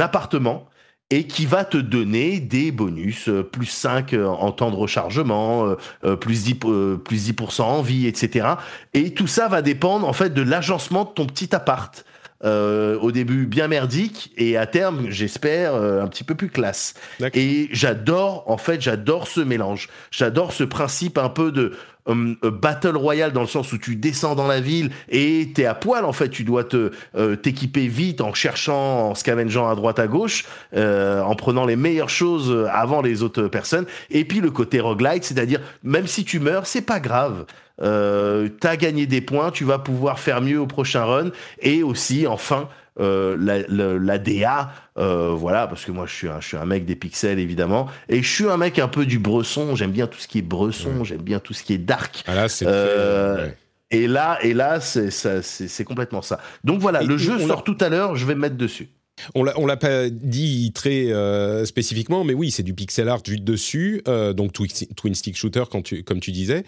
appartement 0.00 0.68
et 1.12 1.24
qui 1.24 1.44
va 1.44 1.66
te 1.66 1.76
donner 1.76 2.40
des 2.40 2.72
bonus, 2.72 3.28
euh, 3.28 3.42
plus 3.42 3.66
5 3.66 4.14
euh, 4.14 4.26
en 4.26 4.50
temps 4.50 4.70
de 4.70 4.76
rechargement, 4.76 5.76
euh, 6.04 6.16
plus 6.16 6.44
10, 6.44 6.54
euh, 6.64 6.96
plus 6.96 7.30
10% 7.30 7.60
en 7.60 7.82
vie, 7.82 8.06
etc. 8.06 8.48
Et 8.94 9.12
tout 9.12 9.26
ça 9.26 9.46
va 9.46 9.60
dépendre 9.60 10.08
en 10.08 10.14
fait 10.14 10.32
de 10.32 10.40
l'agencement 10.40 11.04
de 11.04 11.10
ton 11.10 11.26
petit 11.26 11.54
appart. 11.54 12.06
Euh, 12.44 12.98
au 12.98 13.12
début 13.12 13.46
bien 13.46 13.68
merdique 13.68 14.32
et 14.36 14.56
à 14.56 14.66
terme 14.66 15.08
j'espère 15.10 15.76
euh, 15.76 16.02
un 16.02 16.08
petit 16.08 16.24
peu 16.24 16.34
plus 16.34 16.48
classe 16.48 16.94
et 17.34 17.68
j'adore 17.70 18.42
en 18.50 18.56
fait 18.56 18.80
j'adore 18.80 19.28
ce 19.28 19.40
mélange 19.40 19.88
j'adore 20.10 20.52
ce 20.52 20.64
principe 20.64 21.18
un 21.18 21.28
peu 21.28 21.52
de 21.52 21.76
hum, 22.06 22.36
euh, 22.44 22.50
battle 22.50 22.96
royale 22.96 23.32
dans 23.32 23.40
le 23.40 23.46
sens 23.46 23.72
où 23.72 23.78
tu 23.78 23.96
descends 23.96 24.34
dans 24.34 24.46
la 24.46 24.60
ville 24.60 24.90
et 25.08 25.50
t'es 25.54 25.64
à 25.66 25.74
poil 25.74 26.04
en 26.04 26.12
fait. 26.12 26.28
Tu 26.28 26.44
dois 26.44 26.64
te 26.64 26.90
euh, 27.16 27.36
t'équiper 27.36 27.86
vite 27.86 28.20
en 28.20 28.34
cherchant 28.34 29.10
en 29.10 29.14
scavengeant 29.14 29.68
à 29.68 29.74
droite 29.74 29.98
à 29.98 30.06
gauche 30.06 30.44
euh, 30.74 31.22
en 31.22 31.34
prenant 31.34 31.66
les 31.66 31.76
meilleures 31.76 32.10
choses 32.10 32.68
avant 32.70 33.02
les 33.02 33.22
autres 33.22 33.48
personnes. 33.48 33.86
Et 34.10 34.24
puis 34.24 34.40
le 34.40 34.50
côté 34.50 34.80
roguelite 34.80 35.24
c'est-à-dire 35.24 35.60
même 35.82 36.06
si 36.06 36.24
tu 36.24 36.40
meurs 36.40 36.66
c'est 36.66 36.82
pas 36.82 37.00
grave. 37.00 37.44
Euh, 37.80 38.48
t'as 38.60 38.76
gagné 38.76 39.06
des 39.06 39.20
points, 39.20 39.50
tu 39.50 39.64
vas 39.64 39.78
pouvoir 39.78 40.18
faire 40.18 40.40
mieux 40.40 40.60
au 40.60 40.66
prochain 40.66 41.04
run, 41.04 41.30
et 41.60 41.82
aussi, 41.82 42.26
enfin, 42.26 42.68
euh, 43.00 43.36
la, 43.40 43.62
la, 43.68 43.94
la 43.98 44.18
DA, 44.18 44.72
euh, 44.98 45.30
voilà, 45.30 45.66
parce 45.66 45.84
que 45.84 45.92
moi 45.92 46.06
je 46.06 46.14
suis, 46.14 46.28
un, 46.28 46.40
je 46.40 46.48
suis 46.48 46.56
un 46.56 46.66
mec 46.66 46.84
des 46.84 46.96
pixels 46.96 47.38
évidemment, 47.38 47.88
et 48.08 48.22
je 48.22 48.28
suis 48.28 48.48
un 48.48 48.56
mec 48.56 48.78
un 48.78 48.88
peu 48.88 49.06
du 49.06 49.18
bresson, 49.18 49.74
j'aime 49.76 49.92
bien 49.92 50.06
tout 50.06 50.18
ce 50.18 50.28
qui 50.28 50.38
est 50.38 50.42
bresson, 50.42 50.98
Ouais. 50.98 51.04
j'aime 51.04 51.22
bien 51.22 51.40
tout 51.40 51.54
ce 51.54 51.62
qui 51.62 51.72
est 51.74 51.78
dark, 51.78 52.22
Ah, 52.26 52.34
là, 52.34 52.48
c'est 52.48 52.66
Euh, 52.68 53.46
ouais. 53.46 53.56
et 53.90 54.06
là, 54.06 54.38
et 54.42 54.52
là 54.54 54.80
c'est 54.80 55.10
ça- 55.10 55.40
c'est- 55.42 55.68
c'est 55.68 55.84
complètement 55.84 56.22
ça. 56.22 56.38
Donc 56.64 56.80
voilà, 56.80 57.02
Et- 57.02 57.06
le 57.06 57.16
jeu 57.16 57.38
sort 57.38 57.64
tout 57.64 57.78
à 57.80 57.88
l'heure, 57.88 58.14
je 58.16 58.26
vais 58.26 58.34
me 58.34 58.40
mettre 58.40 58.56
dessus. 58.56 58.88
On 59.34 59.44
l'a, 59.44 59.52
on 59.60 59.66
l'a 59.66 59.76
pas 59.76 60.08
dit 60.08 60.72
très 60.74 61.12
euh, 61.12 61.64
spécifiquement, 61.66 62.24
mais 62.24 62.32
oui, 62.32 62.50
c'est 62.50 62.62
du 62.62 62.72
pixel 62.74 63.08
art 63.10 63.20
vu 63.26 63.38
de 63.38 63.44
dessus, 63.44 64.02
euh, 64.08 64.32
donc 64.32 64.52
twin, 64.54 64.68
twin 64.96 65.14
stick 65.14 65.36
shooter, 65.36 65.64
quand 65.70 65.82
tu, 65.82 66.02
comme 66.02 66.18
tu 66.20 66.32
disais, 66.32 66.64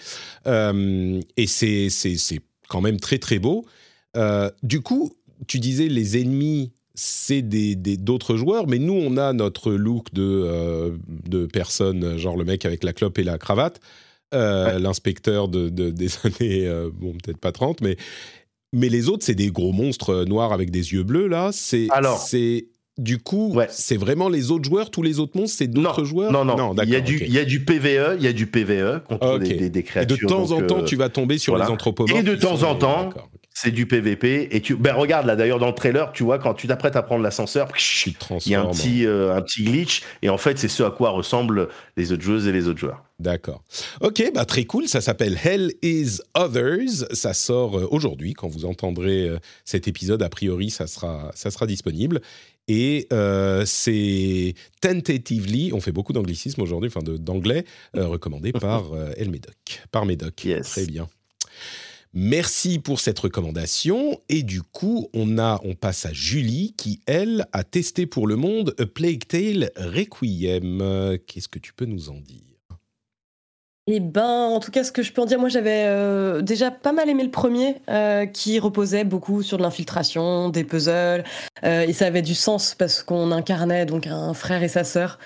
Euh, 0.46 1.20
et 1.36 1.46
c'est, 1.46 1.88
c'est, 1.90 2.16
c'est 2.16 2.40
quand 2.68 2.80
même 2.80 3.00
très 3.00 3.18
très 3.18 3.38
beau. 3.38 3.64
Euh, 4.16 4.50
du 4.62 4.80
coup, 4.82 5.12
tu 5.46 5.58
disais 5.58 5.88
les 5.88 6.20
ennemis, 6.20 6.72
c'est 6.94 7.42
des, 7.42 7.74
d'autres 7.76 8.36
joueurs, 8.36 8.66
mais 8.68 8.78
nous, 8.78 8.92
on 8.94 9.16
a 9.16 9.32
notre 9.32 9.72
look 9.72 10.12
de, 10.12 10.22
euh, 10.22 10.90
de 11.28 11.46
personne, 11.46 12.16
genre 12.18 12.36
le 12.36 12.44
mec 12.44 12.64
avec 12.64 12.84
la 12.84 12.92
clope 12.92 13.18
et 13.18 13.24
la 13.24 13.36
cravate, 13.38 13.80
euh, 14.32 14.78
l'inspecteur 14.78 15.48
de, 15.48 15.68
de- 15.68 15.90
des 15.90 16.08
années, 16.24 16.66
euh, 16.66 16.90
bon, 16.92 17.12
peut-être 17.12 17.38
pas 17.38 17.52
30, 17.52 17.80
mais, 17.80 17.96
mais 18.72 18.88
les 18.88 19.08
autres, 19.08 19.24
c'est 19.24 19.34
des 19.34 19.50
gros 19.50 19.72
monstres 19.72 20.10
euh, 20.10 20.24
noirs 20.24 20.52
avec 20.52 20.70
des 20.70 20.92
yeux 20.92 21.02
bleus, 21.02 21.26
là. 21.28 21.50
C'est, 21.52 21.88
Alors. 21.90 22.18
c'est 22.18 22.66
du 22.96 23.18
coup, 23.18 23.52
Ouais. 23.52 23.66
c'est 23.70 23.96
vraiment 23.96 24.28
les 24.28 24.52
autres 24.52 24.64
joueurs, 24.64 24.88
tous 24.92 25.02
les 25.02 25.18
autres 25.18 25.36
monstres, 25.36 25.56
c'est 25.58 25.66
d'autres 25.66 26.02
non, 26.02 26.04
joueurs? 26.06 26.30
Non, 26.32 26.44
non, 26.44 26.72
il 26.80 26.88
y 26.90 26.94
a 26.94 27.00
d'accord, 27.00 27.04
du, 27.06 27.24
il 27.24 27.32
y 27.32 27.38
a 27.40 27.44
du 27.44 27.64
PVE, 27.64 28.16
il 28.20 28.24
y 28.24 28.28
a 28.28 28.32
du 28.32 28.46
PVE 28.46 29.00
contre 29.08 29.40
des, 29.40 29.54
des, 29.54 29.68
des 29.70 29.80
Et 29.80 29.82
créatures. 29.82 30.16
de 30.16 30.26
temps 30.32 30.52
en 30.52 30.62
temps, 30.64 30.84
tu 30.84 30.94
vas 30.94 31.08
tomber 31.08 31.38
sur 31.38 31.54
voilà. 31.54 31.64
les 31.66 31.72
anthropomorphes. 31.72 32.20
Et 32.20 32.22
de 32.22 32.36
temps 32.36 32.62
en 32.62 32.76
temps. 32.76 33.10
C'est 33.54 33.70
du 33.70 33.86
PVP. 33.86 34.48
Et 34.50 34.60
tu, 34.60 34.74
ben 34.74 34.92
regarde 34.92 35.26
là 35.26 35.36
d'ailleurs 35.36 35.58
dans 35.58 35.68
le 35.68 35.74
trailer, 35.74 36.12
tu 36.12 36.24
vois 36.24 36.38
quand 36.38 36.54
tu 36.54 36.66
t'apprêtes 36.66 36.96
à 36.96 37.02
prendre 37.02 37.22
l'ascenseur, 37.22 37.68
il 38.06 38.52
y 38.52 38.54
a 38.54 38.60
un 38.60 38.66
petit, 38.66 39.06
euh, 39.06 39.34
un 39.34 39.42
petit 39.42 39.64
glitch. 39.64 40.02
Et 40.22 40.28
en 40.28 40.38
fait, 40.38 40.58
c'est 40.58 40.68
ce 40.68 40.82
à 40.82 40.90
quoi 40.90 41.10
ressemblent 41.10 41.68
les 41.96 42.12
autres 42.12 42.22
joueuses 42.22 42.46
et 42.46 42.52
les 42.52 42.68
autres 42.68 42.80
joueurs. 42.80 43.04
D'accord. 43.20 43.62
Ok, 44.00 44.22
bah 44.34 44.44
très 44.44 44.64
cool. 44.64 44.88
Ça 44.88 45.00
s'appelle 45.00 45.38
Hell 45.42 45.72
is 45.82 46.18
Others. 46.34 47.06
Ça 47.12 47.32
sort 47.32 47.78
euh, 47.78 47.88
aujourd'hui. 47.90 48.34
Quand 48.34 48.48
vous 48.48 48.64
entendrez 48.64 49.28
euh, 49.28 49.38
cet 49.64 49.86
épisode, 49.86 50.22
a 50.22 50.28
priori, 50.28 50.70
ça 50.70 50.88
sera, 50.88 51.30
ça 51.34 51.52
sera 51.52 51.66
disponible. 51.66 52.20
Et 52.68 53.06
euh, 53.12 53.64
c'est 53.66 54.54
tentatively, 54.80 55.72
on 55.72 55.80
fait 55.80 55.92
beaucoup 55.92 56.12
d'anglicisme 56.12 56.62
aujourd'hui, 56.62 56.88
enfin 56.94 57.02
d'anglais, 57.02 57.64
euh, 57.96 58.06
recommandé 58.06 58.52
par 58.60 58.92
euh, 58.94 59.12
El 59.16 59.30
Médoc, 59.30 59.82
par 59.90 60.06
Médoc. 60.06 60.44
Yes. 60.44 60.70
Très 60.70 60.86
bien. 60.86 61.08
Merci 62.16 62.78
pour 62.78 63.00
cette 63.00 63.18
recommandation. 63.18 64.20
Et 64.28 64.44
du 64.44 64.62
coup, 64.62 65.08
on, 65.14 65.26
passe 65.74 66.06
à 66.06 66.12
Julie 66.12 66.72
qui, 66.76 67.00
elle, 67.06 67.46
a 67.52 67.64
testé 67.64 68.06
pour 68.06 68.28
le 68.28 68.36
monde 68.36 68.72
A 68.78 68.86
Plague 68.86 69.26
Tale 69.26 69.72
Requiem. 69.76 71.18
Qu'est-ce 71.26 71.48
que 71.48 71.58
tu 71.58 71.72
peux 71.72 71.86
nous 71.86 72.10
en 72.10 72.20
dire? 72.20 72.54
Et 73.88 73.98
ben, 73.98 74.22
en 74.22 74.60
tout 74.60 74.70
cas, 74.70 74.84
ce 74.84 74.92
que 74.92 75.02
je 75.02 75.12
peux 75.12 75.22
en 75.22 75.26
dire, 75.26 75.40
moi 75.40 75.48
j'avais 75.48 75.86
euh, 75.86 76.40
déjà 76.40 76.70
pas 76.70 76.92
mal 76.92 77.08
aimé 77.10 77.24
le 77.24 77.32
premier, 77.32 77.82
euh, 77.90 78.24
qui 78.26 78.60
reposait 78.60 79.04
beaucoup 79.04 79.42
sur 79.42 79.58
de 79.58 79.62
l'infiltration, 79.62 80.48
des 80.48 80.62
puzzles, 80.62 81.24
euh, 81.64 81.82
et 81.82 81.92
ça 81.92 82.06
avait 82.06 82.22
du 82.22 82.34
sens 82.34 82.76
parce 82.76 83.02
qu'on 83.02 83.30
incarnait 83.32 83.84
donc 83.86 84.06
un 84.06 84.32
frère 84.32 84.62
et 84.62 84.68
sa 84.68 84.84
sœur. 84.84 85.18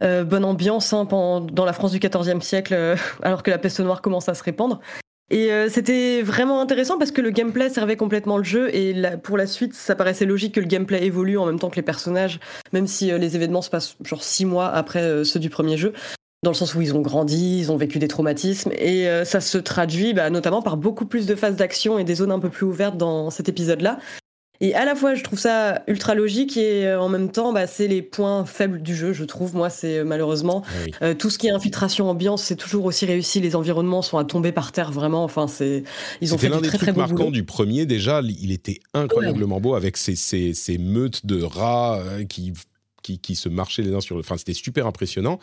Bonne 0.00 0.44
ambiance 0.44 0.92
hein, 0.92 1.06
dans 1.06 1.64
la 1.64 1.72
France 1.72 1.92
du 1.92 1.98
XIVe 1.98 2.40
siècle, 2.42 2.96
alors 3.22 3.42
que 3.42 3.50
la 3.50 3.58
peste 3.58 3.80
noire 3.80 4.00
commence 4.00 4.28
à 4.28 4.34
se 4.34 4.42
répandre. 4.42 4.80
Et 5.30 5.50
euh, 5.50 5.68
c'était 5.68 6.22
vraiment 6.22 6.60
intéressant 6.60 6.98
parce 6.98 7.10
que 7.10 7.20
le 7.20 7.30
gameplay 7.30 7.68
servait 7.68 7.96
complètement 7.96 8.38
le 8.38 8.44
jeu 8.44 8.74
et 8.74 8.94
pour 9.24 9.36
la 9.36 9.46
suite, 9.46 9.74
ça 9.74 9.96
paraissait 9.96 10.24
logique 10.24 10.54
que 10.54 10.60
le 10.60 10.66
gameplay 10.66 11.04
évolue 11.04 11.36
en 11.36 11.46
même 11.46 11.58
temps 11.58 11.68
que 11.68 11.76
les 11.76 11.82
personnages, 11.82 12.38
même 12.72 12.86
si 12.86 13.10
euh, 13.10 13.18
les 13.18 13.34
événements 13.34 13.62
se 13.62 13.70
passent 13.70 13.96
genre 14.04 14.22
six 14.22 14.44
mois 14.44 14.68
après 14.68 15.02
euh, 15.02 15.24
ceux 15.24 15.40
du 15.40 15.50
premier 15.50 15.76
jeu 15.76 15.92
dans 16.44 16.50
le 16.52 16.56
sens 16.56 16.76
où 16.76 16.80
ils 16.80 16.94
ont 16.94 17.00
grandi, 17.00 17.58
ils 17.58 17.72
ont 17.72 17.76
vécu 17.76 17.98
des 17.98 18.06
traumatismes, 18.06 18.70
et 18.78 19.08
ça 19.24 19.40
se 19.40 19.58
traduit 19.58 20.14
bah, 20.14 20.30
notamment 20.30 20.62
par 20.62 20.76
beaucoup 20.76 21.06
plus 21.06 21.26
de 21.26 21.34
phases 21.34 21.56
d'action 21.56 21.98
et 21.98 22.04
des 22.04 22.16
zones 22.16 22.30
un 22.30 22.38
peu 22.38 22.50
plus 22.50 22.66
ouvertes 22.66 22.96
dans 22.96 23.30
cet 23.30 23.48
épisode-là. 23.48 23.98
Et 24.60 24.74
à 24.74 24.84
la 24.84 24.94
fois, 24.94 25.14
je 25.14 25.22
trouve 25.22 25.38
ça 25.38 25.82
ultra 25.86 26.14
logique, 26.14 26.56
et 26.56 26.86
euh, 26.86 27.00
en 27.00 27.08
même 27.08 27.30
temps, 27.30 27.52
bah, 27.52 27.66
c'est 27.66 27.88
les 27.88 28.02
points 28.02 28.44
faibles 28.44 28.82
du 28.82 28.94
jeu, 28.94 29.12
je 29.12 29.24
trouve. 29.24 29.54
Moi, 29.54 29.70
c'est 29.70 29.98
euh, 29.98 30.04
malheureusement 30.04 30.62
oui. 30.84 30.92
euh, 31.02 31.14
tout 31.14 31.30
ce 31.30 31.38
qui 31.38 31.48
est 31.48 31.50
infiltration 31.50 32.08
ambiance, 32.08 32.42
c'est 32.42 32.56
toujours 32.56 32.84
aussi 32.86 33.04
réussi. 33.06 33.40
Les 33.40 33.56
environnements 33.56 34.02
sont 34.02 34.18
à 34.18 34.24
tomber 34.24 34.52
par 34.52 34.72
terre, 34.72 34.92
vraiment. 34.92 35.24
Enfin, 35.24 35.46
c'est 35.46 35.84
ils 36.20 36.34
ont 36.34 36.38
fait 36.38 36.48
l'un 36.48 36.60
des 36.60 36.68
très 36.68 36.78
trucs 36.78 36.90
très 36.90 36.98
marquants 36.98 37.30
du 37.30 37.44
premier. 37.44 37.86
Déjà, 37.86 38.20
il 38.22 38.52
était 38.52 38.80
incroyablement 38.94 39.60
beau 39.60 39.74
avec 39.74 39.96
ces, 39.96 40.16
ces, 40.16 40.54
ces 40.54 40.78
meutes 40.78 41.26
de 41.26 41.42
rats 41.42 42.00
qui, 42.28 42.52
qui, 43.02 43.18
qui 43.18 43.36
se 43.36 43.48
marchaient 43.48 43.82
les 43.82 43.94
uns 43.94 44.00
sur 44.00 44.16
le. 44.16 44.20
Enfin, 44.20 44.36
c'était 44.36 44.54
super 44.54 44.86
impressionnant. 44.86 45.38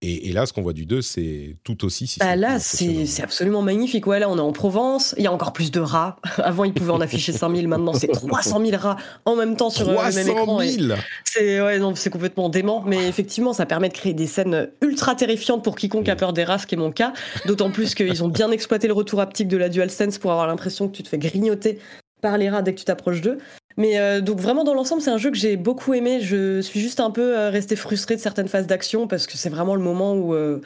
Et, 0.00 0.28
et 0.28 0.32
là, 0.32 0.46
ce 0.46 0.52
qu'on 0.52 0.62
voit 0.62 0.72
du 0.72 0.86
2, 0.86 1.02
c'est 1.02 1.56
tout 1.64 1.84
aussi. 1.84 2.06
si 2.06 2.20
Bah 2.20 2.36
là, 2.36 2.60
c'est 2.60 3.20
absolument 3.20 3.62
magnifique. 3.62 4.06
Ouais, 4.06 4.20
là, 4.20 4.30
on 4.30 4.38
est 4.38 4.40
en 4.40 4.52
Provence. 4.52 5.12
Il 5.18 5.24
y 5.24 5.26
a 5.26 5.32
encore 5.32 5.52
plus 5.52 5.72
de 5.72 5.80
rats. 5.80 6.16
Avant, 6.38 6.62
ils 6.62 6.72
pouvaient 6.72 6.92
en 6.92 7.00
afficher 7.00 7.32
5000. 7.32 7.66
Maintenant, 7.66 7.94
c'est 7.94 8.06
300 8.06 8.64
000 8.64 8.80
rats 8.80 8.96
en 9.24 9.34
même 9.34 9.56
temps 9.56 9.70
sur 9.70 9.88
euh, 9.88 9.92
le 9.92 10.14
même 10.14 10.26
300 10.26 10.42
écran. 10.42 10.60
et 10.60 10.68
000 10.68 10.94
C'est 11.24 11.60
ouais, 11.60 11.80
complètement 12.12 12.48
dément. 12.48 12.84
Mais 12.86 13.08
effectivement, 13.08 13.52
ça 13.52 13.66
permet 13.66 13.88
de 13.88 13.94
créer 13.94 14.14
des 14.14 14.28
scènes 14.28 14.70
ultra 14.82 15.16
terrifiantes 15.16 15.64
pour 15.64 15.74
quiconque 15.74 16.08
a 16.08 16.14
peur 16.14 16.32
des 16.32 16.44
rats, 16.44 16.58
ce 16.58 16.68
qui 16.68 16.76
est 16.76 16.78
mon 16.78 16.92
cas. 16.92 17.12
D'autant 17.46 17.70
plus 17.70 17.96
qu'ils 17.96 18.22
ont 18.22 18.28
bien 18.28 18.52
exploité 18.52 18.86
le 18.86 18.92
retour 18.94 19.20
haptique 19.20 19.48
de 19.48 19.56
la 19.56 19.68
DualSense 19.68 20.18
pour 20.18 20.30
avoir 20.30 20.46
l'impression 20.46 20.88
que 20.88 20.96
tu 20.96 21.02
te 21.02 21.08
fais 21.08 21.18
grignoter 21.18 21.80
par 22.20 22.38
les 22.38 22.48
rats 22.48 22.62
dès 22.62 22.72
que 22.72 22.78
tu 22.78 22.84
t'approches 22.84 23.20
d'eux. 23.20 23.38
Mais 23.78 23.98
euh, 23.98 24.20
donc 24.20 24.40
vraiment 24.40 24.64
dans 24.64 24.74
l'ensemble, 24.74 25.00
c'est 25.00 25.10
un 25.10 25.18
jeu 25.18 25.30
que 25.30 25.36
j'ai 25.36 25.56
beaucoup 25.56 25.94
aimé. 25.94 26.20
Je 26.20 26.60
suis 26.60 26.80
juste 26.80 27.00
un 27.00 27.10
peu 27.10 27.38
euh, 27.38 27.48
resté 27.50 27.76
frustré 27.76 28.16
de 28.16 28.20
certaines 28.20 28.48
phases 28.48 28.66
d'action 28.66 29.06
parce 29.06 29.26
que 29.26 29.36
c'est 29.38 29.48
vraiment 29.48 29.74
le 29.76 29.82
moment 29.82 30.14
où 30.14 30.34
euh, 30.34 30.60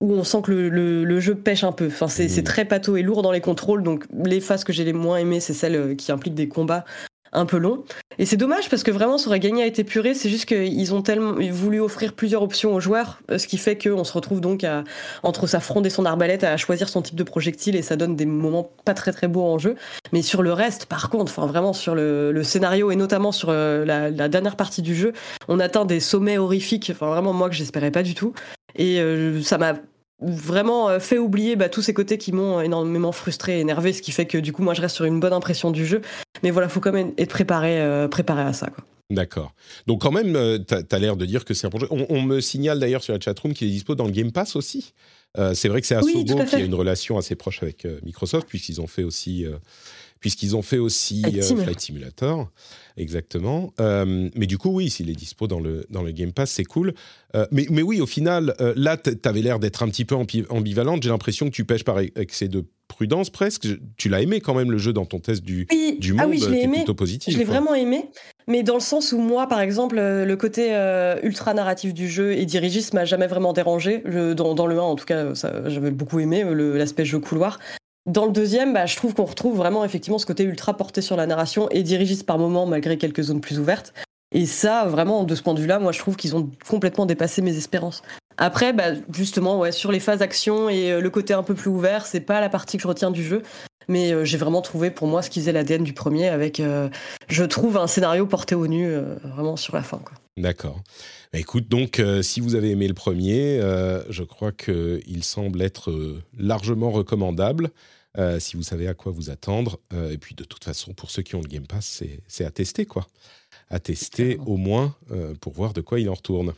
où 0.00 0.12
on 0.12 0.24
sent 0.24 0.42
que 0.42 0.50
le, 0.50 0.68
le- 0.70 1.04
le 1.04 1.20
jeu 1.20 1.34
pêche 1.34 1.62
un 1.62 1.72
peu. 1.72 1.86
Enfin, 1.86 2.08
c'est 2.08 2.28
c'est 2.28 2.42
très 2.42 2.64
pâteau 2.64 2.96
et 2.96 3.02
lourd 3.02 3.22
dans 3.22 3.32
les 3.32 3.40
contrôles. 3.42 3.82
Donc 3.82 4.06
les 4.24 4.40
phases 4.40 4.64
que 4.64 4.72
j'ai 4.72 4.84
les 4.84 4.92
moins 4.94 5.18
aimées, 5.18 5.40
c'est 5.40 5.52
celles 5.54 5.94
qui 5.96 6.10
impliquent 6.10 6.34
des 6.34 6.48
combats 6.48 6.84
un 7.34 7.46
peu 7.46 7.58
longs. 7.58 7.84
Et 8.18 8.26
c'est 8.26 8.36
dommage 8.36 8.70
parce 8.70 8.82
que 8.82 8.90
vraiment, 8.90 9.18
ça 9.18 9.28
aurait 9.28 9.40
gagné 9.40 9.62
à 9.62 9.66
être 9.66 9.78
épuré. 9.78 10.14
C'est 10.14 10.30
juste 10.30 10.46
qu'ils 10.46 10.94
ont 10.94 11.02
tellement 11.02 11.34
voulu 11.50 11.80
offrir 11.80 12.12
plusieurs 12.12 12.42
options 12.42 12.74
aux 12.74 12.80
joueurs, 12.80 13.18
euh, 13.30 13.38
ce 13.38 13.46
qui 13.46 13.58
fait 13.58 13.76
qu'on 13.76 14.04
se 14.04 14.12
retrouve 14.12 14.40
donc 14.40 14.64
à, 14.64 14.84
entre 15.22 15.46
sa 15.46 15.60
fronde 15.60 15.86
et 15.86 15.90
son 15.90 16.04
arbalète 16.04 16.44
à 16.44 16.56
choisir 16.56 16.88
son 16.88 17.02
type 17.02 17.16
de 17.16 17.24
projectile 17.24 17.76
et 17.76 17.82
ça 17.82 17.96
donne 17.96 18.16
des 18.16 18.26
moments 18.26 18.70
pas 18.84 18.94
très 18.94 19.12
très 19.12 19.28
beaux 19.28 19.44
en 19.44 19.58
jeu. 19.58 19.76
Mais 20.12 20.22
sur 20.22 20.42
le 20.42 20.52
reste, 20.52 20.86
par 20.86 21.10
contre, 21.10 21.32
enfin 21.36 21.46
vraiment 21.46 21.72
sur 21.72 21.94
le, 21.94 22.42
scénario 22.44 22.90
et 22.90 22.96
notamment 22.96 23.32
sur 23.32 23.48
euh, 23.50 23.84
la, 23.84 24.10
la 24.10 24.28
dernière 24.28 24.56
partie 24.56 24.82
du 24.82 24.94
jeu, 24.94 25.12
on 25.48 25.58
atteint 25.60 25.84
des 25.84 26.00
sommets 26.00 26.38
horrifiques. 26.38 26.90
Enfin 26.94 27.06
vraiment 27.06 27.32
moi 27.32 27.48
que 27.48 27.54
j'espérais 27.54 27.90
pas 27.90 28.02
du 28.02 28.14
tout. 28.14 28.34
Et 28.76 29.00
euh, 29.00 29.42
ça 29.42 29.58
m'a 29.58 29.74
vraiment 30.26 30.88
euh, 30.88 30.98
fait 30.98 31.18
oublier 31.18 31.56
bah, 31.56 31.68
tous 31.68 31.82
ces 31.82 31.94
côtés 31.94 32.18
qui 32.18 32.32
m'ont 32.32 32.60
énormément 32.60 33.12
frustré 33.12 33.58
et 33.58 33.60
énervé, 33.60 33.92
ce 33.92 34.02
qui 34.02 34.12
fait 34.12 34.26
que 34.26 34.38
du 34.38 34.52
coup 34.52 34.62
moi 34.62 34.74
je 34.74 34.80
reste 34.80 34.96
sur 34.96 35.04
une 35.04 35.20
bonne 35.20 35.32
impression 35.32 35.70
du 35.70 35.86
jeu. 35.86 36.02
Mais 36.42 36.50
voilà, 36.50 36.68
faut 36.68 36.80
quand 36.80 36.92
même 36.92 37.12
être 37.18 37.30
préparé, 37.30 37.80
euh, 37.80 38.08
préparé 38.08 38.42
à 38.42 38.52
ça. 38.52 38.68
Quoi. 38.68 38.84
D'accord. 39.10 39.54
Donc 39.86 40.02
quand 40.02 40.12
même, 40.12 40.34
euh, 40.36 40.58
t'as 40.58 40.82
as, 40.90 40.98
l'air 40.98 41.16
de 41.16 41.26
dire 41.26 41.44
que 41.44 41.54
c'est 41.54 41.66
un 41.66 41.70
projet. 41.70 41.86
On, 41.90 42.06
on 42.08 42.22
me 42.22 42.40
signale 42.40 42.78
d'ailleurs 42.80 43.02
sur 43.02 43.12
la 43.12 43.20
chatroom 43.20 43.54
qu'il 43.54 43.68
est 43.68 43.70
dispo 43.70 43.94
dans 43.94 44.06
le 44.06 44.12
Game 44.12 44.32
Pass 44.32 44.56
aussi. 44.56 44.94
Euh, 45.36 45.52
c'est 45.54 45.68
vrai 45.68 45.80
que 45.80 45.86
c'est 45.86 45.96
Oui, 45.96 46.24
Asobo 46.24 46.40
à 46.40 46.44
qui 46.44 46.56
a 46.56 46.60
une 46.60 46.74
relation 46.74 47.18
assez 47.18 47.34
proche 47.34 47.62
avec 47.62 47.86
Microsoft 48.04 48.48
puisqu'ils 48.48 48.80
ont 48.80 48.86
fait 48.86 49.02
aussi, 49.02 49.46
puisqu'ils 50.24 50.56
ont 50.56 50.62
fait 50.62 50.78
aussi 50.78 51.20
Flight 51.20 51.36
euh, 51.68 51.72
Simulator, 51.78 52.50
exactement. 52.96 53.74
Euh, 53.78 54.30
mais 54.34 54.46
du 54.46 54.56
coup, 54.56 54.70
oui, 54.70 54.88
s'il 54.88 55.10
est 55.10 55.14
dispo 55.14 55.46
dans 55.46 55.60
le 55.60 55.84
dans 55.90 56.02
le 56.02 56.12
Game 56.12 56.32
Pass, 56.32 56.50
c'est 56.50 56.64
cool. 56.64 56.94
Euh, 57.34 57.46
mais 57.50 57.66
mais 57.70 57.82
oui, 57.82 58.00
au 58.00 58.06
final, 58.06 58.54
euh, 58.62 58.72
là, 58.74 58.96
t- 58.96 59.16
t'avais 59.16 59.42
l'air 59.42 59.58
d'être 59.58 59.82
un 59.82 59.88
petit 59.90 60.06
peu 60.06 60.14
ambi- 60.14 60.46
ambivalente. 60.48 61.02
J'ai 61.02 61.10
l'impression 61.10 61.44
que 61.44 61.50
tu 61.54 61.66
pêches 61.66 61.84
par 61.84 61.98
excès 62.00 62.48
de 62.48 62.64
prudence 62.88 63.28
presque. 63.28 63.66
Je- 63.66 63.74
Tu 63.98 64.08
l'as 64.08 64.22
aimé 64.22 64.40
quand 64.40 64.54
même 64.54 64.70
le 64.70 64.78
jeu 64.78 64.94
dans 64.94 65.04
ton 65.04 65.18
test 65.18 65.42
du 65.44 65.66
Oui, 65.70 65.98
du 66.00 66.12
monde. 66.14 66.22
ah 66.24 66.28
oui, 66.28 66.38
je 66.38 66.48
l'ai 66.48 66.58
t'es 66.60 66.64
aimé. 66.64 66.76
plutôt 66.78 66.94
positif. 66.94 67.34
Je 67.34 67.38
l'ai 67.38 67.44
vraiment 67.44 67.74
aimé, 67.74 68.08
mais 68.48 68.62
dans 68.62 68.74
le 68.74 68.80
sens 68.80 69.12
où 69.12 69.18
moi, 69.18 69.46
par 69.46 69.60
exemple, 69.60 69.96
le 69.96 70.36
côté 70.36 70.70
ultra 71.22 71.52
narratif 71.52 71.92
du 71.92 72.08
jeu 72.08 72.32
et 72.32 72.46
dirigiste 72.46 72.94
m'a 72.94 73.04
jamais 73.04 73.26
vraiment 73.26 73.52
dérangé. 73.52 74.02
Je- 74.06 74.32
dans, 74.32 74.54
dans 74.54 74.66
le 74.66 74.78
1, 74.78 74.80
en 74.80 74.94
tout 74.96 75.04
cas, 75.04 75.34
j'avais 75.66 75.90
beaucoup 75.90 76.18
aimé 76.18 76.44
l'aspect 76.74 77.04
jeu 77.04 77.18
couloir. 77.18 77.58
Dans 78.06 78.26
le 78.26 78.32
deuxième, 78.32 78.74
bah, 78.74 78.84
je 78.84 78.96
trouve 78.96 79.14
qu'on 79.14 79.24
retrouve 79.24 79.56
vraiment 79.56 79.82
effectivement 79.82 80.18
ce 80.18 80.26
côté 80.26 80.44
ultra 80.44 80.76
porté 80.76 81.00
sur 81.00 81.16
la 81.16 81.26
narration 81.26 81.68
et 81.70 81.82
dirigiste 81.82 82.26
par 82.26 82.38
moment, 82.38 82.66
malgré 82.66 82.98
quelques 82.98 83.22
zones 83.22 83.40
plus 83.40 83.58
ouvertes. 83.58 83.94
Et 84.32 84.44
ça, 84.44 84.84
vraiment, 84.84 85.24
de 85.24 85.34
ce 85.34 85.42
point 85.42 85.54
de 85.54 85.60
vue-là, 85.60 85.78
moi, 85.78 85.92
je 85.92 86.00
trouve 86.00 86.16
qu'ils 86.16 86.36
ont 86.36 86.50
complètement 86.68 87.06
dépassé 87.06 87.40
mes 87.40 87.56
espérances. 87.56 88.02
Après, 88.36 88.72
bah, 88.72 88.92
justement, 89.12 89.70
sur 89.72 89.92
les 89.92 90.00
phases 90.00 90.20
action 90.20 90.68
et 90.68 90.92
euh, 90.92 91.00
le 91.00 91.08
côté 91.08 91.32
un 91.34 91.42
peu 91.42 91.54
plus 91.54 91.70
ouvert, 91.70 92.04
c'est 92.04 92.20
pas 92.20 92.40
la 92.40 92.48
partie 92.48 92.76
que 92.76 92.82
je 92.82 92.88
retiens 92.88 93.10
du 93.10 93.22
jeu. 93.22 93.42
Mais 93.88 94.12
euh, 94.12 94.24
j'ai 94.24 94.38
vraiment 94.38 94.60
trouvé 94.60 94.90
pour 94.90 95.06
moi 95.06 95.22
ce 95.22 95.30
qui 95.30 95.40
faisait 95.40 95.52
l'ADN 95.52 95.84
du 95.84 95.92
premier 95.92 96.28
avec, 96.28 96.58
euh, 96.58 96.88
je 97.28 97.44
trouve, 97.44 97.76
un 97.76 97.86
scénario 97.86 98.26
porté 98.26 98.54
au 98.54 98.66
nu 98.66 98.92
vraiment 99.22 99.56
sur 99.56 99.74
la 99.74 99.82
fin. 99.82 100.00
D'accord. 100.36 100.80
Bah, 101.32 101.38
écoute, 101.38 101.68
donc, 101.68 102.02
si 102.22 102.40
vous 102.40 102.54
avez 102.54 102.70
aimé 102.70 102.88
le 102.88 102.94
premier, 102.94 103.60
je 104.08 104.22
crois 104.24 104.52
qu'il 104.52 105.22
semble 105.22 105.62
être 105.62 105.92
largement 106.36 106.90
recommandable. 106.90 107.70
Euh, 108.18 108.38
si 108.40 108.56
vous 108.56 108.62
savez 108.62 108.88
à 108.88 108.94
quoi 108.94 109.12
vous 109.12 109.30
attendre. 109.30 109.78
Euh, 109.92 110.10
et 110.12 110.18
puis, 110.18 110.34
de 110.34 110.44
toute 110.44 110.64
façon, 110.64 110.92
pour 110.94 111.10
ceux 111.10 111.22
qui 111.22 111.34
ont 111.34 111.40
le 111.42 111.48
Game 111.48 111.66
Pass, 111.66 112.02
c'est- 112.28 112.44
à 112.44 112.50
tester, 112.50 112.86
quoi. 112.86 113.06
À 113.70 113.78
tester 113.80 114.38
au 114.46 114.56
moins 114.56 114.94
euh, 115.10 115.34
pour 115.40 115.52
voir 115.52 115.72
de 115.72 115.80
quoi 115.80 116.00
il 116.00 116.08
en 116.08 116.14
retourne. 116.14 116.52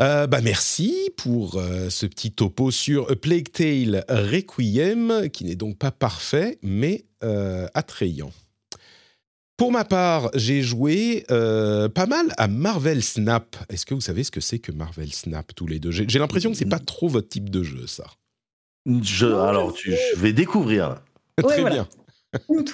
Bah 0.00 0.28
merci 0.42 1.10
pour 1.16 1.54
ce 1.54 2.06
petit 2.06 2.30
topo 2.30 2.70
sur 2.70 3.10
A 3.10 3.16
Plague 3.16 3.50
Tale 3.50 4.04
Requiem, 4.08 5.28
qui 5.32 5.44
n'est 5.44 5.56
donc 5.56 5.76
pas 5.76 5.90
parfait, 5.90 6.58
mais 6.62 7.04
attrayant. 7.74 8.30
Pour 9.56 9.72
ma 9.72 9.84
part, 9.84 10.30
j'ai 10.34 10.62
joué 10.62 11.26
euh, 11.32 11.88
pas 11.88 12.06
mal 12.06 12.32
à 12.36 12.46
Marvel 12.46 13.02
Snap. 13.02 13.56
Est-ce 13.70 13.84
que 13.86 13.92
vous 13.94 14.00
savez 14.00 14.22
ce 14.22 14.30
que 14.30 14.40
c'est 14.40 14.60
que 14.60 14.70
Marvel 14.70 15.12
Snap 15.12 15.52
tous 15.52 15.66
les 15.66 15.80
deux? 15.80 15.90
J'ai 15.90 16.08
j'ai 16.08 16.20
l'impression 16.20 16.52
que 16.52 16.56
c'est 16.56 16.64
pas 16.68 16.78
trop 16.78 17.08
votre 17.08 17.28
type 17.28 17.50
de 17.50 17.64
jeu, 17.64 17.88
ça. 17.88 18.06
Je, 19.02 19.26
Non, 19.26 19.42
alors, 19.42 19.70
je 19.76 19.82
tu, 19.82 19.90
sais. 19.92 19.98
je 20.14 20.20
vais 20.20 20.32
découvrir. 20.32 21.00
Très 21.42 21.60
voilà. 21.60 21.86
bien. 21.86 21.88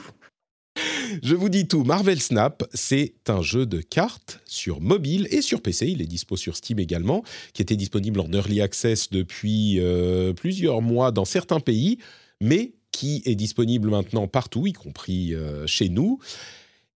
Je 1.22 1.34
vous 1.36 1.48
dis 1.48 1.68
tout. 1.68 1.84
Marvel 1.84 2.20
Snap, 2.20 2.64
c'est 2.74 3.14
un 3.28 3.42
jeu 3.42 3.66
de 3.66 3.80
cartes 3.80 4.40
sur 4.44 4.80
mobile 4.80 5.28
et 5.30 5.42
sur 5.42 5.60
PC. 5.62 5.86
Il 5.88 6.02
est 6.02 6.06
dispo 6.06 6.36
sur 6.36 6.56
Steam 6.56 6.80
également, 6.80 7.22
qui 7.52 7.62
était 7.62 7.76
disponible 7.76 8.18
en 8.20 8.30
early 8.32 8.60
access 8.60 9.10
depuis 9.10 9.78
euh, 9.78 10.32
plusieurs 10.32 10.82
mois 10.82 11.12
dans 11.12 11.24
certains 11.24 11.60
pays, 11.60 11.98
mais 12.40 12.72
qui 12.90 13.22
est 13.26 13.34
disponible 13.34 13.90
maintenant 13.90 14.26
partout, 14.26 14.66
y 14.66 14.72
compris 14.72 15.34
euh, 15.34 15.66
chez 15.66 15.88
nous. 15.88 16.18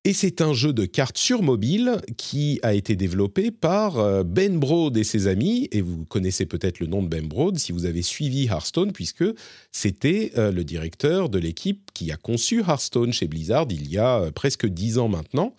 Et 0.05 0.13
c'est 0.13 0.41
un 0.41 0.53
jeu 0.53 0.73
de 0.73 0.87
cartes 0.87 1.19
sur 1.19 1.43
mobile 1.43 2.01
qui 2.17 2.61
a 2.63 2.73
été 2.73 2.95
développé 2.95 3.51
par 3.51 3.99
euh, 3.99 4.23
Ben 4.23 4.59
Brode 4.59 4.97
et 4.97 5.05
ses 5.05 5.27
amis. 5.27 5.69
Et 5.73 5.81
vous 5.81 6.05
connaissez 6.05 6.47
peut-être 6.47 6.79
le 6.79 6.87
nom 6.87 7.03
de 7.03 7.09
Ben 7.09 7.27
Brode 7.27 7.59
si 7.59 7.73
vous 7.73 7.85
avez 7.85 8.03
suivi 8.03 8.47
Hearthstone, 8.47 8.93
puisque 8.93 9.25
c'était 9.73 10.33
euh, 10.39 10.53
le 10.53 10.63
directeur 10.63 11.29
de 11.29 11.39
l'équipe 11.39 11.91
qui 11.95 12.13
a 12.13 12.17
conçu 12.17 12.61
Hearthstone 12.61 13.13
chez 13.13 13.27
Blizzard 13.27 13.67
il 13.71 13.91
y 13.91 13.99
a 13.99 14.21
euh, 14.21 14.31
presque 14.31 14.67
dix 14.67 14.99
ans 14.99 15.09
maintenant. 15.09 15.55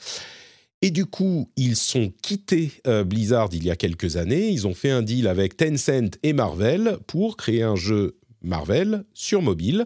Et 0.82 0.90
du 0.90 1.06
coup, 1.06 1.50
ils 1.58 1.76
sont 1.76 2.14
quittés 2.22 2.72
Blizzard 3.06 3.50
il 3.52 3.66
y 3.66 3.70
a 3.70 3.76
quelques 3.76 4.16
années. 4.16 4.48
Ils 4.48 4.66
ont 4.66 4.74
fait 4.74 4.90
un 4.90 5.02
deal 5.02 5.28
avec 5.28 5.58
Tencent 5.58 6.18
et 6.24 6.32
Marvel 6.32 6.98
pour 7.06 7.36
créer 7.36 7.64
un 7.64 7.76
jeu 7.76 8.16
Marvel 8.42 9.04
sur 9.14 9.42
mobile. 9.42 9.86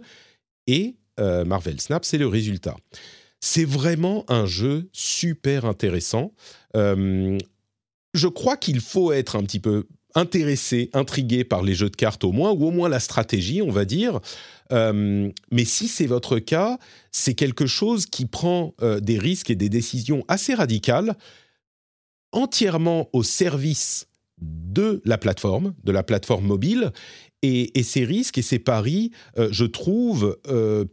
Et 0.67 0.93
Marvel 1.17 1.81
Snap, 1.81 2.05
c'est 2.05 2.19
le 2.19 2.27
résultat. 2.27 2.77
C'est 3.45 3.65
vraiment 3.65 4.23
un 4.29 4.45
jeu 4.45 4.87
super 4.93 5.65
intéressant. 5.65 6.31
Euh, 6.77 7.37
je 8.13 8.29
crois 8.29 8.55
qu'il 8.55 8.79
faut 8.79 9.11
être 9.11 9.35
un 9.35 9.43
petit 9.43 9.59
peu 9.59 9.85
intéressé, 10.15 10.89
intrigué 10.93 11.43
par 11.43 11.61
les 11.61 11.75
jeux 11.75 11.89
de 11.89 11.95
cartes 11.97 12.23
au 12.23 12.31
moins, 12.31 12.51
ou 12.51 12.67
au 12.67 12.71
moins 12.71 12.87
la 12.87 13.01
stratégie, 13.01 13.61
on 13.61 13.69
va 13.69 13.83
dire. 13.83 14.21
Euh, 14.71 15.29
mais 15.51 15.65
si 15.65 15.89
c'est 15.89 16.05
votre 16.05 16.39
cas, 16.39 16.77
c'est 17.11 17.33
quelque 17.33 17.65
chose 17.65 18.05
qui 18.05 18.27
prend 18.27 18.75
euh, 18.81 19.01
des 19.01 19.19
risques 19.19 19.49
et 19.49 19.55
des 19.55 19.67
décisions 19.67 20.23
assez 20.29 20.53
radicales, 20.53 21.17
entièrement 22.31 23.09
au 23.11 23.23
service 23.23 24.07
de 24.41 25.01
la 25.03 25.17
plateforme, 25.17 25.73
de 25.83 25.91
la 25.91 26.03
plateforme 26.03 26.45
mobile. 26.45 26.93
Et, 27.41 27.83
ces 27.83 28.05
risques 28.05 28.37
et 28.37 28.41
ces 28.41 28.59
paris, 28.59 29.11
je 29.35 29.65
trouve, 29.65 30.39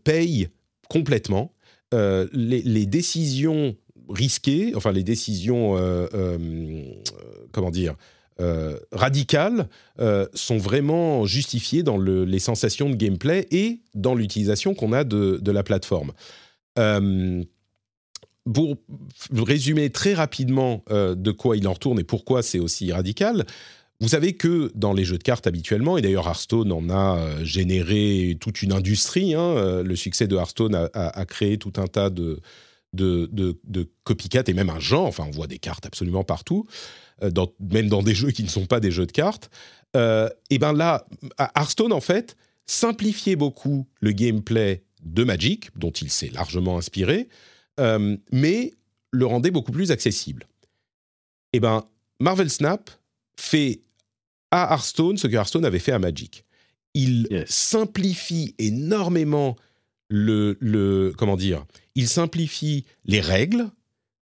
payent 0.02 0.48
complètement. 0.88 1.54
Euh, 1.92 2.28
les, 2.32 2.86
décisions 2.86 3.76
risquées, 4.08 4.72
enfin 4.76 4.92
les 4.92 5.02
décisions, 5.02 5.76
euh, 5.76 6.06
euh, 6.14 6.38
comment 7.52 7.70
dire, 7.70 7.94
radicales, 8.92 9.68
sont 10.32 10.56
vraiment 10.56 11.26
justifiées 11.26 11.82
dans 11.82 11.98
les 11.98 12.38
sensations 12.38 12.88
de 12.88 12.94
gameplay 12.94 13.46
et 13.50 13.80
dans 13.94 14.14
l'utilisation 14.14 14.74
qu'on 14.74 14.94
a 14.94 15.04
de, 15.04 15.38
de, 15.42 15.52
la 15.52 15.62
plateforme. 15.62 16.12
pour 18.54 18.76
résumer 19.34 19.90
très 19.90 20.14
rapidement 20.14 20.82
de 20.88 21.30
quoi 21.32 21.58
il 21.58 21.68
en 21.68 21.74
retourne 21.74 22.00
et 22.00 22.04
pourquoi 22.04 22.42
c'est 22.42 22.60
aussi 22.60 22.90
radical, 22.92 23.44
vous 24.00 24.08
savez 24.08 24.32
que 24.32 24.72
dans 24.74 24.94
les 24.94 25.04
jeux 25.04 25.18
de 25.18 25.22
cartes 25.22 25.46
habituellement, 25.46 25.98
et 25.98 26.02
d'ailleurs 26.02 26.26
Hearthstone 26.26 26.72
en 26.72 26.88
a 26.88 27.18
euh, 27.18 27.44
généré 27.44 28.36
toute 28.40 28.62
une 28.62 28.72
industrie, 28.72 29.34
hein, 29.34 29.40
euh, 29.40 29.82
le 29.82 29.94
succès 29.94 30.26
de 30.26 30.36
Hearthstone 30.36 30.74
a, 30.94 31.24
créé 31.26 31.58
tout 31.58 31.74
un 31.76 31.86
tas 31.86 32.08
de, 32.08 32.40
de, 32.94 33.28
de, 33.30 33.90
copycat 34.04 34.44
et 34.46 34.54
même 34.54 34.70
un 34.70 34.80
genre, 34.80 35.06
enfin 35.06 35.24
on 35.28 35.30
voit 35.30 35.46
des 35.46 35.58
cartes 35.58 35.84
absolument 35.84 36.24
partout, 36.24 36.66
euh, 37.22 37.30
même 37.60 37.88
dans 37.88 38.02
des 38.02 38.14
jeux 38.14 38.30
qui 38.30 38.42
ne 38.42 38.48
sont 38.48 38.64
pas 38.64 38.80
des 38.80 38.90
jeux 38.90 39.06
de 39.06 39.12
cartes. 39.12 39.50
et 39.94 40.58
bien 40.58 40.72
là, 40.72 41.06
Hearthstone 41.38 41.92
en 41.92 42.00
fait 42.00 42.36
simplifiait 42.66 43.36
beaucoup 43.36 43.86
le 44.00 44.12
gameplay 44.12 44.82
de 45.04 45.24
Magic, 45.24 45.76
dont 45.76 45.90
il 45.90 46.10
s'est 46.10 46.30
largement 46.30 46.78
inspiré, 46.78 47.28
mais 48.32 48.72
le 49.10 49.26
rendait 49.26 49.50
beaucoup 49.50 49.72
plus 49.72 49.90
accessible. 49.90 50.46
Et 51.52 51.60
ben 51.60 51.84
Marvel 52.20 52.48
Snap 52.48 52.90
fait 53.36 53.80
à 54.50 54.72
Hearthstone 54.72 55.16
ce 55.16 55.26
que 55.26 55.34
Hearthstone 55.34 55.64
avait 55.64 55.78
fait 55.78 55.92
à 55.92 55.98
Magic. 55.98 56.44
Il 56.94 57.44
simplifie 57.46 58.54
énormément 58.58 59.56
le, 60.08 60.56
le, 60.60 61.12
comment 61.16 61.36
dire, 61.36 61.64
il 61.94 62.08
simplifie 62.08 62.84
les 63.04 63.20
règles 63.20 63.70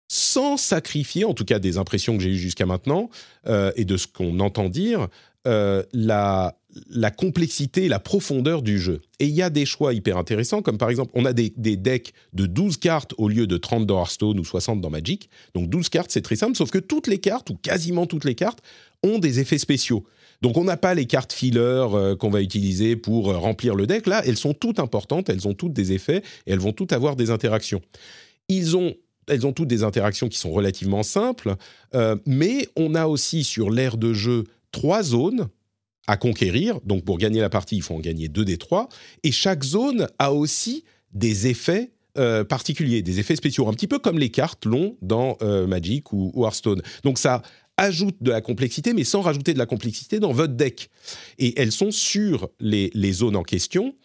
sans 0.07 0.57
sacrifier, 0.57 1.25
en 1.25 1.33
tout 1.33 1.45
cas 1.45 1.59
des 1.59 1.77
impressions 1.77 2.17
que 2.17 2.23
j'ai 2.23 2.29
eues 2.29 2.37
jusqu'à 2.37 2.65
maintenant 2.65 3.09
euh, 3.47 3.71
et 3.75 3.85
de 3.85 3.97
ce 3.97 4.07
qu'on 4.07 4.39
entend 4.39 4.69
dire, 4.69 5.07
euh, 5.47 5.83
la, 5.93 6.57
la 6.89 7.11
complexité, 7.11 7.87
la 7.87 7.99
profondeur 7.99 8.61
du 8.61 8.79
jeu. 8.79 9.01
Et 9.19 9.25
il 9.25 9.33
y 9.33 9.41
a 9.41 9.49
des 9.49 9.65
choix 9.65 9.93
hyper 9.93 10.17
intéressants, 10.17 10.61
comme 10.61 10.77
par 10.77 10.89
exemple, 10.89 11.11
on 11.13 11.25
a 11.25 11.33
des, 11.33 11.49
decks 11.49 12.13
de 12.33 12.45
12 12.45 12.77
cartes 12.77 13.13
au 13.17 13.27
lieu 13.27 13.47
de 13.47 13.57
30 13.57 13.85
dans 13.85 13.99
Hearthstone 13.99 14.39
ou 14.39 14.43
60 14.43 14.81
dans 14.81 14.89
Magic. 14.89 15.29
Donc 15.53 15.69
12 15.69 15.89
cartes, 15.89 16.11
c'est 16.11 16.21
très 16.21 16.35
simple, 16.35 16.55
sauf 16.55 16.71
que 16.71 16.77
toutes 16.77 17.07
les 17.07 17.19
cartes, 17.19 17.49
ou 17.49 17.55
quasiment 17.55 18.05
toutes 18.05 18.25
les 18.25 18.35
cartes, 18.35 18.59
ont 19.03 19.19
des 19.19 19.39
effets 19.39 19.57
spéciaux. 19.57 20.05
Donc 20.41 20.57
on 20.57 20.63
n'a 20.63 20.77
pas 20.77 20.93
les 20.93 21.05
cartes 21.05 21.33
filler 21.33 21.59
euh, 21.59 22.15
qu'on 22.15 22.29
va 22.29 22.41
utiliser 22.41 22.95
pour 22.95 23.31
euh, 23.31 23.37
remplir 23.37 23.75
le 23.75 23.87
deck. 23.87 24.07
Là, 24.07 24.21
elles 24.25 24.37
sont 24.37 24.53
toutes 24.53 24.79
importantes, 24.79 25.29
elles 25.29 25.47
ont 25.47 25.53
toutes 25.53 25.73
des 25.73 25.93
effets 25.93 26.23
et 26.45 26.51
elles 26.51 26.59
vont 26.59 26.73
toutes 26.73 26.91
avoir 26.91 27.15
des 27.15 27.31
interactions. 27.31 27.81
Elles 28.49 28.75
ont 28.75 29.53
toutes 29.53 29.67
des 29.67 29.83
interactions 29.83 30.27
qui 30.27 30.37
sont 30.37 30.51
relativement 30.51 31.03
simples, 31.03 31.55
euh, 31.95 32.15
mais 32.25 32.67
on 32.75 32.95
a 32.95 33.07
aussi 33.07 33.43
sur 33.43 33.71
l'aire 33.71 33.97
de 33.97 34.13
jeu 34.13 34.43
trois 34.71 35.01
zones 35.03 35.47
à 36.07 36.17
conquérir. 36.17 36.79
Donc 36.81 37.05
pour 37.05 37.17
gagner 37.17 37.41
la 37.41 37.49
partie, 37.49 37.77
il 37.77 37.81
faut 37.81 37.95
en 37.95 37.99
gagner 37.99 38.27
deux 38.27 38.45
des 38.45 38.57
trois. 38.57 38.89
Et 39.23 39.31
chaque 39.31 39.63
zone 39.63 40.07
a 40.19 40.33
aussi 40.33 40.83
des 41.13 41.47
effets 41.47 41.91
particuliers, 42.47 43.01
des 43.01 43.19
effets 43.19 43.35
spéciaux, 43.35 43.67
un 43.67 43.73
petit 43.73 43.87
peu 43.87 43.99
comme 43.99 44.17
les 44.17 44.29
cartes 44.29 44.63
l'ont 44.63 44.95
dans 45.01 45.37
Magic 45.67 46.13
ou, 46.13 46.31
Hearthstone. 46.45 46.81
Donc 47.03 47.17
ça 47.17 47.41
ajoute 47.77 48.15
de 48.21 48.31
la 48.31 48.41
complexité, 48.41 48.93
mais 48.93 49.03
sans 49.03 49.21
rajouter 49.21 49.53
de 49.53 49.59
la 49.59 49.65
complexité 49.65 50.19
dans 50.19 50.31
votre 50.31 50.53
deck. 50.53 50.89
Et 51.39 51.59
elles 51.59 51.71
sont 51.71 51.91
sur 51.91 52.49
les, 52.59 52.91
zones 53.11 53.35
en 53.35 53.43
question. 53.43 53.95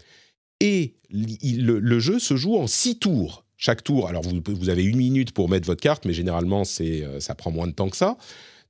Et 0.61 0.95
le, 1.11 1.99
jeu 2.01 2.19
se 2.19 2.37
joue 2.37 2.57
en 2.57 2.67
six 2.67 2.99
tours. 2.99 3.45
Chaque 3.57 3.85
tour, 3.85 4.09
alors 4.09 4.23
vous, 4.23 4.41
vous, 4.47 4.69
avez 4.71 4.85
une 4.85 4.97
minute 4.97 5.33
pour 5.33 5.49
mettre 5.49 5.67
votre 5.67 5.83
carte, 5.83 6.07
mais 6.07 6.15
généralement 6.15 6.65
c'est, 6.65 7.05
euh, 7.05 7.21
ça 7.21 7.35
prend 7.35 7.51
moins 7.51 7.67
de 7.67 7.73
temps 7.73 7.91
que 7.91 7.97
ça. 7.97 8.17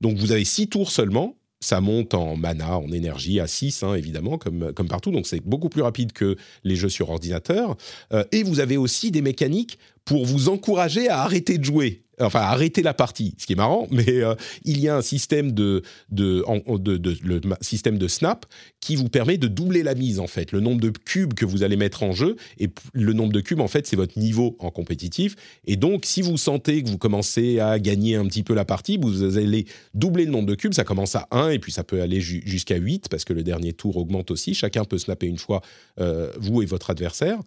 Donc 0.01 0.17
vous 0.17 0.33
avez 0.33 0.43
six 0.43 0.67
tours 0.67 0.91
seulement. 0.91 1.37
Ça 1.61 1.79
monte 1.79 2.13
en 2.13 2.35
mana, 2.35 2.77
en 2.77 2.91
énergie 2.91 3.39
à 3.39 3.47
6, 3.47 3.83
hein, 3.83 3.93
évidemment, 3.93 4.37
comme, 4.37 4.73
comme 4.73 4.87
partout. 4.87 5.11
Donc 5.11 5.27
c'est 5.27 5.41
beaucoup 5.41 5.69
plus 5.69 5.81
rapide 5.81 6.11
que 6.11 6.35
les 6.63 6.75
jeux 6.75 6.89
sur 6.89 7.09
ordinateur. 7.09 7.77
Euh, 8.11 8.23
et 8.31 8.43
vous 8.43 8.59
avez 8.59 8.77
aussi 8.77 9.11
des 9.11 9.21
mécaniques 9.21 9.77
pour 10.03 10.25
vous 10.25 10.49
encourager 10.49 11.07
à 11.07 11.21
arrêter 11.21 11.57
de 11.57 11.63
jouer 11.63 12.01
enfin 12.21 12.39
arrêter 12.39 12.81
la 12.81 12.93
partie, 12.93 13.35
ce 13.37 13.45
qui 13.45 13.53
est 13.53 13.57
marrant, 13.57 13.87
mais 13.91 14.23
euh, 14.23 14.35
il 14.63 14.79
y 14.79 14.87
a 14.87 14.95
un 14.95 15.01
système 15.01 15.51
de, 15.51 15.83
le 16.09 17.41
système 17.61 17.97
de 17.97 18.07
snap 18.07 18.45
qui 18.79 18.95
vous 18.95 19.09
permet 19.09 19.37
de 19.37 19.47
doubler 19.47 19.83
la 19.83 19.95
mise 19.95 20.19
en 20.19 20.27
fait, 20.27 20.51
le 20.51 20.59
nombre 20.59 20.81
de 20.81 20.89
cubes 20.89 21.33
que 21.33 21.45
vous 21.45 21.63
allez 21.63 21.75
mettre 21.75 22.03
en 22.03 22.11
jeu 22.11 22.35
et 22.59 22.69
le 22.93 23.13
nombre 23.13 23.33
de 23.33 23.41
cubes 23.41 23.59
en 23.59 23.67
fait 23.67 23.87
c'est 23.87 23.95
votre 23.95 24.17
niveau 24.17 24.55
en 24.59 24.71
compétitif. 24.71 25.35
Et 25.65 25.75
donc 25.75 26.05
si 26.05 26.21
vous 26.21 26.37
sentez 26.37 26.83
que 26.83 26.89
vous 26.89 26.97
commencez 26.97 27.59
à 27.59 27.79
gagner 27.79 28.15
un 28.15 28.25
petit 28.25 28.43
peu 28.43 28.53
la 28.53 28.65
partie, 28.65 28.97
vous 28.97 29.37
allez 29.37 29.65
doubler 29.93 30.25
le 30.25 30.31
nombre 30.31 30.47
de 30.47 30.55
cubes, 30.55 30.73
ça 30.73 30.83
commence 30.83 31.15
à 31.15 31.27
1 31.31 31.49
et 31.49 31.59
puis 31.59 31.71
ça 31.71 31.83
peut 31.83 32.01
aller 32.01 32.21
jusqu'à 32.21 32.77
8 32.77 33.09
parce 33.09 33.25
que 33.25 33.33
le 33.33 33.43
dernier 33.43 33.73
tour 33.73 33.97
augmente 33.97 34.31
aussi, 34.31 34.53
chacun 34.53 34.85
peut 34.85 34.97
snapper 34.97 35.27
une 35.27 35.37
fois 35.37 35.61
euh, 35.99 36.31
vous 36.39 36.61
et 36.61 36.65
votre 36.65 36.89
adversaire. 36.89 37.39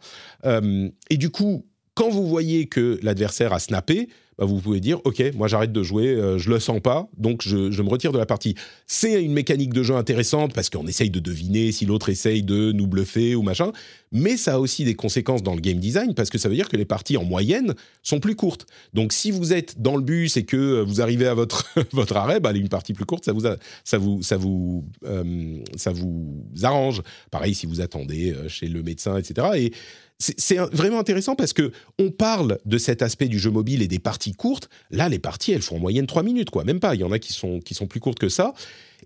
Euh, 0.45 0.89
et 1.11 1.17
du 1.17 1.31
coup 1.31 1.65
quand 1.95 2.11
vous 2.11 2.27
voyez 2.27 2.67
que 2.67 2.99
l'adversaire 3.03 3.53
a 3.53 3.61
snappé, 3.61 4.09
bah, 4.39 4.45
vous 4.45 4.61
pouvez 4.61 4.81
dire 4.81 5.01
ok 5.05 5.23
moi 5.35 5.49
j'arrête 5.49 5.73
de 5.73 5.83
jouer 5.83 6.09
euh, 6.09 6.39
je 6.39 6.51
le 6.51 6.59
sens 6.59 6.81
pas 6.81 7.09
donc 7.17 7.43
je, 7.43 7.83
me 7.83 7.89
retire 7.89 8.13
de 8.13 8.19
la 8.19 8.27
partie. 8.27 8.55
C'est 8.87 9.23
une 9.23 9.33
mécanique 9.33 9.73
de 9.73 9.83
jeu 9.83 9.95
intéressante 9.95 10.55
parce 10.55 10.71
qu'on 10.71 10.87
essaye 10.87 11.11
de 11.11 11.21
deviner 11.21 11.73
si 11.73 11.87
l'autre 11.87 12.09
essaye 12.09 12.43
de 12.43 12.73
nous 12.73 12.87
bluffer 12.87 13.35
ou 13.35 13.43
machin 13.43 13.73
mais 14.15 14.39
ça 14.39 14.55
a 14.55 14.59
aussi 14.59 14.85
des 14.85 14.95
conséquences 14.95 15.43
dans 15.43 15.55
le 15.55 15.61
game 15.61 15.79
design 15.79 16.15
parce 16.15 16.31
que 16.31 16.39
ça 16.39 16.49
veut 16.49 16.55
dire 16.55 16.69
que 16.69 16.77
les 16.77 16.87
parties 16.87 17.19
en 17.19 17.25
moyenne 17.25 17.75
sont 18.03 18.21
plus 18.21 18.37
courtes 18.37 18.67
donc 18.95 19.13
si 19.13 19.31
vous 19.31 19.53
êtes 19.53 19.83
dans 19.83 19.97
le 19.97 20.03
bus 20.03 20.39
et 20.39 20.45
que 20.45 20.81
vous 20.81 21.03
arrivez 21.03 21.27
à 21.27 21.35
votre 21.35 21.67
votre 21.93 22.17
arrêt 22.17 22.41
bah, 22.41 22.53
une 22.53 22.69
partie 22.69 22.95
plus 22.95 23.05
courte 23.05 23.25
ça 23.25 23.33
vous 23.33 23.43
ça 23.85 23.99
vous 23.99 24.23
ça 24.23 24.37
vous 24.37 24.85
euh, 25.05 25.59
ça 25.77 25.93
vous 25.93 26.45
arrange 26.63 27.03
pareil 27.31 27.55
si 27.55 27.67
vous 27.67 27.81
attendez 27.81 28.33
euh, 28.33 28.49
chez 28.49 28.69
le 28.69 28.83
médecin 28.83 29.19
etc 29.19 29.49
et 29.57 29.73
c'est 30.21 30.57
vraiment 30.57 31.01
intéressant 31.01 31.35
parce 31.35 31.53
que 31.53 31.73
on 31.99 32.11
parle 32.11 32.59
de 32.65 32.79
cet 32.79 33.03
aspect 33.03 33.27
du 33.27 33.39
jeu 33.39 33.51
mobile 33.51 33.83
et 33.83 33.89
des 33.89 33.99
parties 33.99 34.33
courtes. 34.33 34.69
Là, 34.91 35.09
les 35.09 35.19
parties, 35.19 35.53
elles 35.53 35.61
font 35.61 35.77
en 35.77 35.81
moyenne 35.81 36.07
3 36.07 36.23
minutes, 36.23 36.51
quoi. 36.51 36.65
Même 36.65 36.81
pas. 36.81 36.95
Il 36.95 37.01
y 37.01 37.05
en 37.05 37.11
a 37.11 37.19
qui 37.19 37.33
sont, 37.33 37.59
qui 37.59 37.75
sont 37.75 37.87
plus 37.87 38.01
courtes 38.01 38.21
que 38.21 38.29
ça. 38.29 38.55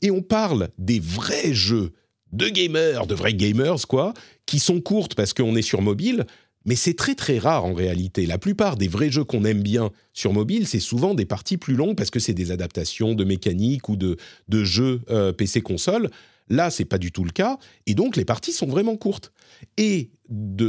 Et 0.02 0.10
on 0.10 0.22
parle 0.22 0.68
des 0.78 1.00
vrais 1.00 1.54
jeux 1.54 1.92
de 2.32 2.48
gamers, 2.48 3.06
de 3.06 3.14
vrais 3.14 3.34
gamers, 3.34 3.86
quoi, 3.88 4.14
qui 4.46 4.58
sont 4.58 4.80
courtes 4.80 5.14
parce 5.14 5.34
qu'on 5.34 5.56
est 5.56 5.62
sur 5.62 5.82
mobile. 5.82 6.26
Mais 6.64 6.74
c'est 6.74 6.94
très 6.94 7.14
très 7.14 7.38
rare 7.38 7.64
en 7.64 7.72
réalité. 7.72 8.26
La 8.26 8.36
plupart 8.36 8.76
des 8.76 8.88
vrais 8.88 9.10
jeux 9.10 9.24
qu'on 9.24 9.44
aime 9.44 9.62
bien 9.62 9.90
sur 10.12 10.32
mobile, 10.32 10.66
c'est 10.66 10.80
souvent 10.80 11.14
des 11.14 11.24
parties 11.24 11.56
plus 11.56 11.74
longues 11.74 11.96
parce 11.96 12.10
que 12.10 12.18
c'est 12.18 12.34
des 12.34 12.50
adaptations 12.50 13.14
de 13.14 13.24
mécanique 13.24 13.88
ou 13.88 13.96
de, 13.96 14.16
de 14.48 14.64
jeux 14.64 15.00
euh, 15.08 15.32
PC 15.32 15.62
console. 15.62 16.10
Là, 16.50 16.70
c'est 16.70 16.84
pas 16.84 16.98
du 16.98 17.12
tout 17.12 17.24
le 17.24 17.30
cas, 17.30 17.58
et 17.86 17.94
donc 17.94 18.16
les 18.16 18.24
parties 18.24 18.52
sont 18.52 18.66
vraiment 18.66 18.96
courtes. 18.96 19.32
Et 19.76 20.10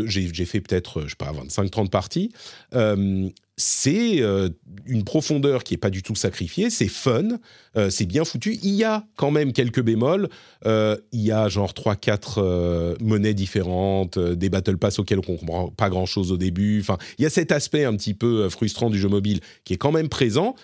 j'ai 0.05 0.45
fait 0.45 0.61
peut-être, 0.61 1.03
je 1.03 1.09
sais 1.09 1.15
pas, 1.17 1.31
25-30 1.31 1.89
parties. 1.89 2.31
Euh, 2.75 3.29
c'est 3.59 4.21
euh, 4.21 4.47
une 4.85 5.03
profondeur 5.03 5.65
qui 5.65 5.73
est 5.73 5.77
pas 5.77 5.89
du 5.89 6.01
tout 6.01 6.15
sacrifiée, 6.15 6.69
c'est 6.69 6.87
fun, 6.87 7.39
euh, 7.75 7.89
c'est 7.89 8.05
bien 8.05 8.23
foutu. 8.23 8.57
Il 8.63 8.73
y 8.73 8.85
a 8.85 9.05
quand 9.17 9.31
même 9.31 9.51
quelques 9.51 9.81
bémols. 9.81 10.29
Euh, 10.65 10.95
il 11.11 11.19
y 11.19 11.33
a 11.33 11.49
genre 11.49 11.73
3-4 11.73 13.03
monnaies 13.03 13.33
différentes, 13.33 14.17
des 14.17 14.49
battle 14.49 14.77
pass 14.77 14.99
auxquels 14.99 15.19
on 15.19 15.37
comprend 15.37 15.67
pas 15.71 15.89
grand-chose 15.89 16.31
au 16.31 16.37
début. 16.37 16.79
Enfin, 16.79 16.97
il 17.17 17.23
y 17.23 17.25
a 17.25 17.29
cet 17.29 17.51
aspect 17.51 17.83
un 17.83 17.95
petit 17.97 18.13
peu 18.13 18.47
frustrant 18.47 18.89
du 18.89 18.97
jeu 18.97 19.09
mobile 19.09 19.41
qui 19.65 19.73
est 19.73 19.77
quand 19.77 19.91
même 19.91 20.09
présent. 20.09 20.55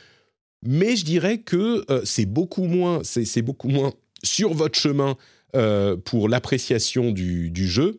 Mais 0.65 0.95
je 0.95 1.03
dirais 1.03 1.39
que 1.39 1.85
c'est 2.05 2.25
beaucoup 2.25 2.63
moins, 2.63 3.01
c'est 3.03 3.41
beaucoup 3.41 3.67
moins 3.67 3.91
sur 4.23 4.53
votre 4.53 4.79
chemin 4.79 5.17
pour 6.05 6.29
l'appréciation 6.29 7.11
du 7.11 7.67
jeu 7.67 7.97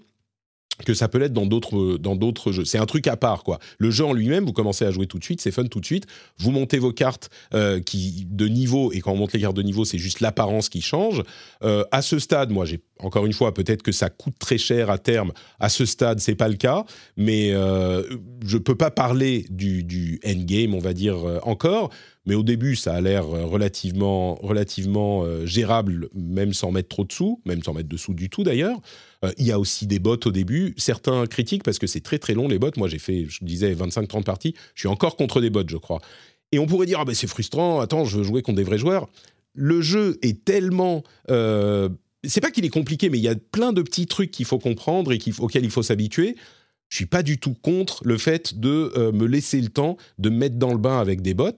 que 0.85 0.95
ça 0.95 1.09
peut 1.09 1.19
l'être 1.19 1.33
dans 1.33 1.47
d'autres 1.47 1.97
dans 1.99 2.17
d'autres 2.17 2.53
jeux. 2.53 2.65
C'est 2.65 2.79
un 2.79 2.87
truc 2.87 3.07
à 3.07 3.17
part 3.17 3.43
quoi. 3.45 3.59
Le 3.79 3.91
jeu 3.91 4.05
en 4.05 4.13
lui-même, 4.13 4.45
vous 4.45 4.53
commencez 4.53 4.85
à 4.85 4.91
jouer 4.91 5.07
tout 5.07 5.19
de 5.19 5.25
suite, 5.25 5.41
c'est 5.41 5.51
fun 5.51 5.65
tout 5.65 5.81
de 5.81 5.87
suite. 5.87 6.07
Vous 6.39 6.51
montez 6.51 6.79
vos 6.79 6.93
cartes 6.93 7.31
euh, 7.55 7.81
qui 7.81 8.27
de 8.31 8.47
niveau 8.47 8.93
et 8.93 9.01
quand 9.01 9.13
on 9.13 9.17
monte 9.17 9.33
les 9.33 9.41
cartes 9.41 9.57
de 9.57 9.63
niveau, 9.63 9.85
c'est 9.85 9.99
juste 9.99 10.21
l'apparence 10.21 10.69
qui 10.69 10.83
change. 10.83 11.23
Euh, 11.63 11.85
à 11.93 12.03
ce 12.03 12.19
stade, 12.19 12.51
moi 12.51 12.65
j'ai 12.65 12.81
encore 13.01 13.27
une 13.27 13.33
fois 13.33 13.53
peut-être 13.53 13.83
que 13.83 13.93
ça 13.93 14.11
coûte 14.11 14.39
très 14.39 14.59
cher 14.59 14.91
à 14.91 14.99
terme. 14.99 15.33
À 15.61 15.69
ce 15.69 15.85
stade, 15.85 16.21
c'est 16.21 16.35
pas 16.35 16.49
le 16.49 16.57
cas, 16.57 16.85
mais 17.17 17.53
euh, 17.53 18.03
je 18.45 18.59
peux 18.59 18.75
pas 18.75 18.91
parler 18.91 19.47
du, 19.51 19.85
du 19.85 20.21
endgame, 20.27 20.75
on 20.75 20.79
va 20.79 20.93
dire 20.93 21.17
euh, 21.27 21.39
encore. 21.43 21.91
Mais 22.27 22.35
au 22.35 22.43
début, 22.43 22.75
ça 22.75 22.95
a 22.95 23.01
l'air 23.01 23.25
euh, 23.25 23.45
relativement, 23.45 24.35
relativement 24.35 25.23
euh, 25.25 25.47
gérable, 25.47 26.09
même 26.15 26.53
sans 26.53 26.73
mettre 26.73 26.89
trop 26.89 27.05
de 27.05 27.13
sous, 27.13 27.41
même 27.47 27.63
sans 27.63 27.73
mettre 27.73 27.89
de 27.89 27.97
sous 27.97 28.15
du 28.15 28.29
tout 28.29 28.43
d'ailleurs. 28.43 28.79
Euh, 29.27 29.33
il 29.39 29.47
y 29.47 29.53
a 29.53 29.59
aussi 29.59 29.87
des 29.87 29.99
bots 29.99 30.19
au 30.25 30.31
début. 30.31 30.75
Certains 30.77 31.27
critiquent 31.27 31.63
parce 31.63 31.79
que 31.79 31.87
c'est 31.87 32.01
très 32.01 32.19
très 32.19 32.35
long 32.35 32.49
les 32.49 32.59
bots. 32.59 32.71
Moi, 32.77 32.89
j'ai 32.89 32.99
fait, 32.99 33.27
je 33.29 33.45
disais, 33.45 33.75
25-30 33.75 34.25
parties. 34.25 34.55
Je 34.75 34.81
suis 34.81 34.89
encore 34.89 35.17
contre 35.17 35.41
des 35.41 35.51
bots, 35.51 35.63
je 35.67 35.77
crois. 35.77 36.01
Et 36.53 36.59
on 36.59 36.67
pourrait 36.67 36.87
dire, 36.87 37.01
ah 37.01 37.05
ben 37.05 37.15
c'est 37.15 37.27
frustrant, 37.27 37.81
attends, 37.81 38.05
je 38.05 38.19
veux 38.19 38.25
jouer 38.25 38.43
contre 38.43 38.57
des 38.57 38.65
vrais 38.65 38.79
joueurs. 38.79 39.09
Le 39.55 39.81
jeu 39.81 40.19
est 40.23 40.45
tellement... 40.45 41.03
Euh, 41.31 41.89
c'est 42.25 42.41
pas 42.41 42.51
qu'il 42.51 42.65
est 42.65 42.71
compliqué, 42.71 43.09
mais 43.11 43.19
il 43.19 43.25
y 43.25 43.29
a 43.29 43.35
plein 43.35 43.73
de 43.73 43.83
petits 43.83 44.07
trucs 44.07 44.31
qu'il 44.31 44.47
faut 44.47 44.59
comprendre 44.59 45.13
et 45.13 45.19
auxquels 45.39 45.65
il 45.65 45.71
faut 45.71 45.83
s'habituer. 45.83 46.37
Je 46.89 46.97
suis 46.97 47.07
pas 47.07 47.23
du 47.23 47.39
tout 47.39 47.55
contre 47.55 48.03
le 48.05 48.17
fait 48.17 48.59
de 48.59 49.11
me 49.13 49.27
laisser 49.27 49.61
le 49.61 49.69
temps 49.69 49.97
de 50.19 50.31
me 50.31 50.37
mettre 50.37 50.57
dans 50.57 50.73
le 50.73 50.79
bain 50.79 50.99
avec 50.99 51.21
des 51.21 51.35
bots. 51.35 51.51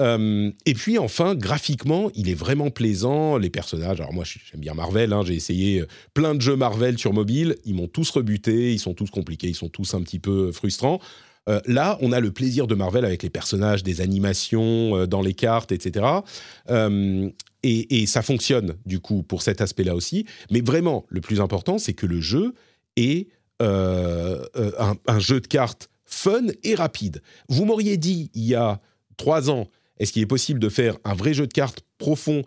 Euh, 0.00 0.50
et 0.66 0.74
puis 0.74 0.98
enfin, 0.98 1.34
graphiquement, 1.34 2.10
il 2.14 2.28
est 2.28 2.34
vraiment 2.34 2.70
plaisant. 2.70 3.36
Les 3.36 3.50
personnages, 3.50 4.00
alors 4.00 4.12
moi 4.12 4.24
j'aime 4.24 4.60
bien 4.60 4.74
Marvel, 4.74 5.12
hein, 5.12 5.22
j'ai 5.24 5.34
essayé 5.34 5.80
euh, 5.80 5.86
plein 6.14 6.34
de 6.34 6.40
jeux 6.40 6.56
Marvel 6.56 6.98
sur 6.98 7.12
mobile, 7.12 7.56
ils 7.64 7.74
m'ont 7.74 7.88
tous 7.88 8.10
rebuté, 8.10 8.72
ils 8.72 8.78
sont 8.78 8.94
tous 8.94 9.10
compliqués, 9.10 9.48
ils 9.48 9.54
sont 9.54 9.68
tous 9.68 9.94
un 9.94 10.02
petit 10.02 10.18
peu 10.18 10.52
frustrants. 10.52 11.00
Euh, 11.48 11.60
là, 11.66 11.98
on 12.00 12.12
a 12.12 12.20
le 12.20 12.30
plaisir 12.32 12.66
de 12.66 12.74
Marvel 12.74 13.04
avec 13.04 13.22
les 13.22 13.30
personnages, 13.30 13.82
des 13.82 14.00
animations 14.00 15.06
dans 15.06 15.22
les 15.22 15.34
cartes, 15.34 15.72
etc. 15.72 16.06
Et, 17.62 18.06
ça 18.06 18.22
fonctionne 18.22 18.76
du 18.86 19.00
coup 19.00 19.22
pour 19.22 19.42
cet 19.42 19.60
aspect-là 19.60 19.94
aussi. 19.94 20.26
Mais 20.50 20.60
vraiment, 20.60 21.04
le 21.08 21.20
plus 21.20 21.40
important, 21.40 21.78
c'est 21.78 21.92
que 21.92 22.06
le 22.06 22.20
jeu 22.20 22.54
est 22.96 23.28
un, 23.58 25.18
jeu 25.18 25.40
de 25.40 25.46
cartes 25.46 25.90
fun 26.04 26.46
et 26.62 26.74
rapide. 26.74 27.22
Vous 27.48 27.64
m'auriez 27.64 27.96
dit 27.96 28.30
il 28.34 28.44
y 28.44 28.54
a 28.54 28.80
trois 29.16 29.50
ans 29.50 29.68
est-ce 30.00 30.12
qu'il 30.12 30.22
est 30.22 30.26
possible 30.26 30.58
de 30.58 30.68
faire 30.68 30.96
un 31.04 31.14
vrai 31.14 31.34
jeu 31.34 31.46
de 31.46 31.52
cartes 31.52 31.82
profond 31.98 32.42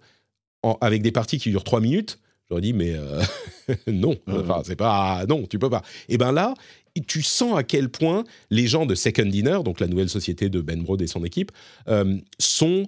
avec 0.82 1.02
des 1.02 1.12
parties 1.12 1.38
qui 1.38 1.52
durent 1.52 1.64
3 1.64 1.80
minutes? 1.80 2.20
J'aurais 2.50 2.62
dit, 2.62 2.74
mais 2.74 2.94
euh, 2.94 3.22
non, 3.88 4.18
enfin, 4.28 4.64
c'est 4.66 4.76
pas. 4.76 5.26
Non, 5.30 5.46
tu 5.46 5.60
peux 5.60 5.70
pas. 5.70 5.84
Et 6.10 6.18
bien 6.18 6.32
là, 6.32 6.56
tu 7.08 7.22
sens 7.22 7.58
à 7.58 7.64
quel 7.64 7.90
point 7.90 8.24
les 8.50 8.68
gens 8.68 8.86
de 8.86 8.96
Second 8.96 9.26
Dinner, 9.26 9.60
donc 9.64 9.80
la 9.80 9.88
nouvelle 9.88 10.10
société 10.10 10.50
de 10.50 10.60
Ben 10.60 10.82
Brode 10.82 11.02
et 11.02 11.08
son 11.08 11.24
équipe, 11.24 11.52
euh, 11.88 12.18
sont. 12.40 12.88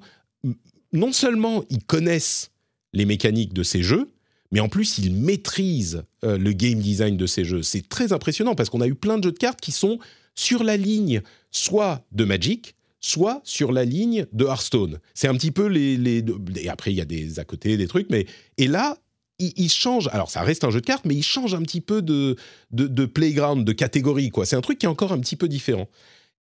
Non 0.94 1.12
seulement 1.12 1.64
ils 1.70 1.84
connaissent 1.84 2.52
les 2.94 3.06
mécaniques 3.06 3.54
de 3.54 3.64
ces 3.64 3.84
jeux, 3.84 4.12
mais 4.52 4.62
en 4.62 4.70
plus 4.70 4.98
ils 4.98 5.14
maîtrisent 5.14 6.04
euh, 6.24 6.38
le 6.38 6.54
game 6.54 6.80
design 6.80 7.18
de 7.18 7.26
ces 7.26 7.44
jeux. 7.44 7.64
C'est 7.64 7.90
très 7.90 8.14
impressionnant 8.14 8.56
parce 8.56 8.70
qu'on 8.70 8.82
a 8.82 8.88
eu 8.88 8.96
plein 8.96 9.18
de 9.18 9.24
jeux 9.24 9.34
de 9.34 9.38
cartes 9.38 9.60
qui 9.60 9.72
sont 9.74 10.00
sur 10.36 10.64
la 10.64 10.78
ligne 10.78 11.22
soit 11.52 12.06
de 12.14 12.24
Magic, 12.24 12.76
soit 13.06 13.41
sur 13.44 13.72
la 13.72 13.86
ligne 13.86 14.26
de 14.34 14.45
Hearthstone. 14.45 14.99
C'est 15.14 15.27
un 15.27 15.36
petit 15.36 15.52
peu 15.52 15.68
les, 15.68 16.23
Et 16.56 16.69
après, 16.69 16.91
il 16.91 16.95
y 16.95 17.02
a 17.02 17.06
des 17.06 17.40
à 17.40 17.45
côté, 17.45 17.77
des 17.77 17.88
trucs, 17.88 18.10
mais. 18.10 18.26
Et 18.57 18.68
là, 18.68 18.98
il, 19.38 19.69
change. 19.69 20.10
Alors, 20.11 20.30
ça 20.30 20.41
reste 20.41 20.64
un 20.64 20.72
jeu 20.72 20.82
de 20.82 20.86
cartes, 20.86 21.06
mais 21.06 21.15
il 21.15 21.23
change 21.23 21.53
un 21.53 21.61
petit 21.61 21.82
peu 21.82 22.02
de, 22.02 22.36
de, 22.72 23.06
playground, 23.06 23.65
de 23.65 23.73
catégorie, 23.73 24.30
quoi. 24.32 24.45
C'est 24.45 24.56
un 24.56 24.61
truc 24.61 24.80
qui 24.80 24.86
est 24.86 24.90
encore 24.90 25.11
un 25.11 25.19
petit 25.19 25.36
peu 25.36 25.48
différent. 25.48 25.88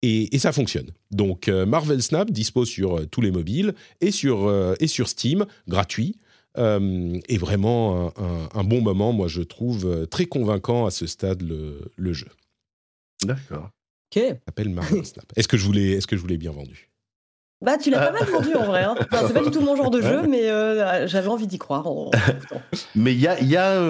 Et, 0.02 0.38
ça 0.40 0.52
fonctionne. 0.52 0.90
Donc, 1.12 1.48
euh, 1.48 1.66
Marvel 1.66 2.02
Snap 2.02 2.32
dispose 2.32 2.70
sur 2.70 3.00
euh, 3.00 3.06
tous 3.06 3.22
les 3.22 3.32
mobiles 3.32 3.74
et 4.00 4.12
sur, 4.12 4.48
euh, 4.48 4.76
et 4.80 4.88
sur 4.88 5.10
Steam, 5.10 5.46
gratuit. 5.68 6.16
et 6.58 7.38
vraiment 7.38 8.12
un, 8.56 8.64
bon 8.64 8.82
moment, 8.82 9.14
moi 9.14 9.28
je 9.28 9.44
trouve 9.44 10.08
très 10.08 10.26
convaincant 10.26 10.88
à 10.88 10.92
ce 10.92 11.06
stade 11.06 11.44
le, 11.44 11.92
le 11.98 12.14
jeu. 12.14 12.30
D'accord. 13.24 13.70
Ok. 14.16 14.24
s'appelle 14.46 14.70
Marvel 14.70 15.06
Snap. 15.06 15.26
Est-ce 15.36 15.48
que 15.48 15.58
je 15.58 15.66
voulais, 15.66 15.92
est-ce 15.92 16.08
que 16.08 16.16
je 16.16 16.22
voulais 16.22 16.38
bien 16.38 16.52
vendu? 16.52 16.90
Bah, 17.60 17.80
tu 17.80 17.90
l'as 17.90 18.00
pas 18.00 18.12
mal 18.12 18.24
vendu 18.26 18.54
en 18.54 18.66
vrai. 18.66 18.84
Hein. 18.84 18.94
c'est 19.12 19.34
pas 19.34 19.44
du 19.44 19.50
tout 19.50 19.62
mon 19.62 19.76
genre 19.76 19.90
de 19.90 20.00
jeu, 20.00 20.28
mais 20.28 20.48
euh, 20.48 21.08
j'avais 21.08 21.28
envie 21.28 21.48
d'y 21.48 21.58
croire. 21.58 21.88
mais 22.96 23.14
il 23.14 23.20
y 23.20 23.28
a, 23.28 23.42
y, 23.42 23.58
a, 23.58 23.82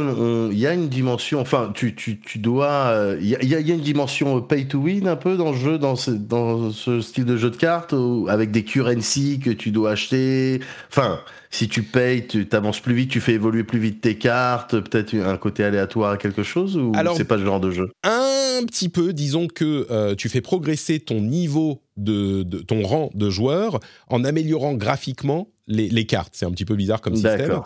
y 0.51 0.65
a 0.65 0.73
une 0.73 0.87
dimension, 0.87 1.41
enfin, 1.41 1.73
tu, 1.75 1.93
tu, 1.93 2.17
tu 2.17 2.39
dois. 2.39 3.15
Il 3.19 3.27
y 3.27 3.35
a, 3.35 3.43
y 3.43 3.55
a, 3.55 3.75
une 3.75 3.81
dimension 3.81 4.41
pay 4.41 4.69
to 4.69 4.77
win 4.79 5.09
un 5.09 5.17
peu 5.17 5.35
dans 5.35 5.51
le 5.51 5.57
jeu, 5.57 5.77
dans 5.77 5.97
ce, 5.97 6.11
dans 6.11 6.71
ce 6.71 7.01
style 7.01 7.25
de 7.25 7.35
jeu 7.35 7.49
de 7.49 7.57
cartes, 7.57 7.93
avec 8.29 8.51
des 8.51 8.63
currency 8.63 9.41
que 9.43 9.49
tu 9.49 9.71
dois 9.71 9.91
acheter? 9.91 10.61
Enfin, 10.87 11.19
si 11.49 11.67
tu 11.69 11.83
payes, 11.83 12.27
tu 12.27 12.47
avances 12.51 12.79
plus 12.79 12.93
vite, 12.93 13.09
tu 13.09 13.21
fais 13.21 13.33
évoluer 13.33 13.63
plus 13.63 13.79
vite 13.79 14.01
tes 14.01 14.17
cartes, 14.17 14.79
peut-être 14.79 15.15
un 15.15 15.37
côté 15.37 15.63
aléatoire 15.63 16.11
à 16.11 16.17
quelque 16.17 16.43
chose, 16.43 16.77
ou 16.77 16.91
c'est 17.15 17.25
pas 17.25 17.37
le 17.37 17.45
genre 17.45 17.59
de 17.59 17.71
jeu? 17.71 17.89
Un 18.03 18.65
petit 18.65 18.89
peu, 18.89 19.13
disons 19.13 19.47
que 19.47 19.87
euh, 19.89 20.15
tu 20.15 20.29
fais 20.29 20.41
progresser 20.41 20.99
ton 20.99 21.21
niveau 21.21 21.81
de, 21.95 22.43
ton 22.61 22.83
rang 22.83 23.09
de 23.13 23.29
joueur 23.29 23.79
en 24.07 24.23
améliorant 24.23 24.73
graphiquement 24.73 25.49
les, 25.67 26.05
cartes. 26.05 26.33
C'est 26.33 26.45
un 26.45 26.51
petit 26.51 26.65
peu 26.65 26.75
bizarre 26.75 27.01
comme 27.01 27.15
système. 27.15 27.61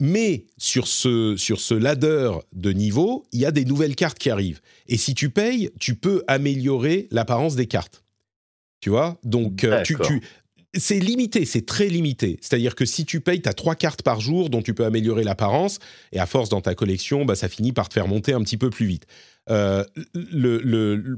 Mais 0.00 0.46
sur 0.58 0.88
ce, 0.88 1.36
sur 1.36 1.60
ce 1.60 1.74
ladder 1.74 2.32
de 2.52 2.72
niveau, 2.72 3.26
il 3.32 3.40
y 3.40 3.46
a 3.46 3.52
des 3.52 3.64
nouvelles 3.64 3.94
cartes 3.94 4.18
qui 4.18 4.30
arrivent. 4.30 4.60
Et 4.88 4.96
si 4.96 5.14
tu 5.14 5.30
payes, 5.30 5.70
tu 5.78 5.94
peux 5.94 6.24
améliorer 6.26 7.08
l'apparence 7.12 7.54
des 7.54 7.66
cartes. 7.66 8.02
Tu 8.80 8.90
vois? 8.90 9.18
Donc, 9.24 9.64
euh, 9.64 9.82
tu, 9.82 9.96
c'est 10.76 10.98
limité, 10.98 11.44
c'est 11.44 11.66
très 11.66 11.88
limité. 11.88 12.38
C'est-à-dire 12.40 12.74
que 12.74 12.84
si 12.84 13.04
tu 13.04 13.20
payes, 13.20 13.42
tu 13.42 13.48
as 13.48 13.54
trois 13.54 13.74
cartes 13.74 14.02
par 14.02 14.20
jour 14.20 14.50
dont 14.50 14.62
tu 14.62 14.74
peux 14.74 14.84
améliorer 14.84 15.24
l'apparence, 15.24 15.78
et 16.12 16.18
à 16.18 16.26
force 16.26 16.48
dans 16.48 16.60
ta 16.60 16.74
collection, 16.74 17.24
bah, 17.24 17.34
ça 17.34 17.48
finit 17.48 17.72
par 17.72 17.88
te 17.88 17.94
faire 17.94 18.08
monter 18.08 18.32
un 18.32 18.42
petit 18.42 18.56
peu 18.56 18.70
plus 18.70 18.86
vite. 18.86 19.06
Euh, 19.50 19.84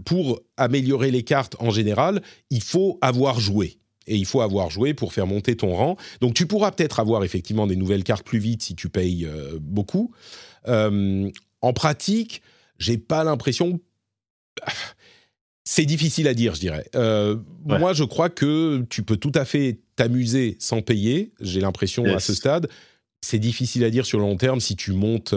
pour 0.05 0.41
améliorer 0.57 1.11
les 1.11 1.23
cartes 1.23 1.57
en 1.61 1.71
général, 1.71 2.23
il 2.51 2.63
faut 2.63 2.99
avoir 3.01 3.39
joué. 3.41 3.79
Et 4.09 4.17
il 4.17 4.25
faut 4.25 4.41
avoir 4.41 4.71
joué 4.71 4.95
pour 4.95 5.13
faire 5.13 5.27
monter 5.27 5.57
ton 5.57 5.75
rang. 5.75 5.97
Donc 6.21 6.35
tu 6.35 6.47
pourras 6.47 6.71
peut-être 6.71 7.01
avoir 7.01 7.25
effectivement 7.25 7.67
des 7.67 7.77
nouvelles 7.77 8.05
cartes 8.05 8.25
plus 8.25 8.39
vite 8.39 8.63
si 8.63 8.77
tu 8.77 8.89
payes 8.89 9.27
euh, 9.27 9.59
beaucoup. 9.61 10.13
Euh, 10.69 11.31
en 11.61 11.73
pratique, 11.73 12.43
j'ai 12.79 12.99
pas 12.99 13.25
l'impression. 13.25 13.81
C'est 15.69 15.85
difficile 15.85 16.29
à 16.29 16.35
dire, 16.35 16.55
je 16.55 16.61
dirais. 16.61 16.89
Moi, 17.65 17.93
je 17.93 18.05
crois 18.05 18.31
que 18.31 18.87
tu 18.89 19.03
peux 19.03 19.17
tout 19.17 19.33
à 19.35 19.45
fait 19.45 19.81
t'amuser 19.97 20.57
sans 20.61 20.81
payer. 20.81 21.33
J'ai 21.41 21.61
l'impression 21.61 22.05
à 22.05 22.21
ce 22.21 22.33
stade. 22.35 22.69
C'est 23.21 23.41
difficile 23.41 23.83
à 23.83 23.91
dire 23.91 24.07
sur 24.07 24.19
le 24.19 24.25
long 24.25 24.37
terme 24.37 24.61
si 24.61 24.77
tu 24.77 24.93
montes 24.93 25.35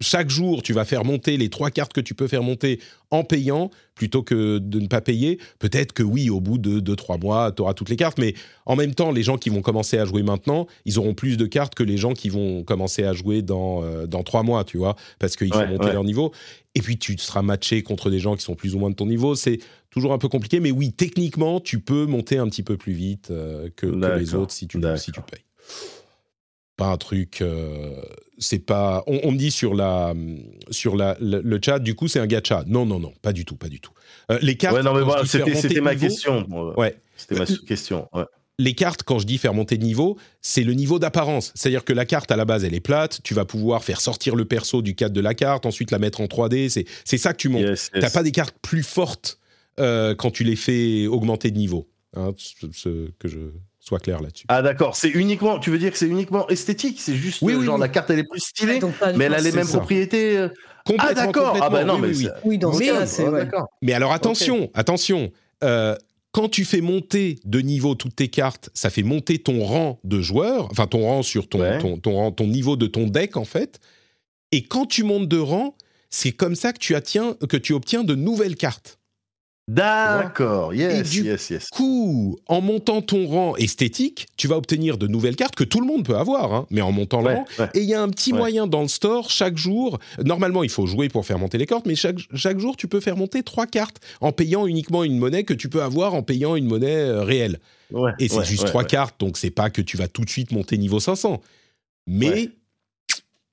chaque 0.00 0.28
jour, 0.30 0.62
tu 0.62 0.72
vas 0.72 0.84
faire 0.84 1.04
monter 1.04 1.36
les 1.36 1.48
trois 1.48 1.70
cartes 1.70 1.92
que 1.92 2.00
tu 2.00 2.14
peux 2.14 2.28
faire 2.28 2.42
monter 2.42 2.80
en 3.10 3.24
payant 3.24 3.70
plutôt 3.94 4.22
que 4.22 4.58
de 4.58 4.80
ne 4.80 4.86
pas 4.88 5.00
payer. 5.00 5.38
Peut-être 5.58 5.92
que 5.92 6.02
oui, 6.02 6.28
au 6.28 6.40
bout 6.40 6.58
de 6.58 6.80
2-3 6.80 7.20
mois, 7.20 7.52
tu 7.52 7.62
auras 7.62 7.72
toutes 7.72 7.88
les 7.88 7.96
cartes, 7.96 8.18
mais 8.18 8.34
en 8.66 8.76
même 8.76 8.94
temps, 8.94 9.10
les 9.10 9.22
gens 9.22 9.38
qui 9.38 9.48
vont 9.48 9.62
commencer 9.62 9.98
à 9.98 10.04
jouer 10.04 10.22
maintenant, 10.22 10.66
ils 10.84 10.98
auront 10.98 11.14
plus 11.14 11.36
de 11.36 11.46
cartes 11.46 11.74
que 11.74 11.82
les 11.82 11.96
gens 11.96 12.12
qui 12.12 12.28
vont 12.28 12.62
commencer 12.62 13.04
à 13.04 13.14
jouer 13.14 13.42
dans, 13.42 13.82
euh, 13.82 14.06
dans 14.06 14.22
3 14.22 14.42
mois, 14.42 14.64
tu 14.64 14.76
vois, 14.76 14.96
parce 15.18 15.36
qu'ils 15.36 15.52
vont 15.52 15.66
monter 15.66 15.92
leur 15.92 16.04
niveau. 16.04 16.32
Et 16.74 16.82
puis, 16.82 16.98
tu 16.98 17.16
seras 17.16 17.42
matché 17.42 17.82
contre 17.82 18.10
des 18.10 18.18
gens 18.18 18.36
qui 18.36 18.42
sont 18.42 18.54
plus 18.54 18.74
ou 18.74 18.78
moins 18.78 18.90
de 18.90 18.96
ton 18.96 19.06
niveau. 19.06 19.34
C'est 19.34 19.58
toujours 19.90 20.12
un 20.12 20.18
peu 20.18 20.28
compliqué, 20.28 20.60
mais 20.60 20.70
oui, 20.70 20.92
techniquement, 20.92 21.58
tu 21.58 21.80
peux 21.80 22.04
monter 22.04 22.36
un 22.36 22.48
petit 22.48 22.62
peu 22.62 22.76
plus 22.76 22.92
vite 22.92 23.30
euh, 23.30 23.70
que, 23.76 23.86
les 23.86 24.34
autres 24.34 24.52
si 24.52 24.68
tu, 24.68 24.78
si 24.98 25.12
tu 25.12 25.20
payes 25.22 25.40
pas 26.76 26.86
un 26.86 26.96
truc. 26.96 27.40
Euh, 27.40 28.00
c'est 28.38 28.58
pas. 28.58 29.02
On, 29.06 29.32
me 29.32 29.38
dit 29.38 29.50
sur 29.50 29.74
la 29.74 30.14
sur 30.70 30.96
la, 30.96 31.16
le, 31.20 31.58
chat. 31.64 31.78
Du 31.78 31.94
coup, 31.94 32.08
c'est 32.08 32.20
un 32.20 32.26
gacha. 32.26 32.64
Non, 32.66 32.86
non, 32.86 32.98
non, 32.98 33.12
pas 33.22 33.32
du 33.32 33.44
tout, 33.44 33.56
pas 33.56 33.68
du 33.68 33.80
tout. 33.80 33.92
Euh, 34.30 34.38
les 34.42 34.56
cartes. 34.56 34.76
Ouais, 34.76 34.82
non, 34.82 34.94
mais 34.94 35.02
voilà, 35.02 35.24
c'était 35.24 35.80
ma 35.80 35.94
question. 35.94 36.46
Ouais. 36.76 36.96
C'était 37.16 37.36
ma 37.36 37.46
question. 37.46 38.08
Ouais. 38.12 38.24
Les 38.58 38.72
cartes, 38.72 39.02
quand 39.02 39.18
je 39.18 39.26
dis 39.26 39.36
faire 39.36 39.52
monter 39.52 39.76
de 39.76 39.84
niveau, 39.84 40.16
c'est 40.40 40.62
le 40.62 40.72
niveau 40.72 40.98
d'apparence. 40.98 41.52
C'est-à-dire 41.54 41.84
que 41.84 41.92
la 41.92 42.06
carte, 42.06 42.30
à 42.30 42.36
la 42.36 42.46
base, 42.46 42.64
elle 42.64 42.74
est 42.74 42.80
plate. 42.80 43.20
Tu 43.22 43.34
vas 43.34 43.44
pouvoir 43.44 43.84
faire 43.84 44.00
sortir 44.00 44.34
le 44.34 44.46
perso 44.46 44.80
du 44.80 44.94
cadre 44.94 45.14
de 45.14 45.20
la 45.20 45.34
carte, 45.34 45.66
ensuite 45.66 45.90
la 45.90 45.98
mettre 45.98 46.22
en 46.22 46.24
3D. 46.24 46.84
C'est 47.04 47.18
ça 47.18 47.32
que 47.32 47.38
tu 47.38 47.50
montes. 47.50 47.74
tu 47.74 48.00
T'as 48.00 48.10
pas 48.10 48.22
des 48.22 48.32
cartes 48.32 48.56
plus 48.62 48.82
fortes 48.82 49.38
euh, 49.78 50.14
quand 50.14 50.30
tu 50.30 50.42
les 50.42 50.56
fais 50.56 51.06
augmenter 51.06 51.50
de 51.50 51.58
niveau. 51.58 51.86
Hein, 52.14 52.32
ce- 52.38 53.10
que 53.18 53.28
je 53.28 53.38
sois 53.86 53.98
clair 54.00 54.20
là-dessus. 54.20 54.44
Ah 54.48 54.62
d'accord, 54.62 54.96
c'est 54.96 55.08
uniquement, 55.10 55.58
tu 55.58 55.70
veux 55.70 55.78
dire 55.78 55.92
que 55.92 55.98
c'est 55.98 56.08
uniquement 56.08 56.48
esthétique, 56.48 56.98
c'est 57.00 57.14
juste 57.14 57.40
Oui, 57.42 57.54
oui, 57.54 57.64
genre 57.64 57.76
oui. 57.76 57.80
la 57.80 57.88
carte 57.88 58.10
elle 58.10 58.18
est 58.20 58.28
plus 58.28 58.40
stylée, 58.40 58.78
Donc, 58.78 58.92
du 58.92 59.16
mais 59.18 59.26
elle 59.26 59.34
a 59.34 59.40
les 59.40 59.52
mêmes 59.52 59.64
ça. 59.66 59.78
propriétés. 59.78 60.36
euh. 60.38 60.48
Ah 60.52 60.82
Complètement, 60.92 61.24
d'accord, 61.26 61.58
ah 61.60 61.68
bah 61.70 61.82
non 61.84 61.98
oui, 62.00 62.16
mais 62.24 62.30
oui, 62.44 62.58
dans 62.58 62.72
ce 62.72 62.78
Mais- 62.78 62.86
cas-là, 62.86 63.06
c'est. 63.06 63.24
Ah, 63.26 63.30
ouais. 63.30 63.44
d'accord. 63.44 63.66
Mais 63.82 63.92
alors 63.92 64.12
attention, 64.12 64.70
attention. 64.74 65.32
euh, 65.64 65.96
quand 66.32 66.48
tu 66.48 66.64
fais 66.64 66.80
monter 66.82 67.38
de 67.44 67.60
niveau 67.60 67.94
toutes 67.94 68.14
tes 68.14 68.28
cartes, 68.28 68.68
ça 68.74 68.90
fait 68.90 69.02
monter 69.02 69.38
ton 69.38 69.64
rang 69.64 69.98
de 70.04 70.20
joueur, 70.20 70.68
enfin 70.70 70.86
ton 70.86 71.02
rang 71.06 71.22
sur 71.22 71.48
ton, 71.48 71.60
Ouais. 71.60 71.78
ton, 71.78 71.96
ton, 71.98 72.14
rang- 72.14 72.30
ton 72.30 72.46
niveau 72.46 72.76
de 72.76 72.86
ton 72.86 73.06
deck 73.06 73.36
en 73.36 73.44
fait. 73.46 73.80
Et 74.52 74.62
quand 74.62 74.86
tu 74.86 75.02
montes 75.02 75.28
de 75.28 75.38
rang, 75.38 75.74
c'est 76.10 76.32
comme 76.32 76.54
ça 76.54 76.72
que 76.72 76.78
tu, 76.78 76.94
attiens, 76.94 77.34
que 77.48 77.56
tu 77.56 77.72
obtiens 77.72 78.04
de 78.04 78.14
nouvelles 78.14 78.54
cartes. 78.56 78.95
D'accord, 79.68 80.72
Et 80.74 80.76
yes, 80.78 81.10
du 81.10 81.24
yes, 81.24 81.50
yes. 81.50 81.68
coup, 81.70 82.38
en 82.46 82.60
montant 82.60 83.02
ton 83.02 83.26
rang 83.26 83.56
esthétique, 83.56 84.28
tu 84.36 84.46
vas 84.46 84.56
obtenir 84.56 84.96
de 84.96 85.08
nouvelles 85.08 85.34
cartes 85.34 85.56
que 85.56 85.64
tout 85.64 85.80
le 85.80 85.86
monde 85.86 86.04
peut 86.04 86.16
avoir, 86.16 86.54
hein, 86.54 86.66
mais 86.70 86.82
en 86.82 86.92
montant 86.92 87.20
le 87.20 87.34
rang. 87.34 87.44
ouais. 87.58 87.68
Et 87.74 87.80
il 87.80 87.88
y 87.88 87.94
a 87.94 88.00
un 88.00 88.08
petit 88.08 88.32
Ouais. 88.32 88.38
moyen 88.38 88.68
dans 88.68 88.82
le 88.82 88.88
store, 88.88 89.28
chaque 89.28 89.56
jour, 89.56 89.98
normalement 90.24 90.62
il 90.62 90.70
faut 90.70 90.86
jouer 90.86 91.08
pour 91.08 91.26
faire 91.26 91.38
monter 91.40 91.58
les 91.58 91.66
cartes, 91.66 91.84
mais 91.84 91.96
chaque, 91.96 92.18
chaque 92.34 92.60
jour 92.60 92.76
tu 92.76 92.86
peux 92.86 93.00
faire 93.00 93.16
monter 93.16 93.42
trois 93.42 93.66
cartes 93.66 93.96
en 94.20 94.30
payant 94.30 94.66
uniquement 94.66 95.02
une 95.02 95.18
monnaie 95.18 95.42
que 95.42 95.54
tu 95.54 95.68
peux 95.68 95.82
avoir 95.82 96.14
en 96.14 96.22
payant 96.22 96.54
une 96.54 96.66
monnaie 96.66 96.94
euh, 96.96 97.22
réelle. 97.24 97.58
Et 98.20 98.28
c'est 98.28 98.44
juste 98.44 98.66
trois 98.66 98.84
cartes, 98.84 99.18
donc 99.18 99.36
c'est 99.36 99.50
pas 99.50 99.68
que 99.70 99.82
tu 99.82 99.96
vas 99.96 100.06
tout 100.06 100.22
de 100.24 100.30
suite 100.30 100.52
monter 100.52 100.78
niveau 100.78 101.00
500. 101.00 101.40
Mais. 102.06 102.50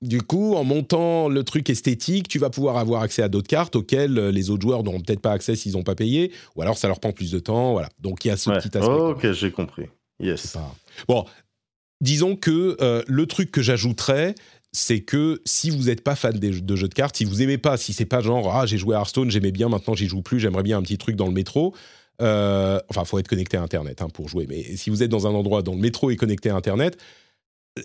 Du 0.04 0.22
coup, 0.22 0.56
en 0.56 0.64
montant 0.64 1.28
le 1.30 1.44
truc 1.44 1.70
esthétique, 1.70 2.28
tu 2.28 2.38
vas 2.40 2.50
pouvoir 2.50 2.78
avoir 2.78 3.02
accès 3.02 3.24
à 3.24 3.30
d'autres 3.30 3.48
cartes 3.48 3.76
auxquelles 3.76 4.18
euh, 4.18 4.32
les 4.32 4.50
autres 4.50 4.62
joueurs 4.62 4.84
n'auront 4.84 5.00
peut-être 5.02 5.22
pas 5.22 5.32
accès 5.32 5.56
s'ils 5.56 5.74
n'ont 5.74 5.84
pas 5.84 5.96
payé, 5.96 6.32
ou 6.56 6.62
alors 6.62 6.78
ça 6.78 6.88
leur 6.88 7.00
prend 7.00 7.12
plus 7.12 7.32
de 7.32 7.40
temps. 7.40 7.72
Voilà. 7.72 7.90
Donc 8.00 8.26
il 8.26 8.28
y 8.28 8.32
a 8.32 8.38
ce 8.38 8.50
Ouais. 8.50 8.58
petit 8.58 8.78
aspect. 8.78 8.92
ok, 8.92 9.32
j'ai 9.32 9.52
compris. 9.52 9.86
Yes. 10.20 10.48
Pas- 10.54 10.76
Bon, 11.08 11.26
disons 12.02 12.36
que 12.36 12.78
euh, 12.82 13.02
le 13.08 13.26
truc 13.26 13.52
que 13.52 13.62
j'ajouterais, 13.62 14.36
c'est 14.72 15.02
que 15.02 15.42
si 15.46 15.70
vous 15.70 15.84
n'êtes 15.84 16.04
pas 16.04 16.16
fan 16.16 16.38
de 16.38 16.52
jeux 16.76 16.88
de 16.88 16.94
cartes, 16.94 17.18
si 17.18 17.26
vous 17.26 17.42
aimez 17.42 17.58
pas, 17.58 17.78
si 17.78 17.94
c'est 17.94 18.06
pas 18.06 18.22
genre 18.22 18.54
ah 18.56 18.66
j'ai 18.66 18.78
joué 18.78 18.96
à 18.96 19.00
Hearthstone, 19.00 19.30
j'aimais 19.32 19.52
bien, 19.52 19.70
maintenant 19.70 19.94
j'y 19.94 20.08
joue 20.08 20.22
plus, 20.22 20.40
j'aimerais 20.40 20.64
bien 20.64 20.78
un 20.78 20.82
petit 20.82 20.98
truc 20.98 21.16
dans 21.16 21.28
le 21.28 21.32
métro. 21.34 21.74
Euh, 22.22 22.80
enfin, 22.90 23.06
faut 23.06 23.18
être 23.20 23.28
connecté 23.28 23.58
à 23.58 23.62
Internet 23.64 24.02
hein, 24.02 24.08
pour 24.14 24.30
jouer. 24.30 24.46
Mais 24.48 24.64
si 24.78 24.90
vous 24.90 25.02
êtes 25.04 25.10
dans 25.10 25.26
un 25.28 25.32
endroit 25.32 25.62
dont 25.64 25.74
le 25.76 25.82
métro 25.82 26.12
est 26.12 26.16
connecté 26.16 26.50
à 26.50 26.56
Internet, 26.56 26.98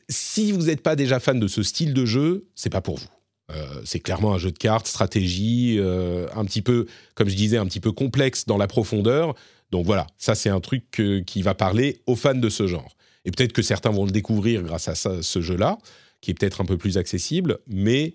si 0.08 0.52
vous 0.52 0.66
n'êtes 0.66 0.82
pas 0.82 0.96
déjà 0.96 1.20
fan 1.20 1.40
de 1.40 1.48
ce 1.48 1.62
style 1.62 1.94
de 1.94 2.04
jeu, 2.04 2.46
c'est 2.54 2.70
pas 2.70 2.80
pour 2.80 2.98
vous. 2.98 3.08
Euh, 3.50 3.80
c'est 3.84 4.00
clairement 4.00 4.34
un 4.34 4.38
jeu 4.38 4.52
de 4.52 4.58
cartes, 4.58 4.86
stratégie, 4.86 5.76
euh, 5.78 6.26
un 6.34 6.44
petit 6.44 6.60
peu, 6.60 6.86
comme 7.14 7.28
je 7.28 7.36
disais, 7.36 7.56
un 7.56 7.66
petit 7.66 7.80
peu 7.80 7.92
complexe 7.92 8.44
dans 8.44 8.58
la 8.58 8.66
profondeur. 8.66 9.34
Donc 9.70 9.86
voilà, 9.86 10.06
ça 10.18 10.34
c'est 10.34 10.50
un 10.50 10.60
truc 10.60 10.84
qui 11.26 11.42
va 11.42 11.54
parler 11.54 12.00
aux 12.06 12.16
fans 12.16 12.34
de 12.34 12.48
ce 12.48 12.66
genre. 12.66 12.96
Et 13.24 13.30
peut-être 13.30 13.52
que 13.52 13.62
certains 13.62 13.90
vont 13.90 14.04
le 14.04 14.10
découvrir 14.10 14.62
grâce 14.62 14.88
à 14.88 14.94
ce 14.94 15.40
jeu-là, 15.40 15.78
qui 16.20 16.30
est 16.30 16.34
peut-être 16.34 16.60
un 16.60 16.64
peu 16.64 16.78
plus 16.78 16.98
accessible, 16.98 17.58
mais 17.66 18.14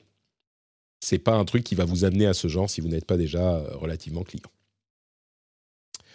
c'est 1.00 1.20
pas 1.20 1.36
un 1.36 1.46
truc 1.46 1.64
qui 1.64 1.76
va 1.76 1.86
vous 1.86 2.06
amener 2.06 2.26
à 2.26 2.34
ce 2.34 2.48
genre 2.48 2.70
si 2.70 2.82
vous 2.82 2.88
n'êtes 2.88 3.06
pas 3.06 3.18
déjà 3.18 3.58
euh, 3.58 3.76
relativement 3.76 4.24
client. 4.24 4.50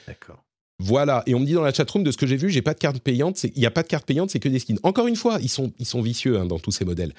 D'accord. 0.06 0.43
Voilà, 0.80 1.24
et 1.26 1.34
on 1.34 1.40
me 1.40 1.44
dit 1.44 1.55
dans 1.55 1.62
la 1.62 1.72
chatroom 1.72 2.05
de 2.05 2.12
ce 2.12 2.16
que 2.16 2.26
j'ai 2.26 2.36
vu, 2.36 2.50
j'ai 2.50 2.62
pas 2.62 2.72
de 2.74 2.78
carte 2.78 3.00
payante, 3.00 3.42
il 3.42 3.59
n'y 3.59 3.66
a 3.66 3.70
pas 3.70 3.82
de 3.82 3.88
carte 3.88 4.06
payante, 4.06 4.30
c'est 4.30 4.38
que 4.38 4.48
des 4.48 4.60
skins. 4.60 4.78
Encore 4.84 5.09
une 5.09 5.16
fois, 5.16 5.38
ils 5.42 5.48
sont, 5.48 5.72
vicieux 6.00 6.38
hein, 6.38 6.46
dans 6.46 6.60
tous 6.60 6.70
ces 6.70 6.84
modèles. 6.84 7.12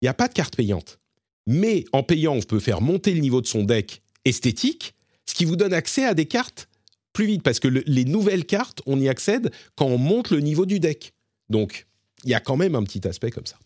Il 0.00 0.04
n'y 0.04 0.08
a 0.08 0.14
pas 0.14 0.28
de 0.28 0.32
carte 0.32 0.54
payante. 0.54 1.00
Mais 1.46 1.84
en 1.92 2.04
payant, 2.04 2.34
on 2.34 2.42
peut 2.42 2.60
faire 2.60 2.80
monter 2.80 3.12
le 3.12 3.20
niveau 3.20 3.40
de 3.40 3.46
son 3.46 3.64
deck 3.64 4.02
esthétique, 4.24 4.94
ce 5.26 5.34
qui 5.34 5.44
vous 5.44 5.56
donne 5.56 5.72
accès 5.72 6.04
à 6.04 6.14
des 6.14 6.26
cartes 6.26 6.68
plus 7.12 7.26
vite, 7.26 7.42
parce 7.42 7.58
que 7.58 7.66
le- 7.66 7.82
les 7.86 8.04
nouvelles 8.04 8.44
cartes, 8.44 8.82
on 8.86 9.00
y 9.00 9.08
accède 9.08 9.50
quand 9.74 9.86
on 9.86 9.98
monte 9.98 10.30
le 10.30 10.38
niveau 10.38 10.64
du 10.64 10.78
deck. 10.78 11.12
Donc, 11.48 11.86
il 12.24 12.30
y 12.30 12.34
a 12.34 12.40
quand 12.40 12.56
même 12.56 12.76
un 12.76 12.84
petit 12.84 13.06
aspect 13.08 13.32
comme 13.32 13.46
ça. 13.46 13.56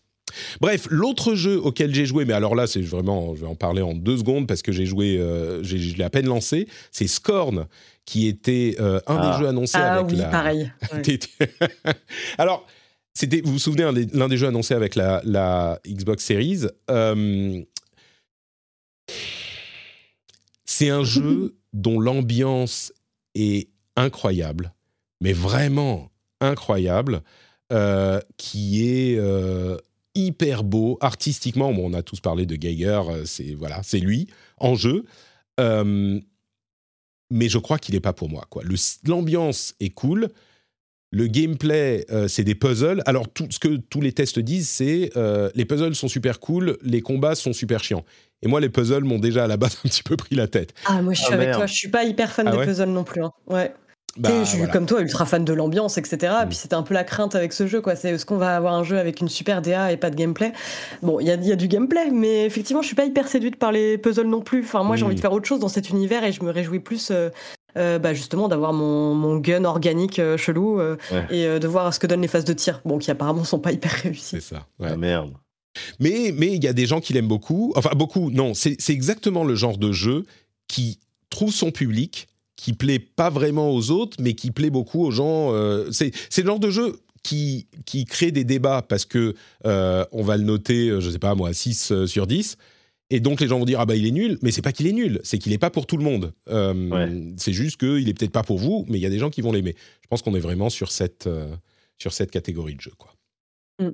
Bref, 0.61 0.87
l'autre 0.89 1.35
jeu 1.35 1.57
auquel 1.59 1.93
j'ai 1.93 2.05
joué, 2.05 2.25
mais 2.25 2.33
alors 2.33 2.55
là, 2.55 2.67
c'est 2.67 2.81
vraiment, 2.81 3.35
je 3.35 3.41
vais 3.41 3.47
en 3.47 3.55
parler 3.55 3.81
en 3.81 3.93
deux 3.93 4.17
secondes 4.17 4.47
parce 4.47 4.61
que 4.61 4.71
j'ai 4.71 4.85
joué, 4.85 5.17
euh, 5.17 5.63
j'ai- 5.63 5.77
je 5.79 5.97
l'ai 5.97 6.03
à 6.03 6.09
peine 6.09 6.25
lancé, 6.27 6.67
c'est 6.91 7.07
Scorn, 7.07 7.67
qui 8.05 8.27
était 8.27 8.75
euh, 8.79 8.99
un 9.07 9.17
Ah. 9.19 9.31
des 9.31 9.39
jeux 9.43 9.47
annoncés 9.49 9.77
Ah 9.79 9.95
avec 9.95 10.11
oui, 10.11 10.17
la. 10.17 10.25
pareil. 10.25 10.71
ouais. 10.93 11.01
T'étais- 11.01 11.27
Alors, 12.37 12.65
c'était, 13.13 13.41
vous 13.41 13.53
vous 13.53 13.59
souvenez, 13.59 13.91
des- 14.05 14.17
l'un 14.17 14.27
des 14.27 14.37
jeux 14.37 14.47
annoncés 14.47 14.73
avec 14.73 14.95
la, 14.95 15.21
la 15.25 15.79
Xbox 15.87 16.23
Series. 16.23 16.61
euh, 16.91 17.61
c'est 20.65 20.89
un 20.89 21.03
jeu 21.03 21.55
dont 21.73 21.99
l'ambiance 21.99 22.93
est 23.35 23.69
incroyable, 23.95 24.73
mais 25.21 25.33
vraiment 25.33 26.09
incroyable, 26.41 27.21
euh, 27.71 28.19
qui 28.37 28.85
est 28.87 29.17
euh, 29.17 29.77
hyper 30.15 30.63
beau 30.63 30.97
artistiquement. 31.01 31.73
Bon, 31.73 31.91
on 31.91 31.93
a 31.93 32.01
tous 32.01 32.19
parlé 32.21 32.45
de 32.45 32.55
Geiger, 32.55 33.01
euh, 33.09 33.25
c'est 33.25 33.53
voilà, 33.53 33.81
c'est 33.83 33.99
lui 33.99 34.27
en 34.57 34.75
jeu. 34.75 35.03
Euh, 35.59 36.19
mais 37.31 37.49
je 37.49 37.57
crois 37.57 37.79
qu'il 37.79 37.95
n'est 37.95 38.01
pas 38.01 38.13
pour 38.13 38.29
moi. 38.29 38.45
Quoi. 38.49 38.63
Le- 38.63 38.75
L'ambiance 39.07 39.73
est 39.79 39.89
cool. 39.89 40.29
Le 41.11 41.27
gameplay, 41.27 42.05
euh, 42.11 42.27
c'est 42.27 42.43
des 42.43 42.55
puzzles. 42.55 43.01
Alors, 43.05 43.29
tout 43.31 43.47
ce 43.49 43.57
que 43.59 43.77
tous 43.77 44.01
les 44.01 44.11
tests 44.11 44.37
disent, 44.39 44.67
c'est 44.69 45.11
euh, 45.15 45.49
les 45.55 45.63
puzzles 45.63 45.95
sont 45.95 46.07
super 46.09 46.39
cool, 46.39 46.77
les 46.81 47.01
combats 47.01 47.35
sont 47.35 47.53
super 47.53 47.83
chiants. 47.83 48.03
Et 48.41 48.47
moi, 48.47 48.59
les 48.59 48.69
puzzles 48.69 49.05
m'ont 49.05 49.19
déjà 49.19 49.45
à 49.45 49.47
la 49.47 49.55
base 49.57 49.77
un 49.85 49.87
petit 49.89 50.03
peu 50.03 50.17
pris 50.17 50.35
la 50.35 50.47
tête. 50.47 50.73
Ah, 50.85 51.01
moi 51.01 51.13
je 51.13 51.19
suis 51.21 51.29
Ah, 51.31 51.35
avec 51.35 51.47
merde. 51.47 51.59
toi, 51.59 51.67
je 51.67 51.73
suis 51.73 51.89
pas 51.89 52.03
hyper 52.03 52.31
fan 52.31 52.47
Ah 52.47 52.51
des 52.51 52.57
ouais? 52.57 52.65
puzzles 52.65 52.89
non 52.89 53.03
plus. 53.05 53.23
hein. 53.23 53.31
Ouais. 53.47 53.73
Bah, 54.17 54.29
je 54.43 54.45
suis 54.49 54.57
voilà. 54.59 54.71
comme 54.71 54.85
toi, 54.85 55.01
ultra 55.01 55.25
fan 55.25 55.43
de 55.43 55.51
l'ambiance, 55.53 55.97
etc. 55.97 56.33
Mm. 56.39 56.43
Et 56.43 56.47
puis 56.47 56.55
c'était 56.57 56.75
un 56.75 56.83
peu 56.83 56.93
la 56.93 57.03
crainte 57.03 57.35
avec 57.35 57.51
ce 57.51 57.67
jeu, 57.67 57.81
quoi. 57.81 57.95
C'est 57.97 58.11
est-ce 58.11 58.25
qu'on 58.25 58.37
va 58.37 58.55
avoir 58.55 58.73
un 58.73 58.83
jeu 58.83 58.97
avec 58.97 59.19
une 59.19 59.27
super 59.27 59.61
DA 59.61 59.91
et 59.91 59.97
pas 59.97 60.09
de 60.09 60.15
gameplay? 60.15 60.53
Bon, 61.01 61.19
il 61.19 61.27
y 61.27 61.31
a, 61.31 61.35
il 61.35 61.45
y 61.45 61.51
a 61.51 61.55
du 61.57 61.67
gameplay, 61.67 62.09
mais 62.11 62.45
effectivement, 62.45 62.81
je 62.81 62.87
suis 62.87 62.95
pas 62.95 63.05
hyper 63.05 63.27
séduite 63.27 63.57
par 63.57 63.71
les 63.73 63.97
puzzles 63.97 64.27
non 64.27 64.41
plus. 64.41 64.61
Enfin, 64.63 64.83
moi, 64.83 64.95
j'ai 64.95 65.03
Mm. 65.03 65.07
envie 65.07 65.15
de 65.15 65.19
faire 65.21 65.33
autre 65.33 65.47
chose 65.47 65.59
dans 65.59 65.67
cet 65.67 65.89
univers 65.89 66.23
et 66.23 66.31
je 66.31 66.43
me 66.43 66.49
réjouis 66.51 66.79
plus. 66.79 67.09
euh, 67.11 67.29
euh, 67.77 67.99
bah, 67.99 68.13
justement 68.13 68.47
d'avoir 68.47 68.71
mon, 68.71 69.13
mon 69.15 69.35
gun 69.35 69.65
organique 69.65 70.19
euh, 70.19 70.37
chelou 70.37 70.79
euh, 70.79 70.95
Ouais. 71.11 71.25
et 71.29 71.45
euh, 71.45 71.59
de 71.59 71.67
voir 71.67 71.93
ce 71.93 71.99
que 71.99 72.07
donnent 72.07 72.21
les 72.21 72.29
phases 72.29 72.45
de 72.45 72.53
tir 72.53 72.79
bon 72.85 72.99
qui 72.99 73.11
apparemment 73.11 73.43
sont 73.43 73.59
pas 73.59 73.73
hyper 73.73 73.91
réussies 74.03 74.37
C'est 74.37 74.39
ça. 74.39 74.65
ouais. 74.79 74.87
Ah 74.91 74.95
merde. 74.95 75.33
Mais 75.99 76.33
mais 76.33 76.55
il 76.55 76.63
y 76.63 76.69
a 76.69 76.73
des 76.73 76.85
gens 76.85 77.01
qui 77.01 77.11
l'aiment 77.11 77.27
beaucoup. 77.27 77.73
Enfin, 77.75 77.89
beaucoup, 77.93 78.31
non. 78.31 78.53
C'est 78.53 78.77
exactement 78.87 79.43
le 79.43 79.55
genre 79.55 79.77
de 79.77 79.91
jeu 79.91 80.23
qui 80.69 80.99
trouve 81.29 81.51
son 81.51 81.71
public, 81.71 82.27
qui 82.55 82.73
plaît 82.73 82.99
pas 82.99 83.29
vraiment 83.29 83.71
aux 83.71 83.91
autres, 83.91 84.17
mais 84.19 84.33
qui 84.33 84.51
plaît 84.51 84.69
beaucoup 84.69 85.03
aux 85.03 85.11
gens. 85.11 85.53
euh, 85.53 85.89
c'est 85.91 86.11
c'est 86.29 86.41
le 86.41 86.47
genre 86.47 86.59
de 86.59 86.69
jeu 86.69 86.95
qui, 87.23 87.67
qui 87.85 88.05
crée 88.05 88.31
des 88.31 88.43
débats 88.43 88.81
parce 88.81 89.03
que 89.05 89.33
euh, 89.65 90.05
on 90.11 90.21
va 90.23 90.37
le 90.37 90.43
noter, 90.43 90.89
euh, 90.89 90.99
je 91.01 91.09
sais 91.09 91.19
pas 91.19 91.33
moi, 91.35 91.53
6 91.53 91.91
euh, 91.91 92.05
sur 92.07 92.27
10. 92.27 92.55
Et 93.11 93.19
donc 93.19 93.39
les 93.41 93.47
gens 93.47 93.59
vont 93.59 93.65
dire 93.65 93.79
ah 93.79 93.85
bah 93.85 93.95
il 93.95 94.05
est 94.07 94.11
nul, 94.11 94.37
mais 94.41 94.51
c'est 94.51 94.61
pas 94.63 94.71
qu'il 94.71 94.87
est 94.87 94.91
nul, 94.93 95.19
c'est 95.23 95.37
qu'il 95.37 95.53
est 95.53 95.57
pas 95.59 95.69
pour 95.69 95.85
tout 95.85 95.97
le 95.97 96.03
monde. 96.03 96.33
Euh, 96.49 96.89
Ouais. 96.89 97.33
C'est 97.37 97.53
juste 97.53 97.77
qu'il 97.79 98.07
est 98.09 98.13
peut-être 98.13 98.31
pas 98.31 98.43
pour 98.43 98.57
vous, 98.57 98.85
mais 98.89 98.97
il 98.97 99.01
y 99.01 99.05
a 99.05 99.09
des 99.09 99.19
gens 99.19 99.29
qui 99.29 99.41
vont 99.41 99.51
l'aimer. 99.51 99.75
Je 100.01 100.07
pense 100.07 100.21
qu'on 100.21 100.33
est 100.35 100.39
vraiment 100.39 100.69
sur 100.69 100.91
cette 100.91 101.27
euh, 101.27 101.55
sur 101.97 102.13
cette 102.13 102.31
catégorie 102.31 102.75
de 102.75 102.81
jeu 102.81 102.91
quoi. 102.97 103.13
Mm. 103.79 103.89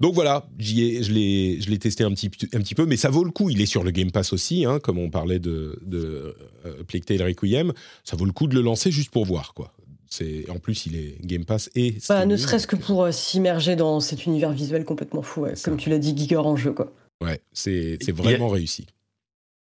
Donc 0.00 0.14
voilà, 0.14 0.46
j'y 0.58 0.82
ai, 0.84 1.02
je 1.02 1.12
l'ai, 1.12 1.60
je 1.60 1.70
l'ai 1.70 1.78
testé 1.78 2.04
un 2.04 2.10
petit, 2.12 2.30
un 2.52 2.60
petit 2.60 2.74
peu, 2.74 2.86
mais 2.86 2.96
ça 2.96 3.10
vaut 3.10 3.24
le 3.24 3.30
coup. 3.30 3.50
Il 3.50 3.60
est 3.60 3.66
sur 3.66 3.84
le 3.84 3.90
Game 3.90 4.10
Pass 4.10 4.32
aussi, 4.32 4.64
hein, 4.64 4.78
comme 4.80 4.98
on 4.98 5.10
parlait 5.10 5.38
de, 5.38 5.78
de 5.84 6.34
euh, 6.66 6.82
Plague 6.86 7.04
Tale 7.04 7.22
Requiem. 7.22 7.72
Ça 8.04 8.16
vaut 8.16 8.24
le 8.26 8.32
coup 8.32 8.46
de 8.46 8.54
le 8.54 8.60
lancer 8.62 8.90
juste 8.90 9.10
pour 9.10 9.24
voir, 9.24 9.54
quoi. 9.54 9.72
C'est, 10.08 10.48
en 10.48 10.58
plus, 10.58 10.86
il 10.86 10.94
est 10.96 11.16
Game 11.26 11.44
Pass 11.44 11.70
et. 11.74 11.96
Bah, 12.08 12.24
ne 12.24 12.36
serait-ce 12.36 12.66
que 12.68 12.76
pour 12.76 13.02
euh, 13.04 13.10
s'immerger 13.10 13.74
dans 13.74 13.98
cet 14.00 14.26
univers 14.26 14.52
visuel 14.52 14.84
complètement 14.84 15.22
fou 15.22 15.42
ouais. 15.42 15.54
Comme 15.64 15.74
ça. 15.78 15.84
tu 15.84 15.90
l'as 15.90 15.98
dit 15.98 16.16
Giger 16.16 16.36
en 16.36 16.56
jeu 16.56 16.72
quoi 16.72 16.92
Ouais, 17.20 17.40
c'est, 17.52 17.98
a- 18.06 18.12
vraiment 18.12 18.48
réussi. 18.48 18.86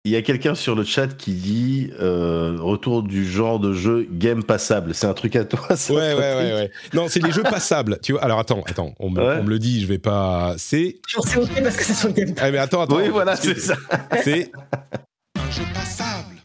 Il 0.06 0.12
y 0.12 0.16
a 0.16 0.22
quelqu'un 0.22 0.56
sur 0.56 0.76
le 0.76 0.86
chat 0.86 1.08
qui 1.18 1.34
dit 1.34 1.92
euh, 2.00 2.56
retour 2.62 3.04
du 3.04 3.30
genre 3.30 3.60
de 3.60 3.74
jeu 3.74 4.08
game 4.10 4.44
passable. 4.44 4.96
C'est 4.96 5.08
un 5.08 5.14
truc 5.14 5.36
à 5.36 5.44
toi, 5.44 5.68
ça 5.76 5.94
Ouais, 5.94 6.14
ouais, 6.14 6.36
ouais, 6.36 6.54
ouais. 6.54 6.72
Non, 6.94 7.08
c'est 7.10 7.20
les 7.22 7.32
jeux 7.32 7.44
passables. 7.44 8.00
Tu 8.02 8.14
vois. 8.14 8.24
Alors 8.24 8.40
attends, 8.40 8.64
attends. 8.66 8.94
On 9.00 9.10
me, 9.10 9.20
Ouais. 9.20 9.38
on 9.42 9.44
me 9.44 9.50
le 9.50 9.60
dit, 9.60 9.82
je 9.82 9.88
vais 9.88 10.00
pas. 10.00 10.56
C'est. 10.58 11.00
c'est 11.26 11.38
ok 11.38 11.50
parce 11.62 11.76
que 11.76 11.84
c'est 11.84 11.94
sur 11.94 12.08
le 12.08 12.14
game 12.14 12.34
Ah 12.40 12.50
mais 12.50 12.60
attends, 12.60 12.82
attends. 12.82 12.96
Oui, 12.96 13.10
voilà, 13.10 13.36
c'est 13.36 13.60
ça. 13.60 13.76
C'est 14.24 14.52
un 15.36 15.52
jeu 15.52 15.64
passable. 15.74 15.89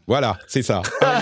Voilà, 0.06 0.38
c'est 0.46 0.62
ça. 0.62 0.82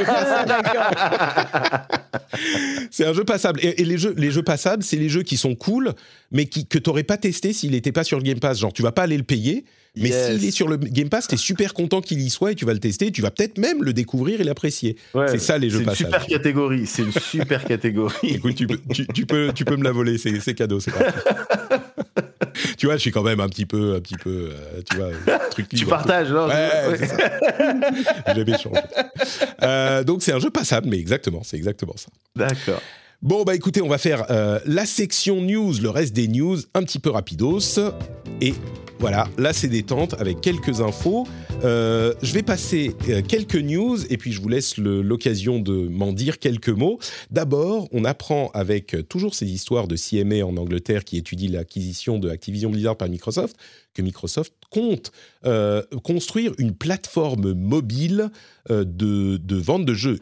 C'est 2.91 3.07
un 3.07 3.13
jeu 3.13 3.25
passable. 3.25 3.61
Et, 3.63 3.81
et 3.81 3.85
les, 3.85 3.99
jeux, 3.99 4.15
les 4.17 4.31
jeux 4.31 4.43
passables, 4.43 4.83
c'est 4.83 4.97
les 4.97 5.09
jeux 5.09 5.23
qui 5.23 5.37
sont 5.37 5.55
cool, 5.55 5.93
mais 6.31 6.47
qui, 6.47 6.67
que 6.67 6.79
tu 6.79 6.89
n'aurais 6.91 7.03
pas 7.05 7.17
testé 7.17 7.53
s'il 7.53 7.71
n'était 7.73 7.93
pas 7.93 8.05
sur 8.05 8.19
le 8.19 8.25
Game 8.25 8.39
Pass. 8.41 8.59
Genre, 8.59 8.73
tu 8.73 8.83
vas 8.83 8.93
pas 8.93 9.03
aller 9.03 9.17
le 9.17 9.23
payer, 9.23 9.65
mais 9.97 10.09
Yes. 10.11 10.33
s'il 10.39 10.45
est 10.49 10.51
sur 10.51 10.69
le 10.69 10.77
Game 10.77 11.09
Pass, 11.09 11.29
tu 11.29 11.35
es 11.35 11.39
super 11.39 11.75
content 11.75 12.01
qu'il 12.01 12.21
y 12.21 12.31
soit 12.31 12.53
et 12.53 12.55
tu 12.55 12.65
vas 12.65 12.73
le 12.73 12.81
tester. 12.81 13.07
et 13.07 13.11
Tu 13.13 13.23
vas 13.23 13.31
peut-être 13.31 13.59
même 13.59 13.83
le 13.83 13.93
découvrir 13.93 14.41
et 14.41 14.45
l'apprécier. 14.45 14.97
Ouais, 15.15 15.29
C'est 15.29 15.39
ça, 15.39 15.59
les 15.59 15.69
jeux 15.71 15.79
C'est 15.79 15.83
une 15.85 15.87
passables. 15.91 16.11
super 16.13 16.27
catégorie. 16.27 16.87
C'est 16.87 17.03
une 17.03 17.13
super 17.13 17.65
catégorie. 17.65 18.15
Écoute, 18.35 18.55
tu 18.57 18.67
peux, 18.67 18.81
tu, 18.93 19.07
tu 19.07 19.27
peux, 19.27 19.53
tu 19.55 19.65
peux 19.65 19.77
me 19.77 19.85
la 19.85 19.93
voler, 19.93 20.19
c'est 20.19 20.55
cadeau, 20.55 20.81
c'est. 20.81 20.93
tu 22.77 22.87
vois, 22.87 22.97
je 22.97 23.01
suis 23.01 23.11
quand 23.11 23.23
même 23.23 23.41
un 23.41 23.49
petit 23.49 23.67
peu, 23.67 23.97
un 23.97 24.01
petit 24.01 24.17
peu, 24.17 24.51
euh, 24.53 24.83
tu 24.89 24.97
vois, 24.97 25.39
truc 25.51 25.69
Tu 25.69 25.87
partages, 25.87 26.31
non 26.31 26.49
Ouais. 26.49 26.99
J'avais 28.35 28.59
changé. 28.59 28.81
Euh, 29.63 30.05
donc 30.05 30.23
c'est 30.23 30.33
un 30.33 30.39
jeu 30.39 30.51
passable, 30.51 30.89
mais 30.89 30.99
exactement, 30.99 31.43
c'est 31.45 31.57
exactement 31.57 31.95
ça. 31.97 32.09
D'accord. 32.37 32.81
Bon, 33.23 33.45
bah 33.45 33.55
écoutez, 33.55 33.81
on 33.81 33.89
va 33.89 33.99
faire 33.99 34.27
euh, 34.31 34.59
la 34.67 34.85
section 34.85 35.41
news, 35.41 35.75
le 35.81 35.91
reste 35.91 36.13
des 36.13 36.27
news, 36.27 36.59
un 36.75 36.83
petit 36.83 36.99
peu 36.99 37.11
rapidos. 37.11 37.79
Et 38.41 38.53
voilà, 39.03 39.27
là 39.37 39.53
c'est 39.53 39.67
détente 39.67 40.15
avec 40.21 40.41
quelques 40.41 40.81
infos. 40.81 41.27
Euh, 41.65 42.15
je 42.23 42.33
vais 42.33 42.45
passer 42.45 42.95
euh, 43.09 43.21
quelques 43.21 43.57
news 43.57 43.99
et 44.11 44.17
puis 44.17 44.31
je 44.31 44.41
vous 44.41 44.49
laisse 44.49 44.77
l'occasion 44.77 45.59
de 45.59 45.89
m'en 45.89 46.13
dire 46.13 46.39
quelques 46.39 46.69
mots. 46.69 47.01
D'abord, 47.33 47.89
on 47.91 48.05
apprend 48.05 48.53
avec 48.55 48.95
euh, 48.95 49.03
toujours 49.03 49.35
ces 49.35 49.51
histoires 49.51 49.89
de 49.89 49.97
CMA 49.97 50.47
en 50.47 50.57
Angleterre 50.57 51.03
qui 51.03 51.17
étudie 51.17 51.49
l'acquisition 51.49 52.21
de 52.21 52.31
Activision 52.31 52.71
Blizzard 52.71 52.97
par 52.97 53.09
Microsoft, 53.09 53.57
que 53.93 54.03
Microsoft 54.03 54.53
compte 54.71 55.11
construire 56.05 56.53
une 56.59 56.73
plateforme 56.73 57.53
mobile 57.55 58.31
de, 58.71 59.41
vente 59.51 59.85
de 59.85 59.95
jeux, 59.95 60.19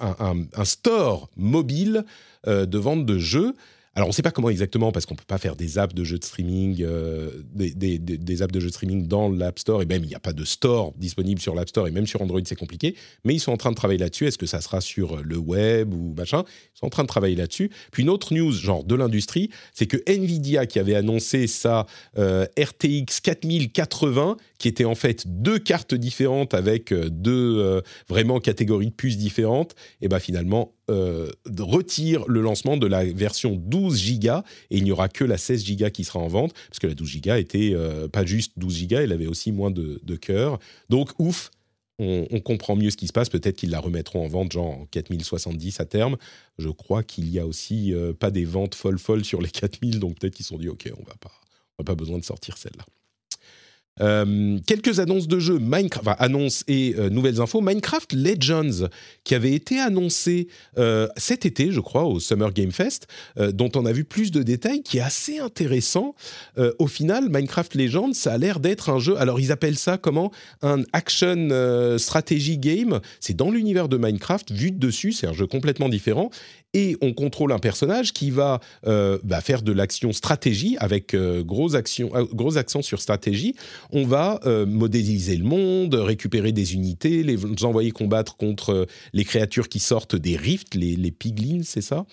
un, 0.00 0.64
store 0.64 1.30
mobile 1.36 2.04
de 2.46 2.78
vente 2.78 3.06
de 3.06 3.18
jeux. 3.18 3.54
Alors, 3.98 4.06
on 4.06 4.10
ne 4.10 4.14
sait 4.14 4.22
pas 4.22 4.30
comment 4.30 4.48
exactement, 4.48 4.92
parce 4.92 5.06
qu'on 5.06 5.14
ne 5.14 5.18
peut 5.18 5.24
pas 5.26 5.38
faire 5.38 5.56
des 5.56 5.76
apps 5.76 5.92
de 5.92 6.04
jeux 6.04 6.20
de 6.20 6.24
streaming, 6.24 6.84
euh, 6.84 7.42
des, 7.52 8.42
apps 8.42 8.52
de 8.52 8.60
jeux 8.60 8.68
de 8.68 8.72
streaming 8.72 9.08
dans 9.08 9.28
l'App 9.28 9.58
Store, 9.58 9.82
et 9.82 9.86
même 9.86 10.04
il 10.04 10.06
n'y 10.06 10.14
a 10.14 10.20
pas 10.20 10.32
de 10.32 10.44
store 10.44 10.92
disponible 10.96 11.40
sur 11.40 11.52
l'App 11.56 11.68
Store, 11.68 11.88
et 11.88 11.90
même 11.90 12.06
sur 12.06 12.22
Android, 12.22 12.40
c'est 12.44 12.54
compliqué. 12.54 12.94
Mais 13.24 13.34
ils 13.34 13.40
sont 13.40 13.50
en 13.50 13.56
train 13.56 13.70
de 13.70 13.74
travailler 13.74 13.98
là-dessus. 13.98 14.28
Est-ce 14.28 14.38
que 14.38 14.46
ça 14.46 14.60
sera 14.60 14.80
sur 14.80 15.16
le 15.24 15.36
web 15.36 15.92
ou 15.92 16.14
machin? 16.16 16.44
Ils 16.46 16.78
sont 16.78 16.86
en 16.86 16.90
train 16.90 17.02
de 17.02 17.08
travailler 17.08 17.34
là-dessus. 17.34 17.72
Puis 17.90 18.04
une 18.04 18.08
autre 18.08 18.34
news, 18.34 18.52
genre 18.52 18.84
de 18.84 18.94
l'industrie, 18.94 19.50
c'est 19.74 19.86
que 19.86 19.96
Nvidia, 20.06 20.66
qui 20.66 20.78
avait 20.78 20.94
annoncé 20.94 21.48
sa 21.48 21.84
euh, 22.18 22.46
RTX 22.56 23.20
4080, 23.20 24.36
qui 24.60 24.68
était 24.68 24.84
en 24.84 24.94
fait 24.94 25.24
deux 25.26 25.58
cartes 25.58 25.96
différentes 25.96 26.54
avec 26.54 26.92
euh, 26.92 27.08
deux 27.10 27.82
vraiment 28.08 28.38
catégories 28.38 28.86
de 28.86 28.92
puces 28.92 29.18
différentes, 29.18 29.74
et 30.00 30.06
ben 30.06 30.20
finalement 30.20 30.77
euh, 30.90 31.30
retire 31.58 32.24
le 32.28 32.40
lancement 32.40 32.76
de 32.76 32.86
la 32.86 33.04
version 33.04 33.56
12 33.56 34.20
Go 34.20 34.28
et 34.70 34.78
il 34.78 34.84
n'y 34.84 34.92
aura 34.92 35.08
que 35.08 35.24
la 35.24 35.36
16 35.36 35.76
Go 35.76 35.90
qui 35.90 36.04
sera 36.04 36.18
en 36.18 36.28
vente 36.28 36.54
parce 36.68 36.78
que 36.78 36.86
la 36.86 36.94
12 36.94 37.20
Go 37.20 37.34
était 37.34 37.72
euh, 37.74 38.08
pas 38.08 38.24
juste 38.24 38.52
12 38.56 38.88
Go, 38.88 38.96
elle 38.96 39.12
avait 39.12 39.26
aussi 39.26 39.52
moins 39.52 39.70
de, 39.70 40.16
cœur. 40.16 40.58
Donc 40.88 41.10
ouf, 41.18 41.50
on, 41.98 42.26
on 42.30 42.40
comprend 42.40 42.74
mieux 42.74 42.90
ce 42.90 42.96
qui 42.96 43.06
se 43.06 43.12
passe. 43.12 43.28
Peut-être 43.28 43.56
qu'ils 43.56 43.70
la 43.70 43.80
remettront 43.80 44.24
en 44.24 44.28
vente 44.28 44.52
genre 44.52 44.80
en 44.80 44.86
4070 44.86 45.80
à 45.80 45.84
terme. 45.84 46.16
Je 46.58 46.68
crois 46.68 47.02
qu'il 47.02 47.28
y 47.28 47.38
a 47.38 47.46
aussi 47.46 47.92
euh, 47.94 48.12
pas 48.12 48.30
des 48.30 48.44
ventes 48.44 48.74
folles 48.74 48.98
folles 48.98 49.24
sur 49.24 49.40
les 49.40 49.50
4000, 49.50 50.00
donc 50.00 50.18
peut-être 50.18 50.34
qu'ils 50.34 50.44
se 50.44 50.50
sont 50.50 50.58
dit 50.58 50.68
ok, 50.68 50.90
on 50.98 51.04
va 51.04 51.14
pas, 51.20 51.32
on 51.78 51.82
n'a 51.82 51.84
pas 51.84 51.94
besoin 51.94 52.18
de 52.18 52.24
sortir 52.24 52.56
celle-là. 52.56 52.84
Euh, 54.00 54.58
quelques 54.66 55.00
annonces 55.00 55.28
de 55.28 55.38
jeux, 55.38 55.58
Minecraft, 55.58 56.06
enfin, 56.06 56.16
annonces 56.18 56.64
et 56.68 56.94
euh, 56.98 57.10
nouvelles 57.10 57.40
infos. 57.40 57.60
Minecraft 57.60 58.12
Legends, 58.12 58.88
qui 59.24 59.34
avait 59.34 59.52
été 59.52 59.78
annoncé 59.78 60.48
euh, 60.78 61.08
cet 61.16 61.46
été, 61.46 61.72
je 61.72 61.80
crois, 61.80 62.04
au 62.04 62.20
Summer 62.20 62.52
Game 62.52 62.72
Fest, 62.72 63.06
dont 63.36 63.70
on 63.74 63.86
a 63.86 63.92
vu 63.92 64.04
plus 64.04 64.30
de 64.30 64.42
détails, 64.42 64.82
qui 64.82 64.98
est 64.98 65.02
assez 65.02 65.38
intéressant. 65.38 66.14
Au 66.78 66.86
final, 66.86 67.28
Minecraft 67.28 67.74
Legends, 67.74 68.12
ça 68.12 68.32
a 68.32 68.38
l'air 68.38 68.60
d'être 68.60 68.90
un 68.90 68.98
jeu. 68.98 69.16
Alors, 69.18 69.40
ils 69.40 69.52
appellent 69.52 69.78
ça 69.78 69.98
comment? 69.98 70.30
Un 70.62 70.82
action 70.92 71.48
strategy 71.98 72.58
game. 72.58 73.00
C'est 73.20 73.36
dans 73.36 73.50
l'univers 73.50 73.88
de 73.88 73.96
Minecraft, 73.96 74.52
vu 74.52 74.70
de 74.70 74.78
dessus, 74.78 75.12
c'est 75.12 75.26
un 75.26 75.32
jeu 75.32 75.46
complètement 75.46 75.88
différent. 75.88 76.30
Et 76.74 76.98
on 77.00 77.14
contrôle 77.14 77.52
un 77.52 77.58
personnage 77.58 78.12
qui 78.12 78.30
va 78.30 78.60
euh, 78.86 79.18
bah, 79.24 79.40
faire 79.40 79.62
de 79.62 79.72
l'action 79.72 80.12
stratégie 80.12 80.76
avec 80.78 81.14
euh, 81.14 81.42
gros, 81.42 81.74
actions, 81.74 82.14
euh, 82.14 82.26
gros 82.32 82.58
accent 82.58 82.82
sur 82.82 83.00
stratégie. 83.00 83.54
On 83.90 84.04
va 84.04 84.40
modéliser 84.66 85.36
le 85.36 85.44
monde, 85.44 85.94
récupérer 85.94 86.52
des 86.52 86.74
unités, 86.74 87.22
les 87.22 87.38
envoyer 87.64 87.90
combattre 87.90 88.36
contre 88.36 88.86
les 89.12 89.24
créatures 89.24 89.68
qui 89.68 89.78
sortent 89.78 90.16
des 90.16 90.36
rifts, 90.36 90.74
les 90.74 91.10
piglins, 91.10 91.62
c'est 91.64 91.80
ça? 91.80 92.04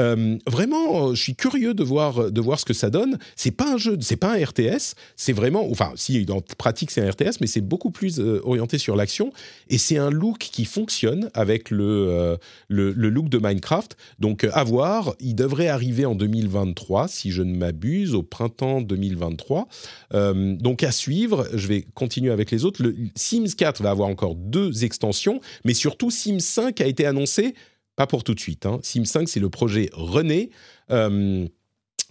Euh, 0.00 0.38
Vraiment, 0.46 1.08
euh, 1.08 1.14
je 1.14 1.22
suis 1.22 1.34
curieux 1.34 1.74
de 1.74 1.84
voir, 1.84 2.30
de 2.30 2.40
voir 2.40 2.58
ce 2.58 2.64
que 2.64 2.72
ça 2.72 2.90
donne. 2.90 3.18
C'est 3.36 3.50
pas 3.50 3.74
un 3.74 3.76
jeu, 3.76 3.98
c'est 4.00 4.16
pas 4.16 4.34
un 4.34 4.44
RTS, 4.44 4.94
c'est 5.16 5.32
vraiment, 5.32 5.66
enfin, 5.70 5.92
si 5.96 6.26
en 6.30 6.40
pratique 6.58 6.90
c'est 6.90 7.02
un 7.02 7.10
RTS, 7.10 7.40
mais 7.40 7.46
c'est 7.46 7.60
beaucoup 7.60 7.90
plus 7.90 8.18
euh, 8.18 8.40
orienté 8.44 8.78
sur 8.78 8.96
l'action 8.96 9.32
et 9.68 9.78
c'est 9.78 9.98
un 9.98 10.10
look 10.10 10.38
qui 10.38 10.64
fonctionne 10.64 11.30
avec 11.34 11.70
le, 11.70 12.38
le, 12.68 12.92
look 12.92 13.28
de 13.28 13.38
Minecraft. 13.38 13.96
Donc 14.18 14.44
à 14.44 14.64
voir, 14.64 15.14
il 15.20 15.34
devrait 15.34 15.68
arriver 15.68 16.06
en 16.06 16.14
2023, 16.14 17.08
si 17.08 17.30
je 17.30 17.42
ne 17.42 17.56
m'abuse, 17.56 18.14
au 18.14 18.22
printemps 18.22 18.80
2023. 18.80 19.68
Euh, 20.14 20.56
donc 20.56 20.82
à 20.82 20.92
suivre, 20.92 21.46
je 21.54 21.66
vais 21.66 21.84
continuer 21.94 22.32
avec 22.32 22.50
les 22.50 22.64
autres. 22.64 22.82
Sims 23.14 23.54
4 23.56 23.82
va 23.82 23.90
avoir 23.90 24.08
encore 24.08 24.34
deux 24.34 24.84
extensions, 24.84 25.40
mais 25.64 25.74
surtout 25.74 26.10
Sims 26.10 26.40
5 26.40 26.80
a 26.80 26.86
été 26.86 27.06
annoncé, 27.06 27.54
pas 28.00 28.06
pour 28.06 28.24
tout 28.24 28.34
de 28.34 28.40
suite. 28.40 28.64
hein. 28.64 28.80
Sims 28.82 29.04
5, 29.04 29.28
c'est 29.28 29.40
le 29.40 29.50
projet 29.50 29.90
René. 29.92 30.48
euh, 30.90 31.46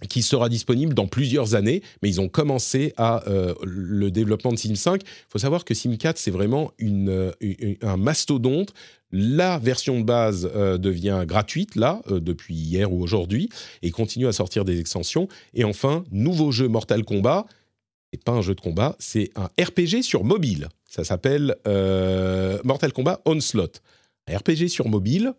qui 0.08 0.22
sera 0.22 0.48
disponible 0.48 0.94
dans 0.94 1.06
plusieurs 1.08 1.54
années, 1.56 1.82
mais 2.00 2.08
ils 2.08 2.20
ont 2.22 2.28
commencé 2.28 2.94
à 2.96 3.28
euh, 3.28 3.54
le 3.64 4.10
développement 4.10 4.52
de 4.52 4.56
Sims 4.56 4.76
5. 4.76 5.02
Il 5.02 5.08
faut 5.28 5.38
savoir 5.40 5.64
que 5.64 5.74
Sims 5.74 5.96
4, 5.98 6.16
c'est 6.16 6.30
vraiment 6.30 6.70
euh, 6.80 7.32
un 7.82 7.96
mastodonte. 7.96 8.72
La 9.10 9.58
version 9.58 9.98
de 9.98 10.04
base 10.04 10.48
devient 10.78 11.24
gratuite, 11.26 11.74
là, 11.74 12.00
depuis 12.08 12.54
hier 12.54 12.90
ou 12.92 13.02
aujourd'hui, 13.02 13.50
et 13.82 13.90
continue 13.90 14.28
à 14.28 14.32
sortir 14.32 14.64
des 14.64 14.78
extensions. 14.78 15.26
Et 15.52 15.64
enfin, 15.64 16.04
nouveau 16.12 16.52
jeu 16.52 16.68
Mortal 16.68 17.02
Kombat. 17.04 17.44
C'est 18.12 18.24
pas 18.24 18.32
un 18.32 18.42
jeu 18.42 18.54
de 18.54 18.60
combat, 18.60 18.96
c'est 19.00 19.30
un 19.36 19.50
RPG 19.60 20.02
sur 20.02 20.22
mobile. 20.24 20.68
Ça 20.88 21.02
s'appelle 21.04 21.56
Mortal 22.64 22.92
Kombat 22.92 23.20
Onslaught. 23.26 23.82
Un 24.28 24.38
RPG 24.38 24.68
sur 24.68 24.88
mobile. 24.88 25.34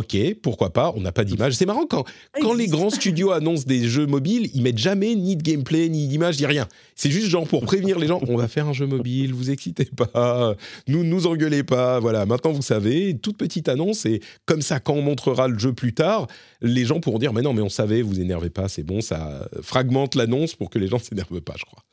Ok, 0.00 0.16
pourquoi 0.40 0.72
pas, 0.72 0.94
on 0.96 1.02
n'a 1.02 1.12
pas 1.12 1.24
d'image. 1.24 1.52
C'est 1.52 1.66
marrant 1.66 1.84
quand, 1.84 2.06
quand 2.40 2.54
les 2.54 2.68
grands 2.68 2.88
studios 2.88 3.32
annoncent 3.32 3.64
des 3.66 3.86
jeux 3.86 4.06
mobiles, 4.06 4.48
ils 4.54 4.62
mettent 4.62 4.78
jamais 4.78 5.14
ni 5.14 5.36
de 5.36 5.42
gameplay, 5.42 5.90
ni 5.90 6.08
d'image, 6.08 6.40
ni 6.40 6.46
rien. 6.46 6.66
C'est 6.94 7.10
juste 7.10 7.26
genre 7.26 7.46
pour 7.46 7.60
prévenir 7.66 7.98
les 7.98 8.06
gens, 8.06 8.18
on 8.26 8.36
va 8.38 8.48
faire 8.48 8.66
un 8.66 8.72
jeu 8.72 8.86
mobile, 8.86 9.34
vous 9.34 9.50
excitez 9.50 9.84
pas, 9.84 10.56
nous 10.88 11.04
nous 11.04 11.26
engueulez 11.26 11.64
pas, 11.64 12.00
voilà, 12.00 12.24
maintenant 12.24 12.52
vous 12.52 12.62
savez, 12.62 13.18
toute 13.18 13.36
petite 13.36 13.68
annonce, 13.68 14.06
et 14.06 14.22
comme 14.46 14.62
ça, 14.62 14.80
quand 14.80 14.94
on 14.94 15.02
montrera 15.02 15.48
le 15.48 15.58
jeu 15.58 15.74
plus 15.74 15.92
tard, 15.92 16.28
les 16.62 16.86
gens 16.86 16.98
pourront 16.98 17.18
dire, 17.18 17.34
mais 17.34 17.42
non, 17.42 17.52
mais 17.52 17.60
on 17.60 17.68
savait, 17.68 18.00
vous 18.00 18.20
énervez 18.20 18.48
pas, 18.48 18.68
c'est 18.68 18.82
bon, 18.82 19.02
ça 19.02 19.50
fragmente 19.60 20.14
l'annonce 20.14 20.54
pour 20.54 20.70
que 20.70 20.78
les 20.78 20.88
gens 20.88 20.98
s'énervent 21.02 21.42
pas, 21.42 21.56
je 21.58 21.66
crois. 21.66 21.84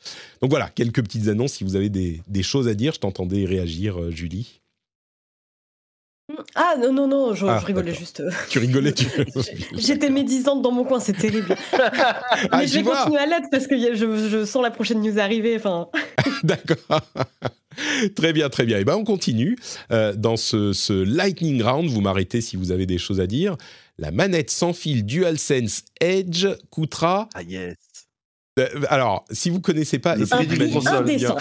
Donc 0.42 0.50
voilà, 0.50 0.70
quelques 0.70 1.04
petites 1.04 1.28
annonces, 1.28 1.54
si 1.54 1.66
vous 1.66 1.76
avez 1.76 1.90
des, 1.90 2.22
des 2.26 2.44
choses 2.44 2.70
à 2.70 2.74
dire, 2.74 2.94
je 2.94 3.00
t'entendais 3.00 3.44
réagir, 3.44 4.02
euh, 4.02 4.12
Julie. 4.12 4.62
Ah 6.56 6.76
non, 6.80 6.92
non, 6.92 7.08
non, 7.08 7.34
je, 7.36 7.46
Ah, 7.46 7.60
je 7.62 7.66
rigolais 7.68 7.92
d'accord. 7.92 8.00
juste. 8.00 8.24
Tu 8.50 8.60
rigolais, 8.60 8.92
tu... 8.92 9.06
J'étais 9.78 10.10
médisante 10.10 10.62
dans 10.62 10.72
mon 10.72 10.84
coin, 10.86 11.00
c'est 11.00 11.14
terrible. 11.18 11.56
Ah, 12.52 12.60
Mais 12.60 12.68
je 12.68 12.72
tu 12.72 12.78
vais 12.78 12.84
vois 12.84 12.98
continuer 12.98 13.20
à 13.20 13.26
l'être 13.26 13.48
parce 13.52 13.68
que 13.68 13.78
je, 13.78 14.28
je 14.30 14.46
sens 14.46 14.64
la 14.64 14.72
prochaine 14.72 15.02
news 15.02 15.20
arriver. 15.20 15.56
Enfin, 15.56 15.88
D'accord. 16.44 17.02
très 18.16 18.34
bien, 18.34 18.50
très 18.50 18.66
bien. 18.66 18.80
Et 18.80 18.84
ben 18.86 18.96
on 18.96 19.04
continue 19.04 19.58
euh, 19.92 20.14
dans 20.14 20.38
ce, 20.38 20.74
ce 20.74 20.94
lightning 20.94 21.62
round. 21.62 21.90
Vous 21.90 22.02
m'arrêtez 22.02 22.42
si 22.42 22.56
vous 22.56 22.72
avez 22.72 22.86
des 22.86 22.98
choses 22.98 23.20
à 23.20 23.28
dire. 23.28 23.56
La 24.00 24.12
manette 24.12 24.52
sans 24.52 24.74
fil 24.74 25.06
DualSense 25.06 25.84
Edge 26.02 26.48
coûtera. 26.70 27.30
Ah 27.34 27.42
yes. 27.44 27.76
Euh, 28.58 28.82
alors, 28.90 29.26
si 29.32 29.50
vous 29.50 29.62
connaissez 29.62 30.00
pas, 30.00 30.18
essayez 30.18 30.46
d'imaginer 30.46 30.74
console, 30.74 30.96
indécent. 30.96 31.38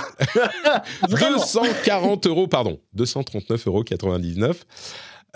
Vraiment. 1.09 1.37
240 1.39 2.27
euros, 2.27 2.47
pardon, 2.49 2.81
239,99 2.97 3.69
euros. 3.69 3.85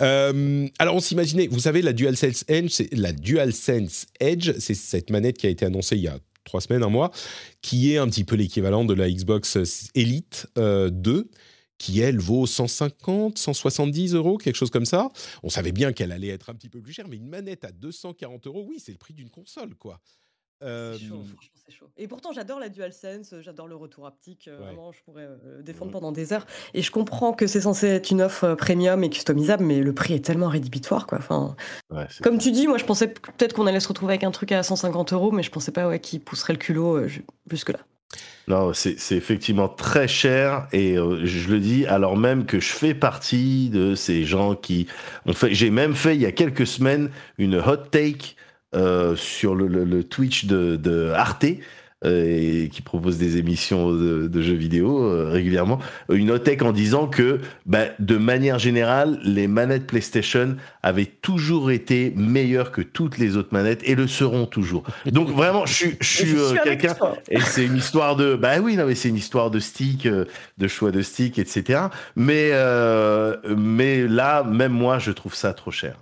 Euh, 0.01 0.67
alors 0.79 0.95
on 0.95 0.99
s'imaginait, 0.99 1.47
vous 1.47 1.59
savez, 1.59 1.81
la 1.81 1.93
DualSense 1.93 2.43
Edge, 2.47 2.71
c'est 2.71 2.91
la 2.93 3.11
DualSense 3.11 4.07
Edge, 4.19 4.53
c'est 4.57 4.73
cette 4.73 5.11
manette 5.11 5.37
qui 5.37 5.45
a 5.45 5.49
été 5.49 5.65
annoncée 5.65 5.95
il 5.95 6.01
y 6.01 6.07
a 6.07 6.17
trois 6.43 6.59
semaines, 6.59 6.81
un 6.81 6.89
mois, 6.89 7.11
qui 7.61 7.93
est 7.93 7.97
un 7.97 8.07
petit 8.07 8.23
peu 8.23 8.35
l'équivalent 8.35 8.83
de 8.83 8.95
la 8.95 9.09
Xbox 9.09 9.57
Elite 9.93 10.47
euh, 10.57 10.89
2 10.89 11.29
qui 11.77 11.99
elle 11.99 12.19
vaut 12.19 12.45
150, 12.45 13.39
170 13.39 14.13
euros, 14.13 14.37
quelque 14.37 14.55
chose 14.55 14.69
comme 14.69 14.85
ça. 14.85 15.09
On 15.41 15.49
savait 15.49 15.71
bien 15.71 15.93
qu'elle 15.93 16.11
allait 16.11 16.27
être 16.27 16.51
un 16.51 16.53
petit 16.53 16.69
peu 16.69 16.79
plus 16.79 16.93
chère, 16.93 17.07
mais 17.07 17.17
une 17.17 17.27
manette 17.27 17.65
à 17.65 17.71
240 17.71 18.45
euros, 18.45 18.63
oui, 18.69 18.77
c'est 18.77 18.91
le 18.91 18.99
prix 18.99 19.15
d'une 19.15 19.31
console, 19.31 19.73
quoi. 19.73 19.99
Euh, 20.63 20.93
C'est 20.93 21.05
chaud, 21.07 21.23
franchement, 21.23 21.51
c'est 21.65 21.71
chaud. 21.75 21.85
Et 21.97 22.07
pourtant, 22.07 22.31
j'adore 22.33 22.59
la 22.59 22.69
DualSense, 22.69 23.33
j'adore 23.41 23.67
le 23.67 23.75
retour 23.75 24.05
haptique. 24.05 24.47
Ouais. 24.51 24.57
Vraiment, 24.65 24.91
je 24.91 24.99
pourrais 25.03 25.23
euh, 25.23 25.61
défendre 25.61 25.87
Mhm. 25.87 25.93
pendant 25.93 26.11
des 26.11 26.33
heures. 26.33 26.45
Et 26.73 26.81
je 26.81 26.91
comprends 26.91 27.33
que 27.33 27.47
c'est 27.47 27.61
censé 27.61 27.87
être 27.87 28.11
une 28.11 28.21
offre 28.21 28.53
premium 28.55 29.03
et 29.03 29.09
customisable, 29.09 29.63
mais 29.63 29.79
le 29.79 29.93
prix 29.93 30.13
est 30.13 30.23
tellement 30.25 30.49
rédhibitoire, 30.49 31.07
quoi. 31.07 31.17
Enfin, 31.17 31.55
Ouais, 31.89 32.05
comme 32.21 32.37
tu 32.37 32.51
dis, 32.51 32.67
moi, 32.67 32.77
je 32.77 32.85
pensais 32.85 33.07
peut-être 33.07 33.53
qu'on 33.53 33.67
allait 33.67 33.79
se 33.79 33.87
retrouver 33.87 34.13
avec 34.13 34.23
un 34.23 34.31
truc 34.31 34.51
à 34.51 34.63
150 34.63 35.13
euros, 35.13 35.31
mais 35.31 35.43
je 35.43 35.51
pensais 35.51 35.71
pas 35.71 35.87
ouais, 35.87 35.99
qu'il 35.99 36.21
pousserait 36.21 36.53
le 36.53 36.59
culot 36.59 36.97
euh, 36.97 37.07
ju- 37.07 37.25
jusque-là. 37.49 37.79
Non, 38.47 38.73
c'est 38.73 38.97
effectivement 39.11 39.69
très 39.69 40.07
cher 40.07 40.67
et 40.73 40.97
euh, 40.97 41.21
je 41.25 41.49
le 41.49 41.59
dis 41.59 41.85
alors 41.85 42.17
même 42.17 42.45
que 42.45 42.59
je 42.59 42.73
fais 42.73 42.93
partie 42.93 43.69
de 43.69 43.95
ces 43.95 44.25
gens 44.25 44.55
qui 44.55 44.87
ont 45.25 45.31
fait. 45.33 45.53
J'ai 45.53 45.69
même 45.69 45.95
fait 45.95 46.15
il 46.15 46.21
y 46.21 46.25
a 46.25 46.31
quelques 46.33 46.67
semaines 46.67 47.09
une 47.37 47.55
hot 47.55 47.77
take 47.91 48.35
sur 49.15 49.55
le, 49.55 49.67
le- 49.67 49.83
le 49.85 50.03
Twitch 50.03 50.45
de, 50.45 50.75
de 50.75 51.09
Arte, 51.09 51.45
euh, 52.03 52.63
et 52.63 52.69
qui 52.69 52.81
propose 52.81 53.19
des 53.19 53.37
émissions 53.37 53.91
de, 53.91 54.27
de 54.27 54.41
jeux 54.41 54.55
vidéo 54.55 55.03
euh, 55.03 55.29
régulièrement, 55.29 55.77
une 56.11 56.31
hot 56.31 56.39
tech 56.39 56.63
en 56.63 56.71
disant 56.71 57.05
que, 57.05 57.41
bah, 57.67 57.89
de 57.99 58.17
manière 58.17 58.57
générale, 58.57 59.19
les 59.23 59.45
manettes 59.47 59.85
PlayStation 59.85 60.55
avaient 60.81 61.05
toujours 61.05 61.69
été 61.69 62.11
meilleures 62.15 62.71
que 62.71 62.81
toutes 62.81 63.19
les 63.19 63.37
autres 63.37 63.49
manettes 63.51 63.81
et 63.83 63.93
le 63.93 64.07
seront 64.07 64.47
toujours. 64.47 64.81
Donc 65.05 65.29
vraiment, 65.29 65.67
je 65.67 65.73
suis, 65.75 65.97
je 66.01 66.07
suis 66.07 66.25
Je 66.29 66.37
euh, 66.37 66.55
quelqu'un. 66.63 66.95
Et 67.29 67.39
c'est 67.39 67.65
une 67.67 67.77
histoire 67.77 68.15
de, 68.15 68.33
bah 68.33 68.57
oui, 68.59 68.77
non 68.77 68.87
mais 68.87 68.95
c'est 68.95 69.09
une 69.09 69.15
histoire 69.17 69.51
de 69.51 69.59
stick, 69.59 70.07
euh, 70.07 70.25
de 70.57 70.67
choix 70.67 70.89
de 70.89 71.03
stick, 71.03 71.37
etc. 71.37 71.81
Mais 72.15 72.49
euh, 72.53 73.35
mais 73.55 74.07
là, 74.07 74.43
même 74.43 74.71
moi, 74.73 74.97
je 74.97 75.11
trouve 75.11 75.35
ça 75.35 75.53
trop 75.53 75.69
cher. 75.69 75.97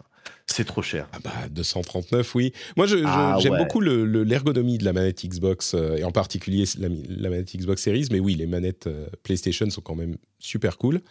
C'est 0.51 0.65
trop 0.65 0.81
cher. 0.81 1.07
Ah 1.13 1.19
bah 1.23 1.31
239 1.51 2.33
oui. 2.35 2.53
Moi 2.75 2.87
Ah 3.05 3.37
j'aime 3.39 3.53
ouais. 3.53 3.59
beaucoup 3.59 3.79
le- 3.81 4.05
le- 4.05 4.23
l'ergonomie 4.23 4.77
de 4.77 4.85
la 4.85 4.93
manette 4.93 5.23
Xbox 5.25 5.73
euh, 5.75 5.95
et 5.97 6.03
en 6.03 6.11
particulier 6.11 6.65
la, 6.79 6.87
la 7.07 7.29
manette 7.29 7.55
Xbox 7.55 7.81
Series 7.83 8.07
mais 8.11 8.19
oui 8.19 8.35
les 8.35 8.47
manettes 8.47 8.87
euh, 8.87 9.07
PlayStation 9.23 9.69
sont 9.69 9.81
quand 9.81 9.95
même 9.95 10.17
super 10.39 10.77
cool 10.77 11.01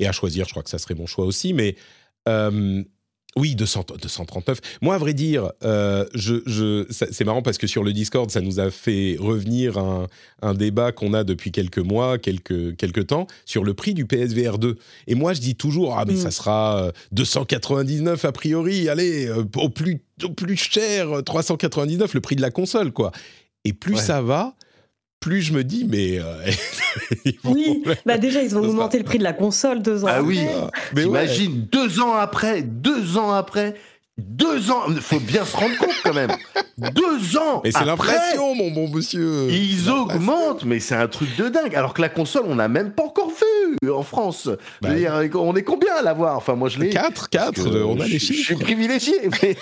et 0.00 0.06
à 0.06 0.12
choisir 0.12 0.46
je 0.46 0.50
crois 0.52 0.62
que 0.62 0.70
ça 0.70 0.78
serait 0.78 0.94
mon 0.94 1.06
choix 1.06 1.26
aussi 1.26 1.52
mais 1.52 1.76
euh, 2.28 2.82
oui 3.38 3.54
200, 3.54 3.84
239. 4.02 4.58
Moi 4.82 4.94
à 4.94 4.98
vrai 4.98 5.14
dire 5.14 5.52
euh, 5.64 6.04
je, 6.14 6.36
je, 6.46 6.86
ça- 6.90 7.06
c'est 7.10 7.24
marrant 7.24 7.42
parce 7.42 7.56
que 7.58 7.66
sur 7.66 7.84
le 7.84 7.92
Discord 7.92 8.30
ça 8.30 8.40
nous 8.40 8.58
a 8.60 8.70
fait 8.70 9.16
revenir 9.18 9.78
un, 9.78 10.06
un 10.42 10.54
débat 10.54 10.92
qu'on 10.92 11.14
a 11.14 11.24
depuis 11.24 11.52
quelques 11.52 11.78
mois 11.78 12.18
quelques 12.18 12.76
quelques 12.76 13.06
temps 13.06 13.26
sur 13.44 13.64
le 13.64 13.74
prix 13.74 13.94
du 13.94 14.04
PSVR 14.06 14.58
2 14.58 14.76
et 15.06 15.14
moi 15.14 15.32
je 15.34 15.40
dis 15.40 15.54
toujours 15.54 15.96
ah 15.98 16.04
mais 16.06 16.14
Mm. 16.14 16.16
ça 16.16 16.30
sera 16.30 16.82
euh, 16.84 16.92
299 17.12 18.24
a 18.24 18.32
priori, 18.32 18.88
allez, 18.88 19.26
euh, 19.26 19.44
au, 19.56 19.68
plus, 19.68 20.00
au 20.24 20.30
plus 20.30 20.56
cher, 20.56 21.18
euh, 21.18 21.22
399, 21.22 22.14
le 22.14 22.20
prix 22.20 22.34
de 22.36 22.40
la 22.42 22.50
console, 22.50 22.92
quoi. 22.92 23.12
Et 23.64 23.72
plus 23.72 23.94
Ouais. 23.94 24.00
ça 24.00 24.20
va, 24.22 24.54
plus 25.20 25.42
je 25.42 25.52
me 25.52 25.64
dis, 25.64 25.84
mais... 25.84 26.18
euh, 26.20 26.44
vont- 27.44 27.52
Oui, 27.54 27.82
bah 28.06 28.18
déjà, 28.18 28.42
ils 28.42 28.56
ont 28.56 28.60
sera- 28.62 28.70
augmenté 28.70 28.98
le 28.98 29.04
prix 29.04 29.18
de 29.18 29.24
la 29.24 29.32
console 29.32 29.82
deux 29.82 30.04
ans 30.04 30.08
Ah 30.10 30.22
oui. 30.22 30.40
après. 30.40 30.70
mais 30.94 31.04
ouais. 31.04 31.26
T'imagines, 31.26 31.66
deux 31.72 32.00
ans 32.00 32.14
après, 32.14 32.62
deux 32.62 33.16
ans 33.18 33.32
après, 33.32 33.74
deux 34.18 34.70
ans, 34.70 34.82
faut 35.00 35.20
bien 35.20 35.44
se 35.44 35.56
rendre 35.56 35.76
compte 35.78 35.94
quand 36.04 36.12
même. 36.14 36.32
Deux 36.76 37.36
ans 37.38 37.60
Mais 37.64 37.72
c'est 37.72 37.84
l'inflation, 37.84 38.54
mon 38.54 38.70
bon 38.70 38.88
monsieur 38.88 39.48
Ils 39.50 39.90
augmentent, 39.90 40.64
mais 40.64 40.78
c'est 40.78 40.94
un 40.94 41.08
truc 41.08 41.34
de 41.36 41.48
dingue. 41.48 41.74
Alors 41.74 41.92
que 41.94 42.00
la 42.02 42.08
console, 42.08 42.42
on 42.46 42.54
n'a 42.54 42.68
même 42.68 42.92
pas 42.92 43.04
encore 43.04 43.30
vu 43.30 43.90
en 43.90 44.02
France. 44.04 44.48
Bah, 44.80 44.94
dire, 44.94 45.12
on 45.34 45.56
est 45.56 45.62
combien 45.62 45.94
à 45.98 46.02
l'avoir? 46.02 46.36
Enfin, 46.36 46.54
moi, 46.54 46.68
je 46.68 46.78
l'ai. 46.78 46.90
4, 46.90 47.12
parce 47.14 47.28
4, 47.28 47.52
que 47.64 47.82
on 47.82 47.98
a 48.00 48.06
les 48.06 48.18
Je 48.18 48.24
suis 48.26 48.34
chiffres. 48.42 48.60
privilégié, 48.60 49.14
mais, 49.42 49.56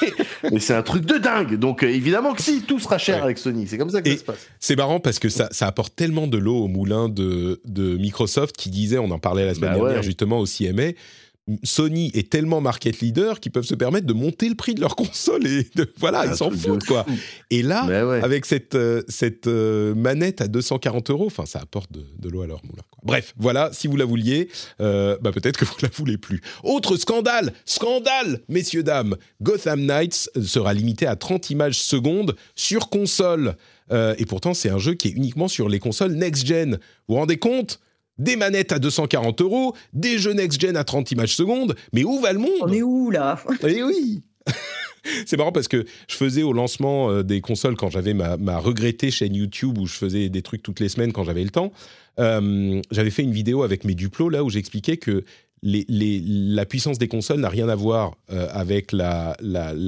mais 0.52 0.60
c'est 0.60 0.74
un 0.74 0.82
truc 0.82 1.06
de 1.06 1.16
dingue. 1.16 1.54
Donc, 1.58 1.82
euh, 1.82 1.88
évidemment 1.88 2.34
que 2.34 2.42
si, 2.42 2.60
tout 2.62 2.78
sera 2.78 2.98
cher 2.98 3.16
Ouais. 3.16 3.22
avec 3.22 3.38
Sony. 3.38 3.66
C'est 3.66 3.78
comme 3.78 3.90
ça 3.90 4.02
que 4.02 4.08
Et- 4.10 4.12
ça 4.14 4.18
se 4.18 4.24
passe. 4.24 4.46
C'est 4.60 4.76
marrant 4.76 5.00
parce 5.00 5.18
que 5.18 5.28
ça, 5.30 5.48
ça 5.52 5.66
apporte 5.66 5.96
tellement 5.96 6.26
de 6.26 6.36
l'eau 6.38 6.56
au 6.64 6.68
moulin 6.68 7.08
de, 7.08 7.60
de 7.64 7.96
Microsoft 7.96 8.56
qui 8.56 8.68
disait, 8.68 8.98
on 8.98 9.10
en 9.10 9.18
parlait 9.18 9.46
la 9.46 9.54
semaine 9.54 9.70
Bah 9.70 9.76
dernière 9.76 9.96
ouais. 9.98 10.02
justement 10.02 10.38
au 10.38 10.44
CMA, 10.46 10.92
Sony 11.62 12.10
est 12.14 12.30
tellement 12.30 12.60
market 12.60 12.98
leader 13.00 13.38
qu'ils 13.38 13.52
peuvent 13.52 13.64
se 13.64 13.74
permettre 13.74 14.06
de 14.06 14.12
monter 14.12 14.48
le 14.48 14.56
prix 14.56 14.74
de 14.74 14.80
leur 14.80 14.96
console 14.96 15.46
et 15.46 15.66
de, 15.76 15.90
voilà, 15.98 16.26
ils 16.26 16.34
s'en 16.34 16.48
truc 16.48 16.60
de 16.60 16.66
foutent 16.66 16.84
quoi. 16.84 17.04
fou. 17.04 17.12
Et 17.50 17.62
là, 17.62 17.86
ouais. 18.06 18.20
avec 18.22 18.44
cette, 18.46 18.74
euh, 18.74 19.02
cette 19.08 19.46
euh, 19.46 19.94
manette 19.94 20.40
à 20.40 20.48
240 20.48 21.10
euros, 21.10 21.26
enfin, 21.26 21.46
ça 21.46 21.60
apporte 21.60 21.92
de, 21.92 22.04
de 22.18 22.28
l'eau 22.28 22.42
à 22.42 22.46
leur 22.46 22.64
moulin. 22.64 22.82
quoi. 22.90 23.00
Bref, 23.04 23.32
voilà, 23.36 23.70
si 23.72 23.86
vous 23.86 23.96
la 23.96 24.04
vouliez, 24.04 24.48
euh, 24.80 25.16
bah, 25.20 25.30
peut-être 25.30 25.56
que 25.56 25.64
vous 25.64 25.76
la 25.82 25.88
voulez 25.94 26.18
plus. 26.18 26.40
Autre 26.64 26.96
scandale, 26.96 27.52
scandale, 27.64 28.40
messieurs, 28.48 28.82
dames, 28.82 29.16
Gotham 29.40 29.82
Knights 29.86 30.30
sera 30.42 30.74
limité 30.74 31.06
à 31.06 31.14
30 31.14 31.50
images 31.50 31.78
secondes 31.80 32.34
sur 32.56 32.88
console. 32.88 33.56
Euh, 33.92 34.16
et 34.18 34.26
pourtant, 34.26 34.52
c'est 34.52 34.70
un 34.70 34.78
jeu 34.78 34.94
qui 34.94 35.08
est 35.08 35.12
uniquement 35.12 35.46
sur 35.46 35.68
les 35.68 35.78
consoles 35.78 36.14
next-gen. 36.14 36.72
Vous 36.72 37.14
vous 37.14 37.20
rendez 37.20 37.36
compte? 37.36 37.78
Des 38.18 38.36
manettes 38.36 38.72
à 38.72 38.78
240 38.78 39.40
euros, 39.40 39.74
des 39.92 40.18
jeux 40.18 40.32
next-gen 40.32 40.76
à 40.76 40.84
30 40.84 41.10
images 41.12 41.34
secondes, 41.34 41.74
mais 41.92 42.04
où 42.04 42.20
va 42.20 42.32
le 42.32 42.38
monde 42.38 42.50
On 42.62 42.72
est 42.72 42.82
où 42.82 43.10
là 43.10 43.38
eh 43.66 43.82
oui 43.82 44.22
C'est 45.26 45.36
marrant 45.36 45.52
parce 45.52 45.68
que 45.68 45.84
je 46.08 46.16
faisais 46.16 46.42
au 46.42 46.52
lancement 46.52 47.10
euh, 47.10 47.22
des 47.22 47.40
consoles 47.40 47.76
quand 47.76 47.90
j'avais 47.90 48.12
ma, 48.14 48.36
ma 48.36 48.58
regrettée 48.58 49.10
chaîne 49.12 49.34
YouTube 49.34 49.78
où 49.78 49.86
je 49.86 49.94
faisais 49.94 50.28
des 50.28 50.42
trucs 50.42 50.62
toutes 50.62 50.80
les 50.80 50.88
semaines 50.88 51.12
quand 51.12 51.24
j'avais 51.24 51.44
le 51.44 51.50
temps. 51.50 51.72
euh, 52.18 52.80
j'avais 52.90 53.10
fait 53.10 53.22
une 53.22 53.32
vidéo 53.32 53.62
avec 53.62 53.84
mes 53.84 53.94
duplos 53.94 54.28
là 54.28 54.42
où 54.42 54.50
j'expliquais 54.50 54.96
que 54.96 55.24
la 55.62 56.66
puissance 56.66 56.98
des 56.98 57.08
consoles 57.08 57.40
n'a 57.40 57.48
rien 57.48 57.68
à 57.68 57.74
voir 57.74 58.16
euh, 58.30 58.48
avec 58.50 58.92
la, 58.92 59.36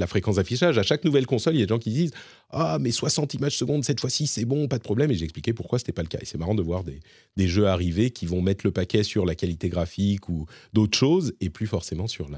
fréquence 0.07 0.37
d'affichage. 0.37 0.77
À 0.77 0.83
chaque 0.83 1.05
nouvelle 1.05 1.25
console, 1.25 1.55
il 1.55 1.59
y 1.59 1.63
a 1.63 1.65
des 1.65 1.69
gens 1.69 1.79
qui 1.79 1.91
disent 1.91 2.11
Ah, 2.49 2.77
mais 2.81 2.91
60 2.91 3.35
images 3.35 3.57
secondes 3.57 3.83
cette 3.83 3.99
fois-ci, 3.99 4.27
c'est 4.27 4.45
bon, 4.45 4.67
pas 4.67 4.77
de 4.77 4.83
problème. 4.83 5.11
Et 5.11 5.15
j'expliquais 5.15 5.53
pourquoi 5.53 5.79
c'était 5.79 5.91
pas 5.91 6.01
le 6.01 6.07
cas. 6.07 6.19
Et 6.21 6.25
c'est 6.25 6.37
marrant 6.37 6.55
de 6.55 6.63
voir 6.63 6.83
des, 6.83 7.47
jeux 7.47 7.67
arriver 7.67 8.11
qui 8.11 8.25
vont 8.25 8.41
mettre 8.41 8.65
le 8.65 8.71
paquet 8.71 9.03
sur 9.03 9.25
la 9.25 9.35
qualité 9.35 9.69
graphique 9.69 10.27
ou 10.27 10.45
d'autres 10.73 10.97
choses 10.97 11.33
et 11.39 11.49
plus 11.49 11.67
forcément 11.67 12.07
sur 12.07 12.29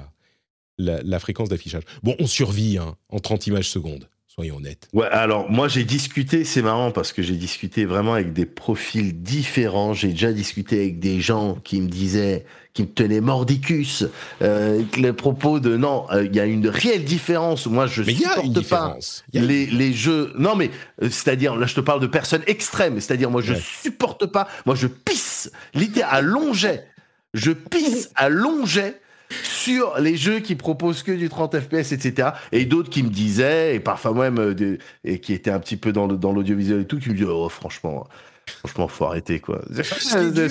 la 0.77 1.19
fréquence 1.19 1.49
d'affichage. 1.49 1.83
Bon, 2.03 2.15
on 2.19 2.27
survit 2.27 2.77
hein, 2.77 2.95
en 3.09 3.19
30 3.19 3.47
images 3.47 3.69
secondes, 3.69 4.09
soyons 4.33 4.57
honnêtes. 4.57 4.87
Ouais, 4.93 5.07
alors 5.07 5.49
moi 5.51 5.67
j'ai 5.67 5.83
discuté, 5.83 6.43
c'est 6.45 6.61
marrant 6.61 6.91
parce 6.91 7.11
que 7.13 7.21
j'ai 7.21 7.35
discuté 7.35 7.85
vraiment 7.85 8.13
avec 8.13 8.33
des 8.33 8.45
profils 8.45 9.21
différents. 9.21 9.93
J'ai 9.93 10.09
déjà 10.09 10.31
discuté 10.31 10.79
avec 10.79 10.99
des 10.99 11.19
gens 11.19 11.55
qui 11.63 11.81
me 11.81 11.87
disaient, 11.87 12.45
qui 12.73 12.83
me 12.83 12.87
tenaient 12.87 13.19
mordicus, 13.21 14.05
euh, 14.41 14.81
les 14.97 15.11
propos 15.13 15.59
de 15.59 15.75
non, 15.75 16.05
euh, 16.11 16.25
il 16.25 16.35
y 16.35 16.39
a 16.39 16.45
une 16.45 16.67
réelle 16.67 17.03
différence. 17.03 17.65
Moi 17.67 17.87
je 17.87 18.03
Mais 18.03 18.13
supporte 18.13 18.69
pas 18.69 18.97
les, 19.33 19.65
les 19.65 19.93
jeux. 19.93 20.31
Non 20.37 20.55
mais 20.55 20.71
euh, 21.01 21.09
c'est-à-dire 21.09 21.55
là 21.57 21.67
je 21.67 21.75
te 21.75 21.81
parle 21.81 21.99
de 21.99 22.07
personnes 22.07 22.43
extrêmes. 22.47 22.99
C'est-à-dire 23.01 23.29
moi 23.29 23.41
je 23.41 23.53
Ouais. 23.53 23.61
supporte 23.83 24.25
pas. 24.27 24.47
Moi 24.65 24.75
je 24.75 24.87
pisse 24.87 25.51
littéralement 25.73 26.11
à 26.17 26.21
long 26.21 26.53
jet. 26.53 26.87
Je 27.33 27.51
pisse 27.51 28.09
à 28.15 28.29
long 28.29 28.65
jet 28.65 29.01
sur 29.43 29.97
les 29.99 30.15
jeux 30.17 30.39
qui 30.39 30.55
proposent 30.55 31.03
que 31.03 31.11
du 31.11 31.29
30 31.29 31.59
FPS, 31.59 31.91
etc. 31.91 32.29
Et 32.51 32.65
d'autres 32.65 32.89
qui 32.89 33.03
me 33.03 33.09
disaient, 33.09 33.75
et 33.75 33.79
parfois 33.79 34.13
même, 34.13 34.39
euh, 34.39 34.77
et 35.03 35.19
qui 35.19 35.33
étaient 35.33 35.51
un 35.51 35.59
petit 35.59 35.77
peu 35.77 35.91
dans 35.91 36.07
dans 36.07 36.31
l'audiovisuel 36.31 36.81
et 36.81 36.85
tout, 36.85 36.99
qui 36.99 37.09
me 37.09 37.13
disaient, 37.15 37.25
oh, 37.29 37.49
franchement, 37.49 38.07
franchement, 38.45 38.87
faut 38.87 39.05
arrêter, 39.05 39.39
quoi. 39.39 39.61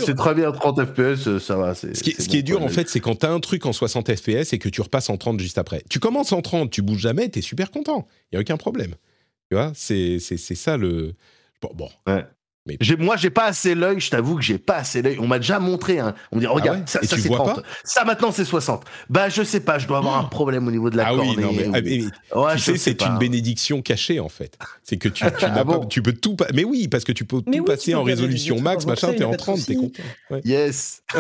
C'est 0.06 0.14
très 0.14 0.34
bien 0.34 0.52
30 0.52 0.84
FPS, 0.84 1.26
euh, 1.28 1.38
ça 1.38 1.56
va. 1.56 1.74
c'est- 1.74 1.94
Ce 1.94 2.02
qui, 2.02 2.10
est, 2.10 2.14
c'est 2.14 2.22
ce 2.22 2.28
qui 2.28 2.38
est 2.38 2.42
dur, 2.42 2.62
en 2.62 2.68
fait, 2.68 2.88
c'est 2.88 3.00
quand 3.00 3.16
tu 3.20 3.26
as 3.26 3.30
un 3.32 3.40
truc 3.40 3.66
en 3.66 3.72
60 3.72 4.14
FPS 4.14 4.52
et 4.52 4.58
que 4.58 4.68
tu 4.68 4.80
repasses 4.80 5.10
en 5.10 5.16
30 5.16 5.38
juste 5.40 5.58
après. 5.58 5.82
Tu 5.90 5.98
commences 6.00 6.32
en 6.32 6.40
30, 6.42 6.70
tu 6.70 6.82
bouges 6.82 7.00
jamais, 7.00 7.28
tu 7.30 7.40
es 7.40 7.42
super 7.42 7.70
content. 7.70 8.06
Il 8.30 8.36
n'y 8.36 8.38
a 8.38 8.40
aucun 8.40 8.56
problème. 8.56 8.94
Tu 9.50 9.56
vois, 9.56 9.72
c'est 9.74 10.18
ça 10.20 10.76
le. 10.76 11.14
Bon, 11.60 11.70
bon. 11.74 11.88
J'ai- 12.80 12.96
Moi, 12.96 13.16
j'ai 13.16 13.30
pas 13.30 13.46
assez 13.46 13.74
l'œil, 13.74 14.00
je 14.00 14.10
t'avoue 14.10 14.36
que 14.36 14.42
j'ai 14.42 14.58
pas 14.58 14.76
assez 14.76 15.00
l'œil. 15.02 15.16
On 15.18 15.26
m'a 15.26 15.38
déjà 15.38 15.58
montré, 15.58 15.98
hein. 15.98 16.14
on 16.30 16.36
me 16.36 16.40
dit, 16.40 16.46
regarde, 16.46 16.78
ouais 16.80 16.84
ça, 16.86 17.00
c'est 17.02 17.26
vois 17.26 17.38
30. 17.38 17.56
pas 17.56 17.62
Ça, 17.84 18.04
maintenant, 18.04 18.30
c'est 18.32 18.44
60. 18.44 18.84
Bah, 19.08 19.28
je 19.28 19.42
sais 19.42 19.60
pas, 19.60 19.78
je 19.78 19.86
dois 19.88 19.98
avoir 19.98 20.18
un 20.18 20.24
problème 20.30 20.68
au 20.68 20.70
niveau 20.70 20.90
de 20.90 20.96
la 20.98 21.08
ah 21.08 21.14
oui, 21.14 21.36
non, 21.36 21.52
mais, 21.52 21.66
ou- 21.66 21.72
ah, 21.74 21.80
mais- 21.80 22.02
Ouais, 22.38 22.52
tu 22.54 22.58
sais, 22.60 22.72
sais 22.72 22.78
c'est 22.78 22.94
pas. 22.94 23.06
une 23.06 23.18
bénédiction 23.18 23.80
cachée, 23.82 24.20
en 24.20 24.28
fait. 24.28 24.56
C'est 24.84 24.98
que 24.98 25.08
tu, 25.08 25.24
tu, 25.24 25.44
Ah 25.44 25.48
n'as 25.48 25.54
pas- 25.56 25.64
bon 25.64 25.86
tu 25.86 26.02
peux 26.02 26.12
tout. 26.12 26.36
pa- 26.36 26.48
Mais 26.54 26.64
oui, 26.64 26.86
parce 26.88 27.04
que 27.04 27.12
tu 27.12 27.24
peux 27.24 27.40
Mais 27.46 27.56
tout 27.56 27.58
oui, 27.60 27.64
passer 27.66 27.92
peux 27.92 27.98
en 27.98 28.02
résolution 28.04 28.60
max, 28.60 28.84
machin, 28.86 29.14
t'es 29.14 29.24
en 29.24 29.30
pas 29.30 29.36
de 29.36 29.42
30, 29.42 29.66
t'es 29.66 29.74
content. 29.74 30.02
Ouais. 30.30 30.40
Yes. 30.44 31.02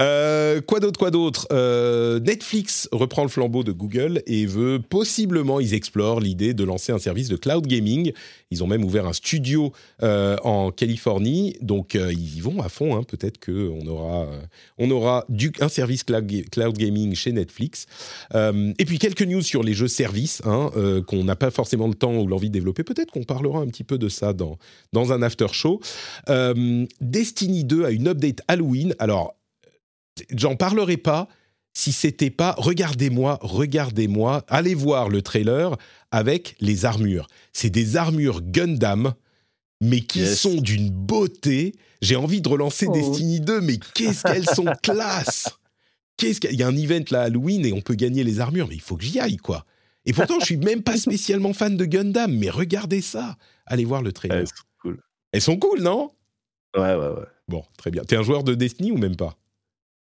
Euh, 0.00 0.60
quoi 0.60 0.80
d'autre, 0.80 0.98
quoi 0.98 1.12
d'autre? 1.12 1.46
Euh, 1.52 2.18
Netflix 2.18 2.88
reprend 2.90 3.22
le 3.22 3.28
flambeau 3.28 3.62
de 3.62 3.70
Google 3.70 4.22
et 4.26 4.44
veut 4.44 4.80
possiblement, 4.80 5.60
ils 5.60 5.72
explorent 5.72 6.18
l'idée 6.18 6.52
de 6.52 6.64
lancer 6.64 6.90
un 6.90 6.98
service 6.98 7.28
de 7.28 7.36
cloud 7.36 7.64
gaming. 7.66 8.12
Ils 8.52 8.62
ont 8.62 8.68
même 8.68 8.84
ouvert 8.84 9.06
un 9.06 9.12
studio 9.12 9.72
euh, 10.04 10.36
en 10.44 10.70
Californie, 10.70 11.56
donc 11.62 11.96
euh, 11.96 12.12
ils 12.12 12.36
y 12.36 12.40
vont 12.40 12.62
à 12.62 12.68
fond. 12.68 12.94
hein. 12.96 13.02
Peut-être 13.02 13.38
que 13.38 13.68
on 13.70 13.84
aura, 13.88 14.26
euh, 14.26 14.40
on 14.78 14.88
aura 14.92 15.24
du, 15.28 15.50
un 15.60 15.68
service 15.68 16.04
cloud, 16.04 16.24
ga- 16.26 16.44
cloud 16.44 16.78
gaming 16.78 17.14
chez 17.16 17.32
Netflix. 17.32 17.86
Euh, 18.36 18.72
et 18.78 18.84
puis 18.84 19.00
quelques 19.00 19.22
news 19.22 19.42
sur 19.42 19.64
les 19.64 19.74
jeux 19.74 19.88
services 19.88 20.42
hein, 20.44 20.70
euh, 20.76 21.02
qu'on 21.02 21.24
n'a 21.24 21.34
pas 21.34 21.50
forcément 21.50 21.88
le 21.88 21.94
temps 21.94 22.14
ou 22.16 22.28
l'envie 22.28 22.48
de 22.48 22.54
développer. 22.54 22.84
Peut-être 22.84 23.10
qu'on 23.10 23.24
parlera 23.24 23.58
un 23.58 23.66
petit 23.66 23.84
peu 23.84 23.98
de 23.98 24.08
ça 24.08 24.32
dans 24.32 24.58
dans 24.92 25.12
un 25.12 25.22
after 25.22 25.48
show. 25.50 25.80
Euh, 26.28 26.86
Destiny 27.00 27.64
2 27.64 27.84
a 27.84 27.90
une 27.90 28.06
update 28.06 28.42
Halloween. 28.46 28.94
Alors 29.00 29.34
j'en 30.30 30.54
parlerai 30.56 30.96
pas 30.96 31.28
si 31.74 31.92
c'était 31.92 32.30
pas 32.30 32.54
regardez-moi, 32.56 33.38
regardez-moi, 33.42 34.44
allez 34.48 34.74
voir 34.74 35.10
le 35.10 35.20
trailer 35.20 35.76
avec 36.16 36.56
les 36.60 36.84
armures. 36.84 37.26
C'est 37.52 37.70
des 37.70 37.96
armures 37.96 38.40
Gundam 38.42 39.14
mais 39.82 40.00
qui 40.00 40.20
Yes. 40.20 40.40
sont 40.40 40.56
d'une 40.60 40.88
beauté. 40.90 41.74
J'ai 42.00 42.16
envie 42.16 42.40
de 42.40 42.48
relancer 42.48 42.86
Oh. 42.88 42.92
Destiny 42.92 43.40
2 43.40 43.60
mais 43.60 43.78
qu'est-ce 43.94 44.22
qu'elles 44.44 44.48
sont 44.48 44.66
classe. 44.82 45.50
Qu'est-ce 46.16 46.40
qu'il 46.40 46.50
y 46.50 46.52
a- 46.52 46.54
il 46.54 46.60
y 46.60 46.62
a 46.62 46.68
un 46.68 46.76
event 46.76 47.04
là 47.10 47.22
Halloween 47.22 47.66
et 47.66 47.72
on 47.74 47.82
peut 47.82 47.94
gagner 47.94 48.24
les 48.24 48.40
armures 48.40 48.68
mais 48.68 48.74
il 48.76 48.80
faut 48.80 48.96
que 48.96 49.04
j'y 49.04 49.20
aille 49.20 49.36
quoi. 49.36 49.66
Et 50.06 50.12
pourtant 50.14 50.40
je 50.40 50.46
suis 50.46 50.56
même 50.56 50.82
pas 50.82 50.96
spécialement 50.96 51.52
fan 51.52 51.76
de 51.76 51.84
Gundam 51.84 52.34
mais 52.34 52.48
regardez 52.50 53.02
ça. 53.02 53.36
Allez 53.66 53.84
voir 53.84 54.00
le 54.02 54.12
trailer. 54.12 54.38
Ouais, 54.40 54.46
c'est 54.46 54.62
cool. 54.80 54.98
Elles 55.32 55.42
sont 55.42 55.58
cool, 55.58 55.82
non? 55.82 56.12
Ouais, 56.76 56.94
ouais, 56.94 57.08
ouais. 57.08 57.26
Bon, 57.48 57.62
très 57.76 57.90
bien. 57.90 58.02
T'es 58.04 58.16
un 58.16 58.22
joueur 58.22 58.44
de 58.44 58.54
Destiny 58.54 58.92
ou 58.92 58.96
même 58.98 59.16
pas? 59.16 59.36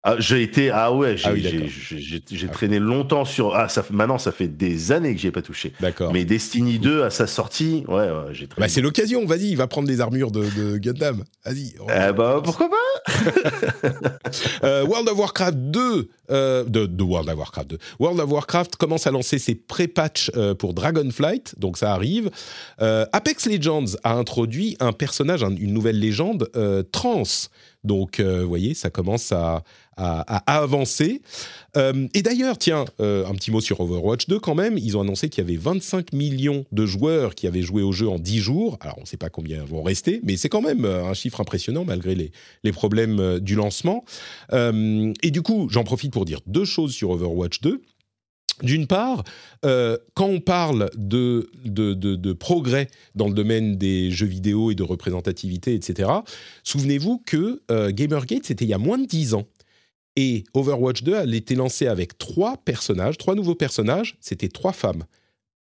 Ah, 0.04 0.16
j'ai 0.18 0.42
été 0.42 0.68
ah 0.70 0.92
ouais, 0.92 1.16
j'ai 1.16 1.28
Ah 1.28 1.32
oui, 1.32 1.42
j'ai- 1.42 1.68
j'ai- 2.00 2.22
j'ai 2.28 2.46
Ah. 2.48 2.52
traîné 2.52 2.80
longtemps 2.80 3.24
sur 3.24 3.54
ah 3.54 3.68
ça 3.68 3.84
maintenant 3.90 4.18
ça 4.18 4.32
fait 4.32 4.48
des 4.48 4.90
années 4.90 5.14
que 5.14 5.20
j'y 5.20 5.28
ai 5.28 5.30
pas 5.30 5.42
touché. 5.42 5.72
D'accord. 5.80 6.12
Mais 6.12 6.24
Destiny 6.24 6.80
2 6.80 7.04
à 7.04 7.10
sa 7.10 7.28
sortie, 7.28 7.84
ouais, 7.86 7.94
ouais 8.10 8.32
j'ai 8.32 8.48
traîné. 8.48 8.66
Bah, 8.66 8.68
c'est 8.68 8.80
l'occasion, 8.80 9.24
vas-y, 9.26 9.50
il 9.50 9.56
va 9.56 9.68
prendre 9.68 9.86
des 9.86 10.00
armures 10.00 10.32
de, 10.32 10.44
de 10.56 10.76
Gundam. 10.78 11.22
Vas-y. 11.44 11.74
Eh 11.88 12.12
bah 12.12 12.40
pourquoi 12.42 12.68
pas? 12.68 13.12
Euh, 14.64 14.84
World 14.86 15.08
of 15.08 15.18
Warcraft 15.18 15.58
2, 15.58 16.08
euh, 16.30 16.64
de, 16.64 16.86
de 16.86 17.02
World 17.02 17.28
of 17.28 17.36
Warcraft 17.36 17.70
2. 17.70 17.78
World 17.98 18.20
of 18.20 18.30
Warcraft 18.30 18.76
commence 18.76 19.06
à 19.06 19.10
lancer 19.10 19.38
ses 19.38 19.54
pré-patchs 19.54 20.30
euh, 20.36 20.54
pour 20.54 20.72
Dragonflight, 20.74 21.54
donc 21.58 21.76
ça 21.76 21.92
arrive. 21.92 22.30
Euh, 22.80 23.04
Apex 23.12 23.46
Legends 23.46 23.84
a 24.04 24.14
introduit 24.14 24.76
un 24.80 24.92
personnage, 24.92 25.42
un- 25.44 25.54
une 25.56 25.72
nouvelle 25.74 25.98
légende 25.98 26.48
euh, 26.56 26.82
trans. 26.82 27.22
Donc, 27.84 28.20
euh, 28.20 28.42
vous 28.42 28.48
voyez, 28.48 28.74
ça 28.74 28.90
commence 28.90 29.32
à, 29.32 29.64
à- 29.96 30.56
avancer. 30.58 31.20
Euh, 31.76 32.06
et 32.14 32.22
d'ailleurs, 32.22 32.58
tiens, 32.58 32.84
euh, 33.00 33.26
un 33.26 33.34
petit 33.34 33.50
mot 33.50 33.60
sur 33.60 33.80
Overwatch 33.80 34.26
2 34.28 34.38
quand 34.38 34.54
même. 34.54 34.78
Ils 34.78 34.96
ont 34.96 35.00
annoncé 35.00 35.28
qu'il 35.28 35.42
y 35.42 35.46
avait 35.46 35.56
25 35.56 36.12
millions 36.12 36.64
de 36.72 36.86
joueurs 36.86 37.34
qui 37.34 37.46
avaient 37.46 37.62
joué 37.62 37.82
au 37.82 37.92
jeu 37.92 38.08
en 38.08 38.18
10 38.18 38.38
jours. 38.38 38.78
Alors, 38.80 38.96
on 38.98 39.02
ne 39.02 39.06
sait 39.06 39.16
pas 39.16 39.30
combien 39.30 39.64
vont 39.64 39.82
rester, 39.82 40.20
mais 40.24 40.36
c'est 40.36 40.48
quand 40.48 40.62
même 40.62 40.84
euh, 40.84 41.04
un 41.04 41.14
chiffre 41.14 41.40
impressionnant 41.40 41.84
malgré 41.84 42.14
les, 42.14 42.32
les 42.64 42.72
problèmes 42.72 43.38
du 43.40 43.54
lancement. 43.54 44.04
Et 44.52 45.30
du 45.30 45.42
coup, 45.42 45.68
j'en 45.70 45.84
profite 45.84 46.12
pour 46.12 46.24
dire 46.24 46.40
deux 46.46 46.64
choses 46.64 46.92
sur 46.92 47.10
Overwatch 47.10 47.60
2. 47.60 47.80
D'une 48.62 48.86
part, 48.86 49.24
quand 49.62 50.26
on 50.26 50.40
parle 50.40 50.90
de, 50.96 51.50
de, 51.64 51.94
de- 51.94 52.32
progrès 52.32 52.88
dans 53.14 53.26
le 53.28 53.34
domaine 53.34 53.76
des 53.76 54.10
jeux 54.10 54.26
vidéo 54.26 54.70
et 54.70 54.74
de 54.74 54.82
représentativité, 54.82 55.74
etc., 55.74 56.10
souvenez-vous 56.62 57.22
que 57.26 57.62
Gamergate, 57.90 58.44
c'était 58.44 58.64
il 58.64 58.68
y 58.68 58.74
a 58.74 58.78
moins 58.78 58.98
de 58.98 59.06
10 59.06 59.34
ans. 59.34 59.46
Et 60.16 60.44
Overwatch 60.54 61.02
2 61.04 61.14
a 61.16 61.24
été 61.24 61.54
lancé 61.54 61.86
avec 61.86 62.18
trois 62.18 62.56
personnages, 62.58 63.16
trois 63.18 63.34
nouveaux 63.34 63.54
personnages, 63.54 64.16
c'était 64.20 64.48
trois 64.48 64.72
femmes. 64.72 65.04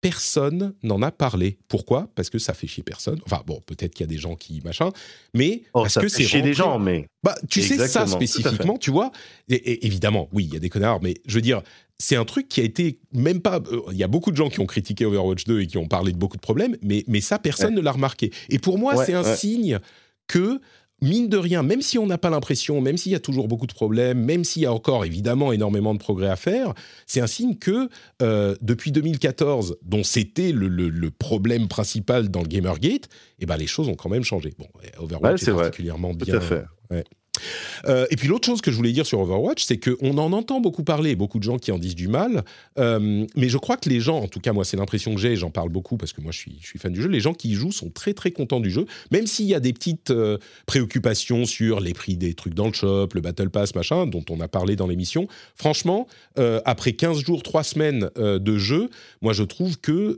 Personne 0.01 0.73
n'en 0.83 1.01
a 1.01 1.11
parlé. 1.13 1.57
Pourquoi? 1.69 2.09
Parce 2.13 2.29
que 2.29 2.37
ça 2.37 2.53
fait 2.53 2.67
chier 2.67 2.83
personne. 2.83 3.21
Enfin 3.25 3.41
bon, 3.47 3.61
peut-être 3.65 3.93
qu'il 3.95 4.03
y 4.05 4.09
a 4.09 4.11
des 4.11 4.17
gens 4.17 4.35
qui 4.35 4.59
machin, 4.65 4.89
mais 5.33 5.61
Oh, 5.73 5.83
parce 5.83 5.93
ça 5.93 6.01
que 6.01 6.09
fait 6.09 6.23
c'est 6.23 6.29
chier 6.29 6.41
des 6.41 6.53
gens, 6.53 6.77
mais 6.77 7.07
bah, 7.23 7.35
tu 7.49 7.61
sais 7.61 7.87
ça 7.87 8.05
spécifiquement, 8.05 8.77
tu 8.77 8.91
vois. 8.91 9.13
Et, 9.47 9.55
et 9.55 9.85
évidemment, 9.85 10.27
oui, 10.33 10.43
il 10.43 10.53
y 10.53 10.57
a 10.57 10.59
des 10.59 10.67
connards, 10.67 11.01
mais 11.01 11.13
je 11.25 11.35
veux 11.35 11.41
dire, 11.41 11.61
c'est 11.97 12.17
un 12.17 12.25
truc 12.25 12.49
qui 12.49 12.59
a 12.59 12.65
été 12.65 12.99
même 13.13 13.39
pas. 13.39 13.61
euh, 13.71 13.79
Il 13.91 13.97
y 13.97 14.03
a 14.03 14.09
beaucoup 14.09 14.31
de 14.31 14.35
gens 14.35 14.49
qui 14.49 14.59
ont 14.59 14.65
critiqué 14.65 15.05
Overwatch 15.05 15.45
2 15.45 15.61
et 15.61 15.67
qui 15.67 15.77
ont 15.77 15.87
parlé 15.87 16.11
de 16.11 16.17
beaucoup 16.17 16.35
de 16.35 16.41
problèmes, 16.41 16.75
mais, 16.81 17.05
mais 17.07 17.21
ça, 17.21 17.39
personne 17.39 17.73
ne 17.73 17.79
l'a 17.79 17.93
remarqué. 17.93 18.29
Et 18.49 18.59
pour 18.59 18.77
moi, 18.77 18.95
Ouais, 18.95 19.05
c'est 19.05 19.13
un 19.13 19.23
ouais. 19.23 19.37
signe 19.37 19.79
que. 20.27 20.59
Mine 21.03 21.27
de 21.27 21.37
rien, 21.37 21.63
même 21.63 21.81
si 21.81 21.97
on 21.99 22.07
n'a 22.07 22.17
pas 22.17 22.29
l'impression, 22.29 22.79
même 22.79 22.95
s'il 22.97 23.11
y 23.11 23.15
a 23.15 23.19
toujours 23.19 23.47
beaucoup 23.49 23.67
de 23.67 23.73
problèmes, 23.73 24.23
même 24.23 24.43
s'il 24.43 24.61
y 24.61 24.65
a 24.65 24.71
encore 24.73 25.03
évidemment 25.03 25.51
énormément 25.51 25.93
de 25.93 25.99
progrès 25.99 26.29
à 26.29 26.35
faire, 26.37 26.73
c'est 27.07 27.19
un 27.19 27.27
signe 27.27 27.57
que 27.57 27.89
euh, 28.21 28.55
depuis 28.61 28.91
2014, 28.93 29.77
dont 29.83 30.03
c'était 30.03 30.51
le, 30.53 30.67
le- 30.69 30.87
le 30.89 31.11
problème 31.11 31.67
principal 31.67 32.29
dans 32.29 32.41
le 32.41 32.47
Gamergate, 32.47 33.09
eh 33.39 33.45
ben 33.45 33.57
les 33.57 33.67
choses 33.67 33.89
ont 33.89 33.95
quand 33.95 34.09
même 34.09 34.23
changé. 34.23 34.53
Bon, 34.57 34.67
Overwatch 34.97 35.41
Ouais, 35.43 35.49
est, 35.49 35.51
vrai. 35.51 35.63
particulièrement 35.65 36.13
tout 36.13 36.25
bien. 36.25 36.37
à 36.37 36.41
fait. 36.41 36.63
Euh, 37.85 38.05
et 38.09 38.15
puis 38.15 38.27
l'autre 38.27 38.45
chose 38.45 38.61
que 38.61 38.71
je 38.71 38.75
voulais 38.75 38.91
dire 38.91 39.05
sur 39.05 39.19
Overwatch, 39.19 39.63
c'est 39.63 39.77
qu'on 39.77 40.17
en 40.17 40.31
entend 40.33 40.59
beaucoup 40.61 40.83
parler, 40.83 41.15
beaucoup 41.15 41.39
de 41.39 41.43
gens 41.43 41.57
qui 41.57 41.71
en 41.71 41.79
disent 41.79 41.95
du 41.95 42.07
mal, 42.07 42.43
euh, 42.77 43.25
mais 43.35 43.49
je 43.49 43.57
crois 43.57 43.77
que 43.77 43.89
les 43.89 43.99
gens, 43.99 44.19
en 44.19 44.27
tout 44.27 44.39
cas 44.39 44.53
moi 44.53 44.65
c'est 44.65 44.77
l'impression 44.77 45.13
que 45.13 45.19
j'ai, 45.19 45.35
j'en 45.35 45.49
parle 45.49 45.69
beaucoup 45.69 45.97
parce 45.97 46.13
que 46.13 46.21
moi 46.21 46.31
je 46.31 46.39
suis, 46.39 46.59
fan 46.77 46.93
du 46.93 47.01
jeu, 47.01 47.09
les 47.09 47.19
gens 47.19 47.33
qui 47.33 47.49
y 47.49 47.53
jouent 47.53 47.71
sont 47.71 47.89
très 47.89 48.13
très 48.13 48.31
contents 48.31 48.59
du 48.59 48.69
jeu, 48.69 48.85
même 49.11 49.27
s'il 49.27 49.45
y 49.45 49.55
a 49.55 49.59
des 49.59 49.73
petites 49.73 50.11
euh, 50.11 50.37
préoccupations 50.65 51.45
sur 51.45 51.79
les 51.79 51.93
prix 51.93 52.17
des 52.17 52.33
trucs 52.33 52.53
dans 52.53 52.67
le 52.67 52.73
shop, 52.73 53.09
le 53.13 53.21
Battle 53.21 53.49
Pass, 53.49 53.75
machin, 53.75 54.05
dont 54.07 54.23
on 54.29 54.39
a 54.39 54.47
parlé 54.47 54.75
dans 54.75 54.87
l'émission. 54.87 55.27
Franchement, 55.55 56.07
après 56.65 56.93
15 56.93 57.19
jours, 57.23 57.43
3 57.43 57.63
semaines 57.63 58.09
de 58.15 58.57
jeu, 58.57 58.89
moi 59.21 59.33
je 59.33 59.43
trouve 59.43 59.79
que 59.79 60.17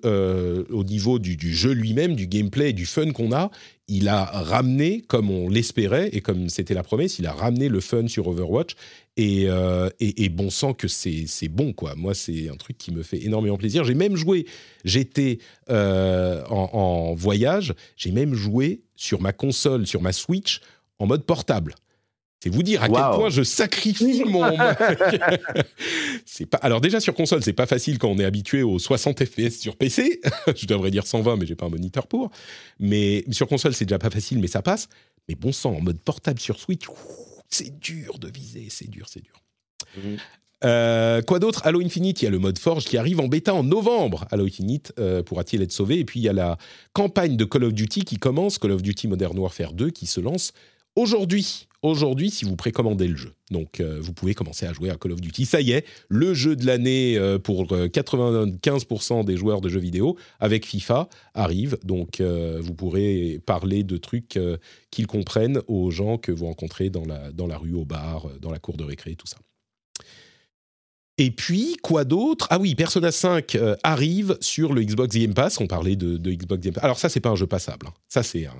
au 0.71 0.83
niveau 0.83 1.19
du, 1.19 1.53
jeu 1.53 1.71
lui-même, 1.71 2.15
du 2.15 2.27
gameplay 2.27 2.73
du 2.73 2.85
fun 2.85 3.11
qu'on 3.11 3.31
a, 3.31 3.51
il 3.87 4.07
a 4.07 4.25
ramené, 4.25 5.01
comme 5.01 5.29
on 5.29 5.47
l'espérait 5.47 6.09
et 6.11 6.21
comme 6.21 6.49
c'était 6.49 6.73
la 6.73 6.83
promesse, 6.83 7.19
il 7.19 7.27
a 7.27 7.33
ramené 7.33 7.69
le 7.69 7.79
fun 7.79 8.07
sur 8.07 8.27
Overwatch. 8.27 8.75
Et, 9.17 9.45
euh, 9.47 9.89
bon 10.31 10.49
sang 10.49 10.73
que 10.73 10.87
c'est 10.87 11.47
bon, 11.47 11.71
quoi. 11.71 11.95
Moi, 11.95 12.13
c'est 12.13 12.49
un 12.49 12.55
truc 12.55 12.77
qui 12.77 12.91
me 12.91 13.03
fait 13.03 13.23
énormément 13.23 13.57
plaisir. 13.57 13.83
J'ai 13.83 13.93
même 13.93 14.15
joué, 14.15 14.45
j'étais 14.83 15.39
euh, 15.69 16.43
en 16.47 17.13
voyage, 17.13 17.73
j'ai 17.95 18.11
même 18.11 18.33
joué 18.33 18.81
sur 18.95 19.21
ma 19.21 19.33
console, 19.33 19.87
sur 19.87 20.01
ma 20.01 20.11
Switch, 20.11 20.61
en 20.99 21.05
mode 21.05 21.23
portable. 21.23 21.75
C'est 22.41 22.49
vous 22.49 22.63
dire 22.63 22.83
à 22.83 22.89
quel 22.89 22.95
point 22.95 23.29
je 23.29 23.43
sacrifie 23.43 24.23
mon. 24.25 24.43
c'est 26.25 26.45
pas. 26.45 26.57
Alors 26.57 26.81
déjà 26.81 26.99
sur 26.99 27.15
console, 27.15 27.43
c'est 27.43 27.53
pas 27.53 27.65
facile 27.65 27.97
quand 27.97 28.09
on 28.09 28.19
est 28.19 28.25
habitué 28.25 28.61
aux 28.61 28.77
60 28.77 29.25
FPS 29.25 29.59
sur 29.59 29.75
PC. 29.75 30.21
je 30.55 30.65
devrais 30.67 30.91
dire 30.91 31.07
120, 31.07 31.37
mais 31.37 31.45
j'ai 31.45 31.55
pas 31.55 31.65
un 31.65 31.69
moniteur 31.69 32.07
pour. 32.07 32.29
Mais 32.79 33.25
sur 33.31 33.47
console, 33.47 33.73
c'est 33.73 33.85
déjà 33.85 33.99
pas 33.99 34.09
facile, 34.09 34.39
mais 34.39 34.47
ça 34.47 34.61
passe. 34.61 34.89
Mais 35.27 35.35
bon 35.35 35.51
sang, 35.51 35.75
en 35.75 35.81
mode 35.81 35.99
portable 35.99 36.39
sur 36.39 36.59
Switch, 36.59 36.85
c'est 37.49 37.79
dur 37.79 38.19
de 38.19 38.29
viser, 38.29 38.67
c'est 38.69 38.89
dur, 38.89 39.07
c'est 39.09 39.23
dur. 39.23 39.41
Mhm. 39.97 40.17
Euh, 40.63 41.21
quoi 41.21 41.39
d'autre? 41.39 41.61
Halo 41.65 41.81
Infinite, 41.81 42.21
il 42.21 42.25
y 42.25 42.27
a 42.27 42.31
le 42.31 42.39
mode 42.39 42.57
Forge 42.57 42.85
qui 42.85 42.97
arrive 42.97 43.19
en 43.19 43.27
bêta 43.27 43.53
en 43.53 43.63
novembre. 43.63 44.25
Halo 44.31 44.45
Infinite 44.45 44.93
euh, 44.99 45.21
pourra-t-il 45.21 45.61
être 45.61 45.71
sauvé? 45.71 45.99
Et 45.99 46.05
puis 46.05 46.19
il 46.19 46.23
y 46.23 46.29
a 46.29 46.33
la 46.33 46.57
campagne 46.93 47.37
de 47.37 47.45
Call 47.45 47.65
of 47.65 47.73
Duty 47.73 48.03
qui 48.03 48.17
commence, 48.17 48.57
Call 48.57 48.71
of 48.71 48.81
Duty 48.81 49.07
Modern 49.07 49.37
Warfare 49.37 49.73
2, 49.73 49.89
qui 49.89 50.05
se 50.05 50.21
lance 50.21 50.53
aujourd'hui. 50.95 51.67
Aujourd'hui, 51.81 52.31
si 52.31 52.45
vous 52.45 52.55
précommandez 52.55 53.07
le 53.07 53.15
jeu. 53.15 53.33
Donc 53.51 53.79
euh, 53.79 53.99
vous 54.01 54.11
pouvez 54.11 54.33
commencer 54.33 54.65
à 54.65 54.73
jouer 54.73 54.89
à 54.89 54.95
Call 54.95 55.11
of 55.11 55.21
Duty. 55.21 55.45
Ça 55.45 55.61
y 55.61 55.69
est, 55.71 55.85
le 56.09 56.33
jeu 56.33 56.55
de 56.55 56.65
l'année 56.65 57.15
euh, 57.15 57.37
pour 57.37 57.71
euh, 57.73 57.87
95% 57.87 59.23
des 59.23 59.37
joueurs 59.37 59.61
de 59.61 59.69
jeux 59.69 59.79
vidéo 59.79 60.17
avec 60.39 60.65
FIFA 60.65 61.07
arrive. 61.35 61.77
Donc 61.83 62.21
euh, 62.21 62.59
vous 62.59 62.73
pourrez 62.73 63.39
parler 63.45 63.83
de 63.83 63.97
trucs 63.97 64.37
euh, 64.37 64.57
qu'ils 64.89 65.05
comprennent 65.05 65.61
aux 65.67 65.91
gens 65.91 66.17
que 66.17 66.31
vous 66.31 66.47
rencontrez 66.47 66.89
dans 66.89 67.05
la, 67.05 67.31
dans 67.31 67.45
la 67.45 67.59
rue, 67.59 67.73
au 67.75 67.85
bar, 67.85 68.27
euh, 68.27 68.39
dans 68.39 68.49
la 68.51 68.57
cour 68.57 68.77
de 68.77 68.83
récré, 68.83 69.15
tout 69.15 69.27
ça. 69.27 69.37
Et 71.17 71.29
puis, 71.31 71.77
quoi 71.83 72.03
d'autre? 72.03 72.47
Ah 72.49 72.57
oui, 72.59 72.73
Persona 72.75 73.11
5 73.11 73.55
euh, 73.55 73.75
arrive 73.83 74.37
sur 74.41 74.73
le 74.73 74.81
Xbox 74.83 75.15
Game 75.15 75.33
Pass. 75.35 75.61
On 75.61 75.67
parlait 75.67 75.95
de, 75.95 76.17
de 76.17 76.31
Xbox 76.31 76.61
Game 76.61 76.73
Pass. 76.73 76.83
Alors 76.83 76.97
ça, 76.99 77.09
c'est 77.09 77.21
pas 77.21 77.29
un 77.29 77.35
jeu 77.35 77.47
passable. 77.47 77.85
hein. 77.87 77.93
Ça, 78.09 78.23
c'est 78.23 78.47
un... 78.47 78.55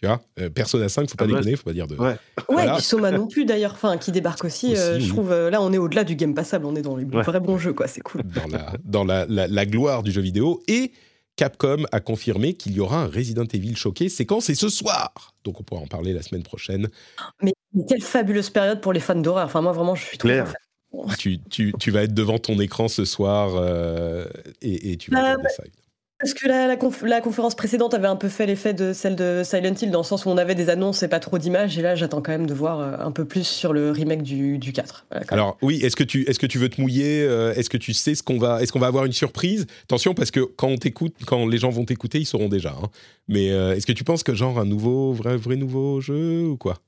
Tu 0.00 0.06
vois, 0.06 0.20
euh, 0.38 0.50
Persona 0.50 0.88
5, 0.90 1.08
faut 1.08 1.16
pas 1.16 1.24
Ah 1.24 1.28
bah, 1.28 1.38
déconner, 1.38 1.56
faut 1.56 1.62
pas 1.64 1.72
dire 1.72 1.86
de... 1.86 1.96
Ouais. 1.96 2.08
Ouais, 2.10 2.16
Voilà. 2.48 2.72
et 2.72 2.74
puis 2.76 2.84
Soma 2.84 3.10
non 3.10 3.26
plus 3.28 3.46
d'ailleurs, 3.46 3.72
enfin, 3.72 3.96
qui 3.96 4.12
débarque 4.12 4.44
aussi. 4.44 4.72
Aussi, 4.72 4.76
euh, 4.80 4.96
oui. 4.96 5.00
Je 5.04 5.08
trouve, 5.08 5.32
euh, 5.32 5.48
là, 5.48 5.62
on 5.62 5.72
est 5.72 5.78
au-delà 5.78 6.04
du 6.04 6.16
game 6.16 6.34
passable, 6.34 6.66
on 6.66 6.76
est 6.76 6.82
dans 6.82 6.96
les 6.96 7.04
Ouais. 7.06 7.22
vrais 7.22 7.40
bons 7.40 7.56
jeux, 7.56 7.72
quoi, 7.72 7.86
c'est 7.88 8.02
cool. 8.02 8.22
dans, 8.24 8.46
la, 8.46 8.72
dans 8.84 9.04
la, 9.04 9.24
la- 9.26 9.46
la 9.48 9.64
gloire 9.66 10.02
du 10.02 10.12
jeu 10.12 10.20
vidéo. 10.20 10.62
Et 10.68 10.92
Capcom 11.36 11.84
a 11.92 12.00
confirmé 12.00 12.54
qu'il 12.54 12.72
y 12.72 12.80
aura 12.80 13.02
un 13.02 13.06
Resident 13.06 13.44
Evil 13.52 13.74
choqué. 13.76 14.08
C'est 14.10 14.26
quand 14.26 14.40
C'est 14.40 14.54
ce 14.54 14.68
soir 14.68 15.12
Donc 15.44 15.60
on 15.60 15.62
pourra 15.62 15.80
en 15.80 15.86
parler 15.86 16.12
la 16.12 16.20
semaine 16.22 16.42
prochaine. 16.42 16.88
Mais 17.42 17.52
quelle 17.88 18.02
fabuleuse 18.02 18.50
période 18.50 18.80
pour 18.82 18.92
les 18.92 19.00
fans 19.00 19.14
d'horreur. 19.16 19.46
Enfin, 19.46 19.60
moi, 19.62 19.72
vraiment, 19.72 19.94
je 19.94 20.04
suis 20.04 20.18
trop 20.18 20.28
Claire. 20.28 20.52
Tu, 21.18 21.38
tu- 21.50 21.74
tu 21.78 21.90
vas 21.90 22.02
être 22.04 22.14
devant 22.14 22.38
ton 22.38 22.58
écran 22.60 22.88
ce 22.88 23.04
soir 23.06 23.50
euh, 23.54 24.26
et, 24.62 24.92
et 24.92 24.96
tu 24.98 25.10
vas 25.10 25.18
Ah, 25.18 25.22
regarder 25.22 25.48
ça. 25.56 25.62
Parce 26.18 26.32
que 26.32 26.48
la, 26.48 26.66
la, 26.66 26.76
conf- 26.76 27.04
la 27.04 27.20
conférence 27.20 27.54
précédente 27.54 27.92
avait 27.92 28.06
un 28.06 28.16
peu 28.16 28.30
fait 28.30 28.46
l'effet 28.46 28.72
de 28.72 28.94
celle 28.94 29.16
de 29.16 29.42
Silent 29.44 29.74
Hill, 29.80 29.90
dans 29.90 29.98
le 30.00 30.04
sens 30.04 30.24
où 30.24 30.30
on 30.30 30.38
avait 30.38 30.54
des 30.54 30.70
annonces 30.70 31.02
et 31.02 31.08
pas 31.08 31.20
trop 31.20 31.36
d'images. 31.36 31.78
Et 31.78 31.82
là, 31.82 31.94
j'attends 31.94 32.22
quand 32.22 32.32
même 32.32 32.46
de 32.46 32.54
voir 32.54 32.80
euh, 32.80 32.96
un 32.98 33.10
peu 33.12 33.26
plus 33.26 33.46
sur 33.46 33.74
le 33.74 33.90
remake 33.90 34.22
du, 34.22 34.56
du 34.56 34.72
4. 34.72 35.04
Voilà, 35.10 35.26
quand 35.26 35.36
même. 35.36 35.42
Alors 35.42 35.58
oui, 35.60 35.78
est-ce 35.82 35.94
que 35.94 36.04
tu 36.04 36.22
est-ce 36.28 36.38
que 36.38 36.46
tu 36.46 36.56
veux 36.56 36.70
te 36.70 36.80
mouiller 36.80 37.22
euh, 37.22 37.52
Est-ce 37.54 37.68
que 37.68 37.76
tu 37.76 37.92
sais 37.92 38.14
ce 38.14 38.22
qu'on 38.22 38.38
va 38.38 38.60
va 38.74 38.86
avoir 38.86 39.04
une 39.04 39.12
surprise? 39.12 39.66
Attention 39.82 40.14
parce 40.14 40.30
que 40.30 40.40
quand 40.40 40.68
on 40.68 40.76
quand 41.26 41.46
les 41.46 41.58
gens 41.58 41.68
vont 41.70 41.84
t'écouter, 41.84 42.18
ils 42.18 42.24
sauront 42.26 42.48
déjà. 42.48 42.70
hein. 42.70 42.88
Mais 43.28 43.50
euh, 43.50 43.74
est-ce 43.76 43.84
que 43.86 43.92
tu 43.92 44.04
penses 44.04 44.22
que 44.22 44.34
genre 44.34 44.58
un 44.58 44.64
nouveau 44.64 45.12
vrai 45.12 45.36
vrai 45.36 45.56
nouveau 45.56 46.00
jeu 46.00 46.46
ou 46.46 46.56
quoi? 46.56 46.78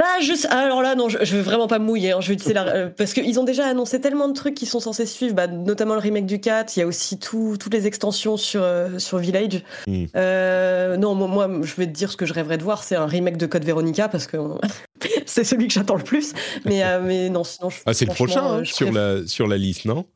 Bah, 0.00 0.06
je 0.22 0.32
sais- 0.32 0.48
alors 0.48 0.80
là, 0.80 0.94
non, 0.94 1.10
je, 1.10 1.18
je 1.22 1.36
veux 1.36 1.42
vraiment 1.42 1.66
pas 1.66 1.78
me 1.78 1.84
mouiller. 1.84 2.12
hein, 2.12 2.20
je 2.22 2.32
la- 2.54 2.66
euh, 2.74 2.88
parce 2.88 3.12
qu'ils 3.12 3.38
ont 3.38 3.44
déjà 3.44 3.66
annoncé 3.66 4.00
tellement 4.00 4.28
de 4.28 4.32
trucs 4.32 4.54
qui 4.54 4.64
sont 4.64 4.80
censés 4.80 5.04
suivre, 5.04 5.34
bah, 5.34 5.46
notamment 5.46 5.92
le 5.92 6.00
remake 6.00 6.24
du 6.24 6.40
4. 6.40 6.74
Il 6.74 6.80
y 6.80 6.82
a 6.82 6.86
aussi 6.86 7.18
tout- 7.18 7.58
toutes 7.60 7.74
les 7.74 7.86
extensions 7.86 8.38
sur, 8.38 8.62
euh, 8.62 8.98
sur 8.98 9.18
Village. 9.18 9.62
Hmm. 9.86 10.06
Euh, 10.16 10.96
non, 10.96 11.14
moi, 11.14 11.28
moi, 11.28 11.48
je 11.62 11.74
vais 11.74 11.86
te 11.86 11.92
dire 11.92 12.10
ce 12.10 12.16
que 12.16 12.24
je 12.24 12.32
rêverais 12.32 12.56
de 12.56 12.62
voir 12.62 12.82
c'est 12.82 12.96
un 12.96 13.04
remake 13.04 13.36
de 13.36 13.44
Code 13.44 13.64
Veronica 13.64 14.08
parce 14.08 14.26
que 14.26 14.38
c'est 15.26 15.44
celui 15.44 15.68
que 15.68 15.74
j'attends 15.74 15.96
le 15.96 16.02
plus. 16.04 16.32
Mais, 16.64 16.82
euh, 16.82 17.00
mais 17.04 17.28
non, 17.28 17.44
sinon, 17.44 17.68
je- 17.68 17.80
Ah 17.84 17.92
c'est 17.92 18.06
le 18.06 18.14
prochain 18.14 18.42
hein, 18.42 18.62
sur 18.64 18.90
la 18.90 19.26
sur 19.26 19.46
la 19.48 19.58
liste, 19.58 19.84
non? 19.84 20.06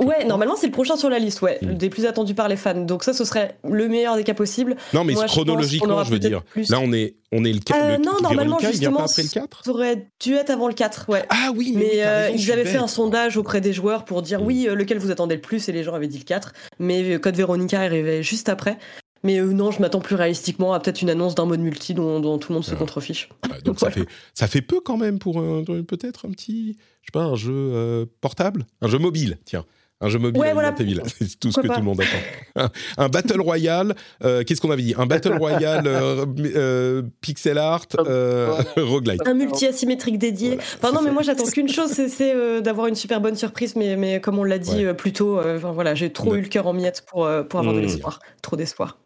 Ouais, 0.00 0.24
normalement, 0.24 0.56
c'est 0.56 0.66
le 0.66 0.72
prochain 0.72 0.96
sur 0.96 1.10
la 1.10 1.18
liste, 1.18 1.42
ouais, 1.42 1.58
Hmm. 1.62 1.74
des 1.74 1.90
plus 1.90 2.06
attendus 2.06 2.34
par 2.34 2.48
les 2.48 2.56
fans. 2.56 2.74
Donc, 2.74 3.04
ça, 3.04 3.12
ce 3.12 3.24
serait 3.24 3.56
le 3.68 3.88
meilleur 3.88 4.16
des 4.16 4.24
cas 4.24 4.34
possibles. 4.34 4.76
Non, 4.94 5.04
mais 5.04 5.14
Moi, 5.14 5.26
chronologiquement, 5.26 6.04
je 6.04 6.10
veux 6.10 6.18
dire. 6.18 6.42
plus. 6.42 6.68
Là, 6.70 6.78
on 6.80 6.92
est 6.92 7.14
on 7.30 7.44
est 7.44 7.52
le, 7.52 7.58
qua- 7.60 7.76
Euh, 7.76 7.96
le 7.98 8.04
non, 8.04 8.12
normalement, 8.22 8.56
Véronica, 8.56 8.70
il 8.70 8.78
vient 8.80 8.90
pas 8.92 9.04
justement, 9.04 9.04
après 9.04 9.22
le 9.22 9.28
4 9.28 9.64
Ça 9.64 9.70
aurait 9.70 10.08
dû 10.18 10.32
être 10.34 10.48
avant 10.50 10.66
le 10.68 10.72
4, 10.74 11.06
ouais. 11.10 11.24
Ah 11.28 11.50
oui, 11.54 11.72
mais, 11.76 11.90
Mais 11.94 12.02
euh, 12.06 12.22
raison, 12.28 12.36
ils 12.38 12.52
avaient 12.52 12.64
fait 12.64 12.72
bête. 12.74 12.82
un 12.82 12.86
sondage 12.86 13.36
auprès 13.36 13.60
des 13.60 13.74
joueurs 13.74 14.04
pour 14.06 14.22
dire 14.22 14.40
Mm. 14.40 14.46
oui, 14.46 14.66
euh, 14.68 14.74
lequel 14.74 14.96
vous 14.98 15.10
attendez 15.10 15.34
le 15.34 15.40
plus, 15.42 15.68
et 15.68 15.72
les 15.72 15.82
gens 15.84 15.92
avaient 15.94 16.06
dit 16.08 16.18
le 16.18 16.24
4. 16.24 16.52
Mais 16.78 17.18
Code 17.20 17.36
Veronica 17.36 17.80
arrivait 17.80 18.22
juste 18.22 18.48
après. 18.48 18.78
Mais 19.24 19.40
euh, 19.40 19.52
non, 19.52 19.72
je 19.72 19.80
m'attends 19.82 19.98
plus 20.00 20.14
réalistiquement 20.14 20.72
à 20.72 20.80
peut-être 20.80 21.02
une 21.02 21.10
annonce 21.10 21.34
d'un 21.34 21.44
mode 21.44 21.60
multi 21.60 21.92
dont, 21.92 22.20
dont 22.20 22.38
tout 22.38 22.50
le 22.52 22.54
monde 22.54 22.64
se 22.64 22.74
contrefiche. 22.76 23.28
Ouais, 23.50 23.60
donc 23.62 23.78
ça, 23.80 23.90
fait, 23.90 24.06
ça 24.32 24.46
fait 24.46 24.62
peu 24.62 24.80
quand 24.80 24.96
même 24.96 25.18
pour 25.18 25.42
peut-être 25.86 26.24
un 26.26 26.30
petit, 26.30 26.76
je 27.02 27.08
sais 27.08 27.12
pas, 27.12 27.24
un 27.24 27.34
jeu 27.34 28.06
portable, 28.20 28.64
un 28.80 28.88
jeu 28.88 28.98
mobile, 28.98 29.36
tiens. 29.44 29.64
Un 30.00 30.08
jeu 30.10 30.18
mobile 30.20 30.40
Ouais, 30.40 30.52
Resident 30.52 30.74
voilà. 30.76 30.80
Evil. 30.80 31.00
C'est 31.18 31.40
tout 31.40 31.50
ce 31.50 31.60
que 31.60 31.66
pas. 31.66 31.74
tout 31.74 31.80
le 31.80 31.86
monde 31.86 32.00
attend. 32.00 32.68
Un, 32.98 33.04
un 33.04 33.08
Battle 33.08 33.40
Royale, 33.40 33.94
euh, 34.22 34.44
qu'est-ce 34.44 34.60
qu'on 34.60 34.70
avait 34.70 34.82
dit? 34.82 34.94
Un 34.96 35.06
Battle 35.06 35.32
Royale 35.36 35.86
euh, 35.86 36.24
euh, 36.54 37.02
pixel 37.20 37.58
art 37.58 37.84
euh, 37.98 38.54
roguelite. 38.76 39.26
Un 39.26 39.34
multi 39.34 39.66
asymétrique 39.66 40.18
dédié. 40.18 40.50
Voilà. 40.50 40.64
Enfin 40.80 40.92
non, 40.92 41.02
mais 41.02 41.10
moi 41.10 41.22
j'attends 41.22 41.46
qu'une 41.50 41.68
chose, 41.68 41.90
c'est- 41.90 42.32
euh, 42.34 42.60
d'avoir 42.60 42.86
une 42.86 42.94
super 42.94 43.20
bonne 43.20 43.34
surprise. 43.36 43.74
Mais, 43.76 43.96
mais 43.96 44.20
comme 44.20 44.38
on 44.38 44.44
l'a 44.44 44.58
dit 44.58 44.70
Ouais. 44.76 44.84
euh, 44.86 44.94
plus 44.94 45.12
tôt, 45.12 45.38
euh, 45.38 45.56
enfin, 45.56 45.72
voilà, 45.72 45.94
j'ai 45.96 46.12
trop 46.12 46.30
Ouais. 46.32 46.38
eu 46.38 46.42
le 46.42 46.48
cœur 46.48 46.66
en 46.68 46.72
miettes 46.72 47.04
pour, 47.08 47.24
euh, 47.26 47.42
pour 47.42 47.58
avoir 47.60 47.74
de 47.74 47.80
Mmh. 47.80 47.82
l'espoir. 47.82 48.20
Trop 48.42 48.56
d'espoir. 48.56 48.98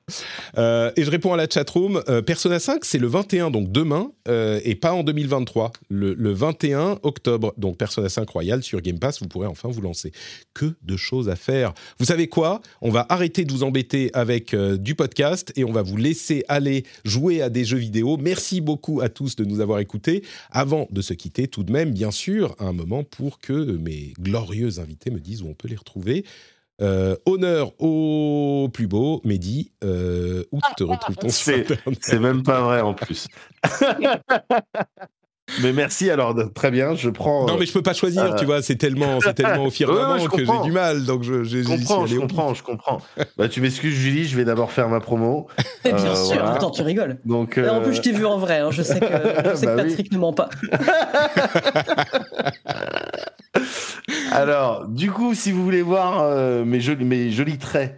Euh, 0.59 0.90
et 0.97 1.05
je 1.05 1.10
réponds 1.10 1.32
à 1.32 1.36
la 1.36 1.48
chatroom. 1.48 2.02
Euh, 2.09 2.20
Persona 2.23 2.59
5, 2.59 2.85
c'est 2.85 2.98
le 2.98 3.06
21, 3.06 3.51
donc 3.51 3.70
demain, 3.73 4.10
euh, 4.28 4.60
et 4.64 4.74
pas 4.74 4.93
en 4.93 5.02
2023. 5.05 5.73
Le, 5.89 6.12
le 6.14 6.32
21 6.32 6.98
octobre, 7.02 7.55
donc 7.56 7.78
Persona 7.78 8.09
5 8.09 8.28
Royal 8.28 8.62
sur 8.62 8.81
Game 8.82 8.98
Pass, 8.98 9.20
vous 9.20 9.28
pourrez 9.28 9.47
enfin 9.47 9.69
vous 9.70 9.81
lancer. 9.81 10.12
Que 10.55 10.74
de 10.82 10.96
choses 10.96 11.28
à 11.28 11.36
faire. 11.36 11.72
Vous 11.98 12.04
savez 12.06 12.26
quoi? 12.28 12.60
On 12.80 12.90
va 12.90 13.06
arrêter 13.09 13.44
de 13.44 13.52
vous 13.52 13.62
embêter 13.62 14.10
avec 14.14 14.54
euh, 14.54 14.76
du 14.76 14.94
podcast 14.94 15.52
et 15.56 15.64
on 15.64 15.72
va 15.72 15.82
vous 15.82 15.96
laisser 15.96 16.44
aller 16.48 16.84
jouer 17.04 17.42
à 17.42 17.48
des 17.50 17.64
jeux 17.64 17.78
vidéo. 17.78 18.16
Merci 18.16 18.60
beaucoup 18.60 19.00
à 19.00 19.09
tous 19.09 19.36
de 19.36 19.44
nous 19.44 19.60
avoir 19.60 19.78
écoutés. 19.78 20.22
Avant 20.50 20.86
de 20.90 21.00
se 21.00 21.14
quitter, 21.14 21.48
tout 21.48 21.62
de 21.62 21.72
même, 21.72 21.92
bien 21.92 22.10
sûr, 22.10 22.54
un 22.59 22.72
moment 22.72 23.04
pour 23.04 23.38
que 23.38 23.52
mes 23.52 24.12
glorieux 24.20 24.78
invités 24.78 25.10
me 25.10 25.20
disent 25.20 25.42
où 25.42 25.48
on 25.48 25.54
peut 25.54 25.68
les 25.68 25.76
retrouver. 25.76 26.24
Euh, 26.80 27.14
honneur 27.26 27.72
au 27.80 28.68
plus 28.72 28.88
beau, 28.88 29.20
Mehdi, 29.24 29.70
euh, 29.84 30.42
où 30.50 30.59
te 30.76 30.82
retrouve-t-on 30.82 31.28
sur 31.28 31.44
C'est- 31.44 31.60
Internet? 31.60 31.98
C'est 32.02 32.18
même 32.18 32.42
pas 32.42 32.60
vrai 32.62 32.80
en 32.80 32.94
plus. 32.94 33.28
mais 35.60 35.72
merci, 35.72 36.10
alors 36.10 36.34
de- 36.34 36.44
très 36.44 36.70
bien, 36.70 36.94
je 36.94 37.10
prends. 37.10 37.46
Non, 37.46 37.54
euh, 37.54 37.56
mais 37.60 37.66
je 37.66 37.72
peux 37.72 37.82
pas 37.82 37.92
choisir, 37.94 38.22
euh, 38.24 38.36
tu 38.38 38.44
vois, 38.44 38.62
c'est 38.62 38.76
tellement, 38.76 39.20
c'est 39.20 39.34
tellement 39.34 39.64
au 39.66 39.70
firmament 39.70 40.00
Ouais, 40.14 40.14
ouais, 40.14 40.20
je 40.20 40.28
que 40.28 40.44
j'ai 40.44 40.58
du 40.62 40.72
mal, 40.72 41.04
donc 41.04 41.22
je, 41.22 41.44
j'ai- 41.44 41.62
Je 41.62 41.68
comprends, 41.68 42.06
je 42.06 42.16
comprends, 42.18 42.54
je 42.54 42.62
comprends. 42.62 42.98
Bah, 43.36 43.48
tu 43.48 43.60
m'excuses, 43.60 43.94
Julie, 43.94 44.24
je 44.26 44.36
vais 44.36 44.44
d'abord 44.44 44.72
faire 44.72 44.88
ma 44.88 45.00
promo. 45.00 45.48
Et 45.84 45.92
bien 45.92 46.12
Euh, 46.12 46.14
sûr, 46.14 46.36
voilà. 46.36 46.52
attends, 46.54 46.70
tu 46.70 46.82
rigoles. 46.82 47.18
Donc, 47.24 47.58
Et 47.58 47.68
En 47.68 47.76
euh, 47.76 47.80
plus, 47.80 47.94
je 47.94 48.00
t'ai 48.02 48.12
vu 48.12 48.24
en 48.24 48.38
vrai. 48.38 48.60
hein, 48.60 48.70
Je 48.70 48.82
sais 48.82 49.00
que, 49.00 49.06
je 49.06 49.54
sais 49.56 49.66
que 49.66 49.76
Bah 49.76 49.82
oui. 49.82 49.88
Patrick 49.88 50.12
ne 50.12 50.18
ment 50.18 50.32
pas. 50.32 50.48
Alors, 54.32 54.86
du 54.88 55.10
coup, 55.10 55.34
si 55.34 55.52
vous 55.52 55.62
voulez 55.62 55.82
voir 55.82 56.22
euh, 56.22 56.64
mes, 56.64 56.80
jolis, 56.80 57.04
mes 57.04 57.30
jolis 57.30 57.58
traits, 57.58 57.96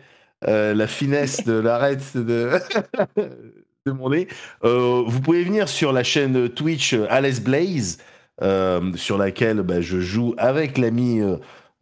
euh, 0.49 0.75
la 0.75 0.87
finesse 0.87 1.45
de 1.45 1.53
l'arête 1.55 2.17
de, 2.17 2.51
euh, 3.87 5.03
vous 5.07 5.21
pouvez 5.21 5.45
venir 5.45 5.69
sur 5.69 5.93
la 5.93 6.03
chaîne 6.03 6.49
Twitch 6.49 6.95
euh, 6.95 7.07
Alice 7.11 7.43
Blaze, 7.43 7.99
euh, 8.41 8.81
sur 8.95 9.19
laquelle 9.19 9.61
bah, 9.61 9.83
je 9.83 10.01
joue 10.01 10.35
avec 10.39 10.79
l'ami 10.79 11.21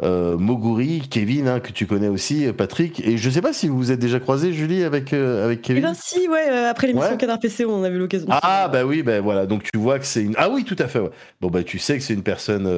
euh, 0.02 0.36
Moguri, 0.36 1.02
Kevin, 1.08 1.46
hein, 1.48 1.60
que 1.60 1.70
tu 1.72 1.86
connais 1.86 2.08
aussi, 2.08 2.46
euh, 2.46 2.52
Patrick. 2.52 3.00
Et 3.06 3.16
je 3.18 3.30
sais 3.30 3.40
pas 3.40 3.52
si 3.52 3.68
vous 3.68 3.76
vous 3.76 3.92
êtes 3.92 4.00
déjà 4.00 4.18
croisé, 4.20 4.52
Julie, 4.52 4.82
avec, 4.82 5.12
euh, 5.12 5.44
avec 5.44 5.62
Kevin. 5.62 5.82
ben 5.84 5.94
si, 5.94 6.28
ouais, 6.28 6.48
euh, 6.50 6.70
après 6.70 6.88
l'émission 6.88 7.10
Ouais. 7.12 7.16
Canard 7.16 7.38
PC, 7.38 7.64
on 7.64 7.84
a 7.84 7.88
eu 7.88 7.98
l'occasion. 7.98 8.26
de 8.26 8.32
Ah 8.42 8.68
bah 8.72 8.84
oui, 8.84 9.02
bah 9.02 9.20
voilà, 9.20 9.46
donc 9.46 9.62
tu 9.62 9.78
vois 9.78 9.98
que 9.98 10.04
c'est 10.06 10.22
une... 10.22 10.34
Ah 10.38 10.48
oui, 10.50 10.64
tout 10.64 10.76
à 10.78 10.88
fait, 10.88 10.98
ouais. 10.98 11.10
Bon 11.40 11.48
bah 11.50 11.62
tu 11.62 11.78
sais 11.78 11.96
que 11.98 12.02
c'est 12.02 12.14
une 12.14 12.22
personne 12.22 12.68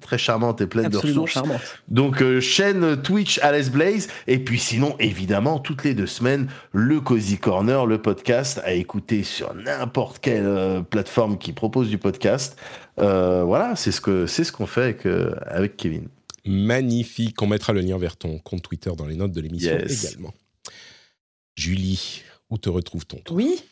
très 0.00 0.18
charmante 0.18 0.60
et 0.60 0.66
pleine 0.66 0.88
de 0.88 0.96
absolument 0.96 1.22
ressources. 1.22 1.46
charmant. 1.46 1.60
Donc 1.88 2.22
chaîne 2.40 2.96
Twitch 3.02 3.38
Alice 3.42 3.70
Blaze 3.70 4.08
et 4.26 4.38
puis 4.38 4.58
sinon 4.58 4.94
évidemment 4.98 5.58
toutes 5.58 5.84
les 5.84 5.94
deux 5.94 6.06
semaines 6.06 6.48
le 6.72 7.00
Cozy 7.00 7.38
Corner, 7.38 7.86
le 7.86 7.98
podcast 7.98 8.60
à 8.64 8.72
écouter 8.72 9.22
sur 9.22 9.54
n'importe 9.54 10.18
quelle 10.20 10.82
plateforme 10.90 11.38
qui 11.38 11.52
propose 11.52 11.88
du 11.88 11.98
podcast. 11.98 12.56
Voilà, 12.98 13.74
c'est 13.76 13.92
ce 13.92 14.00
que 14.00 14.26
c'est 14.26 14.44
ce 14.44 14.52
qu'on 14.52 14.66
fait 14.66 14.82
avec, 14.82 15.06
avec 15.46 15.76
Kevin. 15.76 16.08
Magnifique, 16.44 17.40
on 17.42 17.46
mettra 17.46 17.72
le 17.72 17.80
lien 17.80 17.98
vers 17.98 18.16
ton 18.16 18.38
compte 18.38 18.62
Twitter 18.62 18.90
dans 18.96 19.06
les 19.06 19.16
notes 19.16 19.32
de 19.32 19.40
l'émission 19.40 19.78
Yes. 19.78 20.04
également. 20.04 20.34
Julie, 21.56 22.22
où 22.50 22.58
te 22.58 22.68
retrouve-t-on 22.68 23.20
Oui. 23.34 23.62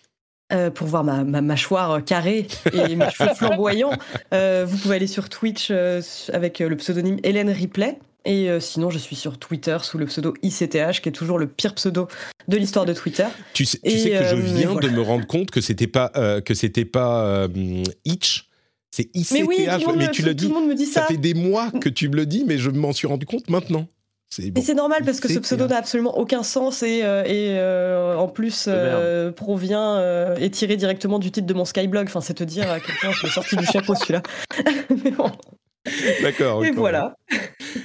euh, 0.52 0.70
pour 0.70 0.86
voir 0.86 1.04
ma, 1.04 1.24
ma 1.24 1.40
mâchoire 1.40 2.04
carrée 2.04 2.46
et 2.72 2.96
mes 2.96 3.10
cheveux 3.10 3.34
flamboyants, 3.34 3.92
euh, 4.34 4.66
vous 4.68 4.76
pouvez 4.78 4.96
aller 4.96 5.06
sur 5.06 5.28
Twitch 5.28 5.68
euh, 5.70 6.02
avec 6.32 6.58
le 6.58 6.76
pseudonyme 6.76 7.18
Hélène 7.22 7.50
Ripley. 7.50 7.98
Et 8.26 8.50
euh, 8.50 8.60
sinon, 8.60 8.90
je 8.90 8.98
suis 8.98 9.16
sur 9.16 9.38
Twitter 9.38 9.78
sous 9.82 9.96
le 9.96 10.04
pseudo 10.04 10.34
ICTH, 10.42 11.00
qui 11.00 11.08
est 11.08 11.12
toujours 11.12 11.38
le 11.38 11.46
pire 11.48 11.74
pseudo 11.74 12.06
de 12.48 12.56
l'histoire 12.58 12.84
de 12.84 12.92
Twitter. 12.92 13.26
Tu 13.54 13.64
sais, 13.64 13.78
tu 13.78 13.88
Et, 13.88 13.98
sais 13.98 14.10
que 14.10 14.24
je 14.24 14.36
viens 14.36 14.72
voilà. 14.72 14.88
de 14.88 14.92
me 14.94 15.00
rendre 15.00 15.26
compte 15.26 15.50
que 15.50 15.62
c'était 15.62 15.86
pas 15.86 16.12
euh, 16.16 16.42
que 16.42 16.52
c'était 16.52 16.84
pas 16.84 17.24
euh, 17.24 17.82
Itch, 18.04 18.49
c'est 18.90 19.08
ICTH. 19.14 19.32
Mais 19.32 19.42
oui, 19.42 19.56
tout 19.56 19.80
le 19.80 19.86
monde, 19.86 19.96
mais 19.96 20.06
me- 20.06 20.10
tu 20.12 20.22
tout, 20.22 20.28
le 20.28 20.34
tout 20.34 20.44
dis, 20.44 20.48
le 20.48 20.54
monde 20.54 20.68
me 20.68 20.74
dit 20.74 20.86
ça 20.86 21.02
ça. 21.02 21.06
fait 21.06 21.16
des 21.16 21.34
mois 21.34 21.70
que 21.80 21.88
tu 21.88 22.08
me 22.08 22.16
le 22.16 22.26
dis, 22.26 22.44
mais 22.46 22.58
je 22.58 22.70
m'en 22.70 22.92
suis 22.92 23.06
rendu 23.06 23.26
compte 23.26 23.48
maintenant. 23.50 23.86
C'est 24.32 24.44
Et 24.44 24.50
bon. 24.52 24.62
c'est 24.62 24.74
normal 24.74 25.02
parce 25.04 25.18
que 25.18 25.26
ce 25.28 25.40
pseudo 25.40 25.66
n'a 25.66 25.76
absolument 25.78 26.16
aucun 26.16 26.44
sens 26.44 26.84
et, 26.84 27.00
euh, 27.02 27.24
et 27.24 27.58
euh, 27.58 28.14
en 28.16 28.28
plus 28.28 28.66
euh, 28.68 29.32
provient 29.32 29.96
euh, 29.96 30.36
est 30.36 30.50
tiré 30.50 30.76
directement 30.76 31.18
du 31.18 31.32
titre 31.32 31.48
de 31.48 31.54
mon 31.54 31.64
Skyblog. 31.64 32.06
Enfin, 32.06 32.20
c'est 32.20 32.34
te 32.34 32.44
dire 32.44 32.70
à 32.70 32.78
quel 32.78 32.94
point 32.94 33.10
je 33.10 33.26
l'ai 33.26 33.32
sorti 33.32 33.56
du 33.56 33.66
chapeau 33.66 33.96
celui-là. 33.96 34.22
Mais 35.04 35.10
bon. 35.10 35.32
D'accord. 36.22 36.64
Et 36.64 36.70
voilà. 36.70 37.16
même. 37.32 37.82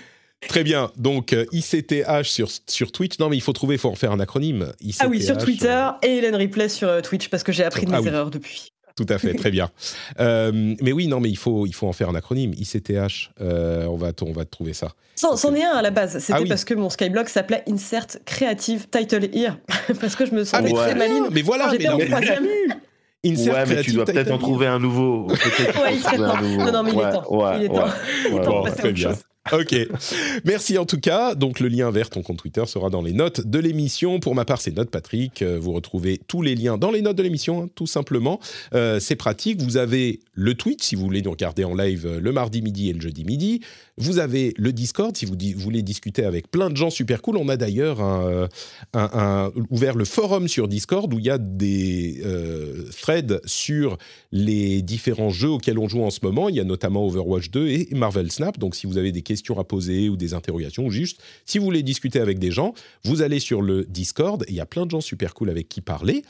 Très 0.48 0.64
bien. 0.64 0.91
Donc 0.98 1.36
ICTH 1.52 2.23
sur 2.26 2.49
sur 2.68 2.91
Twitch. 2.91 3.18
Non, 3.18 3.30
mais 3.30 3.38
il 3.38 3.41
faut 3.41 3.53
trouver, 3.53 3.76
il 3.76 3.80
faut 3.80 3.90
en 3.90 3.95
faire 3.95 4.11
un 4.11 4.19
acronyme. 4.19 4.72
ICTH, 4.82 4.98
Ah 4.99 5.07
oui, 5.07 5.23
sur 5.23 5.38
Twitter 5.40 5.68
euh, 5.69 5.91
et 6.07 6.18
Hélène 6.18 6.36
Ripley 6.36 6.69
sur 6.69 7.02
Twitch 7.02 7.30
parce 7.30 7.41
que 7.41 7.52
j'ai 7.52 7.64
appris 7.64 7.88
de 7.88 7.91
Ah 7.91 7.98
mes 7.98 8.03
oui. 8.03 8.07
erreurs 8.10 8.30
depuis. 8.30 8.72
Tout 8.95 9.05
à 9.09 9.17
fait, 9.17 9.34
très 9.34 9.51
bien. 9.51 9.69
Euh, 10.19 10.76
mais 10.81 10.91
oui, 10.93 11.07
non, 11.07 11.19
mais 11.19 11.30
il 11.30 11.38
faut, 11.38 11.65
il 11.65 11.73
faut 11.73 11.88
en 11.88 11.91
faire 11.93 12.09
un 12.09 12.15
acronyme. 12.15 12.53
ICTH, 12.53 13.31
euh, 13.41 13.85
on, 13.85 13.97
va, 13.97 14.11
on 14.22 14.31
va 14.31 14.45
trouver 14.45 14.73
ça. 14.73 14.91
C'en 15.15 15.35
est 15.53 15.63
un 15.63 15.72
à 15.76 15.81
la 15.81 15.91
base. 15.91 16.17
C'était 16.19 16.34
Ah 16.34 16.41
oui. 16.41 16.47
parce 16.47 16.63
que 16.63 16.73
mon 16.73 16.89
Skyblog 16.89 17.27
s'appelait 17.27 17.63
Insert 17.69 18.07
Creative 18.26 18.88
Title 18.89 19.27
Here. 19.34 19.57
parce 19.99 20.15
que 20.15 20.26
je 20.26 20.31
me 20.31 20.41
Ah, 20.41 20.45
sentais 20.45 20.63
mais 20.63 20.72
très 20.73 20.88
ouais. 20.89 20.95
maline. 20.95 21.27
Mais 21.31 21.41
voilà, 21.41 21.65
mais 21.67 21.72
j'étais 21.73 21.88
non, 21.89 21.95
en 21.95 22.05
troisième. 22.05 22.45
Insert 23.26 23.53
ouais, 23.55 23.65
mais 23.67 23.81
tu 23.81 23.91
dois 23.93 24.05
peut-être 24.05 24.31
en 24.31 24.38
trouver 24.38 24.67
un 24.67 24.80
nouveau. 24.80 25.27
Ouais, 25.27 25.35
il 25.95 25.99
serait 25.99 26.17
temps. 26.17 26.41
Non, 26.41 26.72
non, 26.72 26.84
mais 26.84 26.91
il 26.93 26.99
est 26.99 27.11
temps. 27.11 27.34
ouais, 27.35 27.57
Il 27.57 27.63
est 27.63 27.67
temps. 27.67 27.73
ouais, 27.85 27.91
Il 28.26 28.27
est 28.27 28.34
ouais, 28.38 28.41
temps 28.45 28.59
de 28.61 28.69
passer 28.69 28.73
à 28.73 28.77
très 28.81 28.88
autre 28.89 28.93
bien. 28.95 29.09
chose. 29.09 29.23
Ok. 29.51 29.76
Merci 30.43 30.77
en 30.80 30.85
tout 30.85 30.99
cas. 30.99 31.35
Donc 31.35 31.59
le 31.59 31.67
lien 31.67 31.91
vers 31.91 32.09
ton 32.09 32.23
compte 32.23 32.38
Twitter 32.38 32.65
sera 32.65 32.89
dans 32.89 33.03
les 33.03 33.13
notes 33.13 33.41
de 33.45 33.59
l'émission. 33.59 34.19
Pour 34.19 34.34
ma 34.34 34.43
part, 34.43 34.59
c'est 34.59 34.76
Note 34.76 34.89
Patrick. 34.89 35.43
Euh, 35.43 35.59
Vous 35.59 35.72
retrouvez 35.72 36.17
tous 36.17 36.41
les 36.41 36.55
liens 36.55 36.80
dans 36.80 36.89
les 36.89 37.03
notes 37.03 37.15
de 37.15 37.22
l'émission, 37.23 37.63
hein, 37.63 37.69
tout 37.76 37.85
simplement. 37.85 38.39
Euh, 38.73 38.99
c'est 38.99 39.15
pratique. 39.15 39.61
Vous 39.61 39.77
avez 39.77 40.19
le 40.34 40.55
Twitch 40.55 40.84
si 40.84 40.95
vous 40.95 41.03
voulez 41.03 41.22
nous 41.22 41.30
regarder 41.30 41.63
en 41.63 41.76
live 41.76 42.07
euh, 42.07 42.19
le 42.19 42.31
mardi 42.31 42.63
midi 42.63 42.89
et 42.89 42.93
le 42.93 43.01
jeudi 43.01 43.23
midi. 43.23 43.61
Vous 43.97 44.19
avez 44.19 44.53
le 44.57 44.73
Discord 44.73 45.15
si 45.15 45.26
vous 45.26 45.35
voulez 45.55 45.81
discuter 45.81 46.26
avec 46.26 46.51
plein 46.51 46.69
de 46.69 46.76
gens 46.76 46.89
super 46.89 47.22
cool. 47.22 47.38
On 47.38 47.49
a 47.49 47.57
d'ailleurs 47.57 47.99
ouvert 49.69 49.95
le 49.95 50.05
forum 50.05 50.47
sur 50.47 50.67
Discord 50.67 51.13
où 51.13 51.19
il 51.19 51.26
y 51.26 51.30
a 51.30 51.38
des 51.38 52.22
euh, 52.26 52.89
threads 52.91 53.41
sur 53.45 53.97
les 54.31 54.81
différents 54.81 55.30
jeux 55.30 55.49
auxquels 55.49 55.80
on 55.80 55.88
joue 55.88 56.03
en 56.03 56.09
ce 56.09 56.19
moment. 56.23 56.49
Il 56.49 56.55
y 56.55 56.59
a 56.59 56.63
notamment 56.63 57.05
Overwatch 57.05 57.49
2 57.51 57.67
et 57.67 57.88
Marvel 57.91 58.31
Snap. 58.31 58.57
Donc, 58.59 58.76
si 58.76 58.88
vous 58.88 58.97
avez 58.97 59.11
des 59.11 59.22
questions 59.22 59.59
à 59.59 59.63
poser 59.63 60.09
ou 60.09 60.17
des 60.17 60.34
interrogations, 60.34 60.85
ou 60.85 60.91
juste 60.91 61.22
si 61.45 61.57
vous 61.57 61.65
voulez 61.65 61.84
discuter 61.84 62.19
avec 62.19 62.39
des 62.39 62.51
gens, 62.51 62.73
vous 63.03 63.22
allez 63.22 63.39
sur 63.39 63.61
le 63.61 63.85
Discord. 63.85 64.45
Il 64.49 64.55
y 64.55 64.59
a 64.59 64.65
plein 64.65 64.85
de 64.85 64.91
gens 64.91 65.01
super 65.01 65.34
cool 65.34 65.49
avec 65.49 65.69
qui 65.69 65.81
parler. 65.81 66.23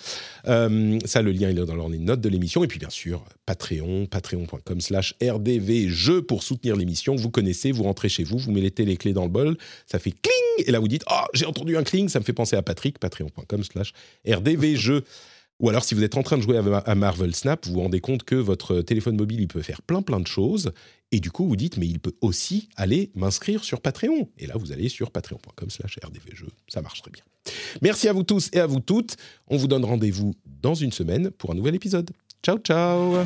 Euh, 0.48 1.00
ça, 1.06 1.22
le 1.22 1.32
lien 1.32 1.50
est 1.50 1.54
dans 1.54 1.90
les 1.90 2.00
notes 2.00 2.22
de 2.22 2.30
l'émission. 2.30 2.64
Et 2.64 2.68
puis, 2.68 2.80
bien 2.80 2.90
sûr, 2.90 3.24
Patreon, 3.46 4.06
patreon.com 4.06 4.82
slash 4.82 5.16
rdvjeux 5.22 6.22
pour 6.22 6.44
soutenir 6.44 6.76
l'émission. 6.76 7.16
Vous 7.16 7.30
connaissez, 7.30 7.55
vous 7.72 7.84
rentrez 7.84 8.10
chez 8.10 8.24
vous, 8.24 8.38
vous 8.38 8.52
mettez 8.52 8.86
les 8.86 8.98
clés 8.98 9.14
dans 9.14 9.24
le 9.24 9.30
bol, 9.30 9.58
ça 9.86 10.00
fait 10.00 10.12
cling, 10.12 10.68
et 10.68 10.72
là 10.72 10.80
vous 10.80 10.88
dites, 10.88 11.04
oh, 11.10 11.26
j'ai 11.34 11.46
entendu 11.46 11.78
un 11.78 11.84
cling, 11.84 12.10
ça 12.10 12.20
me 12.20 12.26
fait 12.26 12.34
penser 12.34 12.56
à 12.56 12.62
Patrick, 12.62 13.00
patreon.com 13.00 13.64
slash 13.64 13.94
rdvjeux. 14.28 15.04
Ou 15.62 15.70
alors, 15.70 15.86
si 15.86 15.96
vous 15.96 16.04
êtes 16.04 16.18
en 16.18 16.24
train 16.24 16.38
de 16.38 16.42
jouer 16.42 16.58
à 16.58 16.78
à 16.80 16.96
Marvel 16.96 17.34
Snap, 17.34 17.66
vous 17.66 17.76
vous 17.76 17.82
rendez 17.82 18.02
compte 18.02 18.24
que 18.24 18.36
votre 18.36 18.82
téléphone 18.82 19.16
mobile, 19.16 19.40
il 19.40 19.48
peut 19.48 19.62
faire 19.62 19.82
plein 19.82 20.02
plein 20.02 20.20
de 20.20 20.28
choses. 20.28 20.74
Et 21.12 21.20
du 21.20 21.32
coup, 21.32 21.48
vous 21.48 21.56
dites, 21.56 21.78
mais 21.78 21.88
il 21.88 22.00
peut 22.00 22.16
aussi 22.22 22.68
aller 22.76 23.12
m'inscrire 23.16 23.64
sur 23.64 23.80
Patreon. 23.80 24.30
Et 24.38 24.48
là, 24.48 24.56
vous 24.58 24.74
allez 24.74 24.90
sur 24.90 25.12
patreon.com 25.12 25.70
slash 25.70 25.98
rdvjeux. 26.04 26.50
Ça 26.68 26.82
marche 26.82 27.02
très 27.02 27.12
bien. 27.12 27.24
Merci 27.82 28.10
à 28.10 28.14
vous 28.14 28.24
tous 28.24 28.50
et 28.52 28.60
à 28.60 28.66
vous 28.66 28.80
toutes. 28.80 29.16
On 29.48 29.56
vous 29.56 29.68
donne 29.68 29.86
rendez-vous 29.86 30.34
dans 30.62 30.76
une 30.76 30.92
semaine 30.92 31.32
pour 31.32 31.52
un 31.52 31.56
nouvel 31.56 31.76
épisode. 31.76 32.10
Ciao, 32.44 32.58
ciao 32.58 33.26